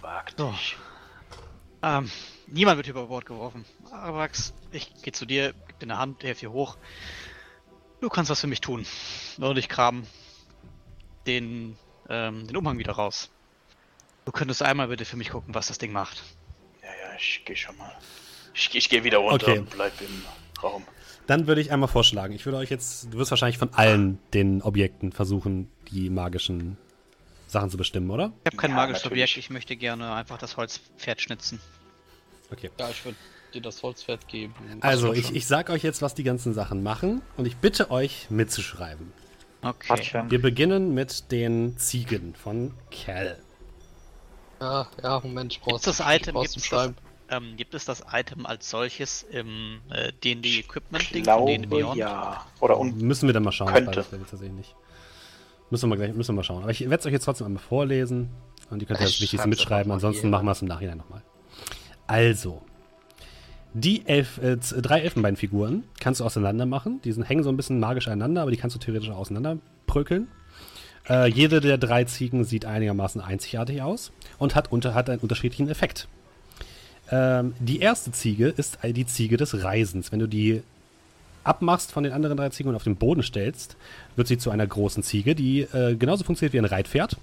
Wagt 0.00 0.38
So. 0.38 0.50
dich. 0.52 0.76
Ähm, 1.82 2.08
niemand 2.46 2.76
wird 2.76 2.86
über 2.86 3.06
Bord 3.06 3.26
geworfen. 3.26 3.64
Arax, 3.90 4.54
ich 4.70 4.94
gehe 5.02 5.12
zu 5.12 5.26
dir, 5.26 5.54
gib 5.66 5.80
dir 5.80 5.86
eine 5.86 5.98
Hand, 5.98 6.22
helf 6.22 6.38
hier 6.38 6.52
hoch. 6.52 6.76
Du 8.00 8.08
kannst 8.08 8.30
was 8.30 8.40
für 8.40 8.46
mich 8.46 8.60
tun. 8.60 8.86
Und 9.38 9.58
ich 9.58 9.68
kram 9.68 10.06
den, 11.26 11.76
ähm, 12.08 12.46
den 12.46 12.56
Umhang 12.56 12.78
wieder 12.78 12.92
raus. 12.92 13.28
Du 14.24 14.30
könntest 14.30 14.62
einmal 14.62 14.86
bitte 14.86 15.04
für 15.04 15.16
mich 15.16 15.30
gucken, 15.30 15.52
was 15.52 15.66
das 15.66 15.78
Ding 15.78 15.90
macht. 15.90 16.22
Ja, 16.80 16.90
ja, 16.90 17.16
ich 17.18 17.42
gehe 17.44 17.56
schon 17.56 17.76
mal. 17.76 17.92
Ich, 18.54 18.72
ich 18.72 18.88
gehe 18.88 19.02
wieder 19.02 19.18
runter 19.18 19.48
Okay. 19.48 19.58
und 19.58 19.70
bleib 19.70 20.00
im 20.00 20.22
Raum. 20.62 20.84
Dann 21.26 21.46
würde 21.46 21.60
ich 21.60 21.72
einmal 21.72 21.88
vorschlagen, 21.88 22.34
ich 22.34 22.46
würde 22.46 22.58
euch 22.58 22.70
jetzt, 22.70 23.12
du 23.12 23.18
wirst 23.18 23.30
wahrscheinlich 23.30 23.58
von 23.58 23.72
allen 23.74 24.18
den 24.32 24.62
Objekten 24.62 25.12
versuchen, 25.12 25.68
die 25.90 26.08
magischen 26.08 26.76
Sachen 27.48 27.70
zu 27.70 27.76
bestimmen, 27.76 28.10
oder? 28.10 28.32
Ich 28.44 28.46
habe 28.46 28.56
kein 28.56 28.70
Ja, 28.70 28.76
magisches 28.76 29.04
natürlich. 29.04 29.24
Objekt, 29.24 29.38
ich 29.38 29.50
möchte 29.50 29.76
gerne 29.76 30.12
einfach 30.12 30.38
das 30.38 30.56
Holzpferd 30.56 31.20
schnitzen. 31.20 31.60
Okay. 32.52 32.70
ja, 32.78 32.90
ich 32.90 33.04
würde 33.04 33.16
dir 33.54 33.62
das 33.62 33.82
Holzpferd 33.82 34.28
geben. 34.28 34.54
Also, 34.80 35.12
ich, 35.12 35.34
ich 35.34 35.46
sag 35.46 35.70
euch 35.70 35.82
jetzt, 35.82 36.00
was 36.00 36.14
die 36.14 36.22
ganzen 36.22 36.54
Sachen 36.54 36.82
machen 36.82 37.22
und 37.36 37.46
ich 37.46 37.56
bitte 37.56 37.90
euch 37.90 38.26
mitzuschreiben. 38.30 39.12
Okay. 39.62 40.24
Wir 40.28 40.40
beginnen 40.40 40.94
mit 40.94 41.32
den 41.32 41.76
Ziegen 41.76 42.34
von 42.36 42.72
Cal. 42.92 43.38
Ja, 44.60 44.88
ja, 45.02 45.20
Moment, 45.20 45.52
ich 45.54 45.60
brauch 45.60 45.72
Gibt 45.72 45.86
es 45.86 45.96
das 45.96 46.00
ich 46.00 46.20
Item, 46.20 46.34
brauch's 46.34 46.52
gibt 46.52 46.54
zum 46.54 46.62
es 46.62 46.70
das, 46.70 46.80
Schreiben. 46.80 46.96
Ähm, 47.30 47.56
gibt 47.56 47.74
es 47.74 47.84
das 47.84 48.04
Item 48.12 48.46
als 48.46 48.70
solches 48.70 49.22
im 49.22 49.80
äh, 49.90 50.12
D&D 50.12 50.60
Equipment 50.60 51.14
Ding 51.14 51.22
Glaube 51.24 51.52
D&D 51.52 51.66
Beyond? 51.66 51.96
ja. 51.96 52.46
Oder 52.60 52.78
und 52.78 53.00
Müssen 53.00 53.28
wir 53.28 53.34
dann 53.34 53.44
mal 53.44 53.52
schauen. 53.52 53.72
Könnte. 53.72 53.92
Das 53.92 54.10
tatsächlich 54.10 54.52
nicht. 54.52 54.74
Müssen 55.70 55.90
wir, 55.90 55.96
gleich, 55.96 56.14
müssen 56.14 56.28
wir 56.30 56.36
mal 56.36 56.44
schauen. 56.44 56.62
Aber 56.62 56.70
ich 56.70 56.80
werde 56.80 56.96
es 56.96 57.06
euch 57.06 57.12
jetzt 57.12 57.24
trotzdem 57.24 57.46
einmal 57.46 57.62
vorlesen 57.62 58.30
und 58.70 58.80
ihr 58.80 58.86
könnt 58.86 59.00
ja 59.00 59.06
das 59.06 59.14
Ich 59.14 59.22
Wichtigste 59.22 59.48
mitschreiben. 59.48 59.90
Ansonsten 59.90 60.30
machen 60.30 60.46
wir 60.46 60.52
es 60.52 60.62
im 60.62 60.68
Nachhinein 60.68 60.98
nochmal. 60.98 61.22
Also, 62.06 62.62
die 63.74 64.06
elf, 64.06 64.38
äh, 64.38 64.56
drei 64.56 65.00
Elfenbeinfiguren 65.00 65.84
kannst 65.98 66.20
du 66.20 66.24
auseinander 66.24 66.66
machen. 66.66 67.00
Die 67.02 67.12
sind, 67.12 67.28
hängen 67.28 67.42
so 67.42 67.50
ein 67.50 67.56
bisschen 67.56 67.80
magisch 67.80 68.06
aneinander, 68.06 68.42
aber 68.42 68.52
die 68.52 68.56
kannst 68.56 68.76
du 68.76 68.80
theoretisch 68.80 69.10
auch 69.10 69.18
auseinander 69.18 69.58
brökeln. 69.86 70.28
Äh, 71.08 71.28
jede 71.28 71.60
der 71.60 71.78
drei 71.78 72.04
Ziegen 72.04 72.44
sieht 72.44 72.64
einigermaßen 72.64 73.20
einzigartig 73.20 73.82
aus 73.82 74.12
und 74.38 74.54
hat, 74.54 74.72
unter, 74.72 74.94
hat 74.94 75.10
einen 75.10 75.20
unterschiedlichen 75.20 75.68
Effekt. 75.68 76.08
Ähm, 77.10 77.54
die 77.60 77.80
erste 77.80 78.12
Ziege 78.12 78.48
ist 78.48 78.78
die 78.82 79.06
Ziege 79.06 79.36
des 79.36 79.62
Reisens. 79.62 80.12
Wenn 80.12 80.18
du 80.18 80.26
die 80.26 80.62
abmachst 81.44 81.92
von 81.92 82.02
den 82.02 82.12
anderen 82.12 82.36
drei 82.36 82.48
Ziegen 82.48 82.68
und 82.68 82.76
auf 82.76 82.84
den 82.84 82.96
Boden 82.96 83.22
stellst, 83.22 83.76
wird 84.16 84.28
sie 84.28 84.38
zu 84.38 84.50
einer 84.50 84.66
großen 84.66 85.02
Ziege, 85.02 85.34
die 85.34 85.60
äh, 85.60 85.94
genauso 85.94 86.24
funktioniert 86.24 86.52
wie 86.52 86.58
ein 86.58 86.64
Reitpferd. 86.64 87.16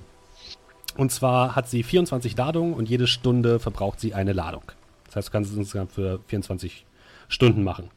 Und 0.95 1.11
zwar 1.11 1.55
hat 1.55 1.69
sie 1.69 1.84
24 1.84 2.38
Ladungen 2.38 2.73
und 2.73 2.88
jede 2.88 3.07
Stunde 3.07 3.60
verbraucht 3.60 3.99
sie 3.99 4.14
eine 4.14 4.34
Ladung. 4.34 4.64
Das 5.05 5.15
heißt, 5.15 5.27
du 5.27 5.31
kannst 5.31 5.51
es 5.51 5.57
insgesamt 5.57 5.91
für 5.91 6.19
24 6.27 6.85
Stunden 7.27 7.64
machen. 7.64 7.89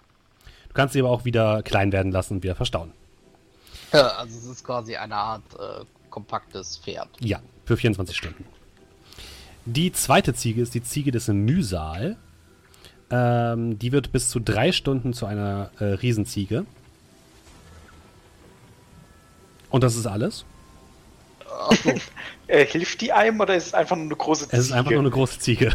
Du 0.68 0.74
kannst 0.74 0.94
sie 0.94 1.00
aber 1.00 1.10
auch 1.10 1.24
wieder 1.24 1.62
klein 1.62 1.92
werden 1.92 2.10
lassen 2.10 2.34
und 2.34 2.42
wieder 2.42 2.54
verstauen. 2.54 2.92
Ja, 3.92 4.08
also 4.08 4.36
es 4.36 4.46
ist 4.46 4.64
quasi 4.64 4.96
eine 4.96 5.14
Art 5.14 5.42
äh, 5.54 5.84
kompaktes 6.10 6.78
Pferd. 6.78 7.08
Ja, 7.20 7.40
für 7.64 7.76
24 7.76 8.16
Stunden. 8.16 8.44
Die 9.66 9.92
zweite 9.92 10.32
Ziege 10.32 10.62
ist 10.62 10.74
die 10.74 10.82
Ziege 10.82 11.10
des 11.10 11.26
Mühsal. 11.26 12.16
Ähm, 13.10 13.78
die 13.78 13.92
wird 13.92 14.12
bis 14.12 14.30
zu 14.30 14.40
drei 14.40 14.70
Stunden 14.70 15.12
zu 15.12 15.26
einer 15.26 15.70
äh, 15.80 15.84
Riesenziege. 15.84 16.66
Und 19.70 19.82
das 19.82 19.96
ist 19.96 20.06
alles. 20.06 20.44
Achso, 21.68 21.94
äh, 22.46 22.64
hilft 22.64 23.00
die 23.00 23.12
einem 23.12 23.40
oder 23.40 23.56
ist 23.56 23.66
es 23.66 23.74
einfach 23.74 23.96
nur 23.96 24.06
eine 24.06 24.16
große 24.16 24.46
Es 24.50 24.66
ist 24.66 24.72
einfach 24.72 24.92
nur 24.92 25.00
eine 25.00 25.10
große 25.10 25.40
Ziege. 25.40 25.74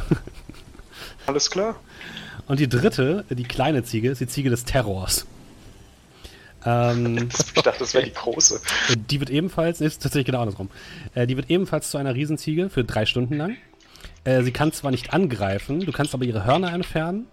Alles 1.25 1.51
klar. 1.51 1.75
Und 2.47 2.59
die 2.59 2.69
dritte, 2.69 3.25
die 3.29 3.43
kleine 3.43 3.83
Ziege, 3.83 4.09
ist 4.09 4.21
die 4.21 4.27
Ziege 4.27 4.49
des 4.49 4.63
Terrors. 4.63 5.25
Ähm, 6.65 7.29
Ich 7.55 7.63
dachte, 7.63 7.79
das 7.79 7.93
wäre 7.93 8.05
die 8.05 8.13
große. 8.13 8.61
die 9.09 9.19
wird 9.19 9.29
ebenfalls, 9.29 9.81
ist 9.81 10.01
tatsächlich 10.01 10.27
genau 10.27 10.41
andersrum, 10.41 10.69
äh, 11.13 11.27
die 11.27 11.35
wird 11.35 11.49
ebenfalls 11.49 11.89
zu 11.91 11.97
einer 11.97 12.15
Riesenziege 12.15 12.69
für 12.69 12.83
drei 12.85 13.05
Stunden 13.05 13.35
lang. 13.35 13.57
Äh, 14.23 14.43
sie 14.43 14.51
kann 14.51 14.71
zwar 14.71 14.91
nicht 14.91 15.13
angreifen, 15.13 15.79
du 15.81 15.91
kannst 15.91 16.13
aber 16.13 16.25
ihre 16.25 16.45
Hörner 16.45 16.73
entfernen 16.73 17.27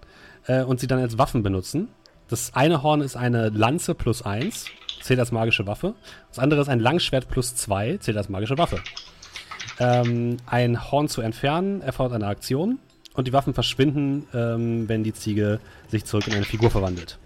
äh, 0.46 0.62
und 0.62 0.80
sie 0.80 0.86
dann 0.86 1.00
als 1.00 1.18
Waffen 1.18 1.42
benutzen. 1.42 1.88
Das 2.28 2.54
eine 2.54 2.82
Horn 2.82 3.00
ist 3.00 3.16
eine 3.16 3.48
Lanze 3.48 3.94
plus 3.94 4.22
eins, 4.22 4.66
zählt 5.02 5.18
als 5.18 5.32
magische 5.32 5.66
Waffe. 5.66 5.94
Das 6.28 6.38
andere 6.38 6.60
ist 6.60 6.68
ein 6.68 6.80
Langschwert 6.80 7.28
plus 7.28 7.54
zwei, 7.54 7.96
zählt 7.98 8.16
als 8.16 8.28
magische 8.28 8.58
Waffe. 8.58 8.80
Ähm, 9.78 10.36
ein 10.46 10.90
Horn 10.90 11.08
zu 11.08 11.20
entfernen 11.20 11.80
erfordert 11.80 12.14
eine 12.14 12.26
Aktion 12.26 12.78
und 13.14 13.28
die 13.28 13.32
Waffen 13.32 13.54
verschwinden, 13.54 14.26
ähm, 14.34 14.88
wenn 14.88 15.04
die 15.04 15.12
Ziege 15.12 15.60
sich 15.88 16.04
zurück 16.04 16.26
in 16.26 16.34
eine 16.34 16.44
Figur 16.44 16.70
verwandelt. 16.70 17.18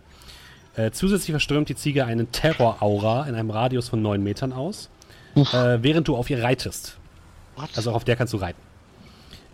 Äh, 0.75 0.91
zusätzlich 0.91 1.31
verströmt 1.31 1.69
die 1.69 1.75
Ziege 1.75 2.05
einen 2.07 2.33
Terror-Aura 2.33 3.27
in 3.27 3.35
einem 3.35 3.51
Radius 3.51 3.89
von 3.89 4.01
9 4.01 4.23
Metern 4.23 4.53
aus, 4.53 4.89
äh, 5.35 5.79
während 5.83 6.09
du 6.09 6.17
auf 6.17 6.31
ihr 6.31 6.43
reitest. 6.43 6.99
Also 7.77 7.91
auch 7.91 7.97
auf 7.97 8.05
der 8.05 8.17
kannst 8.17 8.33
du 8.33 8.39
reiten. 8.39 8.61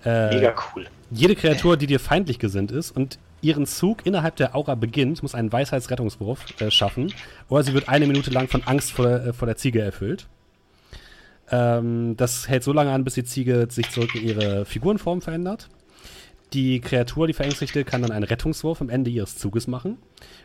Äh, 0.05 0.35
Mega 0.35 0.55
cool. 0.75 0.87
jede 1.11 1.35
Kreatur, 1.35 1.77
die 1.77 1.87
dir 1.87 2.01
feindlich 2.01 2.39
gesinnt 2.39 2.71
ist 2.71 2.91
und 2.91 3.19
ihren 3.41 3.67
Zug 3.67 4.05
innerhalb 4.07 4.37
der 4.37 4.55
Aura 4.55 4.75
beginnt, 4.75 5.23
muss 5.23 5.35
einen 5.35 5.53
Weisheitsrettungswurf 5.53 6.61
äh, 6.61 6.71
schaffen. 6.71 7.13
Oder 7.49 7.63
sie 7.65 7.75
wird 7.75 7.89
eine 7.89 8.07
Minute 8.07 8.31
lang 8.31 8.49
von 8.49 8.63
Angst 8.65 8.93
vor 8.93 9.07
der, 9.07 9.27
äh, 9.27 9.33
vor 9.33 9.47
der 9.47 9.57
Ziege 9.57 9.81
erfüllt. 9.81 10.27
Ähm, 11.51 12.17
das 12.17 12.49
hält 12.49 12.65
so 12.65 12.73
lange 12.73 12.91
an, 12.93 13.05
bis 13.05 13.15
die 13.15 13.25
Ziege 13.25 13.67
sich 13.71 13.91
zurück 13.91 14.15
in 14.15 14.29
ihre 14.29 14.65
Figurenform 14.65 15.21
verändert. 15.21 15.69
Die 16.53 16.81
Kreatur, 16.81 17.27
die 17.27 17.35
Verängstigte, 17.35 17.85
kann 17.85 18.01
dann 18.01 18.11
einen 18.11 18.25
Rettungswurf 18.25 18.81
am 18.81 18.89
Ende 18.89 19.11
ihres 19.11 19.37
Zuges 19.37 19.67
machen, 19.67 19.99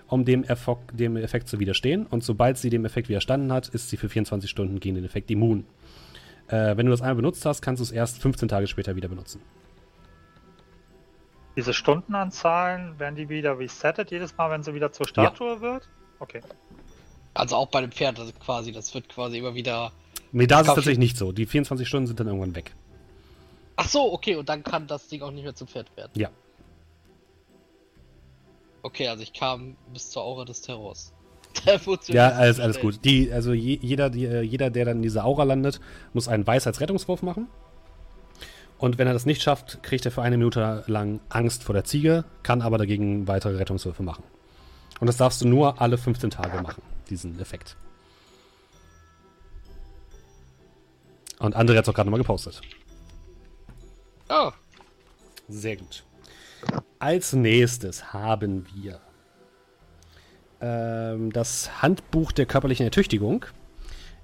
um 0.08 0.26
dem, 0.26 0.46
dem 0.94 1.16
Effekt 1.16 1.48
zu 1.48 1.60
widerstehen. 1.60 2.06
Und 2.06 2.24
sobald 2.24 2.58
sie 2.58 2.70
dem 2.70 2.84
Effekt 2.84 3.08
widerstanden 3.08 3.54
hat, 3.54 3.70
ist 3.70 3.90
sie 3.90 3.96
für 3.98 4.10
24 4.10 4.50
Stunden 4.50 4.82
gegen 4.82 4.96
den 4.96 5.06
Effekt 5.06 5.32
immun. 5.32 5.66
Äh, 6.48 6.78
wenn 6.78 6.86
du 6.86 6.92
das 6.92 7.02
einmal 7.02 7.16
benutzt 7.16 7.46
hast, 7.46 7.62
kannst 7.62 7.80
du 7.80 7.84
es 7.84 7.92
erst 7.92 8.20
15 8.20 8.48
Tage 8.48 8.68
später 8.68 8.96
wieder 8.96 9.08
benutzen. 9.08 9.42
Diese 11.56 11.74
Stundenanzahlen, 11.74 13.00
werden 13.00 13.16
die 13.16 13.30
wieder 13.30 13.60
resettet 13.60 14.12
jedes 14.12 14.36
Mal, 14.38 14.50
wenn 14.50 14.64
sie 14.64 14.74
wieder 14.74 14.92
zur 14.92 15.08
Statue 15.08 15.62
wird? 15.62 15.88
Okay. 16.20 16.42
Also 17.34 17.56
auch 17.56 17.68
bei 17.68 17.82
dem 17.82 17.92
Pferd 17.92 18.20
also 18.20 18.32
quasi, 18.34 18.72
das 18.72 18.94
wird 18.94 19.10
quasi 19.10 19.38
immer 19.38 19.54
wieder. 19.56 19.92
Nee, 20.32 20.48
da 20.48 20.62
ist 20.62 20.68
es 20.68 20.76
tatsächlich 20.76 21.00
nicht 21.00 21.18
so. 21.18 21.32
Die 21.32 21.46
24 21.46 21.88
Stunden 21.88 22.08
sind 22.08 22.20
dann 22.20 22.28
irgendwann 22.28 22.56
weg. 22.56 22.74
Ach 23.76 23.88
so, 23.88 24.14
okay, 24.14 24.36
und 24.36 24.50
dann 24.50 24.64
kann 24.64 24.88
das 24.88 25.08
Ding 25.08 25.22
auch 25.22 25.32
nicht 25.32 25.44
mehr 25.44 25.56
zum 25.56 25.68
Pferd 25.68 25.96
werden. 25.96 26.12
Ja. 26.16 26.30
Okay, 28.82 29.08
also 29.08 29.24
ich 29.24 29.34
kam 29.34 29.76
bis 29.92 30.10
zur 30.12 30.24
Aura 30.24 30.46
des 30.46 30.62
Terrors. 30.62 31.13
Da 31.66 31.80
Ja, 32.08 32.30
alles, 32.30 32.60
alles 32.60 32.80
gut. 32.80 33.06
Die, 33.06 33.32
also 33.32 33.54
je, 33.54 33.78
jeder, 33.82 34.10
die, 34.10 34.26
äh, 34.26 34.42
jeder, 34.42 34.70
der 34.70 34.86
dann 34.86 34.98
in 34.98 35.04
dieser 35.04 35.26
Aura 35.26 35.44
landet, 35.44 35.80
muss 36.14 36.28
einen 36.28 36.46
Weisheitsrettungswurf 36.46 37.22
machen. 37.22 37.48
Und 38.78 38.98
wenn 38.98 39.08
er 39.08 39.14
das 39.14 39.26
nicht 39.26 39.42
schafft, 39.42 39.82
kriegt 39.82 40.06
er 40.06 40.12
für 40.12 40.22
eine 40.22 40.38
Minute 40.38 40.84
lang 40.88 41.22
Angst 41.30 41.64
vor 41.64 41.74
der 41.74 41.86
Ziege, 41.86 42.26
kann 42.44 42.62
aber 42.62 42.78
dagegen 42.78 43.28
weitere 43.28 43.56
Rettungswürfe 43.56 44.04
machen. 44.04 44.24
Und 45.00 45.08
das 45.08 45.18
darfst 45.18 45.42
du 45.42 45.48
nur 45.48 45.82
alle 45.82 45.98
15 45.98 46.32
Tage 46.32 46.62
machen, 46.62 46.82
diesen 47.10 47.40
Effekt. 47.40 47.78
Und 51.40 51.56
André 51.56 51.78
hat 51.78 51.84
es 51.84 51.90
auch 51.90 51.94
gerade 51.94 52.10
nochmal 52.10 52.22
gepostet. 52.22 52.62
Oh, 54.30 54.52
Sehr 55.48 55.78
gut. 55.78 56.04
Als 57.00 57.34
nächstes 57.34 58.14
haben 58.14 58.66
wir 58.74 59.00
das 60.64 61.82
Handbuch 61.82 62.32
der 62.32 62.46
körperlichen 62.46 62.86
Ertüchtigung. 62.86 63.46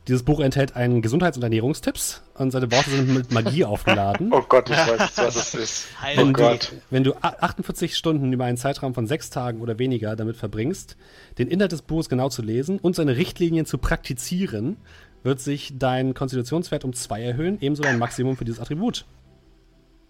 Dieses 0.07 0.24
Buch 0.24 0.40
enthält 0.40 0.76
einen 0.76 1.02
Gesundheits- 1.03 1.38
und 1.38 1.44
Ernährungstipps 1.44 2.24
und 2.36 2.49
seine 2.52 2.72
Worte 2.72 2.90
sind 2.90 3.14
mit 3.14 3.32
Magie 3.32 3.64
aufgeladen. 3.66 4.30
Oh 4.34 4.41
Gott, 4.48 4.70
ich 4.70 4.76
weiß 4.78 4.99
jetzt, 5.02 5.18
was 5.18 5.36
es 5.36 5.53
ist. 5.53 5.88
Heil- 6.02 6.18
Wenn, 6.18 6.24
Oh 6.30 6.32
du, 6.32 6.34
Gott. 6.41 6.72
wenn 6.90 7.03
du 7.03 7.14
a- 7.22 7.36
48 7.41 7.95
Stunden 7.95 8.32
über 8.34 8.45
einen 8.45 8.57
Zeitraum 8.57 8.94
von 8.95 9.06
sechs 9.06 9.30
Tagen 9.30 9.60
oder 9.61 9.78
weniger 9.78 10.16
damit 10.16 10.38
verbringst, 10.38 10.95
den 11.38 11.48
Inhalt 11.48 11.74
des 11.74 11.82
Buches 11.84 12.10
genau 12.10 12.30
zu 12.30 12.41
lesen 12.41 12.80
und 12.80 12.95
seine 12.95 13.18
Richtlinien 13.18 13.66
zu 13.68 13.78
praktizieren, 13.78 14.78
wird 15.22 15.41
sich 15.41 15.74
dein 15.78 16.14
Konstitutionswert 16.16 16.86
um 16.86 16.94
zwei 16.94 17.22
erhöhen, 17.22 17.57
ebenso 17.61 17.84
dein 17.84 17.99
Maximum 17.99 18.36
für 18.38 18.45
dieses 18.45 18.61
Attribut. 18.61 19.06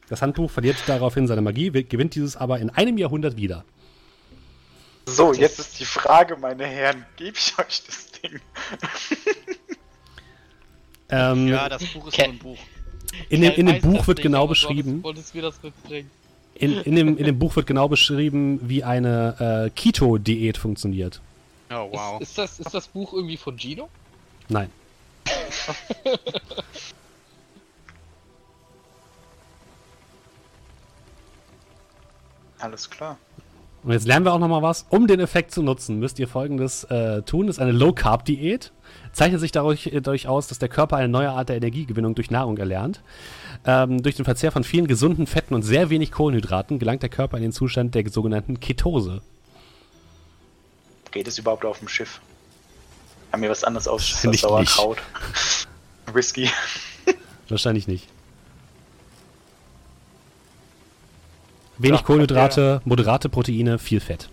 Das 0.07 0.21
Handbuch 0.21 0.49
verliert 0.51 0.77
daraufhin 0.87 1.27
seine 1.27 1.41
Magie, 1.41 1.73
wi- 1.73 1.83
gewinnt 1.83 2.15
dieses 2.15 2.37
aber 2.37 2.59
in 2.59 2.69
einem 2.69 2.97
Jahrhundert 2.97 3.35
wieder. 3.35 3.65
So, 5.09 5.33
jetzt 5.33 5.59
ist 5.59 5.79
die 5.79 5.85
Frage, 5.85 6.37
meine 6.37 6.65
Herren, 6.65 7.05
gebe 7.17 7.37
ich 7.37 7.57
euch 7.57 7.83
das 7.85 8.11
Ding? 8.11 8.39
Ähm, 11.09 11.47
Ja, 11.47 11.67
das 11.69 11.83
Buch 11.85 12.07
ist 12.07 12.17
nur 12.17 12.27
ein 12.27 12.37
Buch. 12.37 12.57
in 13.29 13.41
dem, 13.41 13.53
in 13.53 13.65
dem 13.65 13.81
Buch 13.81 14.05
wird 14.07 14.21
genau 14.21 14.45
beschrieben, 14.47 15.01
Wolltest, 15.03 15.33
wolltest 15.33 15.59
in, 16.55 16.81
in, 16.81 16.95
dem, 16.95 17.17
in 17.17 17.25
dem 17.25 17.39
Buch 17.39 17.55
wird 17.55 17.65
genau 17.67 17.87
beschrieben, 17.87 18.59
wie 18.61 18.83
eine 18.83 19.65
äh, 19.67 19.69
Keto-Diät 19.71 20.57
funktioniert. 20.57 21.21
Oh, 21.71 21.89
wow. 21.91 22.19
Ist, 22.21 22.29
ist, 22.29 22.37
das, 22.37 22.59
ist 22.59 22.73
das 22.73 22.87
Buch 22.87 23.13
irgendwie 23.13 23.37
von 23.37 23.57
Gino? 23.57 23.89
Nein. 24.49 24.69
Alles 32.59 32.89
klar. 32.89 33.17
Und 33.83 33.93
jetzt 33.93 34.05
lernen 34.05 34.25
wir 34.25 34.33
auch 34.33 34.39
noch 34.39 34.49
mal 34.49 34.61
was. 34.61 34.85
Um 34.89 35.07
den 35.07 35.19
Effekt 35.19 35.51
zu 35.51 35.63
nutzen, 35.63 35.99
müsst 35.99 36.19
ihr 36.19 36.27
folgendes 36.27 36.83
äh, 36.85 37.21
tun. 37.21 37.47
Das 37.47 37.57
ist 37.57 37.61
eine 37.61 37.71
Low-Carb-Diät. 37.71 38.73
Zeichnet 39.13 39.39
sich 39.39 39.51
dadurch, 39.51 39.87
äh, 39.87 40.01
dadurch 40.01 40.27
aus, 40.27 40.47
dass 40.47 40.59
der 40.59 40.67
Körper 40.67 40.97
eine 40.97 41.07
neue 41.07 41.29
Art 41.29 41.49
der 41.49 41.55
Energiegewinnung 41.55 42.13
durch 42.13 42.29
Nahrung 42.29 42.57
erlernt. 42.57 43.01
Ähm, 43.65 44.03
durch 44.03 44.15
den 44.15 44.25
Verzehr 44.25 44.51
von 44.51 44.63
vielen 44.63 44.87
gesunden 44.87 45.27
Fetten 45.27 45.53
und 45.53 45.61
sehr 45.61 45.89
wenig 45.89 46.11
Kohlenhydraten 46.11 46.77
gelangt 46.79 47.03
der 47.03 47.09
Körper 47.09 47.37
in 47.37 47.43
den 47.43 47.51
Zustand 47.53 47.95
der 47.95 48.09
sogenannten 48.09 48.59
Ketose. 48.59 49.21
Geht 51.11 51.27
es 51.27 51.37
überhaupt 51.37 51.65
auf 51.65 51.79
dem 51.79 51.87
Schiff? 51.87 52.19
Haben 53.31 53.41
wir 53.41 53.49
was 53.49 53.63
anderes 53.63 53.87
aus 53.87 54.21
Sauerkraut? 54.21 54.97
Whisky. 56.13 56.49
Wahrscheinlich 57.47 57.87
nicht. 57.87 58.07
Wenig 61.79 62.01
Ja, 62.01 62.05
Kohlenhydrate, 62.05 62.81
moderate 62.83 63.29
Proteine, 63.29 63.79
viel 63.79 64.01
Fett. 64.01 64.29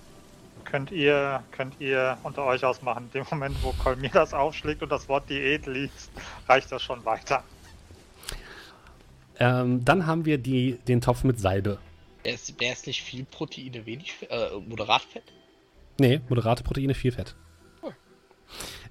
Könnt 0.64 0.90
ihr, 0.90 1.44
könnt 1.52 1.81
ihr 1.81 2.18
unter 2.24 2.44
euch 2.44 2.64
ausmachen. 2.64 3.05
In 3.05 3.20
dem 3.20 3.27
Moment, 3.31 3.56
wo 3.62 3.73
Kolmir 3.73 4.10
das 4.12 4.35
aufschlägt 4.35 4.82
und 4.82 4.90
das 4.90 5.09
Wort 5.09 5.31
Diät 5.31 5.66
liest, 5.66 6.10
reicht 6.48 6.73
das 6.73 6.82
schon 6.82 7.05
weiter. 7.05 7.44
Ähm, 9.39 9.85
dann 9.85 10.06
haben 10.06 10.24
wir 10.24 10.39
die, 10.39 10.78
den 10.89 11.01
Topf 11.01 11.23
mit 11.23 11.39
Salbe. 11.39 11.78
Der 12.24 12.35
ist, 12.35 12.60
der 12.60 12.73
ist 12.73 12.86
nicht 12.89 13.02
viel 13.02 13.24
Proteine, 13.24 13.86
wenig 13.86 14.12
Fett, 14.12 14.31
äh, 14.31 14.48
moderat 14.66 15.02
Fett. 15.02 15.23
Nee, 16.01 16.20
moderate 16.28 16.64
Proteine, 16.64 16.94
viel 16.94 17.12
Fett. 17.12 17.36
Cool. 17.81 17.94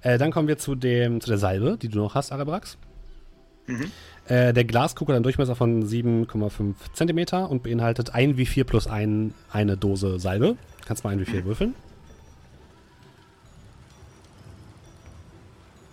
Äh, 0.00 0.16
dann 0.16 0.30
kommen 0.30 0.48
wir 0.48 0.56
zu, 0.56 0.74
dem, 0.74 1.20
zu 1.20 1.28
der 1.28 1.38
Salbe, 1.38 1.76
die 1.76 1.88
du 1.88 1.98
noch 1.98 2.14
hast, 2.14 2.32
Arabrax. 2.32 2.78
Mhm. 3.66 3.92
Äh, 4.28 4.52
der 4.52 4.64
Glaskugel 4.64 5.14
hat 5.14 5.18
einen 5.18 5.22
Durchmesser 5.22 5.54
von 5.54 5.84
7,5 5.84 6.74
cm 6.92 7.46
und 7.48 7.62
beinhaltet 7.62 8.14
1 8.14 8.36
W4 8.36 8.64
plus 8.64 8.86
ein, 8.86 9.34
eine 9.50 9.76
Dose 9.76 10.18
Salbe. 10.18 10.56
Kannst 10.84 11.04
mal 11.04 11.10
ein 11.10 11.24
W4 11.24 11.44
würfeln. 11.44 11.74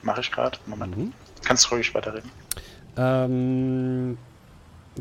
Mache 0.02 0.22
ich 0.22 0.32
gerade. 0.32 0.58
Moment. 0.66 0.98
Mhm. 0.98 1.14
Kannst 1.44 1.72
ruhig 1.72 1.94
weiterreden. 1.94 2.30
Ähm, 2.98 4.18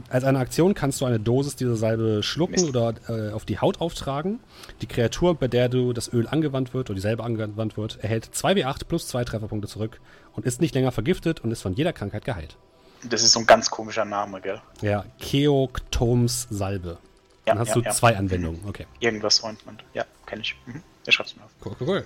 als 0.09 0.25
eine 0.25 0.39
Aktion 0.39 0.75
kannst 0.75 1.01
du 1.01 1.05
eine 1.05 1.21
Dosis 1.21 1.57
dieser 1.57 1.77
Salbe 1.77 2.23
schlucken 2.23 2.53
Mist. 2.53 2.69
oder 2.69 2.95
äh, 3.09 3.33
auf 3.33 3.45
die 3.45 3.59
Haut 3.59 3.81
auftragen. 3.81 4.41
Die 4.81 4.87
Kreatur, 4.87 5.35
bei 5.35 5.49
der 5.49 5.69
du 5.69 5.93
das 5.93 6.13
Öl 6.13 6.27
angewandt 6.27 6.73
wird 6.75 6.91
oder 6.91 6.95
dieselbe 6.95 7.25
angewandt 7.25 7.77
wird, 7.77 7.99
erhält 8.03 8.27
2W8 8.27 8.85
plus 8.87 9.09
2 9.09 9.25
Trefferpunkte 9.25 9.69
zurück 9.69 10.01
und 10.35 10.47
ist 10.47 10.61
nicht 10.61 10.75
länger 10.75 10.93
vergiftet 10.93 11.41
und 11.41 11.51
ist 11.51 11.63
von 11.63 11.75
jeder 11.75 11.93
Krankheit 11.93 12.25
geheilt. 12.25 12.57
Das 13.05 13.23
ist 13.23 13.33
so 13.33 13.41
ein 13.41 13.47
ganz 13.47 13.71
komischer 13.71 14.05
Name, 14.05 14.41
gell? 14.41 14.61
Ja, 14.81 15.05
Keoktoms 15.21 16.47
Salbe. 16.51 16.99
Ja, 17.47 17.55
Dann 17.55 17.59
hast 17.59 17.69
ja, 17.69 17.75
du 17.75 17.81
ja. 17.81 17.91
zwei 17.91 18.17
Anwendungen. 18.17 18.61
Okay. 18.67 18.87
Irgendwas 19.01 19.43
Ointment. 19.43 19.83
Ja, 19.95 20.05
kenne 20.27 20.43
ich. 20.43 20.55
Mhm. 20.67 20.83
Ich 21.07 21.15
schreib's 21.15 21.35
mir 21.35 21.43
auf. 21.43 21.51
Cool, 21.65 21.77
cool, 21.81 21.89
cool. 21.89 22.05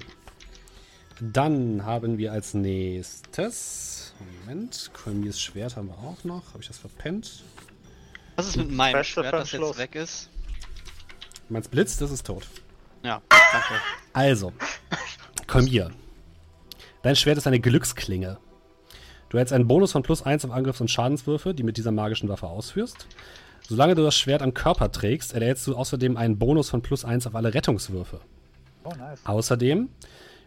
Dann 1.20 1.85
haben 1.85 2.18
wir 2.18 2.32
als 2.32 2.55
nächstes. 2.55 4.14
Moment, 4.47 4.90
Kolmiers 4.94 5.40
Schwert 5.40 5.77
haben 5.77 5.89
wir 5.89 5.98
auch 5.98 6.24
noch. 6.24 6.48
Habe 6.48 6.60
ich 6.60 6.68
das 6.68 6.78
verpennt? 6.78 7.43
Was 8.36 8.48
ist 8.48 8.56
mit 8.56 8.70
meinem 8.70 8.94
Beste 8.94 9.20
Schwert, 9.20 9.32
das 9.32 9.52
jetzt 9.52 9.78
weg 9.78 9.94
ist? 9.94 10.31
Meinst 11.48 11.70
Blitz, 11.70 11.97
das 11.97 12.10
ist 12.10 12.27
tot. 12.27 12.47
Ja, 13.02 13.23
danke. 13.28 13.81
Also, 14.12 14.52
Kolmier. 15.47 15.90
Dein 17.02 17.16
Schwert 17.16 17.39
ist 17.39 17.47
eine 17.47 17.60
Glücksklinge. 17.60 18.39
Du 19.28 19.36
erhältst 19.36 19.53
einen 19.53 19.66
Bonus 19.66 19.93
von 19.93 20.03
plus 20.03 20.23
1 20.23 20.44
auf 20.44 20.51
Angriffs- 20.51 20.81
und 20.81 20.90
Schadenswürfe, 20.90 21.55
die 21.55 21.62
mit 21.62 21.77
dieser 21.77 21.93
magischen 21.93 22.28
Waffe 22.28 22.47
ausführst. 22.47 23.07
Solange 23.69 23.97
du 23.97 24.03
das 24.03 24.16
Schwert 24.16 24.43
am 24.43 24.55
Körper 24.55 24.93
trägst, 24.93 25.35
erhältst 25.35 25.66
du 25.66 25.74
außerdem 25.77 26.16
einen 26.16 26.39
Bonus 26.39 26.70
von 26.70 26.82
plus 26.82 27.05
1 27.05 27.27
auf 27.27 27.35
alle 27.35 27.53
Rettungswürfe. 27.53 28.20
Oh, 28.85 28.93
nice. 28.97 29.20
Außerdem, 29.24 29.89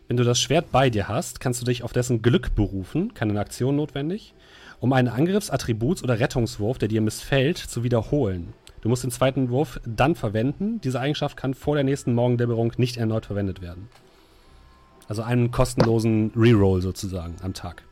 wenn 0.07 0.17
du 0.17 0.23
das 0.23 0.39
Schwert 0.39 0.71
bei 0.71 0.89
dir 0.89 1.09
hast, 1.09 1.41
kannst 1.41 1.61
du 1.61 1.65
dich 1.65 1.83
auf 1.83 1.91
dessen 1.91 2.21
Glück 2.21 2.55
berufen, 2.55 3.13
keine 3.13 3.37
Aktion 3.39 3.75
notwendig, 3.75 4.33
um 4.79 4.93
einen 4.93 5.09
Angriffs-, 5.09 5.51
Attributs- 5.51 6.03
oder 6.03 6.21
Rettungswurf, 6.21 6.77
der 6.77 6.87
dir 6.87 7.01
missfällt, 7.01 7.57
zu 7.57 7.83
wiederholen. 7.83 8.53
Du 8.81 8.87
musst 8.87 9.03
den 9.03 9.11
zweiten 9.11 9.49
Wurf 9.49 9.81
dann 9.85 10.15
verwenden. 10.15 10.79
Diese 10.81 11.01
Eigenschaft 11.01 11.35
kann 11.35 11.53
vor 11.53 11.75
der 11.75 11.83
nächsten 11.83 12.13
Morgendämmerung 12.13 12.71
nicht 12.77 12.95
erneut 12.95 13.25
verwendet 13.25 13.61
werden. 13.61 13.89
Also 15.09 15.21
einen 15.21 15.51
kostenlosen 15.51 16.31
Reroll 16.35 16.81
sozusagen 16.81 17.35
am 17.43 17.53
Tag. 17.53 17.83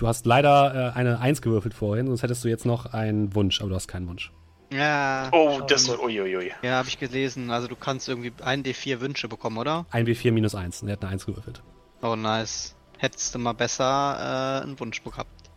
Du 0.00 0.08
hast 0.08 0.24
leider 0.24 0.92
äh, 0.94 0.98
eine 0.98 1.20
1 1.20 1.42
gewürfelt 1.42 1.74
vorhin, 1.74 2.06
sonst 2.06 2.22
hättest 2.22 2.42
du 2.42 2.48
jetzt 2.48 2.64
noch 2.64 2.94
einen 2.94 3.34
Wunsch, 3.34 3.60
aber 3.60 3.68
du 3.68 3.74
hast 3.76 3.86
keinen 3.86 4.08
Wunsch. 4.08 4.32
Ja, 4.72 5.28
Oh, 5.30 5.60
das 5.60 5.88
wird. 5.88 5.98
Uiuiui. 6.00 6.52
ja, 6.62 6.70
habe 6.76 6.88
ich 6.88 6.98
gelesen. 6.98 7.50
Also 7.50 7.68
du 7.68 7.76
kannst 7.76 8.08
irgendwie 8.08 8.32
ein 8.42 8.62
D4 8.62 9.00
Wünsche 9.02 9.28
bekommen, 9.28 9.58
oder? 9.58 9.84
Ein 9.90 10.06
W4 10.06 10.32
minus 10.32 10.54
1. 10.54 10.80
Und 10.80 10.88
er 10.88 10.92
hat 10.92 11.02
eine 11.02 11.10
1 11.12 11.26
gewürfelt. 11.26 11.62
Oh, 12.00 12.16
nice. 12.16 12.74
Hättest 12.96 13.34
du 13.34 13.38
mal 13.40 13.52
besser 13.52 14.60
äh, 14.62 14.62
einen 14.62 14.80
Wunsch 14.80 15.04
gehabt. 15.04 15.50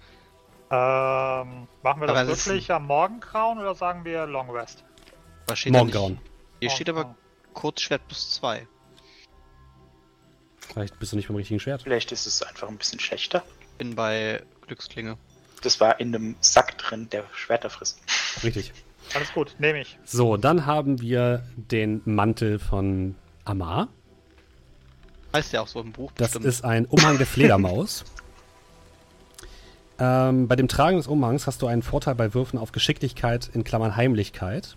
Ähm, 0.70 1.68
machen 1.82 2.02
wir 2.02 2.08
das 2.08 2.18
Aber 2.18 2.26
das 2.30 2.40
ist- 2.40 2.48
wirklich 2.48 2.70
am 2.74 2.86
Morgengrauen 2.88 3.60
oder 3.60 3.76
sagen 3.76 4.04
wir 4.04 4.26
Long 4.26 4.50
Rest? 4.50 4.84
Morgengrauen. 5.68 6.20
Hier 6.60 6.70
steht 6.70 6.90
aber. 6.90 7.16
Kurzschwert 7.54 8.06
plus 8.10 8.32
2. 8.32 8.68
Vielleicht 10.60 11.00
bist 11.00 11.14
du 11.14 11.16
nicht 11.16 11.28
beim 11.30 11.38
richtigen 11.38 11.62
Schwert. 11.62 11.84
Vielleicht 11.84 12.12
ist 12.12 12.26
es 12.26 12.42
einfach 12.42 12.68
ein 12.68 12.78
bisschen 12.78 13.00
schlechter. 13.00 13.42
Bin 13.78 13.96
bei 13.96 14.42
Glücksklinge. 14.68 15.18
Das 15.62 15.80
war 15.80 16.00
in 16.00 16.14
einem 16.14 16.36
Sack 16.42 16.78
drin, 16.78 17.08
der 17.12 17.24
Schwerter 17.34 17.70
frisst. 17.70 18.00
Richtig. 18.44 18.74
Alles 19.14 19.34
gut, 19.34 19.56
nehme 19.60 19.82
ich. 19.82 19.98
So, 20.04 20.38
dann 20.38 20.66
haben 20.66 21.00
wir 21.02 21.44
den 21.56 22.02
Mantel 22.06 22.60
von 22.60 23.16
Amar. 23.46 23.88
Heißt 25.34 25.54
ja 25.54 25.62
auch 25.62 25.68
so 25.68 25.82
im 25.82 25.92
Buch. 25.92 26.12
Das 26.16 26.32
bestimmt. 26.32 26.46
ist 26.46 26.64
ein 26.64 26.86
Umhang 26.86 27.18
der 27.18 27.28
Fledermaus. 27.28 28.06
Ähm, 30.00 30.48
bei 30.48 30.56
dem 30.56 30.68
Tragen 30.68 30.98
des 30.98 31.06
Umhangs 31.06 31.46
hast 31.46 31.62
du 31.62 31.68
einen 31.68 31.84
Vorteil 31.84 32.16
bei 32.16 32.34
Würfen 32.34 32.58
auf 32.58 32.72
Geschicklichkeit 32.72 33.52
in 33.54 33.64
Klammern 33.64 33.96
Heimlichkeit. 33.96 34.76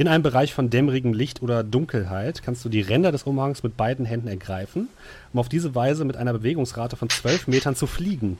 In 0.00 0.08
einem 0.08 0.22
Bereich 0.22 0.54
von 0.54 0.70
dämmerigem 0.70 1.12
Licht 1.12 1.42
oder 1.42 1.62
Dunkelheit 1.62 2.42
kannst 2.42 2.64
du 2.64 2.70
die 2.70 2.80
Ränder 2.80 3.12
des 3.12 3.24
Umhangs 3.24 3.62
mit 3.62 3.76
beiden 3.76 4.06
Händen 4.06 4.28
ergreifen, 4.28 4.88
um 5.34 5.40
auf 5.40 5.50
diese 5.50 5.74
Weise 5.74 6.06
mit 6.06 6.16
einer 6.16 6.32
Bewegungsrate 6.32 6.96
von 6.96 7.10
12 7.10 7.48
Metern 7.48 7.76
zu 7.76 7.86
fliegen. 7.86 8.38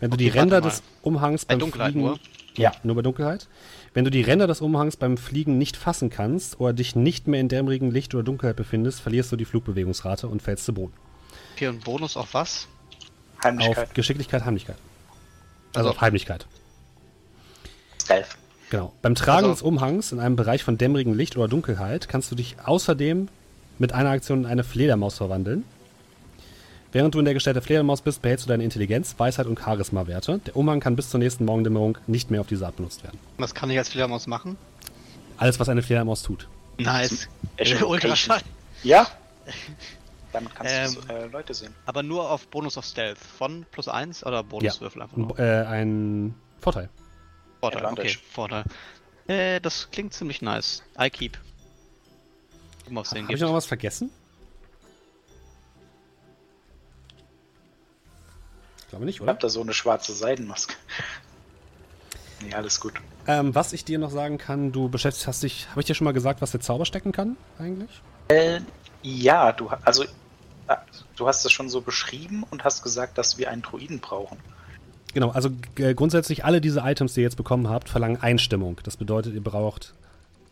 Wenn 0.00 0.10
du 0.10 0.16
die 0.16 0.24
Okay, 0.24 0.34
warte 0.34 0.40
Ränder 0.40 0.60
des 0.62 0.82
Umhangs 1.02 1.44
Bei 1.44 1.54
beim 1.54 1.60
Dunkelheit 1.60 1.92
Fliegen 1.92 2.06
nur? 2.08 2.18
Ja, 2.56 2.72
nur 2.82 2.96
bei 2.96 3.02
Dunkelheit. 3.02 3.46
Wenn 3.92 4.04
du 4.04 4.10
die 4.10 4.22
Ränder 4.22 4.48
des 4.48 4.60
Umhangs 4.60 4.96
beim 4.96 5.16
Fliegen 5.16 5.58
nicht 5.58 5.76
fassen 5.76 6.10
kannst 6.10 6.58
oder 6.58 6.72
dich 6.72 6.96
nicht 6.96 7.28
mehr 7.28 7.38
in 7.38 7.48
dämmerigem 7.48 7.92
Licht 7.92 8.12
oder 8.12 8.24
Dunkelheit 8.24 8.56
befindest, 8.56 9.00
verlierst 9.00 9.30
du 9.30 9.36
die 9.36 9.44
Flugbewegungsrate 9.44 10.26
und 10.26 10.42
fällst 10.42 10.64
zu 10.64 10.74
Boden. 10.74 10.94
Okay, 11.54 11.68
und 11.68 11.84
Bonus 11.84 12.16
auf 12.16 12.34
was? 12.34 12.66
Heimlichkeit. 13.44 13.78
Auf 13.78 13.94
Geschicklichkeit, 13.94 14.44
Heimlichkeit. 14.44 14.78
Also 15.72 15.78
Also- 15.78 15.90
auf 15.90 16.00
Heimlichkeit. 16.00 16.48
Stealth. 18.02 18.36
Genau. 18.74 18.92
Beim 19.02 19.14
Tragen 19.14 19.46
Also- 19.46 19.52
des 19.52 19.62
Umhangs 19.62 20.10
in 20.12 20.18
einem 20.20 20.36
Bereich 20.36 20.64
von 20.64 20.76
dämmerigem 20.78 21.14
Licht 21.14 21.36
oder 21.36 21.46
Dunkelheit 21.48 22.08
kannst 22.08 22.30
du 22.30 22.34
dich 22.34 22.56
außerdem 22.64 23.28
mit 23.78 23.92
einer 23.92 24.10
Aktion 24.10 24.40
in 24.40 24.46
eine 24.46 24.64
Fledermaus 24.64 25.16
verwandeln. 25.18 25.64
Während 26.92 27.14
du 27.14 27.18
in 27.20 27.24
der 27.24 27.34
Gestalt 27.34 27.56
der 27.56 27.62
Fledermaus 27.62 28.02
bist, 28.02 28.22
behältst 28.22 28.46
du 28.46 28.48
deine 28.48 28.62
Intelligenz, 28.64 29.14
Weisheit 29.18 29.46
und 29.46 29.58
Charisma-Werte. 29.60 30.40
Der 30.46 30.56
Umhang 30.56 30.80
kann 30.80 30.94
bis 30.96 31.10
zur 31.10 31.18
nächsten 31.20 31.44
Morgendämmerung 31.44 31.98
nicht 32.06 32.30
mehr 32.30 32.40
auf 32.40 32.46
diese 32.46 32.66
Art 32.66 32.76
benutzt 32.76 33.02
werden. 33.04 33.18
Was 33.38 33.54
kann 33.54 33.70
ich 33.70 33.78
als 33.78 33.88
Fledermaus 33.90 34.26
machen? 34.26 34.56
Alles, 35.36 35.58
was 35.60 35.68
eine 35.68 35.82
Fledermaus 35.82 36.22
tut. 36.22 36.48
Nice. 36.78 37.28
Ultraschall. 37.86 38.40
Ja. 38.82 39.06
Damit 40.32 40.52
kannst 40.54 40.72
Ähm, 40.74 40.96
du 41.08 41.12
äh, 41.14 41.26
Leute 41.26 41.54
sehen. 41.54 41.72
Aber 41.86 42.02
nur 42.02 42.28
auf 42.30 42.46
Bonus 42.48 42.76
of 42.76 42.84
Stealth. 42.84 43.18
Von 43.18 43.66
plus 43.70 43.86
1 43.88 44.24
oder 44.26 44.42
Bonuswürfel 44.42 45.02
einfach 45.02 45.16
Ein, 45.16 45.22
nur? 45.22 45.38
äh, 45.38 45.64
ein 45.64 46.34
Vorteil. 46.60 46.88
Vorteil, 47.72 47.84
okay, 47.84 47.90
Advantage. 47.92 48.18
Vorteil. 48.30 48.64
Äh, 49.26 49.60
das 49.60 49.90
klingt 49.90 50.12
ziemlich 50.14 50.42
nice. 50.42 50.82
I 51.00 51.10
keep. 51.10 51.38
Ob's 52.94 53.10
den 53.10 53.18
Habe 53.22 53.28
gibt. 53.28 53.32
ich 53.32 53.40
noch 53.40 53.52
was 53.54 53.66
vergessen? 53.66 54.10
Ich 58.80 58.88
glaube 58.90 59.04
nicht, 59.06 59.16
Ich 59.16 59.20
oder? 59.22 59.32
hab 59.32 59.40
da 59.40 59.48
so 59.48 59.60
eine 59.60 59.74
schwarze 59.74 60.12
Seidenmaske. 60.12 60.74
Nee, 62.40 62.52
alles 62.52 62.78
gut. 62.78 62.92
Ähm, 63.26 63.54
was 63.54 63.72
ich 63.72 63.86
dir 63.86 63.98
noch 63.98 64.10
sagen 64.10 64.36
kann, 64.36 64.70
du 64.70 64.90
beschäftigst 64.90 65.26
hast 65.26 65.42
dich, 65.44 65.66
habe 65.70 65.80
ich 65.80 65.86
dir 65.86 65.94
schon 65.94 66.04
mal 66.04 66.12
gesagt, 66.12 66.42
was 66.42 66.50
der 66.50 66.60
Zauber 66.60 66.84
stecken 66.84 67.10
kann, 67.10 67.38
eigentlich? 67.58 68.02
Äh, 68.28 68.60
ja, 69.02 69.52
du 69.52 69.70
ha- 69.70 69.78
also 69.82 70.02
äh, 70.02 70.76
du 71.16 71.26
hast 71.26 71.42
es 71.46 71.52
schon 71.52 71.70
so 71.70 71.80
beschrieben 71.80 72.42
und 72.50 72.64
hast 72.64 72.82
gesagt, 72.82 73.16
dass 73.16 73.38
wir 73.38 73.48
einen 73.50 73.62
Druiden 73.62 73.98
brauchen. 74.00 74.36
Genau, 75.14 75.30
also 75.30 75.50
g- 75.76 75.94
grundsätzlich 75.94 76.44
alle 76.44 76.60
diese 76.60 76.80
Items, 76.80 77.14
die 77.14 77.20
ihr 77.20 77.24
jetzt 77.24 77.36
bekommen 77.36 77.68
habt, 77.68 77.88
verlangen 77.88 78.20
Einstimmung. 78.20 78.80
Das 78.82 78.96
bedeutet, 78.96 79.32
ihr 79.34 79.42
braucht 79.42 79.94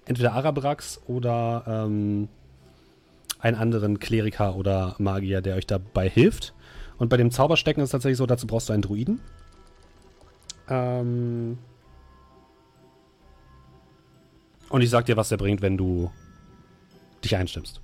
entweder 0.06 0.32
Arabrax 0.32 1.00
oder 1.06 1.64
ähm, 1.66 2.28
einen 3.40 3.56
anderen 3.56 3.98
Kleriker 3.98 4.54
oder 4.56 4.94
Magier, 4.98 5.40
der 5.42 5.56
euch 5.56 5.66
dabei 5.66 6.08
hilft. 6.08 6.54
Und 6.96 7.08
bei 7.08 7.16
dem 7.16 7.32
Zauberstecken 7.32 7.82
ist 7.82 7.88
es 7.88 7.92
tatsächlich 7.92 8.18
so, 8.18 8.26
dazu 8.26 8.46
brauchst 8.46 8.68
du 8.68 8.72
einen 8.72 8.82
Druiden. 8.82 9.20
Ähm 10.68 11.58
und 14.68 14.80
ich 14.80 14.90
sag 14.90 15.06
dir, 15.06 15.16
was 15.16 15.28
der 15.28 15.36
bringt, 15.38 15.60
wenn 15.60 15.76
du 15.76 16.10
dich 17.24 17.34
einstimmst. 17.36 17.80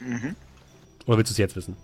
Mhm. 0.00 0.34
Oder 1.06 1.18
willst 1.18 1.30
du 1.30 1.34
es 1.34 1.38
jetzt 1.38 1.54
wissen? 1.56 1.76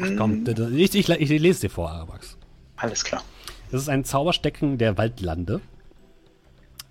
Ach 0.00 0.08
komm, 0.16 0.44
d- 0.44 0.52
ich, 0.76 0.94
ich, 0.94 1.08
ich 1.08 1.28
lese 1.28 1.50
es 1.50 1.60
dir 1.60 1.70
vor, 1.70 1.90
Arabrax. 1.90 2.38
Alles 2.82 3.04
klar. 3.04 3.22
Das 3.70 3.80
ist 3.80 3.88
ein 3.88 4.04
Zauberstecken 4.04 4.76
der 4.76 4.98
Waldlande. 4.98 5.60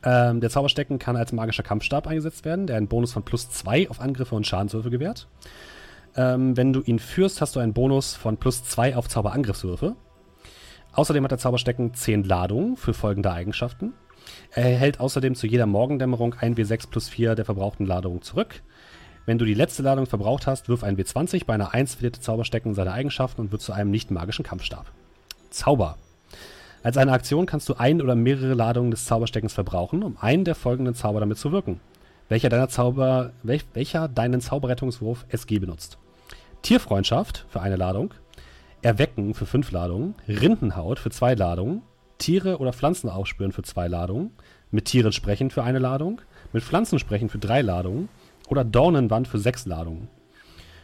Ähm, 0.04 0.40
der 0.40 0.50
Zauberstecken 0.50 1.00
kann 1.00 1.18
als 1.18 1.34
magischer 1.34 1.64
Kampfstab 1.64 2.08
eingesetzt 2.08 2.46
werden, 2.46 2.66
der 2.66 2.78
einen 2.78 2.88
Bonus 2.88 3.12
von 3.12 3.24
plus 3.24 3.50
2 3.50 3.90
auf 3.90 4.00
Angriffe 4.00 4.34
und 4.34 4.48
Schadenswürfe 4.48 4.90
gewährt. 4.90 5.28
Ähm, 6.16 6.56
wenn 6.56 6.72
du 6.72 6.82
ihn 6.82 6.98
führst, 6.98 7.42
hast 7.42 7.56
du 7.56 7.60
einen 7.60 7.74
Bonus 7.74 8.16
von 8.16 8.38
plus 8.38 8.64
2 8.64 8.96
auf 8.96 9.10
Zauberangriffswürfe. 9.10 9.96
Außerdem 10.94 11.24
hat 11.26 11.32
der 11.32 11.38
Zauberstecken 11.38 11.94
10 11.94 12.24
Ladungen 12.24 12.78
für 12.78 12.94
folgende 12.94 13.32
Eigenschaften. 13.32 13.94
Er 14.52 14.72
erhält 14.72 15.00
außerdem 15.02 15.36
zu 15.36 15.46
jeder 15.46 15.66
Morgendämmerung 15.66 16.36
ein 16.36 16.56
W6 16.56 16.90
plus 16.90 17.10
4 17.10 17.36
der 17.36 17.46
verbrauchten 17.46 17.86
Ladung 17.86 18.22
zurück. 18.22 18.64
Wenn 19.26 19.38
du 19.38 19.46
die 19.46 19.54
letzte 19.54 19.84
Ladung 19.84 20.06
verbraucht 20.06 20.48
hast, 20.48 20.70
wirf 20.70 20.84
ein 20.84 20.98
W20. 20.98 21.46
Bei 21.46 21.54
einer 21.54 21.74
1 21.74 21.96
verliert 21.96 22.16
der 22.16 22.24
Zauberstecken 22.24 22.74
seine 22.74 22.94
Eigenschaften 22.94 23.42
und 23.42 23.52
wird 23.52 23.62
zu 23.62 23.74
einem 23.74 23.92
nicht 23.92 24.10
magischen 24.10 24.44
Kampfstab. 24.44 24.92
Zauber. 25.52 25.98
Als 26.84 26.98
eine 26.98 27.12
Aktion 27.12 27.46
kannst 27.46 27.70
du 27.70 27.76
ein 27.76 28.02
oder 28.02 28.16
mehrere 28.16 28.56
Ladungen 28.56 28.90
des 28.90 29.06
Zaubersteckens 29.06 29.54
verbrauchen, 29.54 30.02
um 30.02 30.18
einen 30.20 30.46
der 30.46 30.56
folgenden 30.56 30.96
Zauber 30.96 31.20
damit 31.20 31.38
zu 31.38 31.52
wirken. 31.52 31.80
Welcher 32.28 32.50
deiner 32.50 32.70
Zauber, 32.70 33.34
welch, 33.44 33.66
welcher 33.74 34.08
deinen 34.08 34.42
Zauberrettungswurf 34.42 35.26
SG 35.30 35.60
benutzt. 35.60 36.00
Tierfreundschaft 36.64 37.46
für 37.50 37.62
eine 37.62 37.76
Ladung, 37.76 38.14
Erwecken 38.82 39.36
für 39.36 39.46
fünf 39.46 39.72
Ladungen, 39.72 40.16
Rindenhaut 40.28 40.98
für 40.98 41.12
zwei 41.12 41.36
Ladungen, 41.36 41.84
Tiere 42.18 42.58
oder 42.58 42.74
Pflanzen 42.74 43.10
aufspüren 43.10 43.52
für 43.52 43.64
zwei 43.64 43.88
Ladungen, 43.88 44.32
mit 44.72 44.86
Tieren 44.86 45.12
sprechen 45.12 45.52
für 45.52 45.64
eine 45.64 45.80
Ladung, 45.80 46.22
mit 46.54 46.64
Pflanzen 46.64 46.98
sprechen 46.98 47.30
für 47.30 47.38
drei 47.38 47.62
Ladungen 47.62 48.10
oder 48.48 48.64
Dornenwand 48.64 49.28
für 49.28 49.38
sechs 49.38 49.66
Ladungen. 49.66 50.08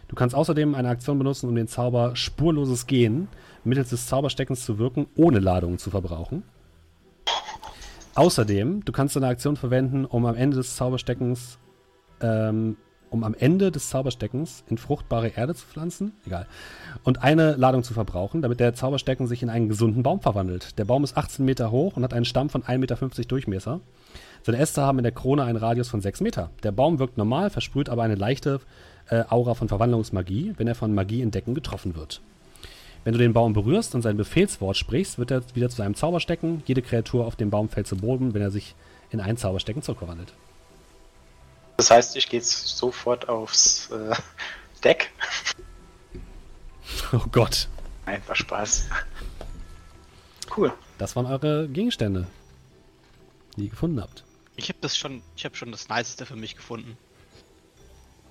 Du 0.07 0.15
kannst 0.15 0.35
außerdem 0.35 0.73
eine 0.75 0.89
Aktion 0.89 1.17
benutzen, 1.17 1.49
um 1.49 1.55
den 1.55 1.67
Zauber 1.67 2.15
spurloses 2.15 2.87
Gehen 2.87 3.27
mittels 3.63 3.89
des 3.89 4.07
Zaubersteckens 4.07 4.63
zu 4.63 4.79
wirken, 4.79 5.07
ohne 5.15 5.39
Ladungen 5.39 5.77
zu 5.77 5.89
verbrauchen. 5.89 6.43
Außerdem, 8.15 8.83
du 8.83 8.91
kannst 8.91 9.15
eine 9.17 9.27
Aktion 9.27 9.57
verwenden, 9.57 10.05
um 10.05 10.25
am 10.25 10.35
Ende 10.35 10.57
des 10.57 10.75
Zaubersteckens, 10.75 11.59
ähm, 12.21 12.77
um 13.09 13.23
am 13.23 13.35
Ende 13.37 13.71
des 13.71 13.89
Zaubersteckens 13.89 14.63
in 14.67 14.77
fruchtbare 14.77 15.27
Erde 15.27 15.53
zu 15.53 15.67
pflanzen, 15.67 16.13
egal, 16.25 16.47
und 17.03 17.21
eine 17.21 17.55
Ladung 17.55 17.83
zu 17.83 17.93
verbrauchen, 17.93 18.41
damit 18.41 18.59
der 18.59 18.73
Zauberstecken 18.73 19.27
sich 19.27 19.43
in 19.43 19.49
einen 19.49 19.69
gesunden 19.69 20.01
Baum 20.03 20.21
verwandelt. 20.21 20.79
Der 20.79 20.85
Baum 20.85 21.03
ist 21.03 21.15
18 21.15 21.45
Meter 21.45 21.69
hoch 21.69 21.95
und 21.95 22.03
hat 22.03 22.13
einen 22.13 22.25
Stamm 22.25 22.49
von 22.49 22.63
1,50 22.63 22.77
Meter 22.79 22.97
Durchmesser. 23.27 23.81
Seine 24.41 24.57
Äste 24.57 24.81
haben 24.81 24.97
in 24.97 25.03
der 25.03 25.11
Krone 25.11 25.43
einen 25.43 25.57
Radius 25.57 25.89
von 25.89 26.01
6 26.01 26.21
Meter. 26.21 26.49
Der 26.63 26.71
Baum 26.71 26.99
wirkt 26.99 27.17
normal, 27.17 27.49
versprüht 27.49 27.89
aber 27.89 28.03
eine 28.03 28.15
leichte 28.15 28.61
äh, 29.09 29.23
Aura 29.29 29.53
von 29.53 29.67
Verwandlungsmagie, 29.67 30.53
wenn 30.57 30.67
er 30.67 30.75
von 30.75 30.93
Magie 30.93 31.21
in 31.21 31.31
Decken 31.31 31.55
getroffen 31.55 31.95
wird. 31.95 32.21
Wenn 33.03 33.13
du 33.13 33.19
den 33.19 33.33
Baum 33.33 33.53
berührst 33.53 33.95
und 33.95 34.01
sein 34.01 34.17
Befehlswort 34.17 34.75
sprichst, 34.75 35.17
wird 35.17 35.31
er 35.31 35.41
wieder 35.55 35.69
zu 35.69 35.81
einem 35.81 35.95
Zauberstecken. 35.95 36.63
Jede 36.65 36.81
Kreatur 36.81 37.25
auf 37.25 37.35
dem 37.35 37.49
Baum 37.49 37.69
fällt 37.69 37.87
zu 37.87 37.95
Boden, 37.95 38.33
wenn 38.33 38.41
er 38.41 38.51
sich 38.51 38.75
in 39.11 39.21
ein 39.21 39.37
Zauberstecken 39.37 39.81
zurückverwandelt. 39.81 40.33
Das 41.77 41.91
heißt, 41.91 42.17
ich 42.17 42.27
gehe 42.27 42.39
jetzt 42.39 42.77
sofort 42.77 43.29
aufs 43.29 43.89
äh, 43.91 44.15
Deck. 44.83 45.11
Oh 47.11 47.21
Gott. 47.31 47.67
War 48.05 48.35
Spaß. 48.35 48.85
Cool. 50.55 50.73
Das 50.97 51.15
waren 51.15 51.25
eure 51.25 51.67
Gegenstände, 51.67 52.27
die 53.55 53.65
ihr 53.65 53.69
gefunden 53.69 54.01
habt. 54.01 54.23
Ich 54.55 54.69
habe 54.69 54.79
das 54.81 54.97
schon, 54.97 55.21
ich 55.35 55.45
habe 55.45 55.55
schon 55.55 55.71
das 55.71 55.89
Niceste 55.89 56.25
für 56.25 56.35
mich 56.35 56.55
gefunden. 56.55 56.97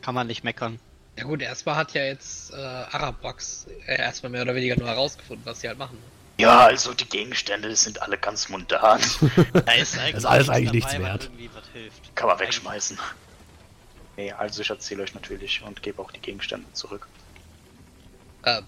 Kann 0.06 0.14
man 0.14 0.28
nicht 0.28 0.44
meckern. 0.44 0.78
Ja 1.18 1.24
gut, 1.24 1.42
erstmal 1.42 1.74
hat 1.74 1.92
ja 1.94 2.04
jetzt 2.04 2.52
äh, 2.52 2.56
Arabrax 2.58 3.66
äh, 3.88 3.98
erstmal 3.98 4.30
mehr 4.30 4.42
oder 4.42 4.54
weniger 4.54 4.76
nur 4.76 4.86
herausgefunden, 4.86 5.44
was 5.44 5.62
sie 5.62 5.66
halt 5.66 5.78
machen. 5.78 5.98
Ja, 6.38 6.60
also 6.60 6.94
die 6.94 7.08
Gegenstände 7.08 7.74
sind 7.74 8.00
alle 8.00 8.16
ganz 8.16 8.48
mundan. 8.48 9.00
Da 9.52 9.72
ist, 9.72 9.98
eigentlich 9.98 10.14
ist 10.14 10.24
alles 10.24 10.48
eigentlich 10.48 10.74
nichts 10.74 10.96
wert. 10.96 11.22
was 11.22 11.24
irgendwie 11.24 11.50
was 11.52 11.64
hilft. 11.72 12.14
Kann 12.14 12.28
man 12.28 12.38
wegschmeißen. 12.38 12.96
Nee, 14.16 14.30
also 14.30 14.62
ich 14.62 14.70
erzähle 14.70 15.02
euch 15.02 15.12
natürlich 15.12 15.60
und 15.62 15.82
gebe 15.82 16.00
auch 16.00 16.12
die 16.12 16.20
Gegenstände 16.20 16.72
zurück. 16.72 17.08
Äh, 18.44 18.62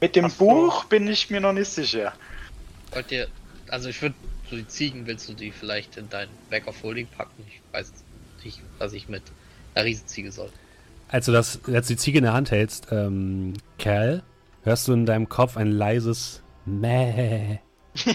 Mit 0.00 0.16
dem. 0.16 0.28
Buch 0.28 0.86
bin 0.86 1.06
ich 1.06 1.30
mir 1.30 1.40
noch 1.40 1.52
nicht 1.52 1.68
sicher. 1.68 2.14
wollt 2.90 3.12
ihr, 3.12 3.28
also 3.68 3.90
ich 3.90 4.02
würde 4.02 4.16
so 4.50 4.56
die 4.56 4.66
Ziegen, 4.66 5.06
willst 5.06 5.28
du 5.28 5.34
die 5.34 5.52
vielleicht 5.52 5.96
in 5.98 6.08
dein 6.08 6.28
Bag 6.50 6.66
of 6.66 6.82
Holding 6.82 7.06
packen? 7.06 7.46
Ich 7.46 7.60
weiß 7.72 7.92
nicht, 8.42 8.60
was 8.78 8.92
ich 8.92 9.08
mit 9.08 9.22
einer 9.74 9.84
Riesenziege 9.84 10.32
soll. 10.32 10.50
Als 11.08 11.26
du 11.26 11.32
das, 11.32 11.60
als 11.66 11.86
du 11.86 11.94
die 11.94 11.98
Ziege 11.98 12.18
in 12.18 12.24
der 12.24 12.32
Hand 12.32 12.50
hältst, 12.50 12.88
ähm, 12.90 13.54
Kerl, 13.78 14.22
hörst 14.62 14.88
du 14.88 14.92
in 14.92 15.06
deinem 15.06 15.28
Kopf 15.28 15.56
ein 15.56 15.70
leises 15.70 16.42
Mäh. 16.64 17.58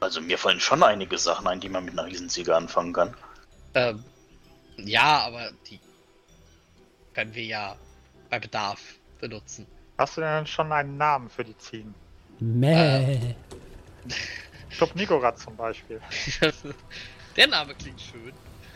Also 0.00 0.20
mir 0.20 0.36
fallen 0.36 0.58
schon 0.58 0.82
einige 0.82 1.16
Sachen 1.16 1.46
ein, 1.46 1.60
die 1.60 1.68
man 1.68 1.84
mit 1.84 1.96
einer 1.96 2.08
Riesenziege 2.08 2.56
anfangen 2.56 2.92
kann. 2.92 3.14
Ähm, 3.74 4.02
ja, 4.76 5.20
aber 5.20 5.52
die 5.70 5.78
können 7.14 7.32
wir 7.36 7.44
ja 7.44 7.76
bei 8.28 8.40
Bedarf 8.40 8.80
benutzen. 9.20 9.64
Hast 9.96 10.16
du 10.16 10.22
denn 10.22 10.44
schon 10.44 10.72
einen 10.72 10.96
Namen 10.96 11.30
für 11.30 11.44
die 11.44 11.56
Ziegen? 11.56 11.94
Mäh. 12.40 13.36
Club 14.70 14.96
Nigorat 14.96 15.38
zum 15.38 15.54
Beispiel. 15.54 16.00
Der 17.36 17.46
Name 17.46 17.72
klingt 17.76 18.00
schön. 18.00 18.32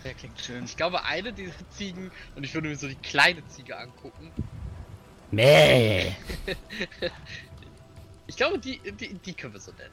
Der 0.07 0.15
klingt 0.15 0.41
schön. 0.41 0.65
Ich 0.65 0.77
glaube, 0.77 1.03
eine 1.05 1.33
dieser 1.33 1.53
Ziegen, 1.71 2.13
und 2.37 2.45
ich 2.45 2.55
würde 2.55 2.69
mir 2.69 2.77
so 2.77 2.87
die 2.87 2.95
kleine 2.95 3.45
Ziege 3.49 3.77
angucken, 3.77 4.31
Mäh. 5.33 6.15
Ich 8.29 8.37
glaube, 8.37 8.59
die, 8.61 8.79
die, 8.93 9.15
die 9.15 9.35
können 9.35 9.53
wir 9.53 9.61
so 9.61 9.73
nennen. 9.73 9.91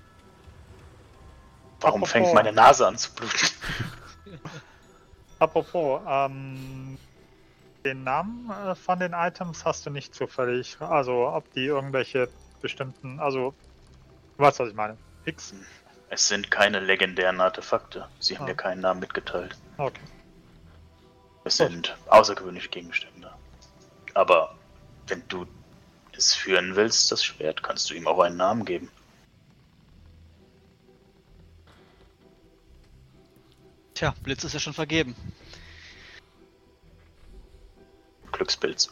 Warum 1.82 2.04
Apropos- 2.04 2.12
fängt 2.12 2.34
meine 2.36 2.52
Nase 2.54 2.86
an 2.88 2.96
zu 2.98 3.12
bluten? 3.14 3.48
Apropos, 5.40 6.02
ähm, 6.08 6.98
den 7.84 8.04
Namen 8.04 8.50
äh, 8.52 8.76
von 8.76 9.00
den 9.00 9.14
Items 9.14 9.66
hast 9.66 9.86
du 9.86 9.90
nicht 9.90 10.14
zufällig. 10.16 10.78
Also, 10.80 11.28
ob 11.30 11.52
die 11.54 11.66
irgendwelche 11.66 12.30
bestimmten, 12.62 13.20
also, 13.20 13.54
du 14.38 14.44
weißt, 14.44 14.60
was 14.60 14.70
ich 14.70 14.76
meine. 14.76 14.96
X? 15.26 15.54
Es 16.10 16.28
sind 16.28 16.52
keine 16.52 16.80
legendären 16.80 17.42
Artefakte. 17.42 18.08
Sie 18.20 18.36
haben 18.38 18.46
Ah. 18.46 18.50
mir 18.50 18.56
keinen 18.56 18.82
Namen 18.82 19.00
mitgeteilt. 19.00 19.58
Okay. 19.78 20.02
Es 21.46 21.58
sind 21.58 21.96
außergewöhnliche 22.08 22.70
Gegenstände. 22.70 23.32
Aber 24.14 24.56
wenn 25.08 25.24
du 25.28 25.46
es 26.14 26.34
führen 26.34 26.76
willst, 26.76 27.12
das 27.12 27.24
Schwert, 27.24 27.64
kannst 27.64 27.90
du 27.90 27.96
ihm 27.96 28.08
auch 28.08 28.20
einen 28.20 28.38
Namen 28.38 28.66
geben. 28.66 28.90
Tja, 33.96 34.14
Blitz 34.24 34.44
ist 34.44 34.54
ja 34.54 34.60
schon 34.60 34.74
vergeben. 34.74 35.16
Glückspilz. 38.32 38.90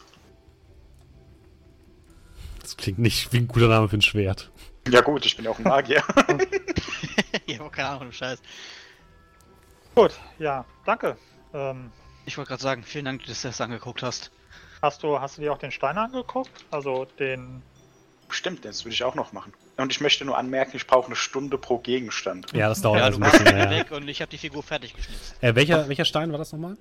Das 2.60 2.76
klingt 2.76 2.98
nicht 2.98 3.32
wie 3.32 3.38
ein 3.38 3.48
guter 3.48 3.68
Name 3.68 3.88
für 3.88 3.96
ein 3.96 4.02
Schwert. 4.02 4.50
Ja 4.88 5.00
gut, 5.00 5.26
ich 5.26 5.36
bin 5.36 5.46
auch 5.46 5.58
ein 5.58 5.64
Magier. 5.64 6.02
ich 7.46 7.58
habe 7.58 7.70
keine 7.70 7.88
Ahnung, 7.88 8.12
Scheiß. 8.12 8.40
Gut, 9.94 10.12
ja, 10.38 10.64
danke. 10.84 11.16
Ähm, 11.52 11.90
Ich 12.24 12.38
wollte 12.38 12.48
gerade 12.48 12.62
sagen, 12.62 12.82
vielen 12.84 13.04
Dank, 13.04 13.24
dass 13.26 13.42
du 13.42 13.48
das 13.48 13.60
angeguckt 13.60 14.02
hast. 14.02 14.30
hast, 14.80 15.02
du, 15.02 15.20
hast 15.20 15.36
du 15.38 15.42
dir 15.42 15.52
auch 15.52 15.58
den 15.58 15.70
Stein 15.70 15.98
angeguckt? 15.98 16.50
Also 16.70 17.06
den. 17.18 17.62
Stimmt, 18.30 18.64
das 18.64 18.84
würde 18.84 18.94
ich 18.94 19.04
auch 19.04 19.14
noch 19.14 19.32
machen. 19.32 19.52
Und 19.76 19.92
ich 19.92 20.00
möchte 20.00 20.24
nur 20.24 20.38
anmerken, 20.38 20.76
ich 20.76 20.86
brauche 20.86 21.06
eine 21.06 21.16
Stunde 21.16 21.58
pro 21.58 21.78
Gegenstand. 21.78 22.50
Ja, 22.54 22.68
das 22.70 22.80
dauert 22.80 23.00
Ja, 23.00 23.04
also 23.04 23.20
ein 23.20 23.30
bisschen. 23.30 23.46
Ja. 23.46 23.68
weg 23.70 23.90
und 23.90 24.08
ich 24.08 24.22
habe 24.22 24.30
die 24.30 24.38
Figur 24.38 24.62
fertig 24.62 24.94
geschnitzt. 24.94 25.34
Äh, 25.42 25.54
welcher, 25.54 25.88
welcher 25.88 26.06
Stein 26.06 26.30
war 26.32 26.38
das 26.38 26.52
nochmal? 26.52 26.78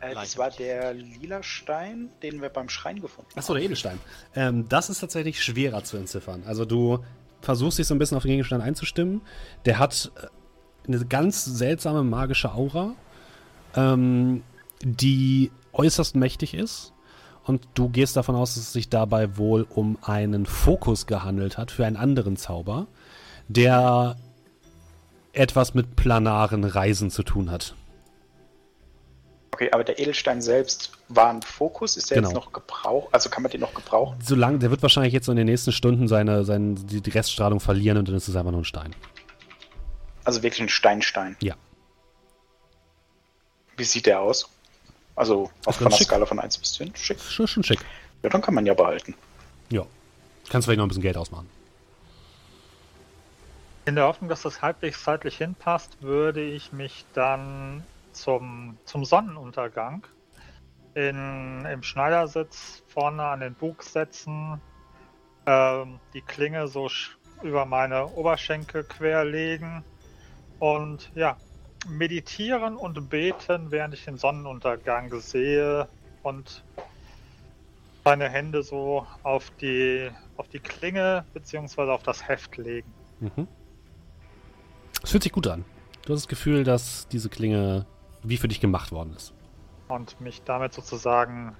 Äh, 0.00 0.14
das 0.14 0.38
war 0.38 0.50
der 0.50 0.94
lila 0.94 1.42
Stein, 1.42 2.08
den 2.22 2.40
wir 2.40 2.48
beim 2.48 2.70
Schrein 2.70 3.00
gefunden 3.02 3.30
haben. 3.32 3.38
Achso, 3.38 3.52
der 3.52 3.62
Edelstein. 3.64 4.00
Ähm, 4.34 4.66
das 4.68 4.88
ist 4.88 5.00
tatsächlich 5.00 5.42
schwerer 5.44 5.84
zu 5.84 5.98
entziffern. 5.98 6.42
Also 6.46 6.64
du 6.64 7.04
versuchst 7.42 7.78
dich 7.78 7.86
so 7.86 7.94
ein 7.94 7.98
bisschen 7.98 8.16
auf 8.16 8.22
den 8.22 8.30
Gegenstand 8.30 8.62
einzustimmen. 8.64 9.20
Der 9.66 9.78
hat 9.78 10.10
äh, 10.16 10.26
eine 10.86 11.04
ganz 11.04 11.44
seltsame 11.44 12.02
magische 12.02 12.52
Aura, 12.52 12.94
ähm, 13.74 14.42
die 14.82 15.50
äußerst 15.72 16.16
mächtig 16.16 16.54
ist. 16.54 16.92
Und 17.44 17.66
du 17.74 17.88
gehst 17.90 18.16
davon 18.16 18.36
aus, 18.36 18.54
dass 18.54 18.64
es 18.64 18.72
sich 18.72 18.88
dabei 18.88 19.36
wohl 19.36 19.66
um 19.68 19.98
einen 20.02 20.46
Fokus 20.46 21.06
gehandelt 21.06 21.58
hat 21.58 21.70
für 21.70 21.84
einen 21.84 21.96
anderen 21.96 22.36
Zauber, 22.36 22.86
der 23.48 24.16
etwas 25.32 25.74
mit 25.74 25.96
planaren 25.96 26.64
Reisen 26.64 27.10
zu 27.10 27.22
tun 27.22 27.50
hat. 27.50 27.74
Okay, 29.52 29.70
aber 29.72 29.84
der 29.84 29.98
Edelstein 30.00 30.42
selbst 30.42 30.90
war 31.08 31.30
ein 31.30 31.42
Fokus. 31.42 31.96
Ist 31.96 32.10
der 32.10 32.16
Genau. 32.16 32.28
jetzt 32.30 32.34
noch 32.34 32.52
gebraucht? 32.52 33.08
Also 33.12 33.28
kann 33.30 33.42
man 33.42 33.52
den 33.52 33.60
noch 33.60 33.74
gebrauchen? 33.74 34.16
Solange, 34.20 34.58
der 34.58 34.70
wird 34.70 34.82
wahrscheinlich 34.82 35.12
jetzt 35.12 35.26
so 35.26 35.32
in 35.32 35.36
den 35.36 35.46
nächsten 35.46 35.70
Stunden 35.70 36.08
seine, 36.08 36.44
seine, 36.44 36.74
die, 36.74 37.00
die 37.00 37.10
Reststrahlung 37.10 37.60
verlieren 37.60 37.98
und 37.98 38.08
dann 38.08 38.16
ist 38.16 38.26
es 38.26 38.34
einfach 38.34 38.50
nur 38.50 38.62
ein 38.62 38.64
Stein. 38.64 38.94
Also 40.24 40.42
wirklich 40.42 40.62
ein 40.62 40.68
Steinstein. 40.68 41.36
Ja. 41.40 41.54
Wie 43.76 43.84
sieht 43.84 44.06
der 44.06 44.20
aus? 44.20 44.48
Also 45.16 45.50
auf 45.66 45.80
einer 45.80 45.90
schick. 45.90 46.06
Skala 46.06 46.26
von 46.26 46.40
1 46.40 46.58
bis 46.58 46.72
10? 46.74 46.96
Schick. 46.96 47.20
Schon, 47.20 47.46
schon 47.46 47.62
schick. 47.62 47.80
Ja, 48.22 48.30
dann 48.30 48.40
kann 48.40 48.54
man 48.54 48.66
ja 48.66 48.74
behalten. 48.74 49.14
Ja. 49.70 49.84
Kannst 50.48 50.66
vielleicht 50.66 50.78
noch 50.78 50.86
ein 50.86 50.88
bisschen 50.88 51.02
Geld 51.02 51.16
ausmachen. 51.16 51.48
In 53.86 53.96
der 53.96 54.06
Hoffnung, 54.06 54.30
dass 54.30 54.42
das 54.42 54.62
halbwegs 54.62 55.02
zeitlich 55.04 55.36
hinpasst, 55.36 56.00
würde 56.00 56.42
ich 56.42 56.72
mich 56.72 57.04
dann 57.12 57.84
zum, 58.12 58.78
zum 58.86 59.04
Sonnenuntergang 59.04 60.06
in, 60.94 61.66
im 61.66 61.82
Schneidersitz 61.82 62.82
vorne 62.86 63.24
an 63.24 63.40
den 63.40 63.54
Bug 63.54 63.82
setzen, 63.82 64.60
ähm, 65.46 66.00
die 66.14 66.22
Klinge 66.22 66.68
so 66.68 66.88
über 67.42 67.66
meine 67.66 68.06
Oberschenkel 68.06 68.84
querlegen 68.84 69.84
und 70.58 71.10
ja, 71.14 71.36
meditieren 71.88 72.76
und 72.76 73.08
beten, 73.08 73.70
während 73.70 73.94
ich 73.94 74.04
den 74.04 74.16
Sonnenuntergang 74.16 75.20
sehe 75.20 75.88
und 76.22 76.64
meine 78.04 78.28
Hände 78.28 78.62
so 78.62 79.06
auf 79.22 79.50
die, 79.60 80.10
auf 80.36 80.48
die 80.48 80.60
Klinge 80.60 81.24
beziehungsweise 81.32 81.92
auf 81.92 82.02
das 82.02 82.26
Heft 82.28 82.56
legen. 82.56 82.92
Mhm. 83.20 83.48
Es 85.02 85.10
fühlt 85.10 85.22
sich 85.22 85.32
gut 85.32 85.46
an. 85.46 85.64
Du 86.04 86.12
hast 86.12 86.22
das 86.22 86.28
Gefühl, 86.28 86.64
dass 86.64 87.08
diese 87.08 87.28
Klinge 87.28 87.86
wie 88.22 88.36
für 88.36 88.48
dich 88.48 88.60
gemacht 88.60 88.92
worden 88.92 89.14
ist. 89.14 89.34
und 89.88 90.20
mich 90.20 90.42
damit 90.44 90.72
sozusagen 90.72 91.56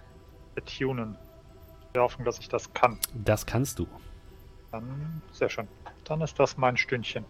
betunen. 0.55 1.17
Der 1.95 2.03
Hoffnung, 2.03 2.25
dass 2.25 2.39
ich 2.39 2.49
das 2.49 2.73
kann. 2.75 2.99
Das 3.15 3.47
kannst 3.47 3.79
du. 3.79 3.87
Dann 4.73 5.23
sehr 5.33 5.49
schön. 5.49 5.69
Dann 6.05 6.21
ist 6.23 6.39
das 6.41 6.57
mein 6.57 6.77
Stündchen. 6.77 7.25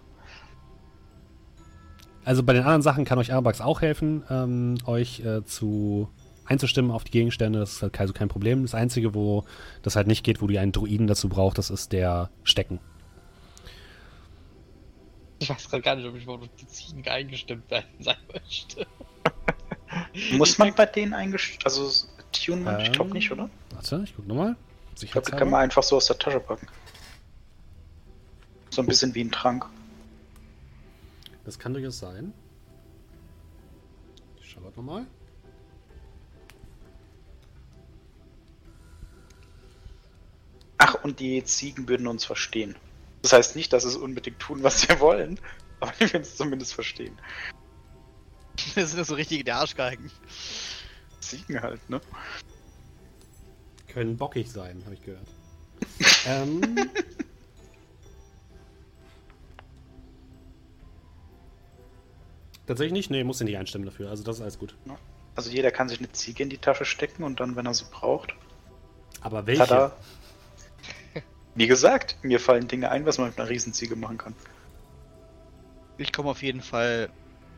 Also 2.24 2.42
bei 2.42 2.52
den 2.52 2.62
anderen 2.62 2.82
Sachen 2.82 3.04
kann 3.04 3.18
euch 3.18 3.32
Arabax 3.32 3.60
auch 3.60 3.82
helfen, 3.82 4.22
ähm, 4.30 4.78
euch 4.86 5.20
äh, 5.20 5.44
zu 5.44 6.08
einzustimmen 6.46 6.90
auf 6.90 7.04
die 7.04 7.10
Gegenstände. 7.10 7.58
Das 7.58 7.74
ist 7.74 7.82
halt 7.82 7.98
also 7.98 8.12
kein 8.12 8.28
Problem. 8.28 8.62
Das 8.62 8.74
Einzige, 8.74 9.14
wo 9.14 9.44
das 9.82 9.96
halt 9.96 10.06
nicht 10.06 10.24
geht, 10.24 10.40
wo 10.40 10.46
du 10.46 10.58
einen 10.58 10.72
Druiden 10.72 11.06
dazu 11.06 11.28
braucht, 11.28 11.58
das 11.58 11.70
ist 11.70 11.92
der 11.92 12.30
Stecken. 12.42 12.80
Ich 15.38 15.50
weiß 15.50 15.68
gerade 15.68 15.82
gar 15.82 15.96
nicht, 15.96 16.06
ob 16.06 16.16
ich 16.16 16.26
auf 16.26 16.40
die 16.60 16.66
Ziegen 16.66 17.06
eingestimmt 17.06 17.64
sein 17.68 17.84
sein 18.00 18.16
möchte. 18.32 18.86
Muss 20.38 20.58
man 20.58 20.74
bei 20.74 20.86
denen 20.86 21.12
eingestellt? 21.12 21.64
Also 21.64 22.06
tun 22.32 22.64
man? 22.64 22.80
ich 22.80 22.92
glaube 22.92 23.10
Ähm, 23.10 23.16
nicht, 23.16 23.30
oder? 23.30 23.50
Warte, 23.70 24.02
ich 24.04 24.14
guck 24.16 24.26
nochmal. 24.26 24.56
Ich 25.00 25.10
glaube, 25.10 25.30
die 25.30 25.36
kann 25.36 25.50
man 25.50 25.60
einfach 25.60 25.82
so 25.82 25.96
aus 25.96 26.06
der 26.06 26.18
Tasche 26.18 26.40
packen. 26.40 26.68
So 28.70 28.82
ein 28.82 28.86
bisschen 28.86 29.14
wie 29.14 29.22
ein 29.22 29.30
Trank. 29.30 29.66
Das 31.44 31.58
kann 31.58 31.74
durchaus 31.74 31.98
sein. 31.98 32.32
Ich 34.40 34.50
schau 34.50 34.60
grad 34.60 34.76
nochmal. 34.76 35.06
Ach, 40.78 41.02
und 41.04 41.20
die 41.20 41.44
Ziegen 41.44 41.88
würden 41.88 42.06
uns 42.06 42.24
verstehen. 42.24 42.74
Das 43.22 43.32
heißt 43.32 43.56
nicht, 43.56 43.72
dass 43.72 43.84
sie 43.84 43.98
unbedingt 43.98 44.38
tun, 44.38 44.62
was 44.62 44.86
wir 44.88 45.00
wollen, 45.00 45.38
aber 45.80 45.92
die 45.92 46.12
würden 46.12 46.22
es 46.22 46.36
zumindest 46.36 46.74
verstehen. 46.74 47.18
Das 48.74 48.90
sind 48.90 48.98
ja 48.98 49.04
so 49.04 49.14
richtige 49.14 49.44
der 49.44 49.56
Arschgeigen. 49.56 50.10
Ziegen 51.20 51.60
halt, 51.60 51.88
ne? 51.88 52.00
Können 53.88 54.16
bockig 54.16 54.50
sein, 54.50 54.82
habe 54.84 54.94
ich 54.94 55.02
gehört. 55.02 55.28
ähm, 56.26 56.90
Tatsächlich 62.66 62.92
nicht? 62.92 63.10
Nee, 63.10 63.24
muss 63.24 63.40
ich 63.40 63.44
nicht 63.44 63.58
einstimmen 63.58 63.84
dafür. 63.84 64.10
Also 64.10 64.24
das 64.24 64.36
ist 64.36 64.42
alles 64.42 64.58
gut. 64.58 64.74
Also 65.36 65.50
jeder 65.50 65.70
kann 65.70 65.88
sich 65.88 65.98
eine 65.98 66.10
Ziege 66.12 66.42
in 66.42 66.48
die 66.50 66.58
Tasche 66.58 66.84
stecken 66.84 67.24
und 67.24 67.40
dann, 67.40 67.56
wenn 67.56 67.66
er 67.66 67.74
sie 67.74 67.84
braucht, 67.90 68.34
Aber 69.20 69.46
welche? 69.46 69.64
tada. 69.66 69.92
Wie 71.56 71.66
gesagt, 71.66 72.16
mir 72.22 72.40
fallen 72.40 72.66
Dinge 72.68 72.90
ein, 72.90 73.04
was 73.06 73.18
man 73.18 73.28
mit 73.28 73.38
einer 73.38 73.48
Riesenziege 73.48 73.94
machen 73.96 74.18
kann. 74.18 74.34
Ich 75.98 76.12
komme 76.12 76.30
auf 76.30 76.42
jeden 76.42 76.62
Fall 76.62 77.10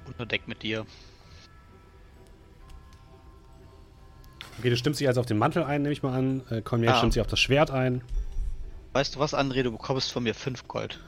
unter 0.07 0.27
Deck 0.27 0.47
mit 0.49 0.63
dir. 0.63 0.85
Okay, 4.59 4.71
du 4.71 4.77
stimmst 4.77 5.01
dich 5.01 5.09
also 5.09 5.21
auf 5.21 5.27
den 5.27 5.39
Mantel 5.39 5.65
ein, 5.65 5.83
nehme 5.83 5.93
ich 5.93 6.03
mal 6.03 6.15
an. 6.17 6.43
Äh, 6.51 6.63
Cormier 6.63 6.93
Ah. 6.95 6.97
stimmt 6.99 7.13
sich 7.13 7.21
auf 7.21 7.27
das 7.27 7.41
Schwert 7.41 7.71
ein. 7.71 8.03
Weißt 8.93 9.15
du 9.15 9.19
was, 9.19 9.35
André? 9.35 9.63
Du 9.63 9.71
bekommst 9.73 10.13
von 10.13 10.23
mir 10.23 10.35
5 10.35 10.67
Gold. 10.69 10.99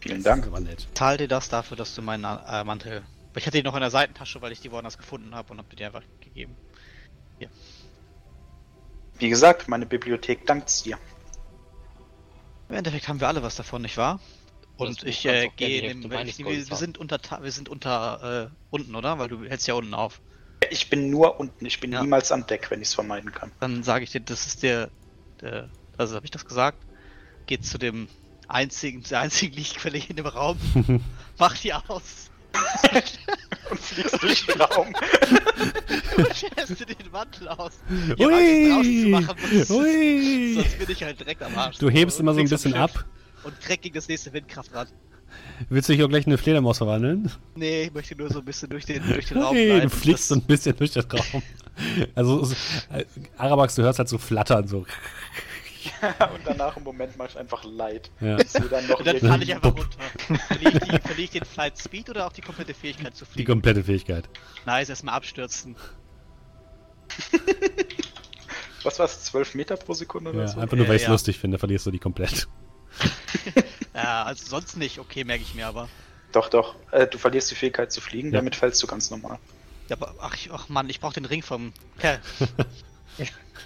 Vielen 0.00 0.22
Dank. 0.22 0.48
Zahl 0.94 1.18
dir 1.18 1.28
das 1.28 1.48
dafür, 1.48 1.76
dass 1.76 1.94
du 1.94 2.02
meinen 2.02 2.24
äh, 2.24 2.64
Mantel. 2.64 3.04
Ich 3.36 3.46
hatte 3.46 3.58
ihn 3.58 3.64
noch 3.64 3.74
in 3.74 3.80
der 3.80 3.90
Seitentasche, 3.90 4.40
weil 4.42 4.52
ich 4.52 4.60
die 4.60 4.72
woanders 4.72 4.98
gefunden 4.98 5.34
habe 5.34 5.52
und 5.52 5.58
habe 5.58 5.68
dir 5.68 5.76
die 5.76 5.84
einfach 5.84 6.02
gegeben. 6.20 6.56
Wie 9.18 9.28
gesagt, 9.28 9.68
meine 9.68 9.84
Bibliothek 9.84 10.46
dankt's 10.46 10.82
dir. 10.82 10.98
Im 12.70 12.76
Endeffekt 12.76 13.06
haben 13.06 13.20
wir 13.20 13.28
alle 13.28 13.42
was 13.42 13.54
davon, 13.54 13.82
nicht 13.82 13.98
wahr? 13.98 14.18
Und 14.78 15.02
Das 15.02 15.08
ich 15.08 15.26
äh, 15.26 15.50
gehe 15.56 15.90
in 15.90 16.08
meines 16.08 16.38
wir, 16.38 16.76
sind 16.76 16.96
unter 16.96 17.20
wir 17.42 17.52
sind 17.52 17.68
unter 17.68 18.50
äh, 18.50 18.56
unten, 18.70 18.94
oder? 18.94 19.18
Weil 19.18 19.28
du 19.28 19.44
hältst 19.44 19.68
ja 19.68 19.74
unten 19.74 19.92
auf. 19.92 20.22
Ich 20.70 20.88
bin 20.88 21.10
nur 21.10 21.38
unten, 21.38 21.66
ich 21.66 21.80
bin 21.80 21.92
Ja. 21.92 22.00
niemals 22.00 22.32
am 22.32 22.46
Deck, 22.46 22.70
wenn 22.70 22.80
ich 22.80 22.88
es 22.88 22.94
vermeiden 22.94 23.32
kann. 23.32 23.52
Dann 23.60 23.82
sage 23.82 24.04
ich 24.04 24.10
dir, 24.10 24.20
das 24.20 24.46
ist 24.46 24.62
der, 24.62 24.90
der 25.42 25.68
also 25.98 26.16
habe 26.16 26.24
ich 26.24 26.30
das 26.30 26.46
gesagt? 26.46 26.78
Geht 27.46 27.66
zu 27.66 27.76
dem 27.76 28.08
einzigen, 28.50 29.02
der 29.08 29.20
einzigen 29.20 29.54
Lichtquelle 29.56 29.98
in 30.08 30.16
dem 30.16 30.26
Raum. 30.26 30.58
Mach 31.38 31.56
die 31.58 31.72
aus. 31.72 32.02
und 33.70 33.78
fliegst 33.80 34.20
durch 34.22 34.44
den 34.46 34.60
Raum. 34.60 34.92
Du 36.16 36.24
scherst 36.34 36.80
dir 36.80 36.86
den 36.86 37.10
Mantel 37.12 37.48
aus. 37.48 37.72
Zu 38.18 38.28
machen, 39.08 39.36
sonst- 39.64 39.70
Ui! 39.70 40.54
Sonst 40.56 40.78
bin 40.78 40.90
ich 40.90 41.02
halt 41.02 41.20
direkt 41.20 41.42
am 41.42 41.56
Arsch. 41.56 41.78
Du 41.78 41.88
hebst 41.88 42.18
Und 42.18 42.24
immer 42.24 42.34
so 42.34 42.40
ein 42.40 42.48
bisschen 42.48 42.74
ab. 42.74 43.04
Und 43.44 43.54
direkt 43.62 43.82
gegen 43.84 43.94
das 43.94 44.08
nächste 44.08 44.32
Windkraftrad. 44.32 44.88
Willst 45.68 45.88
du 45.88 45.92
dich 45.92 46.02
auch 46.02 46.08
gleich 46.08 46.26
in 46.26 46.32
eine 46.32 46.38
Fledermaus 46.38 46.78
verwandeln? 46.78 47.30
Nee, 47.54 47.84
ich 47.84 47.92
möchte 47.94 48.16
nur 48.16 48.30
so 48.32 48.40
ein 48.40 48.44
bisschen 48.44 48.68
durch 48.68 48.84
den, 48.84 49.06
durch 49.06 49.26
den 49.26 49.38
Raum 49.38 49.54
Hey, 49.54 49.66
gleiten. 49.66 49.88
du 49.88 49.96
fliegst 49.96 50.26
so 50.28 50.34
ein 50.34 50.42
bisschen 50.42 50.76
durch 50.76 50.90
den 50.90 51.02
Raum. 51.04 51.42
Also, 52.16 52.40
es- 52.42 52.56
äh, 52.92 53.04
Arabax, 53.38 53.76
du 53.76 53.82
hörst 53.82 54.00
halt 54.00 54.08
so 54.08 54.18
flattern, 54.18 54.66
so. 54.66 54.84
und 56.34 56.40
danach 56.46 56.76
im 56.76 56.84
Moment 56.84 57.16
mache 57.16 57.28
ich 57.30 57.38
einfach 57.38 57.64
leid. 57.64 58.10
Ja. 58.20 58.38
Ich 58.38 58.52
dann 58.52 58.86
noch 58.86 58.98
Und 58.98 59.06
dann 59.06 59.18
falle 59.18 59.44
ich 59.44 59.54
einfach 59.54 59.74
runter. 59.74 59.98
Verliere 60.48 60.72
ich, 60.72 60.78
die, 60.80 60.90
verliere 61.00 61.20
ich 61.22 61.30
den 61.30 61.44
Flight 61.44 61.78
Speed 61.78 62.10
oder 62.10 62.26
auch 62.26 62.32
die 62.32 62.40
komplette 62.42 62.74
Fähigkeit 62.74 63.14
zu 63.16 63.24
Die 63.24 63.30
fliegen? 63.32 63.46
komplette 63.52 63.84
Fähigkeit. 63.84 64.28
Nice, 64.66 64.88
erstmal 64.88 65.14
abstürzen. 65.14 65.76
was 68.82 68.98
war 68.98 69.06
es, 69.06 69.24
12 69.24 69.54
Meter 69.54 69.76
pro 69.76 69.94
Sekunde 69.94 70.30
oder 70.30 70.40
Ja, 70.42 70.48
so? 70.48 70.60
einfach 70.60 70.76
nur, 70.76 70.88
weil 70.88 70.96
ich 70.96 71.02
es 71.02 71.06
Ja, 71.06 71.08
ja. 71.08 71.12
lustig 71.14 71.38
finde, 71.38 71.58
verlierst 71.58 71.86
du 71.86 71.90
die 71.90 71.98
komplett. 71.98 72.48
Ja, 73.92 74.22
also 74.22 74.46
sonst 74.46 74.76
nicht. 74.76 74.98
Okay, 75.00 75.24
merke 75.24 75.42
ich 75.42 75.54
mir 75.54 75.66
aber. 75.66 75.88
Doch, 76.32 76.48
doch. 76.48 76.76
Äh, 76.92 77.08
du 77.08 77.18
verlierst 77.18 77.50
die 77.50 77.56
Fähigkeit 77.56 77.90
zu 77.90 78.00
fliegen, 78.00 78.30
Ja. 78.30 78.38
damit 78.38 78.54
fällst 78.54 78.80
du 78.82 78.86
ganz 78.86 79.10
normal. 79.10 79.38
Ja, 79.88 79.96
aber, 79.96 80.14
ach, 80.20 80.34
ich, 80.36 80.48
ach 80.52 80.68
Mann, 80.68 80.88
ich 80.88 81.00
brauche 81.00 81.14
den 81.14 81.24
Ring 81.24 81.42
vom 81.42 81.72
Kerl. 81.98 82.20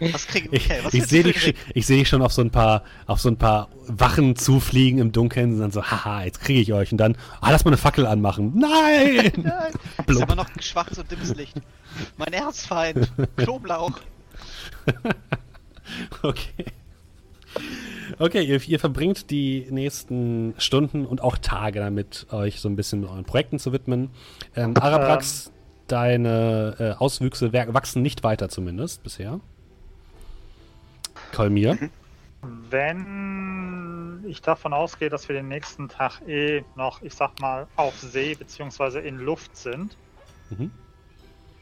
Was 0.00 0.26
krieg 0.26 0.48
Ich, 0.50 0.64
okay, 0.64 0.80
was 0.82 0.94
ich 0.94 1.00
willst 1.00 1.10
sehe 1.10 1.22
dich, 1.22 1.54
ich 1.74 1.86
seh 1.86 1.96
dich 1.96 2.08
schon 2.08 2.22
auf 2.22 2.32
so 2.32 2.42
ein 2.42 2.50
paar, 2.50 2.82
auf 3.06 3.20
so 3.20 3.28
ein 3.28 3.36
paar 3.36 3.68
Wachen 3.86 4.36
zufliegen 4.36 4.98
im 4.98 5.12
Dunkeln 5.12 5.54
und 5.54 5.60
dann 5.60 5.70
so, 5.70 5.84
haha, 5.84 6.24
jetzt 6.24 6.40
kriege 6.40 6.60
ich 6.60 6.72
euch. 6.72 6.90
Und 6.90 6.98
dann, 6.98 7.16
ah, 7.40 7.50
lass 7.50 7.64
mal 7.64 7.70
eine 7.70 7.76
Fackel 7.76 8.06
anmachen. 8.06 8.52
Nein! 8.56 9.32
Nein, 9.42 9.72
ist 10.06 10.22
aber 10.22 10.34
noch 10.34 10.48
ein 10.48 10.62
schwaches 10.62 10.98
und 10.98 11.10
dimmes 11.10 11.34
Licht. 11.34 11.54
Mein 12.16 12.32
Erzfeind, 12.32 13.10
Knoblauch. 13.36 14.00
Okay. 16.22 16.64
Okay, 18.18 18.42
ihr, 18.42 18.60
ihr 18.66 18.80
verbringt 18.80 19.30
die 19.30 19.66
nächsten 19.70 20.54
Stunden 20.58 21.06
und 21.06 21.20
auch 21.20 21.38
Tage 21.38 21.80
damit, 21.80 22.26
euch 22.30 22.60
so 22.60 22.68
ein 22.68 22.76
bisschen 22.76 23.04
euren 23.04 23.24
Projekten 23.24 23.58
zu 23.58 23.72
widmen. 23.72 24.10
Ähm, 24.56 24.76
Arabrax, 24.76 25.52
deine 25.88 26.76
äh, 26.78 26.90
Auswüchse 26.92 27.52
wachsen 27.52 28.02
nicht 28.02 28.22
weiter 28.24 28.48
zumindest 28.48 29.02
bisher. 29.02 29.40
Kolmir. 31.32 31.78
Wenn 32.42 34.24
ich 34.26 34.42
davon 34.42 34.72
ausgehe, 34.72 35.08
dass 35.10 35.28
wir 35.28 35.36
den 35.36 35.48
nächsten 35.48 35.88
Tag 35.88 36.20
eh 36.26 36.64
noch, 36.76 37.02
ich 37.02 37.14
sag 37.14 37.40
mal, 37.40 37.66
auf 37.76 37.98
See 37.98 38.34
bzw. 38.34 39.06
in 39.06 39.18
Luft 39.18 39.56
sind, 39.56 39.96
Mhm. 40.50 40.70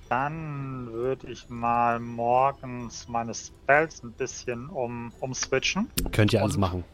dann 0.09 0.89
würde 0.93 1.29
ich 1.31 1.49
mal 1.49 2.01
morgens 2.01 3.09
meine 3.09 3.33
Spells 3.35 4.03
ein 4.03 4.13
bisschen 4.13 4.69
um, 4.69 5.13
umswitchen. 5.21 5.89
Könnt 6.11 6.33
ihr 6.33 6.43
alles 6.43 6.57
machen. 6.57 6.85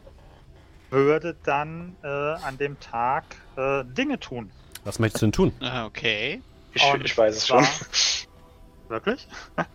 Würde 0.91 1.35
dann 1.43 1.95
äh, 2.03 2.07
an 2.07 2.57
dem 2.59 2.79
Tag 2.79 3.23
äh, 3.57 3.83
Dinge 3.85 4.19
tun. 4.19 4.49
Was 4.83 4.99
möchtest 4.99 5.21
du 5.21 5.25
denn 5.27 5.31
tun? 5.33 5.51
Ah, 5.61 5.85
Okay. 5.85 6.41
Ich, 6.79 6.93
Und 6.93 7.03
ich 7.05 7.17
weiß 7.17 7.35
es 7.35 7.47
schon. 7.47 7.65
Wirklich? 8.87 9.27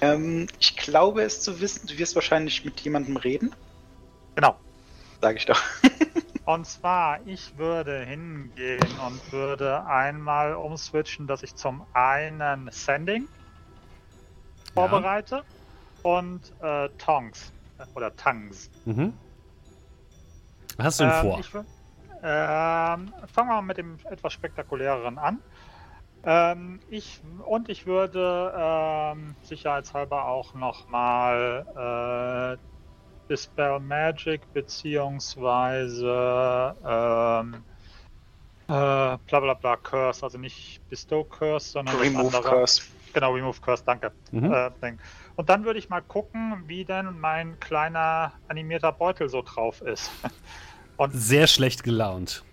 Ähm, 0.00 0.48
ich 0.58 0.76
glaube 0.76 1.22
es 1.22 1.42
zu 1.42 1.60
wissen, 1.60 1.86
du 1.86 1.96
wirst 1.96 2.16
wahrscheinlich 2.16 2.64
mit 2.64 2.80
jemandem 2.80 3.16
reden. 3.16 3.54
Genau. 4.34 4.56
Sag 5.20 5.36
ich 5.36 5.46
doch. 5.46 5.62
Und 6.44 6.66
zwar, 6.66 7.24
ich 7.24 7.56
würde 7.56 8.00
hingehen 8.04 8.84
und 9.06 9.32
würde 9.32 9.86
einmal 9.86 10.54
umswitchen, 10.56 11.28
dass 11.28 11.44
ich 11.44 11.54
zum 11.54 11.86
einen 11.92 12.68
Sending 12.72 13.28
vorbereite 14.74 15.44
und 16.02 16.40
äh, 16.60 16.88
Tongs 16.98 17.52
oder 17.94 18.14
Tangs. 18.16 18.70
Mhm. 18.84 19.12
Was 20.78 20.86
hast 20.86 21.00
du 21.00 21.04
denn 21.04 21.12
Ähm, 21.12 21.20
vor? 21.22 21.38
Ich, 21.38 21.54
ähm, 21.54 23.12
fangen 23.32 23.48
wir 23.48 23.54
mal 23.54 23.62
mit 23.62 23.78
dem 23.78 24.00
etwas 24.10 24.32
spektakuläreren 24.32 25.18
an. 25.18 25.38
Ähm, 26.24 26.78
ich, 26.88 27.20
und 27.46 27.68
ich 27.68 27.86
würde 27.86 28.52
ähm, 28.56 29.34
sicherheitshalber 29.42 30.26
auch 30.26 30.54
nochmal 30.54 32.56
äh, 32.56 33.28
Dispel 33.28 33.80
Magic 33.80 34.40
beziehungsweise 34.52 36.76
ähm, 36.86 37.54
äh, 38.68 38.68
bla 38.68 39.40
bla 39.40 39.54
bla 39.54 39.76
Curse, 39.76 40.22
also 40.22 40.38
nicht 40.38 40.80
Bestow 40.88 41.24
Curse, 41.24 41.72
sondern 41.72 41.96
Remove 41.96 42.26
andere. 42.26 42.42
Curse. 42.42 42.82
Genau, 43.12 43.32
Remove 43.32 43.60
Curse, 43.60 43.82
danke. 43.84 44.12
Mhm. 44.30 44.52
Äh. 44.52 44.70
Und 45.36 45.48
dann 45.48 45.64
würde 45.64 45.78
ich 45.78 45.88
mal 45.88 46.02
gucken, 46.02 46.62
wie 46.66 46.84
denn 46.84 47.18
mein 47.18 47.58
kleiner 47.58 48.32
animierter 48.48 48.92
Beutel 48.92 49.28
so 49.28 49.42
drauf 49.42 49.80
ist. 49.82 50.10
Und 50.96 51.12
Sehr 51.12 51.46
schlecht 51.46 51.82
gelaunt. 51.82 52.44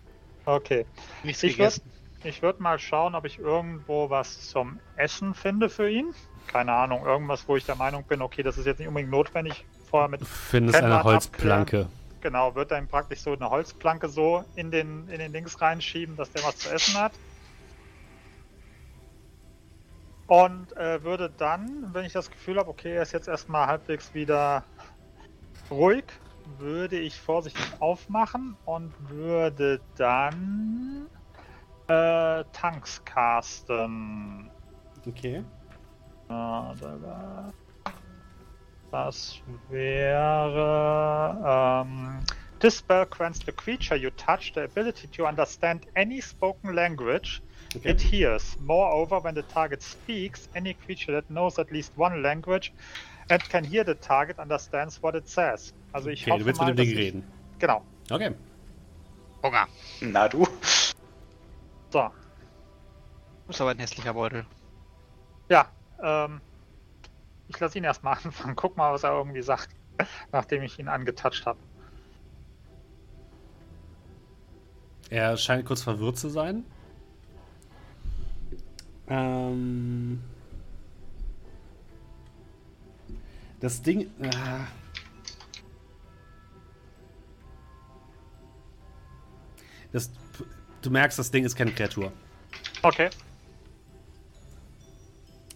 okay. 0.46 0.86
Nichts 1.24 1.44
Ich 1.44 1.58
gegessen. 1.58 1.84
Ich 2.24 2.42
würd 2.42 2.60
mal 2.60 2.80
schauen, 2.80 3.16
ob 3.16 3.26
ich 3.26 3.40
irgendwo 3.40 4.10
was 4.10 4.50
zum 4.50 4.80
Essen 4.96 5.34
finde 5.34 5.70
für 5.70 5.90
ihn. 5.90 6.14
Keine 6.48 6.74
Ahnung, 6.74 7.06
irgendwas, 7.06 7.48
wo 7.48 7.56
ich 7.56 7.66
der 7.66 7.76
Meinung 7.76 8.04
bin, 8.04 8.22
okay, 8.22 8.44
das 8.44 8.58
ist 8.58 8.66
jetzt 8.66 8.80
nicht 8.80 8.88
unbedingt 8.88 9.12
notwendig. 9.12 9.66
Vorher 9.90 10.10
mit, 10.10 10.26
findest 10.26 10.80
wir 10.80 10.86
eine 10.86 11.04
Holzplanke. 11.04 11.88
genau, 12.22 12.56
wird 12.56 12.72
dann 12.72 12.88
praktisch 12.88 13.22
so 13.22 13.34
eine 13.34 13.50
Holzplanke 13.50 14.10
so 14.10 14.44
in 14.56 14.72
den, 14.72 15.08
in 15.10 15.20
den 15.20 15.32
Dings 15.32 15.62
reinschieben, 15.62 16.16
dass 16.16 16.32
der 16.32 16.44
was 16.44 16.58
zu 16.58 16.70
essen 16.70 16.96
hat. 16.96 17.14
Und 20.28 20.76
äh, 20.78 21.04
würde 21.04 21.32
dann, 21.36 21.90
wenn 21.94 22.06
ich 22.06 22.14
das 22.14 22.30
Gefühl 22.30 22.58
habe, 22.60 22.70
okay, 22.70 22.96
er 22.96 23.02
ist 23.02 23.14
jetzt 23.14 23.28
erstmal 23.28 23.66
halbwegs 23.66 24.14
wieder 24.14 24.64
ruhig, 25.72 26.04
würde 26.60 27.00
ich 27.00 27.20
vorsichtig 27.20 27.64
aufmachen 27.80 28.56
und 28.66 28.94
würde 29.10 29.80
dann 29.98 31.08
äh, 31.90 32.44
Tanks 32.54 33.04
casten. 33.04 34.50
Okay. 35.08 35.44
Ah, 36.30 36.74
da, 36.80 36.98
da. 36.98 37.50
Das 38.92 39.40
wäre. 39.70 41.42
Ähm, 41.86 42.20
this 42.60 42.78
spell 42.78 43.06
grants 43.06 43.40
the 43.46 43.52
creature 43.52 43.96
you 43.96 44.10
touch 44.12 44.52
the 44.54 44.64
ability 44.64 45.08
to 45.08 45.26
understand 45.26 45.86
any 45.96 46.22
spoken 46.22 46.74
language 46.76 47.42
okay. 47.76 47.92
it 47.92 48.02
hears. 48.02 48.58
Moreover, 48.60 49.20
when 49.24 49.36
the 49.36 49.44
target 49.44 49.82
speaks, 49.82 50.50
any 50.56 50.74
creature 50.74 51.12
that 51.14 51.30
knows 51.30 51.58
at 51.60 51.72
least 51.72 51.92
one 51.96 52.22
language 52.22 52.74
and 53.30 53.42
can 53.50 53.64
hear 53.64 53.84
the 53.84 53.96
target 53.96 54.40
understands 54.40 55.02
what 55.02 55.16
it 55.16 55.28
says. 55.28 55.74
Also 55.94 56.10
ich 56.10 56.24
Okay, 56.24 56.32
hoffe 56.32 56.40
du 56.40 56.46
willst 56.46 56.62
mal, 56.62 56.70
mit 56.70 56.80
dem 56.80 56.86
Ding 56.86 56.98
reden. 56.98 57.24
Genau. 57.60 57.84
Okay. 58.10 58.32
Hunger. 59.44 59.68
Na 60.02 60.28
du. 60.28 60.48
So. 61.92 62.12
Das 63.48 63.56
ist 63.56 63.62
aber 63.62 63.72
ein 63.72 63.80
hässlicher 63.80 64.14
Beutel. 64.14 64.46
Ja. 65.50 65.70
Ähm, 66.02 66.40
ich 67.48 67.60
lasse 67.60 67.78
ihn 67.78 67.84
erstmal 67.84 68.18
anfangen. 68.24 68.56
Guck 68.56 68.78
mal, 68.78 68.94
was 68.94 69.04
er 69.04 69.12
irgendwie 69.12 69.42
sagt, 69.42 69.70
nachdem 70.32 70.64
ich 70.64 70.78
ihn 70.80 70.88
angetatscht 70.88 71.46
habe. 71.46 71.60
Er 75.10 75.36
scheint 75.38 75.66
kurz 75.66 75.82
verwirrt 75.82 76.18
zu 76.18 76.30
sein. 76.30 76.64
Ähm. 79.08 80.24
Das 83.60 83.82
Ding. 83.82 84.02
Äh, 84.22 84.30
das, 89.92 90.12
du 90.82 90.90
merkst, 90.90 91.18
das 91.20 91.32
Ding 91.32 91.46
ist 91.46 91.56
keine 91.56 91.72
Kreatur. 91.72 92.12
Okay. 92.82 93.10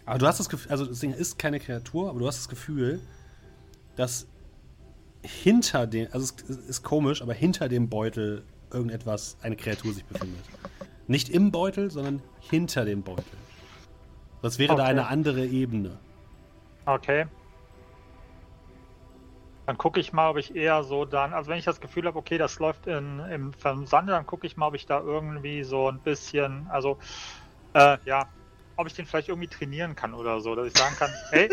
Aber 0.06 0.18
du 0.18 0.26
hast 0.26 0.38
das 0.38 0.48
Gefühl, 0.48 0.70
also 0.70 0.86
das 0.86 1.00
Ding 1.00 1.12
ist 1.12 1.38
keine 1.38 1.60
Kreatur, 1.60 2.10
aber 2.10 2.18
du 2.18 2.26
hast 2.26 2.38
das 2.38 2.48
Gefühl, 2.48 3.00
dass 3.96 4.26
hinter 5.22 5.86
dem, 5.86 6.08
also 6.12 6.34
es 6.48 6.56
ist 6.56 6.82
komisch, 6.82 7.22
aber 7.22 7.32
hinter 7.32 7.68
dem 7.68 7.88
Beutel 7.88 8.44
irgendetwas, 8.70 9.36
eine 9.40 9.56
Kreatur 9.56 9.94
sich 9.94 10.04
befindet. 10.04 10.44
Nicht 11.06 11.28
im 11.30 11.50
Beutel, 11.50 11.90
sondern 11.90 12.22
hinter 12.40 12.84
dem 12.84 13.02
Beutel. 13.02 13.24
Das 14.42 14.58
wäre 14.58 14.76
da 14.76 14.82
Okay. 14.82 14.90
eine 14.90 15.06
andere 15.06 15.46
Ebene. 15.46 15.98
Okay. 16.84 17.24
Dann 19.66 19.78
gucke 19.78 19.98
ich 20.00 20.12
mal, 20.12 20.30
ob 20.30 20.36
ich 20.36 20.54
eher 20.54 20.84
so 20.84 21.04
dann, 21.04 21.32
also 21.32 21.50
wenn 21.50 21.58
ich 21.58 21.64
das 21.64 21.80
Gefühl 21.80 22.06
habe, 22.06 22.18
okay, 22.18 22.36
das 22.38 22.58
läuft 22.58 22.86
in, 22.86 23.20
im 23.20 23.52
Versand, 23.54 24.10
dann 24.10 24.26
gucke 24.26 24.46
ich 24.46 24.56
mal, 24.56 24.66
ob 24.68 24.74
ich 24.74 24.86
da 24.86 25.00
irgendwie 25.00 25.62
so 25.62 25.88
ein 25.90 26.00
bisschen, 26.00 26.68
also, 26.68 26.98
äh, 27.72 27.96
ja, 28.04 28.28
ob 28.76 28.86
ich 28.86 28.94
den 28.94 29.06
vielleicht 29.06 29.28
irgendwie 29.28 29.48
trainieren 29.48 29.94
kann 29.94 30.14
oder 30.14 30.40
so, 30.40 30.54
dass 30.54 30.66
ich 30.66 30.74
sagen 30.74 30.96
kann, 30.96 31.10
hey, 31.30 31.50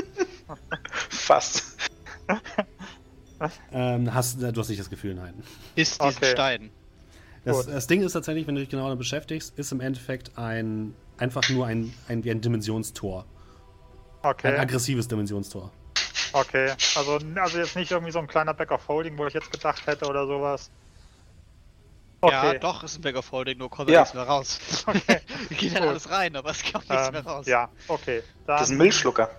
Fast. 1.10 1.78
Ähm, 3.72 4.14
hast, 4.14 4.42
du 4.42 4.56
hast 4.56 4.70
nicht 4.70 4.80
das 4.80 4.90
Gefühl, 4.90 5.16
nein. 5.16 5.44
Ist 5.76 6.04
diesen 6.04 6.18
Okay. 6.18 6.34
Stein. 6.34 6.72
Das, 7.46 7.66
das 7.66 7.88
Ding 7.88 8.04
ist 8.04 8.14
tatsächlich, 8.14 8.46
wenn 8.46 8.56
du 8.56 8.62
dich 8.62 8.70
genau 8.70 8.84
damit 8.84 9.00
beschäftigst, 9.00 9.58
ist 9.58 9.72
im 9.72 9.80
Endeffekt 9.80 10.38
ein, 10.38 10.94
einfach 11.18 11.50
nur 11.50 11.66
ein, 11.66 11.92
ein, 12.08 12.24
wie 12.24 12.32
ein 12.32 12.42
Dimensionstor. 12.42 13.26
Ein 14.22 14.30
Okay, 14.32 14.60
aggressives 14.60 15.08
Dimensionstor. 15.08 15.72
Okay. 16.34 16.74
Also, 16.96 17.20
also 17.36 17.58
jetzt 17.60 17.76
nicht 17.76 17.92
irgendwie 17.92 18.12
so 18.12 18.20
ein 18.20 18.28
kleiner 18.28 18.54
Back 18.54 18.72
of 18.72 18.88
Holding, 18.88 19.18
wo 19.18 19.26
ich 19.28 19.34
jetzt 19.34 19.52
gedacht 19.52 19.86
hätte 19.88 20.08
oder 20.08 20.26
sowas. 20.28 20.72
Ja, 22.24 22.44
Okay. 22.44 22.60
doch, 22.60 22.84
ist 22.84 23.00
ein 23.00 23.02
Bag 23.02 23.16
of 23.16 23.32
Holding, 23.32 23.58
nur 23.58 23.70
kommt 23.70 23.90
Ja. 23.90 23.96
da 23.96 24.02
nichts 24.02 24.14
mehr 24.14 24.24
raus. 24.24 24.60
Okay. 24.88 25.22
Geht 25.50 25.74
dann 25.76 25.82
Gut. 25.84 25.90
alles 25.92 26.10
rein, 26.10 26.36
aber 26.36 26.52
es 26.52 26.64
kommt 26.72 26.88
nichts 26.90 27.08
Ähm, 27.08 27.14
mehr 27.14 27.26
raus. 27.26 27.46
ja, 27.48 27.70
okay. 27.88 28.22
Dann, 28.46 28.58
Das 28.58 28.62
ist 28.64 28.70
ein 28.72 28.78
Milchschlucker. 28.78 29.30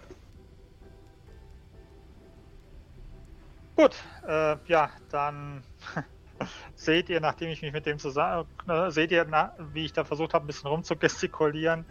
Gut, 3.77 3.95
äh, 4.27 4.57
ja, 4.67 4.91
dann 5.11 5.65
seht 6.75 7.09
ihr, 7.09 7.21
nachdem 7.21 7.51
ich 7.51 7.63
mich 7.63 7.73
mit 7.73 7.87
dem 7.87 7.99
zusammen, 7.99 8.47
äh, 8.69 8.91
seht 8.91 9.13
ihr, 9.13 9.25
na, 9.29 9.55
wie 9.73 9.85
ich 9.85 9.93
da 9.93 10.05
versucht 10.05 10.35
habe, 10.35 10.45
ein 10.45 10.47
bisschen 10.49 10.69
rumzugestikulieren, 10.69 11.87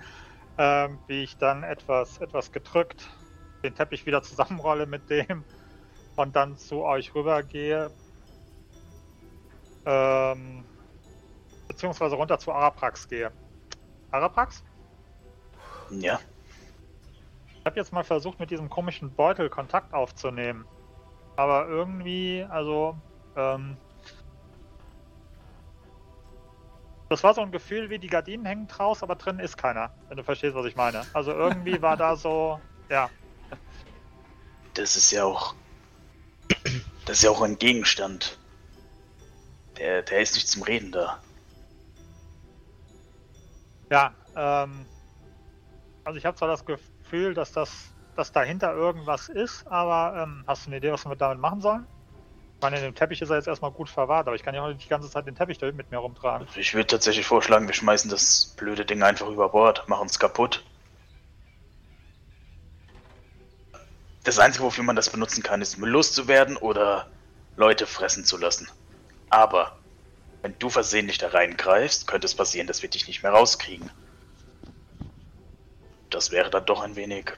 ähm, 0.57 0.99
wie 1.07 1.23
ich 1.23 1.37
dann 1.37 1.63
etwas, 1.63 2.19
etwas 2.19 2.51
gedrückt 2.51 3.09
den 3.63 3.75
Teppich 3.75 4.05
wieder 4.05 4.23
zusammenrolle 4.23 4.85
mit 4.85 5.09
dem 5.09 5.45
und 6.15 6.35
dann 6.35 6.57
zu 6.57 6.83
euch 6.83 7.13
rübergehe, 7.15 7.91
ähm, 9.85 10.65
beziehungsweise 11.67 12.15
runter 12.15 12.37
zu 12.37 12.51
Araprax 12.51 13.07
gehe. 13.07 13.31
Araprax? 14.11 14.63
Ja. 15.89 16.19
Ich 17.59 17.65
habe 17.65 17.79
jetzt 17.79 17.93
mal 17.93 18.03
versucht, 18.03 18.39
mit 18.39 18.49
diesem 18.49 18.69
komischen 18.69 19.13
Beutel 19.13 19.49
Kontakt 19.49 19.93
aufzunehmen. 19.93 20.65
Aber 21.35 21.67
irgendwie, 21.67 22.45
also, 22.49 22.97
ähm, 23.35 23.77
das 27.09 27.23
war 27.23 27.33
so 27.33 27.41
ein 27.41 27.51
Gefühl 27.51 27.89
wie 27.89 27.99
die 27.99 28.07
Gardinen 28.07 28.45
hängen 28.45 28.67
draus, 28.67 29.03
aber 29.03 29.15
drin 29.15 29.39
ist 29.39 29.57
keiner, 29.57 29.91
wenn 30.07 30.17
du 30.17 30.23
verstehst, 30.23 30.55
was 30.55 30.65
ich 30.65 30.75
meine. 30.75 31.05
Also 31.13 31.31
irgendwie 31.31 31.81
war 31.81 31.97
da 31.97 32.15
so, 32.15 32.59
ja, 32.89 33.09
Das 34.73 34.95
ist 34.95 35.11
ja 35.11 35.25
auch. 35.25 35.55
Das 37.05 37.17
ist 37.17 37.23
ja 37.23 37.31
auch 37.31 37.41
ein 37.41 37.57
Gegenstand. 37.57 38.37
Der, 39.79 40.03
der 40.03 40.21
ist 40.21 40.35
nicht 40.35 40.47
zum 40.47 40.61
Reden 40.61 40.91
da. 40.91 41.19
ja, 43.91 44.13
ähm, 44.35 44.85
also 46.03 46.17
ich 46.17 46.25
habe 46.25 46.37
zwar 46.37 46.47
das 46.47 46.65
Gefühl, 46.65 47.33
dass 47.33 47.51
das, 47.51 47.91
dass 48.15 48.31
dahinter 48.31 48.73
irgendwas 48.73 49.29
ist, 49.29 49.67
aber 49.67 50.23
ähm, 50.23 50.43
hast 50.47 50.65
du 50.65 50.69
eine 50.69 50.77
Idee, 50.77 50.91
was 50.91 51.05
wir 51.05 51.15
damit 51.15 51.39
machen 51.39 51.61
sollen? 51.61 51.85
Ich 52.55 52.61
meine, 52.61 52.77
in 52.77 52.83
dem 52.83 52.95
Teppich 52.95 53.21
ist 53.21 53.29
er 53.29 53.37
jetzt 53.37 53.47
erstmal 53.47 53.71
gut 53.71 53.89
verwahrt, 53.89 54.27
aber 54.27 54.35
ich 54.35 54.43
kann 54.43 54.55
ja 54.55 54.63
auch 54.63 54.67
nicht 54.67 54.85
die 54.85 54.89
ganze 54.89 55.09
Zeit 55.09 55.25
den 55.25 55.35
Teppich 55.35 55.57
da 55.57 55.71
mit 55.71 55.91
mir 55.91 55.97
rumtragen. 55.97 56.47
Ich 56.55 56.73
würde 56.73 56.87
tatsächlich 56.87 57.25
vorschlagen, 57.25 57.67
wir 57.67 57.73
schmeißen 57.73 58.09
das 58.09 58.53
blöde 58.57 58.85
Ding 58.85 59.01
einfach 59.03 59.27
über 59.27 59.49
Bord, 59.49 59.87
machen 59.89 60.07
es 60.07 60.19
kaputt. 60.19 60.63
Das 64.23 64.39
Einzige, 64.39 64.63
wofür 64.65 64.83
man 64.83 64.95
das 64.95 65.11
benutzen 65.11 65.43
kann, 65.43 65.61
ist 65.61 65.77
Müll 65.77 65.89
loszuwerden 65.91 66.57
oder 66.57 67.11
Leute 67.55 67.85
fressen 67.87 68.25
zu 68.25 68.37
lassen. 68.37 68.67
Aber 69.29 69.81
wenn 70.43 70.57
du 70.59 70.69
versehentlich 70.69 71.17
da 71.19 71.29
reingreifst, 71.29 72.07
könnte 72.07 72.25
es 72.27 72.35
passieren, 72.35 72.67
dass 72.67 72.81
wir 72.83 72.89
dich 72.89 73.07
nicht 73.07 73.23
mehr 73.23 73.31
rauskriegen. 73.33 73.91
Das 76.11 76.29
wäre 76.29 76.51
dann 76.51 76.67
doch 76.67 76.81
ein 76.81 76.95
wenig 76.95 77.31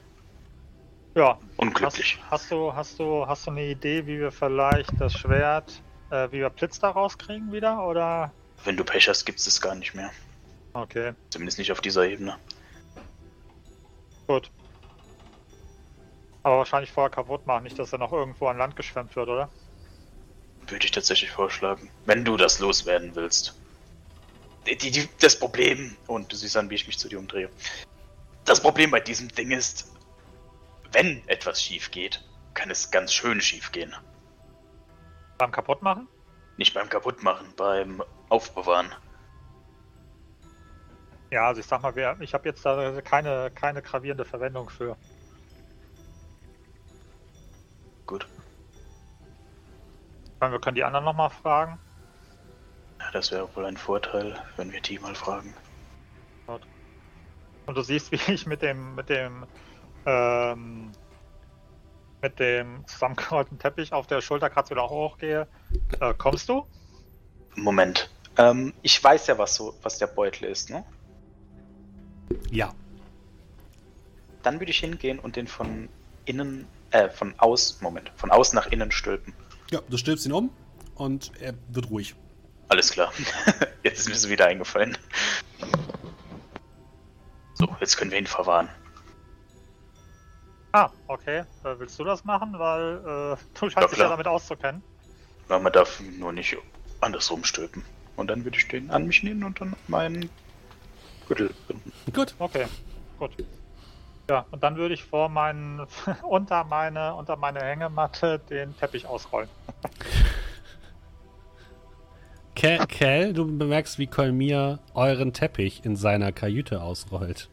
Ja, 1.15 1.39
unglücklich. 1.57 2.19
Hast, 2.29 2.31
hast 2.31 2.51
du, 2.51 2.73
hast 2.75 2.99
du, 2.99 3.27
hast 3.27 3.45
du 3.47 3.51
eine 3.51 3.65
Idee, 3.65 4.05
wie 4.07 4.19
wir 4.19 4.31
vielleicht 4.31 4.99
das 5.01 5.13
Schwert, 5.15 5.83
äh, 6.09 6.27
wie 6.31 6.39
wir 6.39 6.49
Blitz 6.49 6.79
da 6.79 6.89
rauskriegen 6.91 7.51
wieder? 7.51 7.85
Oder? 7.87 8.35
Wenn 8.63 8.77
du 8.77 8.83
Pech 8.83 9.07
hast, 9.09 9.25
gibt 9.25 9.37
es 9.37 9.45
das 9.45 9.61
gar 9.61 9.75
nicht 9.75 9.93
mehr. 9.93 10.11
Okay, 10.73 11.13
Zumindest 11.31 11.57
nicht 11.57 11.71
auf 11.73 11.81
dieser 11.81 12.07
Ebene. 12.07 12.39
gut. 14.27 14.51
Aber 16.43 16.57
wahrscheinlich 16.57 16.91
vorher 16.91 17.09
kaputt 17.09 17.47
machen, 17.47 17.63
nicht, 17.63 17.79
dass 17.79 17.93
er 17.93 17.99
noch 17.99 18.11
irgendwo 18.11 18.47
an 18.47 18.57
Land 18.57 18.75
geschwemmt 18.75 19.15
wird, 19.15 19.29
oder? 19.29 19.49
Würde 20.67 20.85
ich 20.85 20.91
tatsächlich 20.91 21.31
vorschlagen. 21.31 21.89
Wenn 22.05 22.25
du 22.25 22.37
das 22.37 22.59
loswerden 22.59 23.15
willst. 23.15 23.59
Die, 24.65 24.77
die, 24.77 25.09
das 25.19 25.37
Problem, 25.37 25.97
und 26.07 26.31
du 26.31 26.35
siehst 26.35 26.55
an, 26.55 26.69
wie 26.69 26.75
ich 26.75 26.87
mich 26.87 26.97
zu 26.97 27.09
dir 27.09 27.19
umdrehe. 27.19 27.49
Das 28.45 28.61
Problem 28.61 28.91
bei 28.91 28.99
diesem 28.99 29.29
Ding 29.29 29.51
ist, 29.51 29.93
wenn 30.91 31.27
etwas 31.27 31.61
schief 31.61 31.91
geht, 31.91 32.23
kann 32.53 32.69
es 32.69 32.91
ganz 32.91 33.13
schön 33.13 33.41
schief 33.41 33.71
gehen. 33.71 33.93
Beim 35.37 35.51
kaputt 35.51 35.81
machen? 35.81 36.07
Nicht 36.57 36.73
beim 36.73 36.87
Kaputtmachen, 36.87 37.47
beim 37.55 38.03
Aufbewahren. 38.29 38.93
Ja, 41.31 41.47
also 41.47 41.61
ich 41.61 41.65
sag 41.65 41.81
mal, 41.81 42.17
ich 42.19 42.33
habe 42.33 42.47
jetzt 42.47 42.63
da 42.63 43.01
keine, 43.01 43.49
keine 43.55 43.81
gravierende 43.81 44.23
Verwendung 44.23 44.69
für. 44.69 44.97
Gut. 48.05 48.27
Ich 50.25 50.39
meine, 50.39 50.53
wir 50.53 50.59
können 50.59 50.75
die 50.75 50.83
anderen 50.83 51.05
nochmal 51.05 51.29
fragen. 51.29 51.79
Ja, 52.99 53.11
das 53.11 53.31
wäre 53.31 53.53
wohl 53.55 53.65
ein 53.65 53.77
Vorteil, 53.77 54.41
wenn 54.57 54.71
wir 54.71 54.81
die 54.81 54.99
mal 54.99 55.15
fragen. 55.15 55.53
Und 57.65 57.75
du 57.75 57.81
siehst, 57.81 58.11
wie 58.27 58.33
ich 58.33 58.45
mit 58.45 58.61
dem, 58.61 58.95
mit 58.95 59.09
dem, 59.09 59.45
ähm, 60.05 60.91
mit 62.21 62.39
dem 62.39 62.85
zusammengerollten 62.87 63.59
Teppich 63.59 63.93
auf 63.93 64.07
der 64.07 64.21
Schulter 64.21 64.49
gerade 64.49 64.69
wieder 64.69 64.89
hochgehe. 64.89 65.47
Äh, 65.99 66.13
kommst 66.17 66.49
du? 66.49 66.65
Moment. 67.55 68.09
Ähm, 68.37 68.73
ich 68.81 69.01
weiß 69.01 69.27
ja, 69.27 69.37
was 69.37 69.55
so, 69.55 69.75
was 69.83 69.97
der 69.97 70.07
Beutel 70.07 70.45
ist, 70.45 70.69
ne? 70.69 70.83
Ja. 72.49 72.73
Dann 74.41 74.59
würde 74.59 74.71
ich 74.71 74.79
hingehen 74.79 75.19
und 75.19 75.35
den 75.35 75.47
von 75.47 75.87
innen, 76.25 76.67
äh, 76.93 77.09
von 77.09 77.33
aus, 77.39 77.81
Moment, 77.81 78.11
von 78.15 78.31
außen 78.31 78.55
nach 78.55 78.67
innen 78.67 78.91
stülpen. 78.91 79.33
Ja, 79.71 79.81
du 79.89 79.97
stülpst 79.97 80.25
ihn 80.25 80.31
um 80.31 80.51
und 80.95 81.31
er 81.39 81.55
wird 81.69 81.89
ruhig. 81.89 82.15
Alles 82.69 82.91
klar. 82.91 83.11
Jetzt 83.83 83.99
ist 83.99 84.09
mir 84.09 84.15
so 84.15 84.29
wieder 84.29 84.45
eingefallen. 84.45 84.97
So, 87.55 87.67
jetzt 87.79 87.97
können 87.97 88.09
wir 88.09 88.17
ihn 88.17 88.25
verwahren. 88.25 88.67
Ah, 90.71 90.89
okay. 91.07 91.43
Äh, 91.63 91.77
willst 91.77 91.99
du 91.99 92.03
das 92.03 92.25
machen? 92.25 92.57
Weil 92.57 92.97
äh, 92.97 93.37
du 93.59 93.69
scheinst 93.69 93.75
Ja, 93.75 93.87
dich 93.87 93.97
ja 93.99 94.09
damit 94.09 94.27
auszukennen. 94.27 94.81
Weil 95.47 95.59
man 95.59 95.71
darf 95.71 95.99
ihn 95.99 96.17
nur 96.19 96.31
nicht 96.31 96.57
andersrum 97.01 97.43
stülpen. 97.43 97.83
Und 98.15 98.27
dann 98.27 98.43
würde 98.43 98.57
ich 98.57 98.67
den 98.67 98.89
an 98.89 99.05
mich 99.05 99.21
nehmen 99.23 99.43
und 99.43 99.61
dann 99.61 99.75
meinen 99.87 100.29
Gürtel 101.27 101.53
binden. 101.67 101.91
Gut. 102.11 102.33
Okay, 102.39 102.65
gut. 103.19 103.31
Ja, 104.29 104.45
und 104.51 104.63
dann 104.63 104.77
würde 104.77 104.93
ich 104.93 105.03
vor 105.03 105.29
meinen, 105.29 105.85
unter 106.23 106.63
meine, 106.63 107.13
unter 107.15 107.35
meine 107.35 107.61
Hängematte 107.61 108.39
den 108.39 108.75
Teppich 108.77 109.05
ausrollen. 109.05 109.49
Kel, 112.55 112.85
Kel, 112.87 113.33
du 113.33 113.57
bemerkst, 113.57 113.99
wie 113.99 114.07
Kolmir 114.07 114.79
euren 114.93 115.33
Teppich 115.33 115.83
in 115.83 115.95
seiner 115.95 116.31
Kajüte 116.31 116.81
ausrollt. 116.81 117.49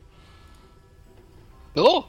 Oh, 1.74 2.04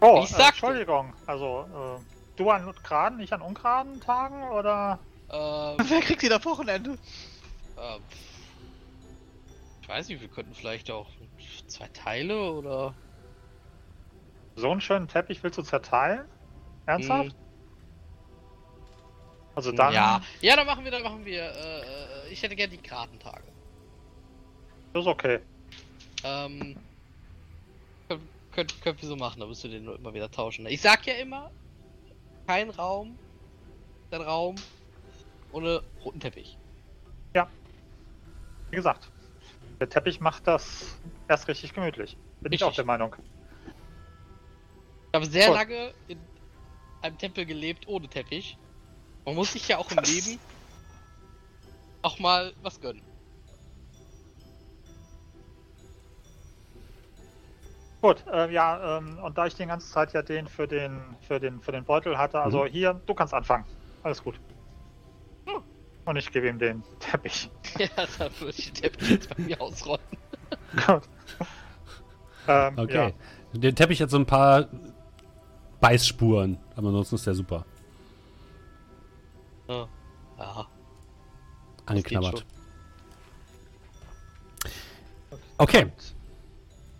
Oh, 0.00 0.22
Ich 0.24 0.34
äh, 0.34 0.42
Entschuldigung. 0.48 1.12
Also, 1.26 1.66
äh, 1.98 2.00
du 2.36 2.50
an 2.50 2.72
geraden, 2.82 3.20
ich 3.20 3.32
an 3.32 3.42
ungeraden 3.42 4.00
Tagen 4.00 4.48
oder? 4.50 4.98
ähm, 5.30 5.76
Wer 5.88 6.00
kriegt 6.00 6.22
die 6.22 6.32
am 6.32 6.44
Wochenende? 6.44 6.92
ähm, 7.76 8.02
ich 9.82 9.88
weiß 9.88 10.08
nicht, 10.08 10.20
wir 10.20 10.28
könnten 10.28 10.54
vielleicht 10.54 10.90
auch 10.90 11.08
zwei 11.66 11.88
Teile 11.88 12.52
oder. 12.52 12.94
So 14.56 14.70
einen 14.70 14.80
schönen 14.80 15.08
Teppich 15.08 15.42
willst 15.42 15.58
du 15.58 15.62
zerteilen? 15.62 16.26
Ernsthaft? 16.86 17.30
Hm, 17.30 17.34
Also 19.54 19.72
dann, 19.72 19.92
Ja, 19.92 20.22
ja, 20.40 20.56
dann 20.56 20.66
machen 20.66 20.84
wir, 20.84 20.90
dann 20.90 21.02
machen 21.02 21.24
wir. 21.24 21.42
Äh, 21.42 22.32
ich 22.32 22.42
hätte 22.42 22.56
gerne 22.56 22.70
die 22.76 22.82
Kartentage. 22.82 23.44
ist 24.94 25.06
okay. 25.06 25.40
Ähm, 26.24 26.76
können, 28.08 28.28
können, 28.52 28.68
können 28.82 29.00
wir 29.00 29.08
so 29.08 29.16
machen, 29.16 29.40
da 29.40 29.46
müsst 29.46 29.64
ihr 29.64 29.70
den 29.70 29.84
nur 29.84 29.96
immer 29.96 30.12
wieder 30.14 30.30
tauschen. 30.30 30.66
Ich 30.66 30.80
sag 30.80 31.06
ja 31.06 31.14
immer, 31.14 31.50
kein 32.46 32.70
Raum, 32.70 33.18
ein 34.10 34.20
Raum 34.20 34.56
ohne 35.52 35.82
roten 36.04 36.20
Teppich. 36.20 36.56
Wie 38.70 38.76
gesagt, 38.76 39.10
der 39.80 39.88
Teppich 39.88 40.20
macht 40.20 40.46
das 40.46 41.00
erst 41.26 41.48
richtig 41.48 41.72
gemütlich. 41.72 42.16
Bin 42.40 42.52
ich 42.52 42.60
Richtig. 42.60 42.68
auch 42.68 42.74
der 42.74 42.84
Meinung. 42.84 43.16
Ich 45.12 45.16
habe 45.16 45.26
sehr 45.26 45.48
Gut. 45.48 45.56
lange 45.56 45.92
in 46.06 46.18
einem 47.02 47.18
Tempel 47.18 47.44
gelebt 47.44 47.88
ohne 47.88 48.06
Teppich. 48.06 48.56
Man 49.24 49.34
muss 49.34 49.52
sich 49.52 49.66
ja 49.66 49.78
auch 49.78 49.90
im 49.90 49.96
Was? 49.96 50.08
Leben 50.08 50.38
auch 52.02 52.18
mal 52.18 52.52
was 52.62 52.80
gönnen. 52.80 53.02
Gut, 58.00 58.24
äh, 58.32 58.50
ja, 58.50 58.98
ähm, 58.98 59.18
und 59.18 59.36
da 59.36 59.46
ich 59.46 59.54
die 59.54 59.66
ganze 59.66 59.90
Zeit 59.90 60.14
ja 60.14 60.22
den 60.22 60.46
für 60.46 60.66
den 60.66 61.02
für 61.20 61.38
den 61.38 61.60
für 61.60 61.72
den 61.72 61.84
Beutel 61.84 62.16
hatte, 62.16 62.40
also 62.40 62.64
hier, 62.64 62.94
du 63.04 63.12
kannst 63.12 63.34
anfangen. 63.34 63.64
Alles 64.02 64.22
gut. 64.22 64.40
Hm. 65.46 65.62
Und 66.06 66.16
ich 66.16 66.30
gebe 66.32 66.48
ihm 66.48 66.58
den 66.58 66.82
Teppich. 67.00 67.50
Ja, 67.78 68.06
dann 68.18 68.32
würde 68.40 68.54
ich 68.56 68.72
den 68.72 68.82
Teppich 68.82 69.10
jetzt 69.10 69.36
bei 69.36 69.42
mir 69.42 69.60
ausrollen. 69.60 70.04
Gut. 70.86 71.02
Ähm, 72.48 72.78
Okay. 72.78 73.12
Den 73.52 73.76
Teppich 73.76 74.00
hat 74.00 74.08
so 74.08 74.16
ein 74.16 74.24
paar 74.24 74.66
Beißspuren, 75.80 76.58
aber 76.76 76.88
ansonsten 76.88 77.14
ist 77.16 77.26
der 77.26 77.34
super. 77.34 77.64
Ja. 79.68 79.88
ja. 80.38 80.66
Angeknabbert. 81.86 82.44
Okay, 85.58 85.90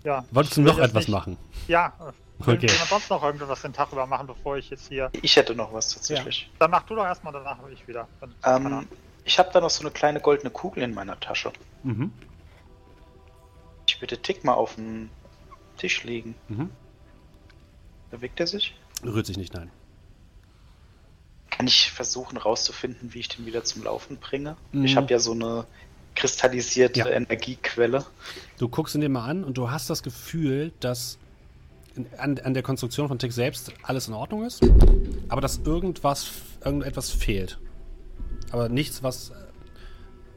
Ja. 0.04 0.16
ja. 0.16 0.24
wolltest 0.30 0.56
du 0.56 0.62
noch 0.62 0.78
etwas 0.78 1.06
nicht- 1.06 1.08
machen? 1.08 1.36
Ja. 1.68 1.92
Okay. 2.42 2.68
jemand 2.68 2.88
sonst 2.88 3.10
noch 3.10 3.22
irgendwas 3.22 3.60
den 3.60 3.74
Tag 3.74 3.92
über 3.92 4.06
machen, 4.06 4.26
bevor 4.26 4.56
ich 4.56 4.70
jetzt 4.70 4.88
hier. 4.88 5.10
Ich 5.20 5.36
hätte 5.36 5.54
noch 5.54 5.74
was 5.74 5.90
tatsächlich. 5.92 6.50
Dann 6.58 6.70
mach 6.70 6.84
du 6.84 6.94
doch 6.94 7.04
erstmal, 7.04 7.34
danach 7.34 7.58
habe 7.58 7.70
ich 7.70 7.86
wieder. 7.86 8.08
Ähm, 8.46 8.88
ich 9.26 9.38
habe 9.38 9.50
da 9.52 9.60
noch 9.60 9.68
so 9.68 9.82
eine 9.82 9.90
kleine 9.90 10.20
goldene 10.22 10.48
Kugel 10.48 10.82
in 10.82 10.94
meiner 10.94 11.20
Tasche. 11.20 11.52
Mhm. 11.82 12.10
Ich 13.86 14.00
würde 14.00 14.16
Tick 14.22 14.42
mal 14.42 14.54
auf 14.54 14.76
den 14.76 15.10
Tisch 15.76 16.02
legen. 16.04 16.34
Mhm. 16.48 16.70
Bewegt 18.10 18.40
er 18.40 18.46
sich? 18.46 18.74
Rührt 19.04 19.26
sich 19.26 19.36
nicht, 19.36 19.54
nein. 19.54 19.70
Kann 21.50 21.66
ich 21.66 21.90
versuchen 21.90 22.36
rauszufinden, 22.36 23.12
wie 23.14 23.20
ich 23.20 23.28
den 23.28 23.46
wieder 23.46 23.64
zum 23.64 23.82
Laufen 23.84 24.18
bringe? 24.18 24.56
Mhm. 24.72 24.84
Ich 24.84 24.96
habe 24.96 25.10
ja 25.10 25.18
so 25.18 25.32
eine 25.32 25.66
kristallisierte 26.14 27.00
Ja. 27.00 27.08
Energiequelle. 27.08 28.04
Du 28.58 28.68
guckst 28.68 28.94
ihn 28.94 29.00
dir 29.00 29.08
mal 29.08 29.26
an 29.26 29.44
und 29.44 29.56
du 29.58 29.70
hast 29.70 29.90
das 29.90 30.02
Gefühl, 30.02 30.72
dass 30.80 31.18
an, 32.18 32.38
an 32.38 32.54
der 32.54 32.62
Konstruktion 32.62 33.08
von 33.08 33.18
Tick 33.18 33.32
selbst 33.32 33.72
alles 33.82 34.08
in 34.08 34.14
Ordnung 34.14 34.44
ist, 34.44 34.62
aber 35.28 35.40
dass 35.40 35.58
irgendwas, 35.58 36.30
irgendetwas 36.64 37.10
fehlt. 37.10 37.58
Aber 38.52 38.68
nichts, 38.68 39.02
was 39.02 39.30
äh, 39.30 39.34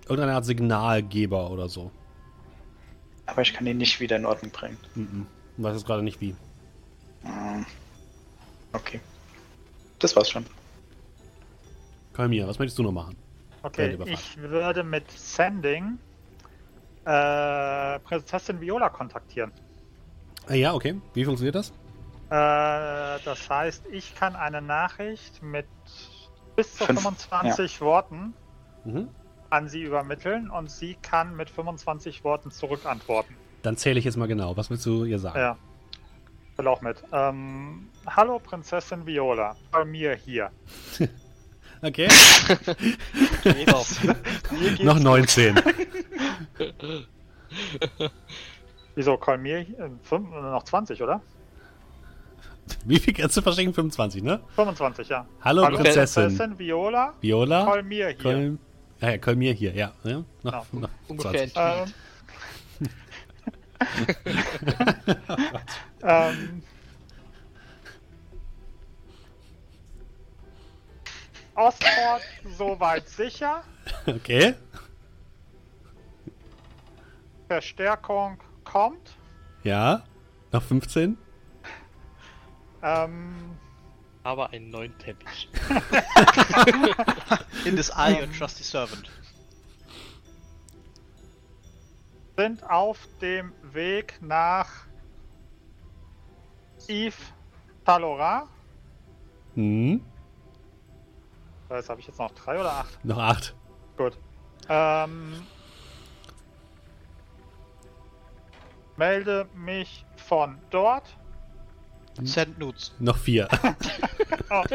irgendeine 0.03 0.33
Art 0.33 0.45
Signalgeber 0.45 1.51
oder 1.51 1.69
so. 1.69 1.91
Aber 3.25 3.41
ich 3.41 3.53
kann 3.53 3.65
ihn 3.65 3.77
nicht 3.77 3.99
wieder 3.99 4.17
in 4.17 4.25
Ordnung 4.25 4.51
bringen. 4.51 4.77
Mhm. 4.95 5.27
Ich 5.57 5.63
weiß 5.63 5.75
jetzt 5.75 5.85
gerade 5.85 6.03
nicht 6.03 6.21
wie. 6.21 6.35
Hm. 7.23 7.65
Okay. 8.73 8.99
Das 9.99 10.15
war's 10.15 10.29
schon. 10.29 10.45
Kalmir, 12.13 12.47
was 12.47 12.59
möchtest 12.59 12.77
du 12.79 12.83
noch 12.83 12.91
machen? 12.91 13.15
Okay, 13.63 13.97
ich 14.05 14.37
würde 14.37 14.83
mit 14.83 15.09
Sending 15.11 15.97
äh, 17.05 17.99
Prinzessin 17.99 18.59
Viola 18.59 18.89
kontaktieren. 18.89 19.51
Ah, 20.47 20.53
ja, 20.53 20.73
okay. 20.73 20.99
Wie 21.13 21.23
funktioniert 21.23 21.55
das? 21.55 21.69
Äh, 22.29 23.23
das 23.23 23.49
heißt, 23.49 23.85
ich 23.91 24.15
kann 24.15 24.35
eine 24.35 24.61
Nachricht 24.61 25.41
mit 25.41 25.65
bis 26.55 26.75
zu 26.75 26.85
Fünf, 26.85 27.01
25 27.01 27.81
Worten 27.81 28.33
Mhm. 28.85 29.07
an 29.49 29.69
sie 29.69 29.81
übermitteln 29.83 30.49
und 30.49 30.69
sie 30.69 30.95
kann 31.01 31.35
mit 31.37 31.49
25 31.49 32.23
Worten 32.25 32.51
zurückantworten. 32.51 33.35
Dann 33.61 33.77
zähle 33.77 33.97
ich 33.97 34.03
jetzt 34.05 34.17
mal 34.17 34.27
genau. 34.27 34.57
Was 34.57 34.69
willst 34.69 34.85
du 34.85 35.05
ihr 35.05 35.19
sagen? 35.19 35.39
Ja. 35.39 35.57
Will 36.57 36.67
auch 36.67 36.81
mit. 36.81 37.03
Ähm, 37.11 37.89
Hallo 38.05 38.39
Prinzessin 38.39 39.05
Viola, 39.05 39.55
bei 39.71 39.85
mir 39.85 40.15
hier. 40.15 40.51
Okay. 41.85 42.07
Mir 43.43 44.85
noch 44.85 44.99
19. 44.99 45.59
Wieso, 48.95 49.17
Kolmir, 49.17 49.57
äh, 49.59 49.89
fünf- 50.01 50.31
äh, 50.31 50.39
noch 50.41 50.63
20, 50.63 51.03
oder? 51.03 51.19
Wie 52.85 52.97
viel 52.99 53.13
kannst 53.13 53.35
du 53.35 53.41
verschenken? 53.41 53.73
25, 53.73 54.23
ne? 54.23 54.39
25, 54.55 55.09
ja. 55.09 55.25
Hallo, 55.41 55.67
Prinzessin. 55.67 56.27
Prinzessin 56.27 56.57
Viola, 56.57 57.13
Viola. 57.19 57.65
Kolmir 57.65 58.07
hier. 58.11 58.17
Kol 58.17 58.57
ja, 59.01 59.09
ja, 59.09 59.17
Kolmir 59.17 59.51
hier, 59.53 59.75
ja. 59.75 59.91
ja. 60.05 60.23
Noch, 60.43 60.65
Genau. 60.71 60.83
noch 60.83 60.89
Ungefähr 61.09 61.49
20. 61.49 61.57
ein 61.57 61.93
Ähm, 62.79 62.89
ähm, 66.03 66.63
Ostport 71.55 72.21
soweit 72.57 73.07
sicher. 73.07 73.63
Okay. 74.05 74.55
Verstärkung 77.47 78.39
kommt. 78.63 79.15
Ja. 79.63 80.03
Noch 80.51 80.63
15. 80.63 81.17
Ähm, 82.81 83.57
Aber 84.23 84.49
einen 84.49 84.69
neuen 84.69 84.97
Teppich. 84.97 85.49
In 87.65 87.75
this 87.75 87.89
eye, 87.91 88.19
your 88.19 88.31
trusty 88.37 88.63
servant. 88.63 89.09
sind 92.35 92.63
auf 92.69 92.97
dem 93.21 93.53
Weg 93.61 94.17
nach 94.21 94.87
Yves 96.87 97.15
Talora. 97.85 98.47
Hm. 99.55 100.01
Das 101.69 101.89
habe 101.89 101.99
ich 102.01 102.07
jetzt 102.07 102.19
noch 102.19 102.31
drei 102.31 102.59
oder 102.59 102.71
acht? 102.71 103.03
Noch 103.05 103.17
8. 103.17 103.55
Gut. 103.97 104.17
Ähm, 104.69 105.45
melde 108.95 109.47
mich 109.55 110.05
von 110.15 110.59
dort. 110.69 111.17
Send 112.21 112.59
nudes. 112.59 112.93
Noch 112.99 113.17
4. 113.17 113.47
Oh. 114.51 114.63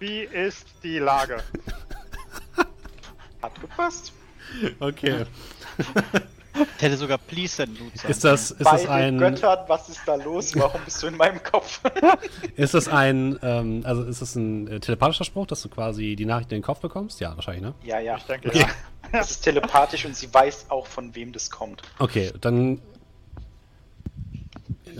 Wie 0.00 0.20
ist 0.20 0.66
die 0.82 0.98
Lage? 0.98 1.42
Hat 3.42 3.60
gepasst. 3.60 4.12
okay. 4.80 5.26
Ich 6.76 6.82
hätte 6.82 6.96
sogar 6.96 7.18
please 7.18 7.56
send 7.56 7.80
nudes 7.80 8.02
sein 8.02 8.10
Ist 8.10 8.24
das, 8.24 8.50
ist 8.52 8.64
Bei 8.64 8.72
das 8.72 8.86
ein. 8.88 9.18
Göttern, 9.18 9.58
was 9.66 9.88
ist 9.88 10.00
da 10.06 10.14
los? 10.14 10.54
Warum 10.56 10.80
bist 10.84 11.02
du 11.02 11.08
in 11.08 11.16
meinem 11.16 11.42
Kopf? 11.42 11.80
Ist 12.56 12.74
das 12.74 12.88
ein. 12.88 13.38
Ähm, 13.42 13.82
also 13.84 14.04
ist 14.04 14.22
das 14.22 14.36
ein 14.36 14.68
äh, 14.68 14.80
telepathischer 14.80 15.24
Spruch, 15.24 15.46
dass 15.46 15.62
du 15.62 15.68
quasi 15.68 16.14
die 16.16 16.26
Nachricht 16.26 16.52
in 16.52 16.58
den 16.58 16.62
Kopf 16.64 16.80
bekommst? 16.80 17.18
Ja, 17.20 17.34
wahrscheinlich, 17.34 17.62
ne? 17.62 17.74
ja, 17.82 17.98
ja. 17.98 18.16
Ich 18.16 18.22
denke, 18.24 18.48
Okay. 18.48 18.60
ja. 18.60 18.68
Das 19.12 19.30
ist 19.30 19.42
telepathisch 19.42 20.04
und 20.06 20.16
sie 20.16 20.32
weiß 20.32 20.66
auch, 20.70 20.86
von 20.86 21.14
wem 21.14 21.32
das 21.32 21.50
kommt. 21.50 21.82
Okay, 21.98 22.32
dann 22.40 22.80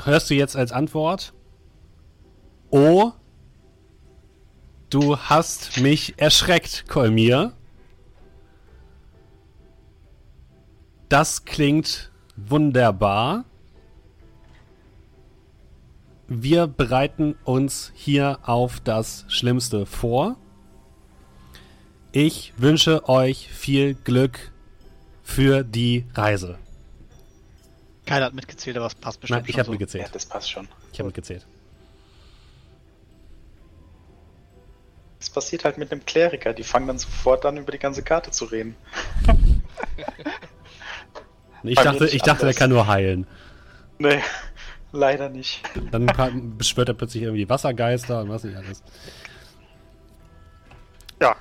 hörst 0.04 0.28
du 0.30 0.34
jetzt 0.34 0.56
als 0.56 0.72
Antwort: 0.72 1.32
Oh, 2.70 3.12
du 4.90 5.16
hast 5.18 5.80
mich 5.80 6.14
erschreckt, 6.16 6.86
Kolmir. 6.88 7.52
Das 11.14 11.44
klingt 11.44 12.10
wunderbar. 12.34 13.44
Wir 16.26 16.66
bereiten 16.66 17.36
uns 17.44 17.92
hier 17.94 18.40
auf 18.42 18.80
das 18.80 19.24
Schlimmste 19.28 19.86
vor. 19.86 20.34
Ich 22.10 22.52
wünsche 22.56 23.08
euch 23.08 23.48
viel 23.48 23.94
Glück 23.94 24.50
für 25.22 25.62
die 25.62 26.04
Reise. 26.14 26.58
Keiner 28.06 28.24
hat 28.24 28.34
mitgezählt, 28.34 28.76
aber 28.76 28.86
es 28.86 28.96
passt 28.96 29.20
bestimmt 29.20 29.42
Nein, 29.42 29.44
ich 29.46 29.52
schon 29.52 29.58
habe 29.60 29.66
so. 29.66 29.70
mitgezählt. 29.70 30.06
Ja, 30.06 30.10
das 30.12 30.26
passt 30.26 30.50
schon. 30.50 30.66
Ich 30.92 30.98
habe 30.98 31.06
mitgezählt. 31.06 31.46
Das 35.20 35.30
passiert 35.30 35.64
halt 35.64 35.78
mit 35.78 35.92
einem 35.92 36.04
Kleriker. 36.04 36.52
Die 36.54 36.64
fangen 36.64 36.88
dann 36.88 36.98
sofort 36.98 37.46
an, 37.46 37.56
über 37.56 37.70
die 37.70 37.78
ganze 37.78 38.02
Karte 38.02 38.32
zu 38.32 38.46
reden. 38.46 38.74
Ich 41.64 41.78
dachte, 41.78 42.06
ich 42.06 42.22
dachte, 42.22 42.44
der 42.46 42.54
kann 42.54 42.70
nur 42.70 42.86
heilen. 42.86 43.26
Nee, 43.98 44.20
leider 44.92 45.28
nicht. 45.28 45.62
Dann 45.90 46.06
beschwört 46.58 46.88
er 46.88 46.94
plötzlich 46.94 47.22
irgendwie 47.22 47.48
Wassergeister 47.48 48.20
und 48.22 48.28
was 48.28 48.44
nicht 48.44 48.56
alles. 48.56 48.82
Ja, 51.20 51.36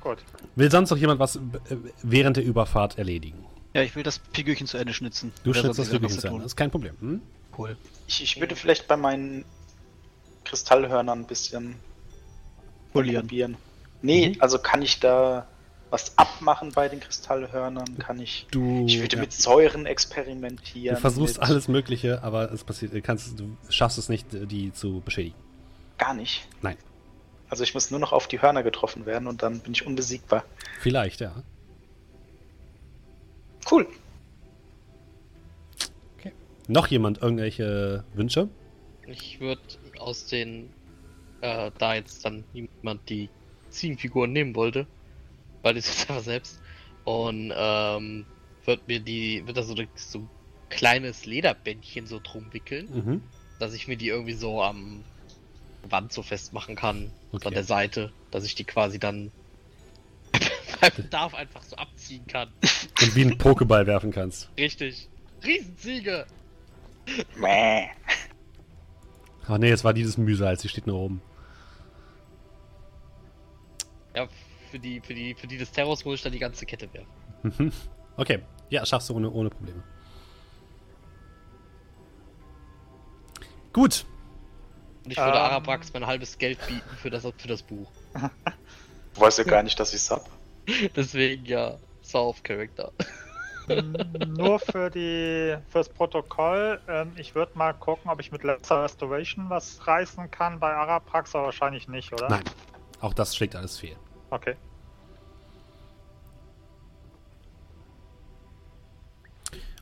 gut. 0.00 0.18
Will 0.56 0.70
sonst 0.70 0.90
noch 0.90 0.98
jemand 0.98 1.20
was 1.20 1.36
äh, 1.36 1.40
während 2.02 2.36
der 2.36 2.44
Überfahrt 2.44 2.98
erledigen? 2.98 3.44
Ja, 3.74 3.82
ich 3.82 3.94
will 3.94 4.02
das 4.02 4.20
Figürchen 4.32 4.66
zu 4.66 4.78
Ende 4.78 4.92
schnitzen. 4.92 5.32
Du 5.44 5.52
schnitzt 5.52 5.78
das 5.78 5.92
was 5.92 6.16
zu 6.18 6.28
tun? 6.28 6.38
Das 6.38 6.46
ist 6.46 6.56
kein 6.56 6.70
Problem. 6.70 6.96
Hm? 7.00 7.22
Cool. 7.56 7.76
Ich, 8.08 8.22
ich 8.22 8.40
würde 8.40 8.56
vielleicht 8.56 8.88
bei 8.88 8.96
meinen 8.96 9.44
Kristallhörnern 10.44 11.20
ein 11.20 11.26
bisschen 11.26 11.76
Polieren. 12.92 13.22
probieren. 13.26 13.56
Nee, 14.02 14.30
Mhm. 14.30 14.36
also 14.40 14.58
kann 14.58 14.82
ich 14.82 14.98
da 14.98 15.46
was 15.90 16.16
abmachen 16.16 16.72
bei 16.72 16.88
den 16.88 17.00
Kristallhörnern? 17.00 17.98
Kann 17.98 18.20
ich. 18.20 18.46
Du, 18.50 18.86
Ich 18.86 19.00
würde 19.00 19.16
ja, 19.16 19.22
mit 19.22 19.32
Säuren 19.32 19.84
du 19.84 19.90
experimentieren. 19.90 20.96
versuchst 20.96 21.40
mit 21.40 21.48
alles 21.48 21.68
Mögliche, 21.68 22.22
aber 22.22 22.52
es 22.52 22.64
passiert, 22.64 22.92
du 22.94 23.02
kannst, 23.02 23.38
du 23.38 23.56
schaffst 23.68 23.98
es 23.98 24.08
nicht, 24.08 24.26
die 24.32 24.72
zu 24.72 25.00
beschädigen. 25.04 25.36
Gar 25.98 26.14
nicht. 26.14 26.46
Nein. 26.62 26.76
Also 27.48 27.64
ich 27.64 27.74
muss 27.74 27.90
nur 27.90 27.98
noch 28.00 28.12
auf 28.12 28.28
die 28.28 28.40
Hörner 28.40 28.62
getroffen 28.62 29.06
werden 29.06 29.26
und 29.26 29.42
dann 29.42 29.58
bin 29.60 29.72
ich 29.72 29.84
unbesiegbar. 29.86 30.44
Vielleicht, 30.80 31.20
ja. 31.20 31.42
Cool. 33.70 33.86
Noch 36.70 36.86
jemand 36.86 37.20
irgendwelche 37.20 38.04
Wünsche? 38.14 38.48
Ich 39.08 39.40
würde 39.40 39.60
aus 39.98 40.28
den, 40.28 40.70
äh, 41.40 41.72
da 41.78 41.94
jetzt 41.96 42.24
dann 42.24 42.44
niemand 42.52 43.08
die 43.08 43.28
Ziegenfiguren 43.70 44.32
nehmen 44.32 44.54
wollte, 44.54 44.86
weil 45.62 45.76
ich 45.76 45.84
es 45.88 45.98
jetzt 46.00 46.10
einfach 46.10 46.22
selbst. 46.24 46.60
Und 47.04 47.52
ähm, 47.56 48.26
wird 48.64 48.86
mir 48.88 49.00
die, 49.00 49.46
wird 49.46 49.56
da 49.56 49.62
so, 49.62 49.74
so 49.94 50.18
ein 50.18 50.28
kleines 50.68 51.26
Lederbändchen 51.26 52.06
so 52.06 52.20
drum 52.22 52.52
wickeln, 52.52 52.88
Mhm. 52.92 53.22
dass 53.58 53.72
ich 53.74 53.88
mir 53.88 53.96
die 53.96 54.08
irgendwie 54.08 54.34
so 54.34 54.62
am 54.62 55.02
Wand 55.88 56.12
so 56.12 56.22
festmachen 56.22 56.76
kann, 56.76 57.10
Okay. 57.32 57.48
an 57.48 57.54
der 57.54 57.64
Seite, 57.64 58.12
dass 58.30 58.44
ich 58.44 58.54
die 58.54 58.64
quasi 58.64 58.98
dann 58.98 59.32
beim 60.80 60.92
Bedarf 60.94 61.34
einfach 61.34 61.62
so 61.62 61.76
abziehen 61.76 62.26
kann. 62.26 62.52
Und 63.02 63.14
wie 63.16 63.22
einen 63.22 63.38
Pokéball 63.38 63.86
werfen 63.86 64.12
kannst. 64.12 64.50
Richtig. 64.58 65.08
Riesenziege! 65.42 66.26
Mäh. 67.36 67.88
Ach 69.48 69.58
nee, 69.58 69.70
es 69.70 69.82
war 69.82 69.94
dieses 69.94 70.16
Mühsalz, 70.18 70.62
die 70.62 70.68
steht 70.68 70.86
nur 70.86 70.96
oben. 70.98 71.22
Ja, 74.14 74.28
für 74.70 74.78
die, 74.78 75.00
für 75.00 75.14
die, 75.14 75.34
für 75.34 75.46
die 75.46 75.58
des 75.58 75.70
Terrors 75.72 76.04
muss 76.04 76.16
ich 76.16 76.22
dann 76.22 76.32
die 76.32 76.38
ganze 76.38 76.64
Kette 76.66 76.88
werfen. 76.92 77.10
Mhm. 77.42 77.72
Okay, 78.16 78.40
ja, 78.68 78.84
schaffst 78.86 79.08
du 79.08 79.14
ohne, 79.14 79.30
ohne 79.30 79.50
Probleme. 79.50 79.82
Gut, 83.72 84.04
Und 85.04 85.12
ich 85.12 85.16
würde 85.16 85.38
Ähm. 85.38 85.44
Arabrax 85.44 85.92
mein 85.92 86.06
halbes 86.06 86.36
Geld 86.38 86.58
bieten 86.66 86.96
für 86.96 87.10
das, 87.10 87.22
für 87.22 87.48
das 87.48 87.62
Buch. 87.62 87.90
Du 89.14 89.22
weißt 89.22 89.38
ja 89.38 89.44
gar 89.44 89.64
nicht, 89.64 89.78
dass 89.80 89.92
ich's 89.92 90.08
hab. 90.08 90.24
Deswegen 90.96 91.44
ja, 91.44 91.78
South 92.00 92.40
Character. 92.44 92.92
Nur 94.38 94.60
für 94.60 94.88
die 94.88 95.56
fürs 95.68 95.88
Protokoll. 95.88 96.80
Ähm, 96.88 97.12
ich 97.16 97.34
würde 97.34 97.58
mal 97.58 97.72
gucken, 97.72 98.08
ob 98.08 98.20
ich 98.20 98.30
mit 98.30 98.44
Lesser 98.44 98.84
Restoration 98.84 99.50
was 99.50 99.84
reißen 99.84 100.30
kann 100.30 100.60
bei 100.60 100.72
Araprax, 100.72 101.34
aber 101.34 101.46
wahrscheinlich 101.46 101.88
nicht, 101.88 102.12
oder? 102.12 102.28
nein. 102.28 102.44
Auch 103.00 103.12
das 103.12 103.34
schlägt 103.34 103.56
alles 103.56 103.78
fehl. 103.78 103.96
Okay. 104.30 104.56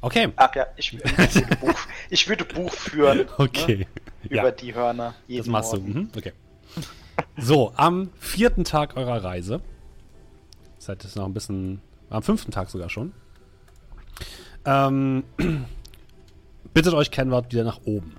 Okay, 0.01 0.33
Ach 0.37 0.55
ja, 0.55 0.67
ich, 0.77 0.95
ich, 0.95 1.01
würde, 1.35 1.57
Buch, 1.57 1.81
ich 2.09 2.29
würde 2.29 2.45
Buch 2.45 2.73
führen 2.73 3.27
okay. 3.37 3.87
über 4.23 4.35
Ja, 4.45 4.51
die 4.53 4.75
Hörner. 4.75 5.15
das 5.29 5.47
machst 5.47 5.73
du. 5.73 5.79
Morgen. 5.79 5.93
Mhm. 5.93 6.11
Okay. 6.17 6.33
So, 7.37 7.73
am 7.77 8.11
vierten 8.19 8.63
Tag 8.63 8.97
eurer 8.97 9.25
Reise, 9.25 9.61
seid 10.79 11.03
jetzt 11.03 11.17
noch 11.17 11.25
ein 11.25 11.35
bisschen, 11.35 11.81
am 12.11 12.23
fünften 12.23 12.53
Tag 12.53 12.71
sogar 12.71 12.89
schon, 12.89 13.13
ähm, 14.65 15.25
bittet 16.75 16.95
euch 16.95 17.11
Kenward 17.11 17.53
wieder 17.53 17.65
nach 17.65 17.81
oben. 17.85 18.17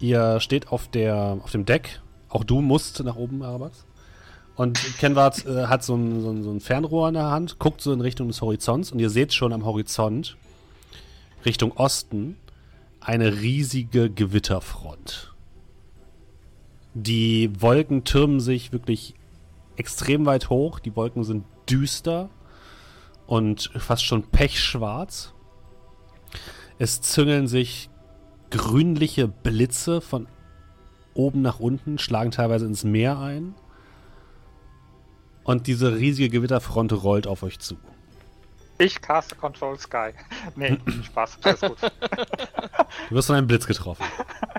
Ihr 0.00 0.40
steht 0.40 0.68
auf, 0.68 0.88
der, 0.88 1.38
auf 1.42 1.52
dem 1.52 1.64
Deck. 1.64 2.00
Auch 2.28 2.44
du 2.44 2.60
musst 2.60 3.02
nach 3.02 3.16
oben, 3.16 3.42
Arabax. 3.42 3.84
Und 4.56 4.80
Kenward 4.98 5.44
äh, 5.46 5.66
hat 5.66 5.84
so 5.84 5.94
ein, 5.94 6.22
so, 6.22 6.30
ein, 6.30 6.42
so 6.42 6.50
ein 6.50 6.60
Fernrohr 6.60 7.08
in 7.08 7.14
der 7.14 7.30
Hand, 7.30 7.58
guckt 7.58 7.82
so 7.82 7.92
in 7.92 8.00
Richtung 8.00 8.28
des 8.28 8.40
Horizonts 8.40 8.90
und 8.90 8.98
ihr 8.98 9.10
seht 9.10 9.34
schon 9.34 9.52
am 9.52 9.66
Horizont, 9.66 10.36
Richtung 11.44 11.72
Osten, 11.72 12.36
eine 13.00 13.40
riesige 13.40 14.10
Gewitterfront. 14.10 15.34
Die 16.94 17.50
Wolken 17.60 18.04
türmen 18.04 18.40
sich 18.40 18.72
wirklich 18.72 19.14
extrem 19.76 20.24
weit 20.24 20.48
hoch. 20.48 20.78
Die 20.78 20.96
Wolken 20.96 21.24
sind 21.24 21.44
düster 21.68 22.30
und 23.26 23.70
fast 23.76 24.04
schon 24.04 24.22
pechschwarz. 24.22 25.34
Es 26.78 27.02
züngeln 27.02 27.46
sich 27.46 27.90
grünliche 28.50 29.28
Blitze 29.28 30.00
von 30.00 30.26
oben 31.16 31.42
nach 31.42 31.60
unten, 31.60 31.98
schlagen 31.98 32.30
teilweise 32.30 32.66
ins 32.66 32.84
Meer 32.84 33.18
ein. 33.18 33.54
Und 35.44 35.66
diese 35.66 35.96
riesige 35.96 36.28
Gewitterfront 36.28 36.92
rollt 36.92 37.26
auf 37.26 37.42
euch 37.42 37.58
zu. 37.58 37.76
Ich 38.78 39.00
caste 39.00 39.34
Control 39.34 39.78
Sky. 39.78 40.10
Nee, 40.56 40.78
Spaß, 41.04 41.38
alles 41.42 41.60
gut. 41.60 41.78
Du 43.08 43.14
wirst 43.14 43.26
von 43.26 43.36
einem 43.36 43.46
Blitz 43.46 43.66
getroffen. 43.66 44.04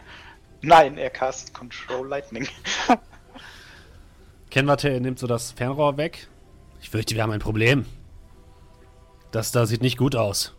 Nein, 0.61 0.97
er 0.97 1.09
castet 1.09 1.53
Control 1.53 2.07
Lightning. 2.07 2.47
Kenwarte 4.49 4.99
nimmt 4.99 5.19
so 5.19 5.27
das 5.27 5.51
Fernrohr 5.51 5.97
weg. 5.97 6.27
Ich 6.81 6.89
fürchte, 6.89 7.15
wir 7.15 7.23
haben 7.23 7.31
ein 7.31 7.39
Problem. 7.39 7.85
Das 9.31 9.51
da 9.51 9.65
sieht 9.65 9.81
nicht 9.81 9.97
gut 9.97 10.15
aus. 10.15 10.56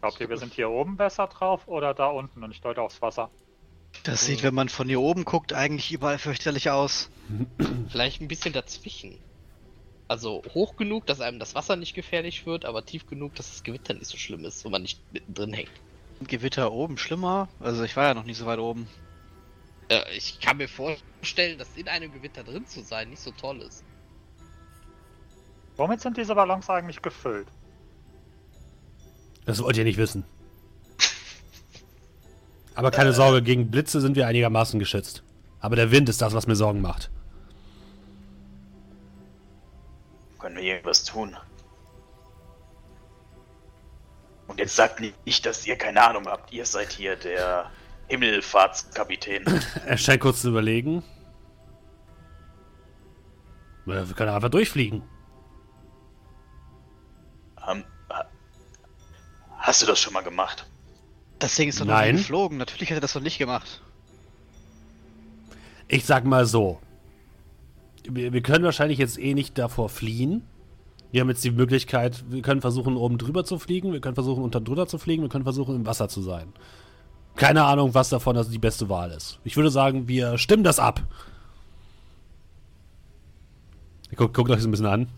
Glaubt 0.00 0.20
ihr, 0.20 0.28
wir 0.28 0.36
sind 0.36 0.54
hier 0.54 0.70
oben 0.70 0.96
besser 0.96 1.26
drauf 1.26 1.66
oder 1.66 1.94
da 1.94 2.06
unten? 2.06 2.42
Und 2.44 2.50
ich 2.50 2.60
deute 2.60 2.82
aufs 2.82 3.02
Wasser. 3.02 3.30
Das 4.04 4.24
sieht, 4.24 4.42
wenn 4.42 4.54
man 4.54 4.68
von 4.68 4.88
hier 4.88 5.00
oben 5.00 5.24
guckt, 5.24 5.52
eigentlich 5.52 5.92
überall 5.92 6.18
fürchterlich 6.18 6.70
aus. 6.70 7.10
Vielleicht 7.88 8.20
ein 8.20 8.28
bisschen 8.28 8.52
dazwischen. 8.52 9.18
Also 10.06 10.42
hoch 10.54 10.76
genug, 10.76 11.06
dass 11.06 11.20
einem 11.20 11.38
das 11.38 11.54
Wasser 11.54 11.76
nicht 11.76 11.94
gefährlich 11.94 12.46
wird, 12.46 12.64
aber 12.64 12.84
tief 12.84 13.06
genug, 13.06 13.34
dass 13.34 13.48
das 13.50 13.62
Gewitter 13.62 13.94
nicht 13.94 14.06
so 14.06 14.16
schlimm 14.16 14.44
ist, 14.44 14.64
wo 14.64 14.70
man 14.70 14.82
nicht 14.82 15.00
mittendrin 15.12 15.52
hängt. 15.52 15.70
Gewitter 16.26 16.72
oben 16.72 16.96
schlimmer? 16.96 17.48
Also 17.60 17.84
ich 17.84 17.96
war 17.96 18.04
ja 18.04 18.14
noch 18.14 18.24
nie 18.24 18.34
so 18.34 18.46
weit 18.46 18.58
oben. 18.58 18.88
Äh, 19.88 20.16
ich 20.16 20.40
kann 20.40 20.56
mir 20.56 20.68
vorstellen, 20.68 21.58
dass 21.58 21.76
in 21.76 21.88
einem 21.88 22.12
Gewitter 22.12 22.44
drin 22.44 22.66
zu 22.66 22.82
sein 22.82 23.10
nicht 23.10 23.20
so 23.20 23.32
toll 23.32 23.60
ist. 23.62 23.84
Womit 25.76 26.00
sind 26.00 26.16
diese 26.16 26.34
Ballons 26.34 26.68
eigentlich 26.70 27.02
gefüllt? 27.02 27.48
Das 29.48 29.62
wollt 29.62 29.78
ihr 29.78 29.84
nicht 29.84 29.96
wissen. 29.96 30.24
Aber 32.74 32.90
keine 32.90 33.14
Sorge, 33.14 33.42
gegen 33.42 33.70
Blitze 33.70 34.00
sind 34.02 34.14
wir 34.14 34.26
einigermaßen 34.26 34.78
geschützt. 34.78 35.22
Aber 35.58 35.74
der 35.74 35.90
Wind 35.90 36.08
ist 36.10 36.20
das, 36.20 36.34
was 36.34 36.46
mir 36.46 36.54
Sorgen 36.54 36.82
macht. 36.82 37.10
Können 40.38 40.56
wir 40.56 40.62
irgendwas 40.64 41.02
tun? 41.04 41.34
Und 44.48 44.60
jetzt 44.60 44.76
sagt 44.76 45.00
nicht, 45.00 45.46
dass 45.46 45.66
ihr 45.66 45.76
keine 45.76 46.06
Ahnung 46.06 46.26
habt. 46.26 46.52
Ihr 46.52 46.66
seid 46.66 46.92
hier 46.92 47.16
der 47.16 47.70
Himmelfahrtskapitän. 48.08 49.44
Er 49.86 49.96
scheint 49.96 50.20
kurz 50.20 50.42
zu 50.42 50.50
überlegen. 50.50 51.02
Wir 53.86 54.04
können 54.14 54.30
einfach 54.30 54.50
durchfliegen. 54.50 55.02
ähm, 57.66 57.82
ha- 57.82 57.97
hast 59.68 59.82
du 59.82 59.86
das 59.86 60.00
schon 60.00 60.14
mal 60.14 60.22
gemacht? 60.22 60.66
Das 61.38 61.54
Ding 61.54 61.68
ist 61.68 61.80
doch 61.80 61.84
noch 61.84 61.94
Nein. 61.94 62.14
nie 62.14 62.20
geflogen. 62.20 62.58
Natürlich 62.58 62.90
hat 62.90 62.96
er 62.96 63.02
das 63.02 63.14
noch 63.14 63.22
nicht 63.22 63.38
gemacht. 63.38 63.80
Ich 65.86 66.04
sag 66.04 66.24
mal 66.24 66.46
so. 66.46 66.80
Wir, 68.04 68.32
wir 68.32 68.42
können 68.42 68.64
wahrscheinlich 68.64 68.98
jetzt 68.98 69.18
eh 69.18 69.34
nicht 69.34 69.56
davor 69.58 69.88
fliehen. 69.88 70.42
Wir 71.12 71.20
haben 71.20 71.28
jetzt 71.28 71.44
die 71.44 71.50
Möglichkeit, 71.50 72.24
wir 72.28 72.42
können 72.42 72.60
versuchen, 72.60 72.96
oben 72.96 73.16
drüber 73.16 73.42
zu 73.44 73.58
fliegen, 73.58 73.92
wir 73.92 74.00
können 74.00 74.14
versuchen, 74.14 74.42
unter 74.42 74.60
drunter 74.60 74.86
zu 74.86 74.98
fliegen, 74.98 75.22
wir 75.22 75.30
können 75.30 75.44
versuchen, 75.44 75.74
im 75.74 75.86
Wasser 75.86 76.08
zu 76.08 76.20
sein. 76.20 76.52
Keine 77.34 77.64
Ahnung, 77.64 77.94
was 77.94 78.10
davon 78.10 78.36
das 78.36 78.50
die 78.50 78.58
beste 78.58 78.90
Wahl 78.90 79.10
ist. 79.12 79.38
Ich 79.44 79.56
würde 79.56 79.70
sagen, 79.70 80.06
wir 80.06 80.36
stimmen 80.36 80.64
das 80.64 80.78
ab. 80.78 81.02
Guckt, 84.16 84.34
guckt 84.34 84.50
euch 84.50 84.56
das 84.56 84.66
ein 84.66 84.70
bisschen 84.70 84.86
an. 84.86 85.08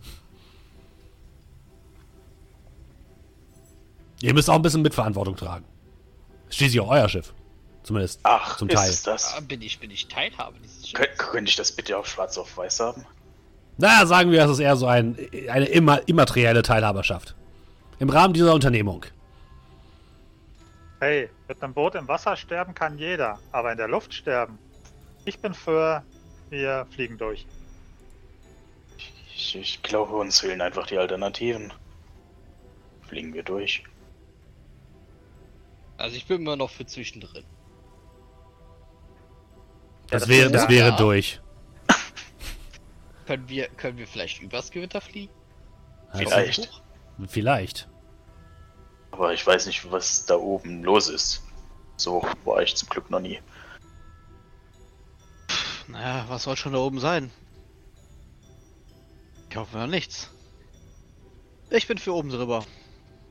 Ihr 4.23 4.35
müsst 4.35 4.51
auch 4.51 4.55
ein 4.55 4.63
bisschen 4.63 4.83
Mitverantwortung 4.83 5.37
tragen. 5.37 5.65
Schließlich 6.51 6.81
auch 6.81 6.91
euer 6.91 7.09
Schiff. 7.09 7.33
Zumindest 7.83 8.21
Ach, 8.25 8.59
zum 8.59 8.69
ist 8.69 8.75
Teil. 8.75 8.91
es 8.91 9.03
das? 9.03 9.35
Ah, 9.35 9.41
bin 9.41 9.63
ich, 9.63 9.79
bin 9.79 9.91
ich 9.91 10.09
Teilhabe 10.09 10.59
dieses 10.63 10.93
Kön 10.93 11.07
Schiffs? 11.07 11.19
könnte 11.19 11.49
ich 11.49 11.57
das 11.57 11.73
bitte 11.73 11.97
auf 11.97 12.07
schwarz 12.07 12.37
auf 12.37 12.57
weiß 12.57 12.81
haben? 12.81 13.07
Na, 13.79 14.05
sagen 14.05 14.31
wir, 14.31 14.45
es 14.45 14.51
ist 14.51 14.59
eher 14.59 14.77
so 14.77 14.87
ein, 14.87 15.17
eine 15.49 15.65
immer, 15.65 16.07
immaterielle 16.07 16.63
Teilhaberschaft. 16.63 17.35
Im 17.99 18.11
Rahmen 18.11 18.35
dieser 18.35 18.53
Unternehmung. 18.53 19.07
Hey, 21.01 21.31
mit 21.49 21.63
einem 21.63 21.73
Boot 21.73 21.95
im 21.95 22.07
Wasser 22.07 22.37
sterben 22.37 22.75
kann 22.75 22.99
jeder, 22.99 23.39
aber 23.53 23.73
in 23.73 23.79
der 23.79 23.89
Luft 23.89 24.13
sterben. 24.13 24.59
Ich 25.25 25.39
bin 25.39 25.55
für, 25.55 26.03
wir 26.51 26.87
fliegen 26.91 27.17
durch. 27.17 27.47
Ich, 29.35 29.57
ich 29.57 29.83
glaube, 29.83 30.15
uns 30.15 30.41
fehlen 30.41 30.61
einfach 30.61 30.87
die 30.87 30.99
Alternativen. 30.99 31.73
Fliegen 33.09 33.33
wir 33.33 33.43
durch. 33.43 33.83
Also 36.01 36.17
ich 36.17 36.27
bin 36.27 36.41
immer 36.41 36.57
noch 36.57 36.71
für 36.71 36.87
zwischendrin. 36.87 37.45
Das, 40.09 40.23
das 40.23 40.29
wäre, 40.29 40.51
das 40.51 40.69
wäre 40.69 40.89
ja. 40.89 40.97
durch. 40.97 41.41
Können 43.27 43.49
wir, 43.49 43.69
können 43.69 43.99
wir 43.99 44.09
vielleicht 44.09 44.41
übers 44.41 44.71
Gewitter 44.71 45.01
fliegen? 45.01 45.33
Vielleicht. 46.15 46.83
Vielleicht. 47.29 47.89
Aber 49.13 49.33
ich 49.35 49.47
weiß 49.47 49.67
nicht, 49.67 49.89
was 49.93 50.25
da 50.25 50.37
oben 50.37 50.83
los 50.83 51.09
ist. 51.09 51.45
So 51.97 52.27
war 52.45 52.63
ich 52.63 52.75
zum 52.75 52.89
Glück 52.89 53.11
noch 53.11 53.21
nie. 53.21 53.39
Naja, 55.87 56.25
was 56.29 56.45
soll 56.45 56.57
schon 56.57 56.73
da 56.73 56.79
oben 56.79 56.99
sein? 56.99 57.31
Ich 59.51 59.57
hoffe 59.57 59.87
nichts. 59.87 60.31
Ich 61.69 61.87
bin 61.87 61.99
für 61.99 62.15
oben 62.15 62.31
drüber. 62.31 62.65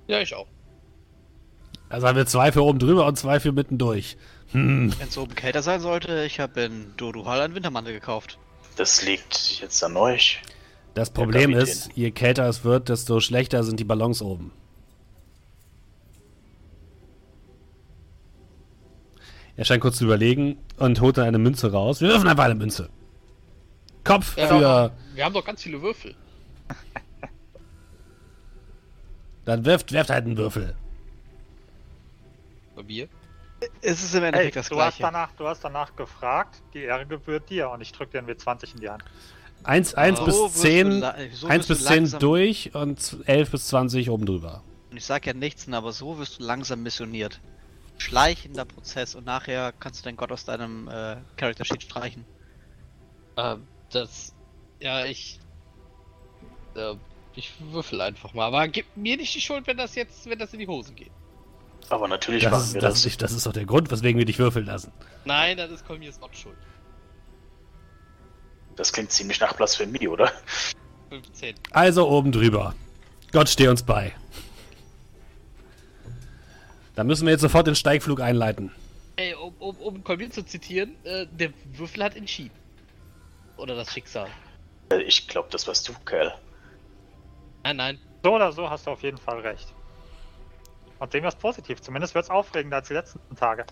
Ja, 0.08 0.22
ich 0.22 0.36
auch. 0.36 0.48
Also 1.90 2.08
haben 2.08 2.16
wir 2.16 2.28
zwei 2.28 2.52
für 2.52 2.64
oben 2.64 2.80
drüber 2.80 3.06
und 3.08 3.18
zwei 3.18 3.40
für 3.40 3.52
mitten 3.52 3.78
durch. 3.78 4.16
Hm. 4.52 4.94
Wenn 5.00 5.08
es 5.08 5.18
oben 5.18 5.36
kälter 5.36 5.62
sein 5.64 5.80
sollte, 5.82 6.24
ich 6.24 6.40
habe 6.40 6.62
in 6.62 6.94
Doduhal 6.98 7.42
einen 7.42 7.56
Wintermantel 7.56 7.94
gekauft. 7.94 8.38
Das 8.76 9.04
liegt 9.04 9.60
jetzt 9.62 9.84
an 9.84 9.98
euch. 9.98 10.42
Das 10.94 11.10
Problem 11.10 11.54
ist, 11.54 11.90
je 11.96 12.12
kälter 12.12 12.48
es 12.48 12.64
wird, 12.64 12.90
desto 12.90 13.20
schlechter 13.20 13.64
sind 13.64 13.80
die 13.80 13.84
Ballons 13.84 14.22
oben. 14.22 14.52
Er 19.56 19.66
scheint 19.66 19.82
kurz 19.82 19.98
zu 19.98 20.06
überlegen 20.06 20.58
und 20.78 21.02
holt 21.02 21.18
dann 21.18 21.28
eine 21.28 21.38
Münze 21.38 21.72
raus. 21.72 22.00
Wir 22.00 22.10
werfen 22.10 22.28
einfach 22.28 22.46
eine 22.46 22.56
Münze. 22.56 22.90
Kopf 24.04 24.38
Ja. 24.38 24.48
für. 24.48 24.92
Wir 25.16 25.26
haben 25.26 25.34
doch 25.34 25.44
ganz 25.44 25.62
viele 25.62 25.82
Würfel. 25.82 26.16
Dann 29.46 29.66
wirft, 29.66 29.92
werft 29.92 30.10
halt 30.12 30.26
einen 30.26 30.38
Würfel. 30.38 30.76
Bei 32.80 32.86
mir. 32.86 33.10
Es 33.82 34.02
ist 34.02 34.14
im 34.14 34.22
Hey, 34.22 34.28
Endeffekt 34.30 34.56
das 34.56 34.70
du, 34.70 34.76
hast 34.80 34.98
Gleiche. 34.98 35.02
danach, 35.14 35.32
du 35.34 35.46
hast 35.46 35.62
danach 35.66 35.94
gefragt, 35.98 36.62
die 36.74 36.80
Ehre 36.84 37.06
gebührt 37.06 37.50
dir 37.50 37.70
und 37.70 37.82
ich 37.82 37.92
drück 37.92 38.10
dir 38.10 38.20
einen 38.20 38.30
W20 38.30 38.74
in 38.76 38.80
die 38.80 38.90
Hand. 38.90 39.04
1, 39.66 39.96
1 39.96 40.20
So 40.20 40.26
bis 40.26 40.36
wirst 40.36 40.56
du 40.56 40.60
10, 40.62 40.92
la- 41.02 41.16
so 41.34 41.48
1 41.48 41.68
wirst 41.68 41.70
du 41.70 41.74
bis 41.74 41.84
10 41.86 41.96
langsam- 42.04 42.20
durch 42.22 42.74
und 42.76 43.18
11 43.26 43.52
bis 43.52 43.68
20 43.68 44.10
oben 44.10 44.26
drüber. 44.26 44.64
Und 44.92 44.96
ich 44.96 45.04
sag 45.06 45.26
ja 45.28 45.34
nichts, 45.34 45.68
aber 45.68 45.92
so 45.92 46.18
wirst 46.20 46.40
du 46.40 46.44
langsam 46.44 46.82
missioniert. 46.84 47.42
Schleichender 47.98 48.64
Prozess 48.64 49.14
und 49.16 49.26
nachher 49.26 49.74
kannst 49.78 50.00
du 50.00 50.06
deinen 50.06 50.16
Gott 50.16 50.32
aus 50.32 50.46
deinem 50.46 50.88
äh, 50.88 51.18
Character 51.36 51.66
Sheet 51.66 51.84
streichen. 51.84 52.26
Ähm, 53.36 53.68
das. 53.92 54.34
Ja, 54.80 55.04
ich. 55.04 55.38
Äh, 56.76 56.96
ich 57.36 57.52
würfel 57.60 58.00
einfach 58.00 58.34
mal. 58.34 58.46
Aber 58.46 58.66
gib 58.70 58.86
mir 58.96 59.18
nicht 59.18 59.36
die 59.36 59.42
Schuld, 59.42 59.68
wenn 59.68 59.76
das 59.76 59.96
jetzt, 59.96 60.26
wenn 60.30 60.40
das 60.40 60.54
in 60.54 60.60
die 60.60 60.68
Hose 60.68 60.94
geht. 60.94 61.12
Aber 61.90 62.08
natürlich 62.08 62.44
Das 62.44 62.52
machen 62.52 62.64
ist, 62.66 62.74
wir 62.76 62.82
das, 62.82 62.94
das. 62.96 63.06
ist, 63.06 63.22
das 63.22 63.32
ist 63.32 63.46
doch 63.46 63.54
der 63.54 63.66
Grund, 63.66 63.90
weswegen 63.92 64.20
wir 64.20 64.26
dich 64.26 64.38
würfeln 64.40 64.66
lassen. 64.66 64.92
Nein, 65.26 65.58
das 65.58 65.72
ist 65.72 65.86
Colmiers 65.88 66.20
not 66.20 66.36
schuld. 66.36 66.58
Das 68.76 68.94
klingt 68.94 69.12
ziemlich 69.12 69.40
nach 69.40 69.54
Blasphemie, 69.54 70.08
oder? 70.08 70.32
15. 71.10 71.56
Also 71.72 72.08
oben 72.08 72.32
drüber. 72.32 72.76
Gott 73.32 73.50
steh 73.50 73.68
uns 73.68 73.84
bei. 73.84 74.14
Dann 76.96 77.08
müssen 77.08 77.26
wir 77.26 77.32
jetzt 77.32 77.42
sofort 77.42 77.68
den 77.68 77.76
Steigflug 77.76 78.20
einleiten. 78.22 78.72
Ey, 79.16 79.34
um, 79.34 79.54
um, 79.60 79.76
um 79.78 80.04
Colmier 80.04 80.30
zu 80.32 80.46
zitieren, 80.46 80.96
äh, 81.04 81.26
der 81.32 81.52
Würfel 81.74 82.04
hat 82.04 82.16
entschieden. 82.16 82.56
Oder 83.58 83.76
das 83.76 83.92
Schicksal. 83.92 84.28
Äh, 84.92 85.02
Ich 85.02 85.28
glaube, 85.28 85.50
das 85.52 85.68
warst 85.68 85.88
du, 85.88 85.94
Kerl. 86.06 86.34
Nein, 87.64 87.76
nein. 87.78 88.00
So 88.24 88.36
oder 88.36 88.52
so 88.52 88.70
hast 88.70 88.88
du 88.88 88.92
auf 88.92 89.04
jeden 89.04 89.18
Fall 89.18 89.40
recht. 89.40 89.74
Und 91.00 91.12
sehen 91.12 91.24
wir 91.24 91.30
es 91.30 91.36
positiv. 91.36 91.82
Zumindest 91.82 92.14
wird 92.14 92.26
es 92.26 92.30
aufregender 92.30 92.78
als 92.78 92.90
die 92.90 92.94
letzten 92.94 93.36
Tage. 93.36 93.66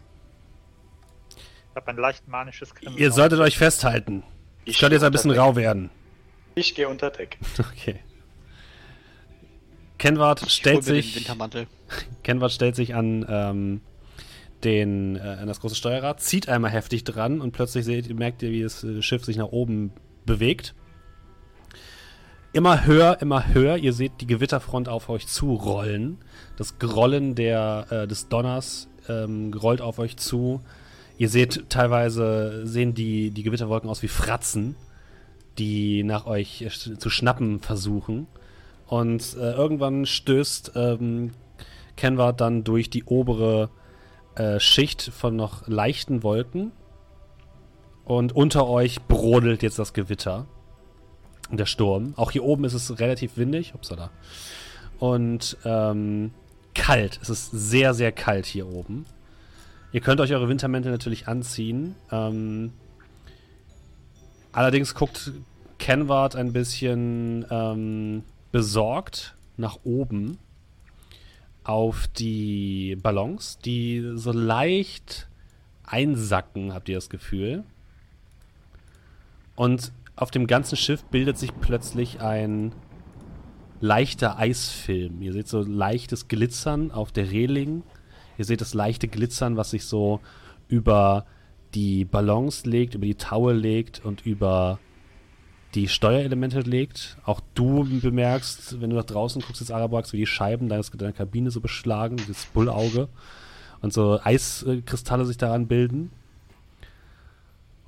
Ich 1.29 1.75
habe 1.75 1.87
ein 1.89 1.97
leicht 1.97 2.27
manisches 2.27 2.73
Grinsen. 2.73 2.97
Ihr 2.97 3.11
solltet 3.11 3.39
euch 3.39 3.57
festhalten. 3.57 4.23
Es 4.65 4.73
Ich 4.73 4.79
könnte 4.79 4.95
jetzt 4.95 5.03
ein 5.03 5.11
bisschen 5.11 5.31
unter 5.31 5.43
rau 5.43 5.55
werden. 5.55 5.83
Deck. 5.83 5.91
Ich 6.55 6.75
gehe 6.75 6.87
unter 6.89 7.11
Deck. 7.11 7.37
Okay. 7.59 7.99
Kenwart 9.97 10.43
Ich 10.43 10.53
stellt 10.53 10.83
sich, 10.83 11.15
Wintermantel. 11.15 11.67
Kenwart 12.23 12.51
stellt 12.51 12.75
sich 12.75 12.93
an 12.93 13.25
ähm, 13.27 13.81
den 14.63 15.15
äh, 15.15 15.19
an 15.19 15.47
das 15.47 15.59
große 15.59 15.75
Steuerrad, 15.75 16.21
zieht 16.21 16.49
einmal 16.49 16.71
heftig 16.71 17.03
dran 17.03 17.41
und 17.41 17.51
plötzlich 17.51 17.85
seht, 17.85 18.13
merkt 18.13 18.43
ihr, 18.43 18.51
wie 18.51 18.61
das 18.61 18.83
äh, 18.83 19.01
Schiff 19.01 19.25
sich 19.25 19.37
nach 19.37 19.47
oben 19.47 19.91
bewegt. 20.25 20.75
Immer 22.57 22.87
höher, 22.87 23.21
immer 23.21 23.53
höher. 23.53 23.77
Ihr 23.77 23.93
seht 23.93 24.13
die 24.19 24.25
Gewitterfront 24.25 24.89
auf 24.89 25.09
euch 25.09 25.27
zurollen. 25.27 26.17
Das 26.55 26.79
Grollen 26.79 27.35
der, 27.35 27.85
äh, 27.91 28.07
des 28.07 28.29
Donners 28.29 28.87
ähm, 29.07 29.53
rollt 29.53 29.79
auf 29.79 29.99
euch 29.99 30.17
zu. 30.17 30.61
Ihr 31.19 31.29
seht 31.29 31.69
teilweise, 31.69 32.65
sehen 32.65 32.95
die, 32.95 33.29
die 33.29 33.43
Gewitterwolken 33.43 33.87
aus 33.87 34.01
wie 34.01 34.07
Fratzen, 34.07 34.75
die 35.59 36.01
nach 36.01 36.25
euch 36.25 36.63
äh, 36.63 36.69
sch- 36.69 36.97
zu 36.97 37.11
schnappen 37.11 37.59
versuchen. 37.59 38.25
Und 38.87 39.37
äh, 39.39 39.51
irgendwann 39.51 40.07
stößt 40.07 40.71
ähm, 40.73 41.33
Kenward 41.95 42.41
dann 42.41 42.63
durch 42.63 42.89
die 42.89 43.03
obere 43.03 43.69
äh, 44.33 44.59
Schicht 44.59 45.03
von 45.03 45.35
noch 45.35 45.67
leichten 45.67 46.23
Wolken. 46.23 46.71
Und 48.03 48.35
unter 48.35 48.67
euch 48.67 49.03
brodelt 49.03 49.61
jetzt 49.61 49.77
das 49.77 49.93
Gewitter. 49.93 50.47
Der 51.49 51.65
Sturm. 51.65 52.13
Auch 52.17 52.31
hier 52.31 52.43
oben 52.43 52.65
ist 52.65 52.73
es 52.73 52.99
relativ 52.99 53.37
windig. 53.37 53.73
Upsala. 53.73 54.11
Und 54.99 55.57
ähm, 55.63 56.31
kalt. 56.73 57.19
Es 57.21 57.29
ist 57.29 57.51
sehr, 57.51 57.93
sehr 57.93 58.11
kalt 58.11 58.45
hier 58.45 58.67
oben. 58.67 59.05
Ihr 59.91 60.01
könnt 60.01 60.19
euch 60.19 60.33
eure 60.33 60.49
Wintermäntel 60.49 60.91
natürlich 60.91 61.27
anziehen. 61.27 61.95
Ähm, 62.11 62.73
allerdings 64.51 64.93
guckt 64.93 65.31
Kenward 65.79 66.35
ein 66.35 66.53
bisschen 66.53 67.45
ähm, 67.49 68.23
besorgt 68.51 69.35
nach 69.55 69.79
oben 69.83 70.37
auf 71.63 72.07
die 72.07 72.95
Ballons, 72.95 73.59
die 73.59 74.13
so 74.15 74.31
leicht 74.31 75.27
einsacken, 75.83 76.73
habt 76.73 76.89
ihr 76.89 76.95
das 76.95 77.09
Gefühl. 77.09 77.63
Und 79.55 79.91
auf 80.17 80.31
dem 80.31 80.47
ganzen 80.47 80.75
Schiff 80.75 81.03
bildet 81.05 81.37
sich 81.37 81.51
plötzlich 81.61 82.21
ein 82.21 82.73
leichter 83.79 84.37
Eisfilm. 84.39 85.21
Ihr 85.21 85.31
seht 85.31 85.47
so 85.47 85.61
leichtes 85.61 86.27
Glitzern 86.27 86.91
auf 86.91 87.11
der 87.11 87.31
Reling. 87.31 87.83
Ihr 88.37 88.45
seht 88.45 88.59
das 88.59 88.73
leichte 88.73 89.07
Glitzern, 89.07 89.57
was 89.57 89.69
sich 89.69 89.85
so 89.85 90.19
über 90.67 91.25
die 91.75 92.03
Ballons 92.03 92.65
legt, 92.65 92.95
über 92.95 93.05
die 93.05 93.15
Taue 93.15 93.53
legt 93.53 94.03
und 94.03 94.25
über 94.25 94.79
die 95.75 95.87
Steuerelemente 95.87 96.61
legt. 96.61 97.17
Auch 97.23 97.39
du 97.53 97.83
bemerkst, 98.01 98.81
wenn 98.81 98.89
du 98.89 98.95
nach 98.95 99.03
draußen 99.03 99.43
guckst, 99.43 99.61
jetzt 99.61 99.71
Arabax, 99.71 100.13
wie 100.13 100.17
die 100.17 100.25
Scheiben 100.25 100.67
deines, 100.67 100.89
deiner 100.89 101.13
Kabine 101.13 101.51
so 101.51 101.61
beschlagen, 101.61 102.17
das 102.27 102.45
Bullauge 102.47 103.07
und 103.81 103.93
so 103.93 104.19
Eiskristalle 104.23 105.25
sich 105.25 105.37
daran 105.37 105.67
bilden. 105.67 106.11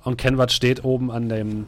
Und 0.04 0.16
Kenward 0.16 0.52
steht 0.52 0.84
oben 0.84 1.10
an 1.10 1.28
dem 1.28 1.66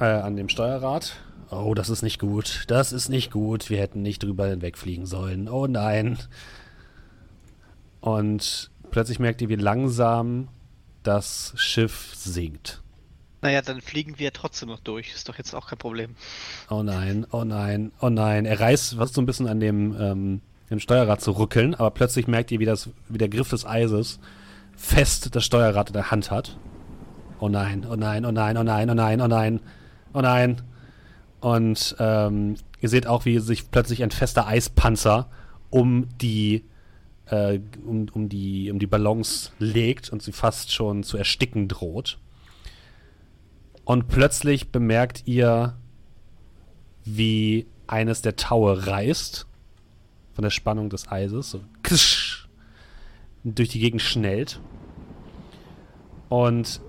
äh, 0.00 0.04
an 0.04 0.36
dem 0.36 0.48
Steuerrad. 0.48 1.16
Oh, 1.50 1.74
das 1.74 1.88
ist 1.88 2.02
nicht 2.02 2.18
gut. 2.18 2.64
Das 2.68 2.92
ist 2.92 3.08
nicht 3.08 3.30
gut. 3.30 3.70
Wir 3.70 3.78
hätten 3.78 4.02
nicht 4.02 4.22
drüber 4.22 4.46
hinwegfliegen 4.46 5.06
sollen. 5.06 5.48
Oh 5.48 5.66
nein. 5.66 6.18
Und 8.00 8.70
plötzlich 8.90 9.18
merkt 9.18 9.40
ihr, 9.42 9.48
wie 9.48 9.56
langsam 9.56 10.48
das 11.02 11.52
Schiff 11.56 12.12
sinkt. 12.14 12.82
Naja, 13.42 13.60
dann 13.60 13.82
fliegen 13.82 14.18
wir 14.18 14.32
trotzdem 14.32 14.70
noch 14.70 14.80
durch. 14.80 15.12
Ist 15.14 15.28
doch 15.28 15.36
jetzt 15.36 15.54
auch 15.54 15.68
kein 15.68 15.78
Problem. 15.78 16.16
Oh 16.70 16.82
nein, 16.82 17.26
oh 17.30 17.44
nein, 17.44 17.92
oh 18.00 18.08
nein. 18.08 18.46
Er 18.46 18.58
reißt 18.58 18.98
was 18.98 19.12
so 19.12 19.20
ein 19.20 19.26
bisschen 19.26 19.48
an 19.48 19.60
dem, 19.60 19.94
ähm, 20.00 20.40
dem 20.70 20.80
Steuerrad 20.80 21.20
zu 21.20 21.32
rückeln, 21.32 21.74
aber 21.74 21.90
plötzlich 21.90 22.26
merkt 22.26 22.50
ihr, 22.52 22.58
wie, 22.58 22.64
das, 22.64 22.88
wie 23.10 23.18
der 23.18 23.28
Griff 23.28 23.50
des 23.50 23.66
Eises 23.66 24.18
fest 24.76 25.36
das 25.36 25.44
Steuerrad 25.44 25.90
in 25.90 25.92
der 25.92 26.10
Hand 26.10 26.30
hat. 26.30 26.56
Oh 27.38 27.50
nein, 27.50 27.86
oh 27.88 27.96
nein, 27.96 28.24
oh 28.24 28.32
nein, 28.32 28.56
oh 28.56 28.62
nein, 28.62 28.88
oh 28.88 28.94
nein, 28.94 29.20
oh 29.20 29.26
nein, 29.28 29.60
oh 29.60 29.60
nein. 29.60 29.60
Und 31.40 31.96
ähm, 31.98 32.56
ihr 32.80 32.88
seht 32.88 33.06
auch, 33.06 33.26
wie 33.26 33.38
sich 33.38 33.70
plötzlich 33.70 34.02
ein 34.02 34.10
fester 34.10 34.46
Eispanzer 34.46 35.28
um 35.68 36.08
die, 36.20 36.64
äh, 37.26 37.58
um, 37.84 38.06
um, 38.12 38.28
die, 38.30 38.70
um 38.70 38.78
die 38.78 38.86
Ballons 38.86 39.52
legt 39.58 40.10
und 40.10 40.22
sie 40.22 40.32
fast 40.32 40.72
schon 40.72 41.02
zu 41.02 41.18
ersticken 41.18 41.68
droht. 41.68 42.18
Und 43.84 44.08
plötzlich 44.08 44.72
bemerkt 44.72 45.24
ihr, 45.26 45.76
wie 47.04 47.66
eines 47.86 48.22
der 48.22 48.36
Taue 48.36 48.86
reißt 48.86 49.46
von 50.32 50.42
der 50.42 50.50
Spannung 50.50 50.88
des 50.88 51.10
Eises, 51.10 51.50
so 51.50 51.60
ksch, 51.82 52.48
durch 53.44 53.68
die 53.68 53.80
Gegend 53.80 54.00
schnellt. 54.00 54.60
Und 56.28 56.80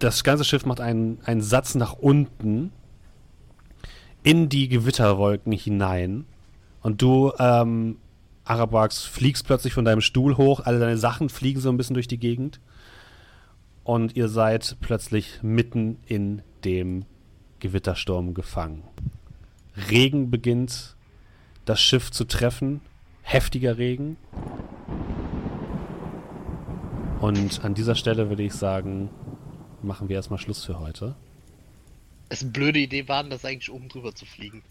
das 0.00 0.24
ganze 0.24 0.44
Schiff 0.44 0.66
macht 0.66 0.80
einen, 0.80 1.18
einen 1.24 1.42
Satz 1.42 1.74
nach 1.74 1.92
unten 1.92 2.72
in 4.22 4.48
die 4.48 4.68
Gewitterwolken 4.68 5.52
hinein. 5.52 6.24
Und 6.82 7.02
du, 7.02 7.32
ähm, 7.38 7.98
Arabax, 8.44 9.04
fliegst 9.04 9.46
plötzlich 9.46 9.72
von 9.72 9.84
deinem 9.84 10.00
Stuhl 10.00 10.36
hoch, 10.36 10.60
alle 10.64 10.80
deine 10.80 10.98
Sachen 10.98 11.28
fliegen 11.28 11.60
so 11.60 11.68
ein 11.68 11.76
bisschen 11.76 11.94
durch 11.94 12.08
die 12.08 12.18
Gegend. 12.18 12.60
Und 13.84 14.16
ihr 14.16 14.28
seid 14.28 14.76
plötzlich 14.80 15.40
mitten 15.42 15.98
in 16.06 16.42
dem 16.64 17.04
Gewittersturm 17.60 18.34
gefangen. 18.34 18.82
Regen 19.90 20.30
beginnt 20.30 20.96
das 21.64 21.80
Schiff 21.80 22.10
zu 22.10 22.24
treffen. 22.24 22.80
Heftiger 23.22 23.78
Regen. 23.78 24.16
Und 27.20 27.64
an 27.64 27.74
dieser 27.74 27.94
Stelle 27.94 28.30
würde 28.30 28.42
ich 28.42 28.54
sagen, 28.54 29.10
machen 29.82 30.08
wir 30.08 30.16
erstmal 30.16 30.38
Schluss 30.38 30.64
für 30.64 30.78
heute. 30.78 31.14
Es 32.28 32.38
ist 32.38 32.44
eine 32.44 32.52
blöde 32.52 32.78
Idee, 32.78 33.08
war 33.08 33.24
das 33.24 33.44
eigentlich 33.44 33.70
oben 33.70 33.88
drüber 33.88 34.14
zu 34.14 34.24
fliegen. 34.24 34.62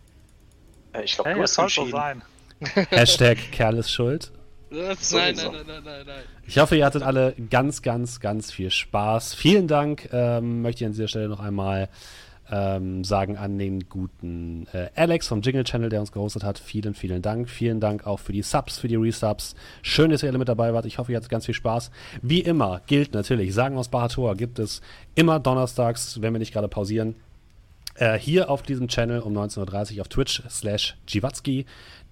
Äh, 0.94 1.04
Ich 1.04 1.16
glaube, 1.16 1.30
Hey, 1.32 1.38
du 1.38 1.44
es 1.44 1.58
hast 1.58 1.76
soll 1.76 1.86
so 1.88 1.92
sein. 1.92 2.22
Hashtag 2.90 3.38
Kerl 3.52 3.78
ist 3.78 3.92
schuld. 3.92 4.32
Nein, 4.72 4.96
nein, 5.12 5.36
nein, 5.36 5.66
nein, 5.68 5.84
nein. 6.06 6.24
Ich 6.46 6.58
hoffe, 6.60 6.76
ihr 6.76 6.86
hattet 6.86 7.02
alle 7.02 7.34
ganz, 7.50 7.82
ganz, 7.82 8.20
ganz 8.20 8.52
viel 8.52 8.70
Spaß. 8.70 9.34
Vielen 9.34 9.68
Dank, 9.68 10.10
ähm, 10.12 10.62
möchte 10.62 10.84
ich 10.84 10.86
an 10.86 10.92
dieser 10.92 11.08
Stelle 11.08 11.28
noch 11.28 11.40
einmal 11.40 11.90
ähm, 12.52 13.04
sagen 13.04 13.38
an 13.38 13.58
den 13.58 13.88
guten 13.90 14.68
äh, 14.74 14.90
Alex 14.96 15.28
vom 15.28 15.42
Jingle 15.42 15.64
Channel, 15.64 15.90
der 15.90 16.00
uns 16.00 16.12
gehostet 16.12 16.44
hat. 16.44 16.60
Vielen, 16.60 16.94
vielen 16.94 17.22
Dank. 17.22 17.50
Vielen 17.50 17.80
Dank 17.80 18.08
auch 18.08 18.20
für 18.20 18.34
die 18.34 18.42
Subs, 18.42 18.80
für 18.80 18.88
die 18.88 18.96
Resubs. 18.96 19.56
Schön, 19.82 20.12
dass 20.12 20.24
ihr 20.24 20.30
alle 20.30 20.38
mit 20.38 20.50
dabei 20.50 20.74
wart. 20.74 20.86
Ich 20.86 20.98
hoffe, 20.98 21.12
ihr 21.12 21.18
hattet 21.18 21.30
ganz 21.30 21.46
viel 21.46 21.56
Spaß. 21.56 21.92
Wie 22.22 22.40
immer 22.42 22.82
gilt 22.88 23.14
natürlich, 23.14 23.54
Sagen 23.54 23.78
aus 23.78 23.90
Bahator 23.90 24.36
gibt 24.36 24.60
es 24.60 24.82
immer 25.16 25.40
donnerstags, 25.40 26.22
wenn 26.22 26.34
wir 26.34 26.40
nicht 26.40 26.54
gerade 26.54 26.68
pausieren, 26.68 27.16
äh, 27.96 28.18
hier 28.18 28.50
auf 28.50 28.62
diesem 28.62 28.88
Channel 28.88 29.20
um 29.20 29.38
19.30 29.38 29.96
Uhr 29.96 30.02
auf 30.02 30.08
Twitch 30.08 30.42
slash 30.50 30.96
Jiwatzki. 31.08 31.66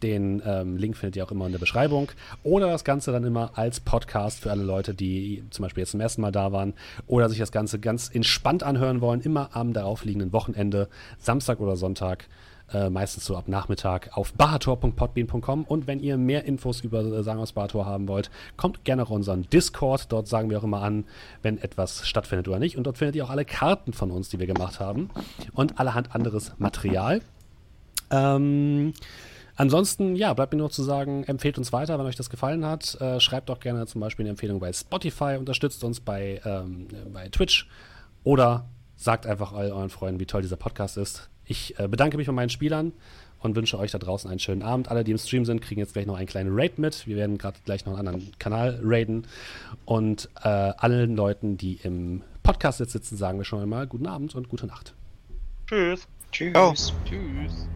Den 0.03 0.42
ähm, 0.45 0.77
Link 0.77 0.95
findet 0.95 1.16
ihr 1.16 1.24
auch 1.26 1.32
immer 1.32 1.45
in 1.45 1.51
der 1.51 1.59
Beschreibung. 1.59 2.09
Oder 2.43 2.67
das 2.67 2.84
Ganze 2.84 3.11
dann 3.11 3.24
immer 3.24 3.51
als 3.58 3.80
Podcast 3.80 4.42
für 4.42 4.51
alle 4.51 4.64
Leute, 4.64 4.93
die 4.93 5.43
zum 5.50 5.64
Beispiel 5.64 5.82
jetzt 5.82 5.92
zum 5.92 6.01
ersten 6.01 6.22
Mal 6.22 6.32
da 6.32 6.51
waren 6.51 6.74
oder 7.08 7.30
sich 7.30 7.40
das 7.40 7.51
Ganze 7.51 7.80
ganz 7.80 8.09
entspannt 8.14 8.64
anhören 8.64 9.01
wollen. 9.01 9.22
Immer 9.22 9.50
am 9.56 9.74
daraufliegenden 9.74 10.34
Wochenende, 10.34 10.88
Samstag 11.19 11.59
oder 11.59 11.76
Sonntag. 11.76 12.27
Äh, 12.74 12.90
meistens 12.90 13.24
so 13.24 13.38
ab 13.38 13.48
Nachmittag 13.48 14.09
auf 14.17 14.34
bahator.podbean.com. 14.34 15.64
Und 15.64 15.88
wenn 15.88 16.01
ihr 16.01 16.17
mehr 16.17 16.43
Infos 16.43 16.82
über 16.82 17.00
äh, 17.00 17.24
Sagen 17.24 17.40
aus 17.40 17.53
Bahator 17.53 17.85
haben 17.85 18.09
wollt, 18.09 18.30
kommt 18.58 18.84
gerne 18.84 19.03
auf 19.03 19.09
unseren 19.09 19.50
Discord. 19.50 20.11
Dort 20.11 20.27
sagen 20.27 20.50
wir 20.50 20.59
auch 20.59 20.66
immer 20.66 20.82
an, 20.82 21.06
wenn 21.42 21.58
etwas 21.59 22.06
stattfindet 22.06 22.50
oder 22.50 22.59
nicht. 22.59 22.77
Und 22.77 22.84
dort 22.84 22.98
findet 22.98 23.16
ihr 23.16 23.24
auch 23.24 23.30
alle 23.30 23.45
Karten 23.45 23.93
von 23.93 24.11
uns, 24.11 24.27
die 24.27 24.40
wir 24.40 24.48
gemacht 24.48 24.82
haben. 24.82 25.09
Und 25.53 25.80
allerhand 25.80 26.14
anderes 26.14 26.51
Material. 26.58 27.22
Ähm, 28.11 28.92
ansonsten, 29.58 30.16
ja, 30.16 30.34
bleibt 30.34 30.53
mir 30.53 30.60
nur 30.60 30.69
zu 30.69 30.84
sagen, 30.84 31.24
empfehlt 31.26 31.58
uns 31.58 31.74
weiter, 31.74 32.00
wenn 32.00 32.06
euch 32.06 32.16
das 32.16 32.30
gefallen 32.30 32.66
hat. 32.66 33.00
Äh, 33.02 33.19
schreibt 33.19 33.50
doch 33.50 33.60
gerne 33.60 33.86
zum 33.88 34.02
Beispiel 34.02 34.24
eine 34.24 34.32
Empfehlung 34.32 34.60
bei 34.60 34.72
Spotify, 34.72 35.36
unterstützt 35.38 35.84
uns 35.84 36.00
bei, 36.00 36.42
ähm, 36.45 36.88
bei 37.11 37.27
Twitch 37.30 37.68
oder 38.24 38.69
sagt 38.95 39.26
einfach 39.26 39.53
all 39.53 39.72
euren 39.72 39.90
Freunden, 39.90 40.19
wie 40.19 40.26
toll 40.26 40.42
dieser 40.42 40.56
Podcast 40.56 40.98
ist. 40.98 41.30
Ich 41.45 41.77
äh, 41.80 41.88
bedanke 41.88 42.18
mich 42.18 42.27
bei 42.27 42.34
meinen 42.34 42.50
Spielern 42.50 42.94
und 43.40 43.56
wünsche 43.56 43.77
euch 43.77 43.92
da 43.92 44.00
draußen 44.00 44.30
einen 44.30 44.40
schönen 44.40 44.64
Abend. 44.64 44.90
Alle, 44.90 45.03
die 45.03 45.11
im 45.11 45.18
Stream 45.18 45.45
sind, 45.45 45.61
kriegen 45.61 45.80
jetzt 45.80 45.94
gleich 45.94 46.06
noch 46.06 46.18
einen 46.18 46.27
kleinen 46.27 46.50
Raid 46.52 46.80
mit. 46.80 47.06
Wir 47.08 47.16
werden 47.16 47.38
gerade 47.38 47.58
gleich 47.66 47.86
noch 47.86 47.98
einen 47.98 48.08
anderen 48.08 48.32
Kanal 48.40 48.80
raiden. 48.84 49.27
Und 49.86 50.30
äh, 50.44 50.48
allen 50.48 51.16
Leuten, 51.16 51.58
die 51.58 51.80
im 51.84 52.24
Podcast 52.44 52.80
jetzt 52.80 52.94
sitzen, 52.94 53.18
sagen 53.18 53.38
wir 53.38 53.45
schon 53.45 53.61
einmal 53.61 53.88
guten 53.88 54.08
Abend 54.08 54.36
und 54.36 54.50
gute 54.50 54.68
Nacht. 54.68 54.94
Tschüss. 55.68 56.08
Tschüss. 56.32 56.53
Oh. 56.56 56.74
Tschüss. 57.06 57.68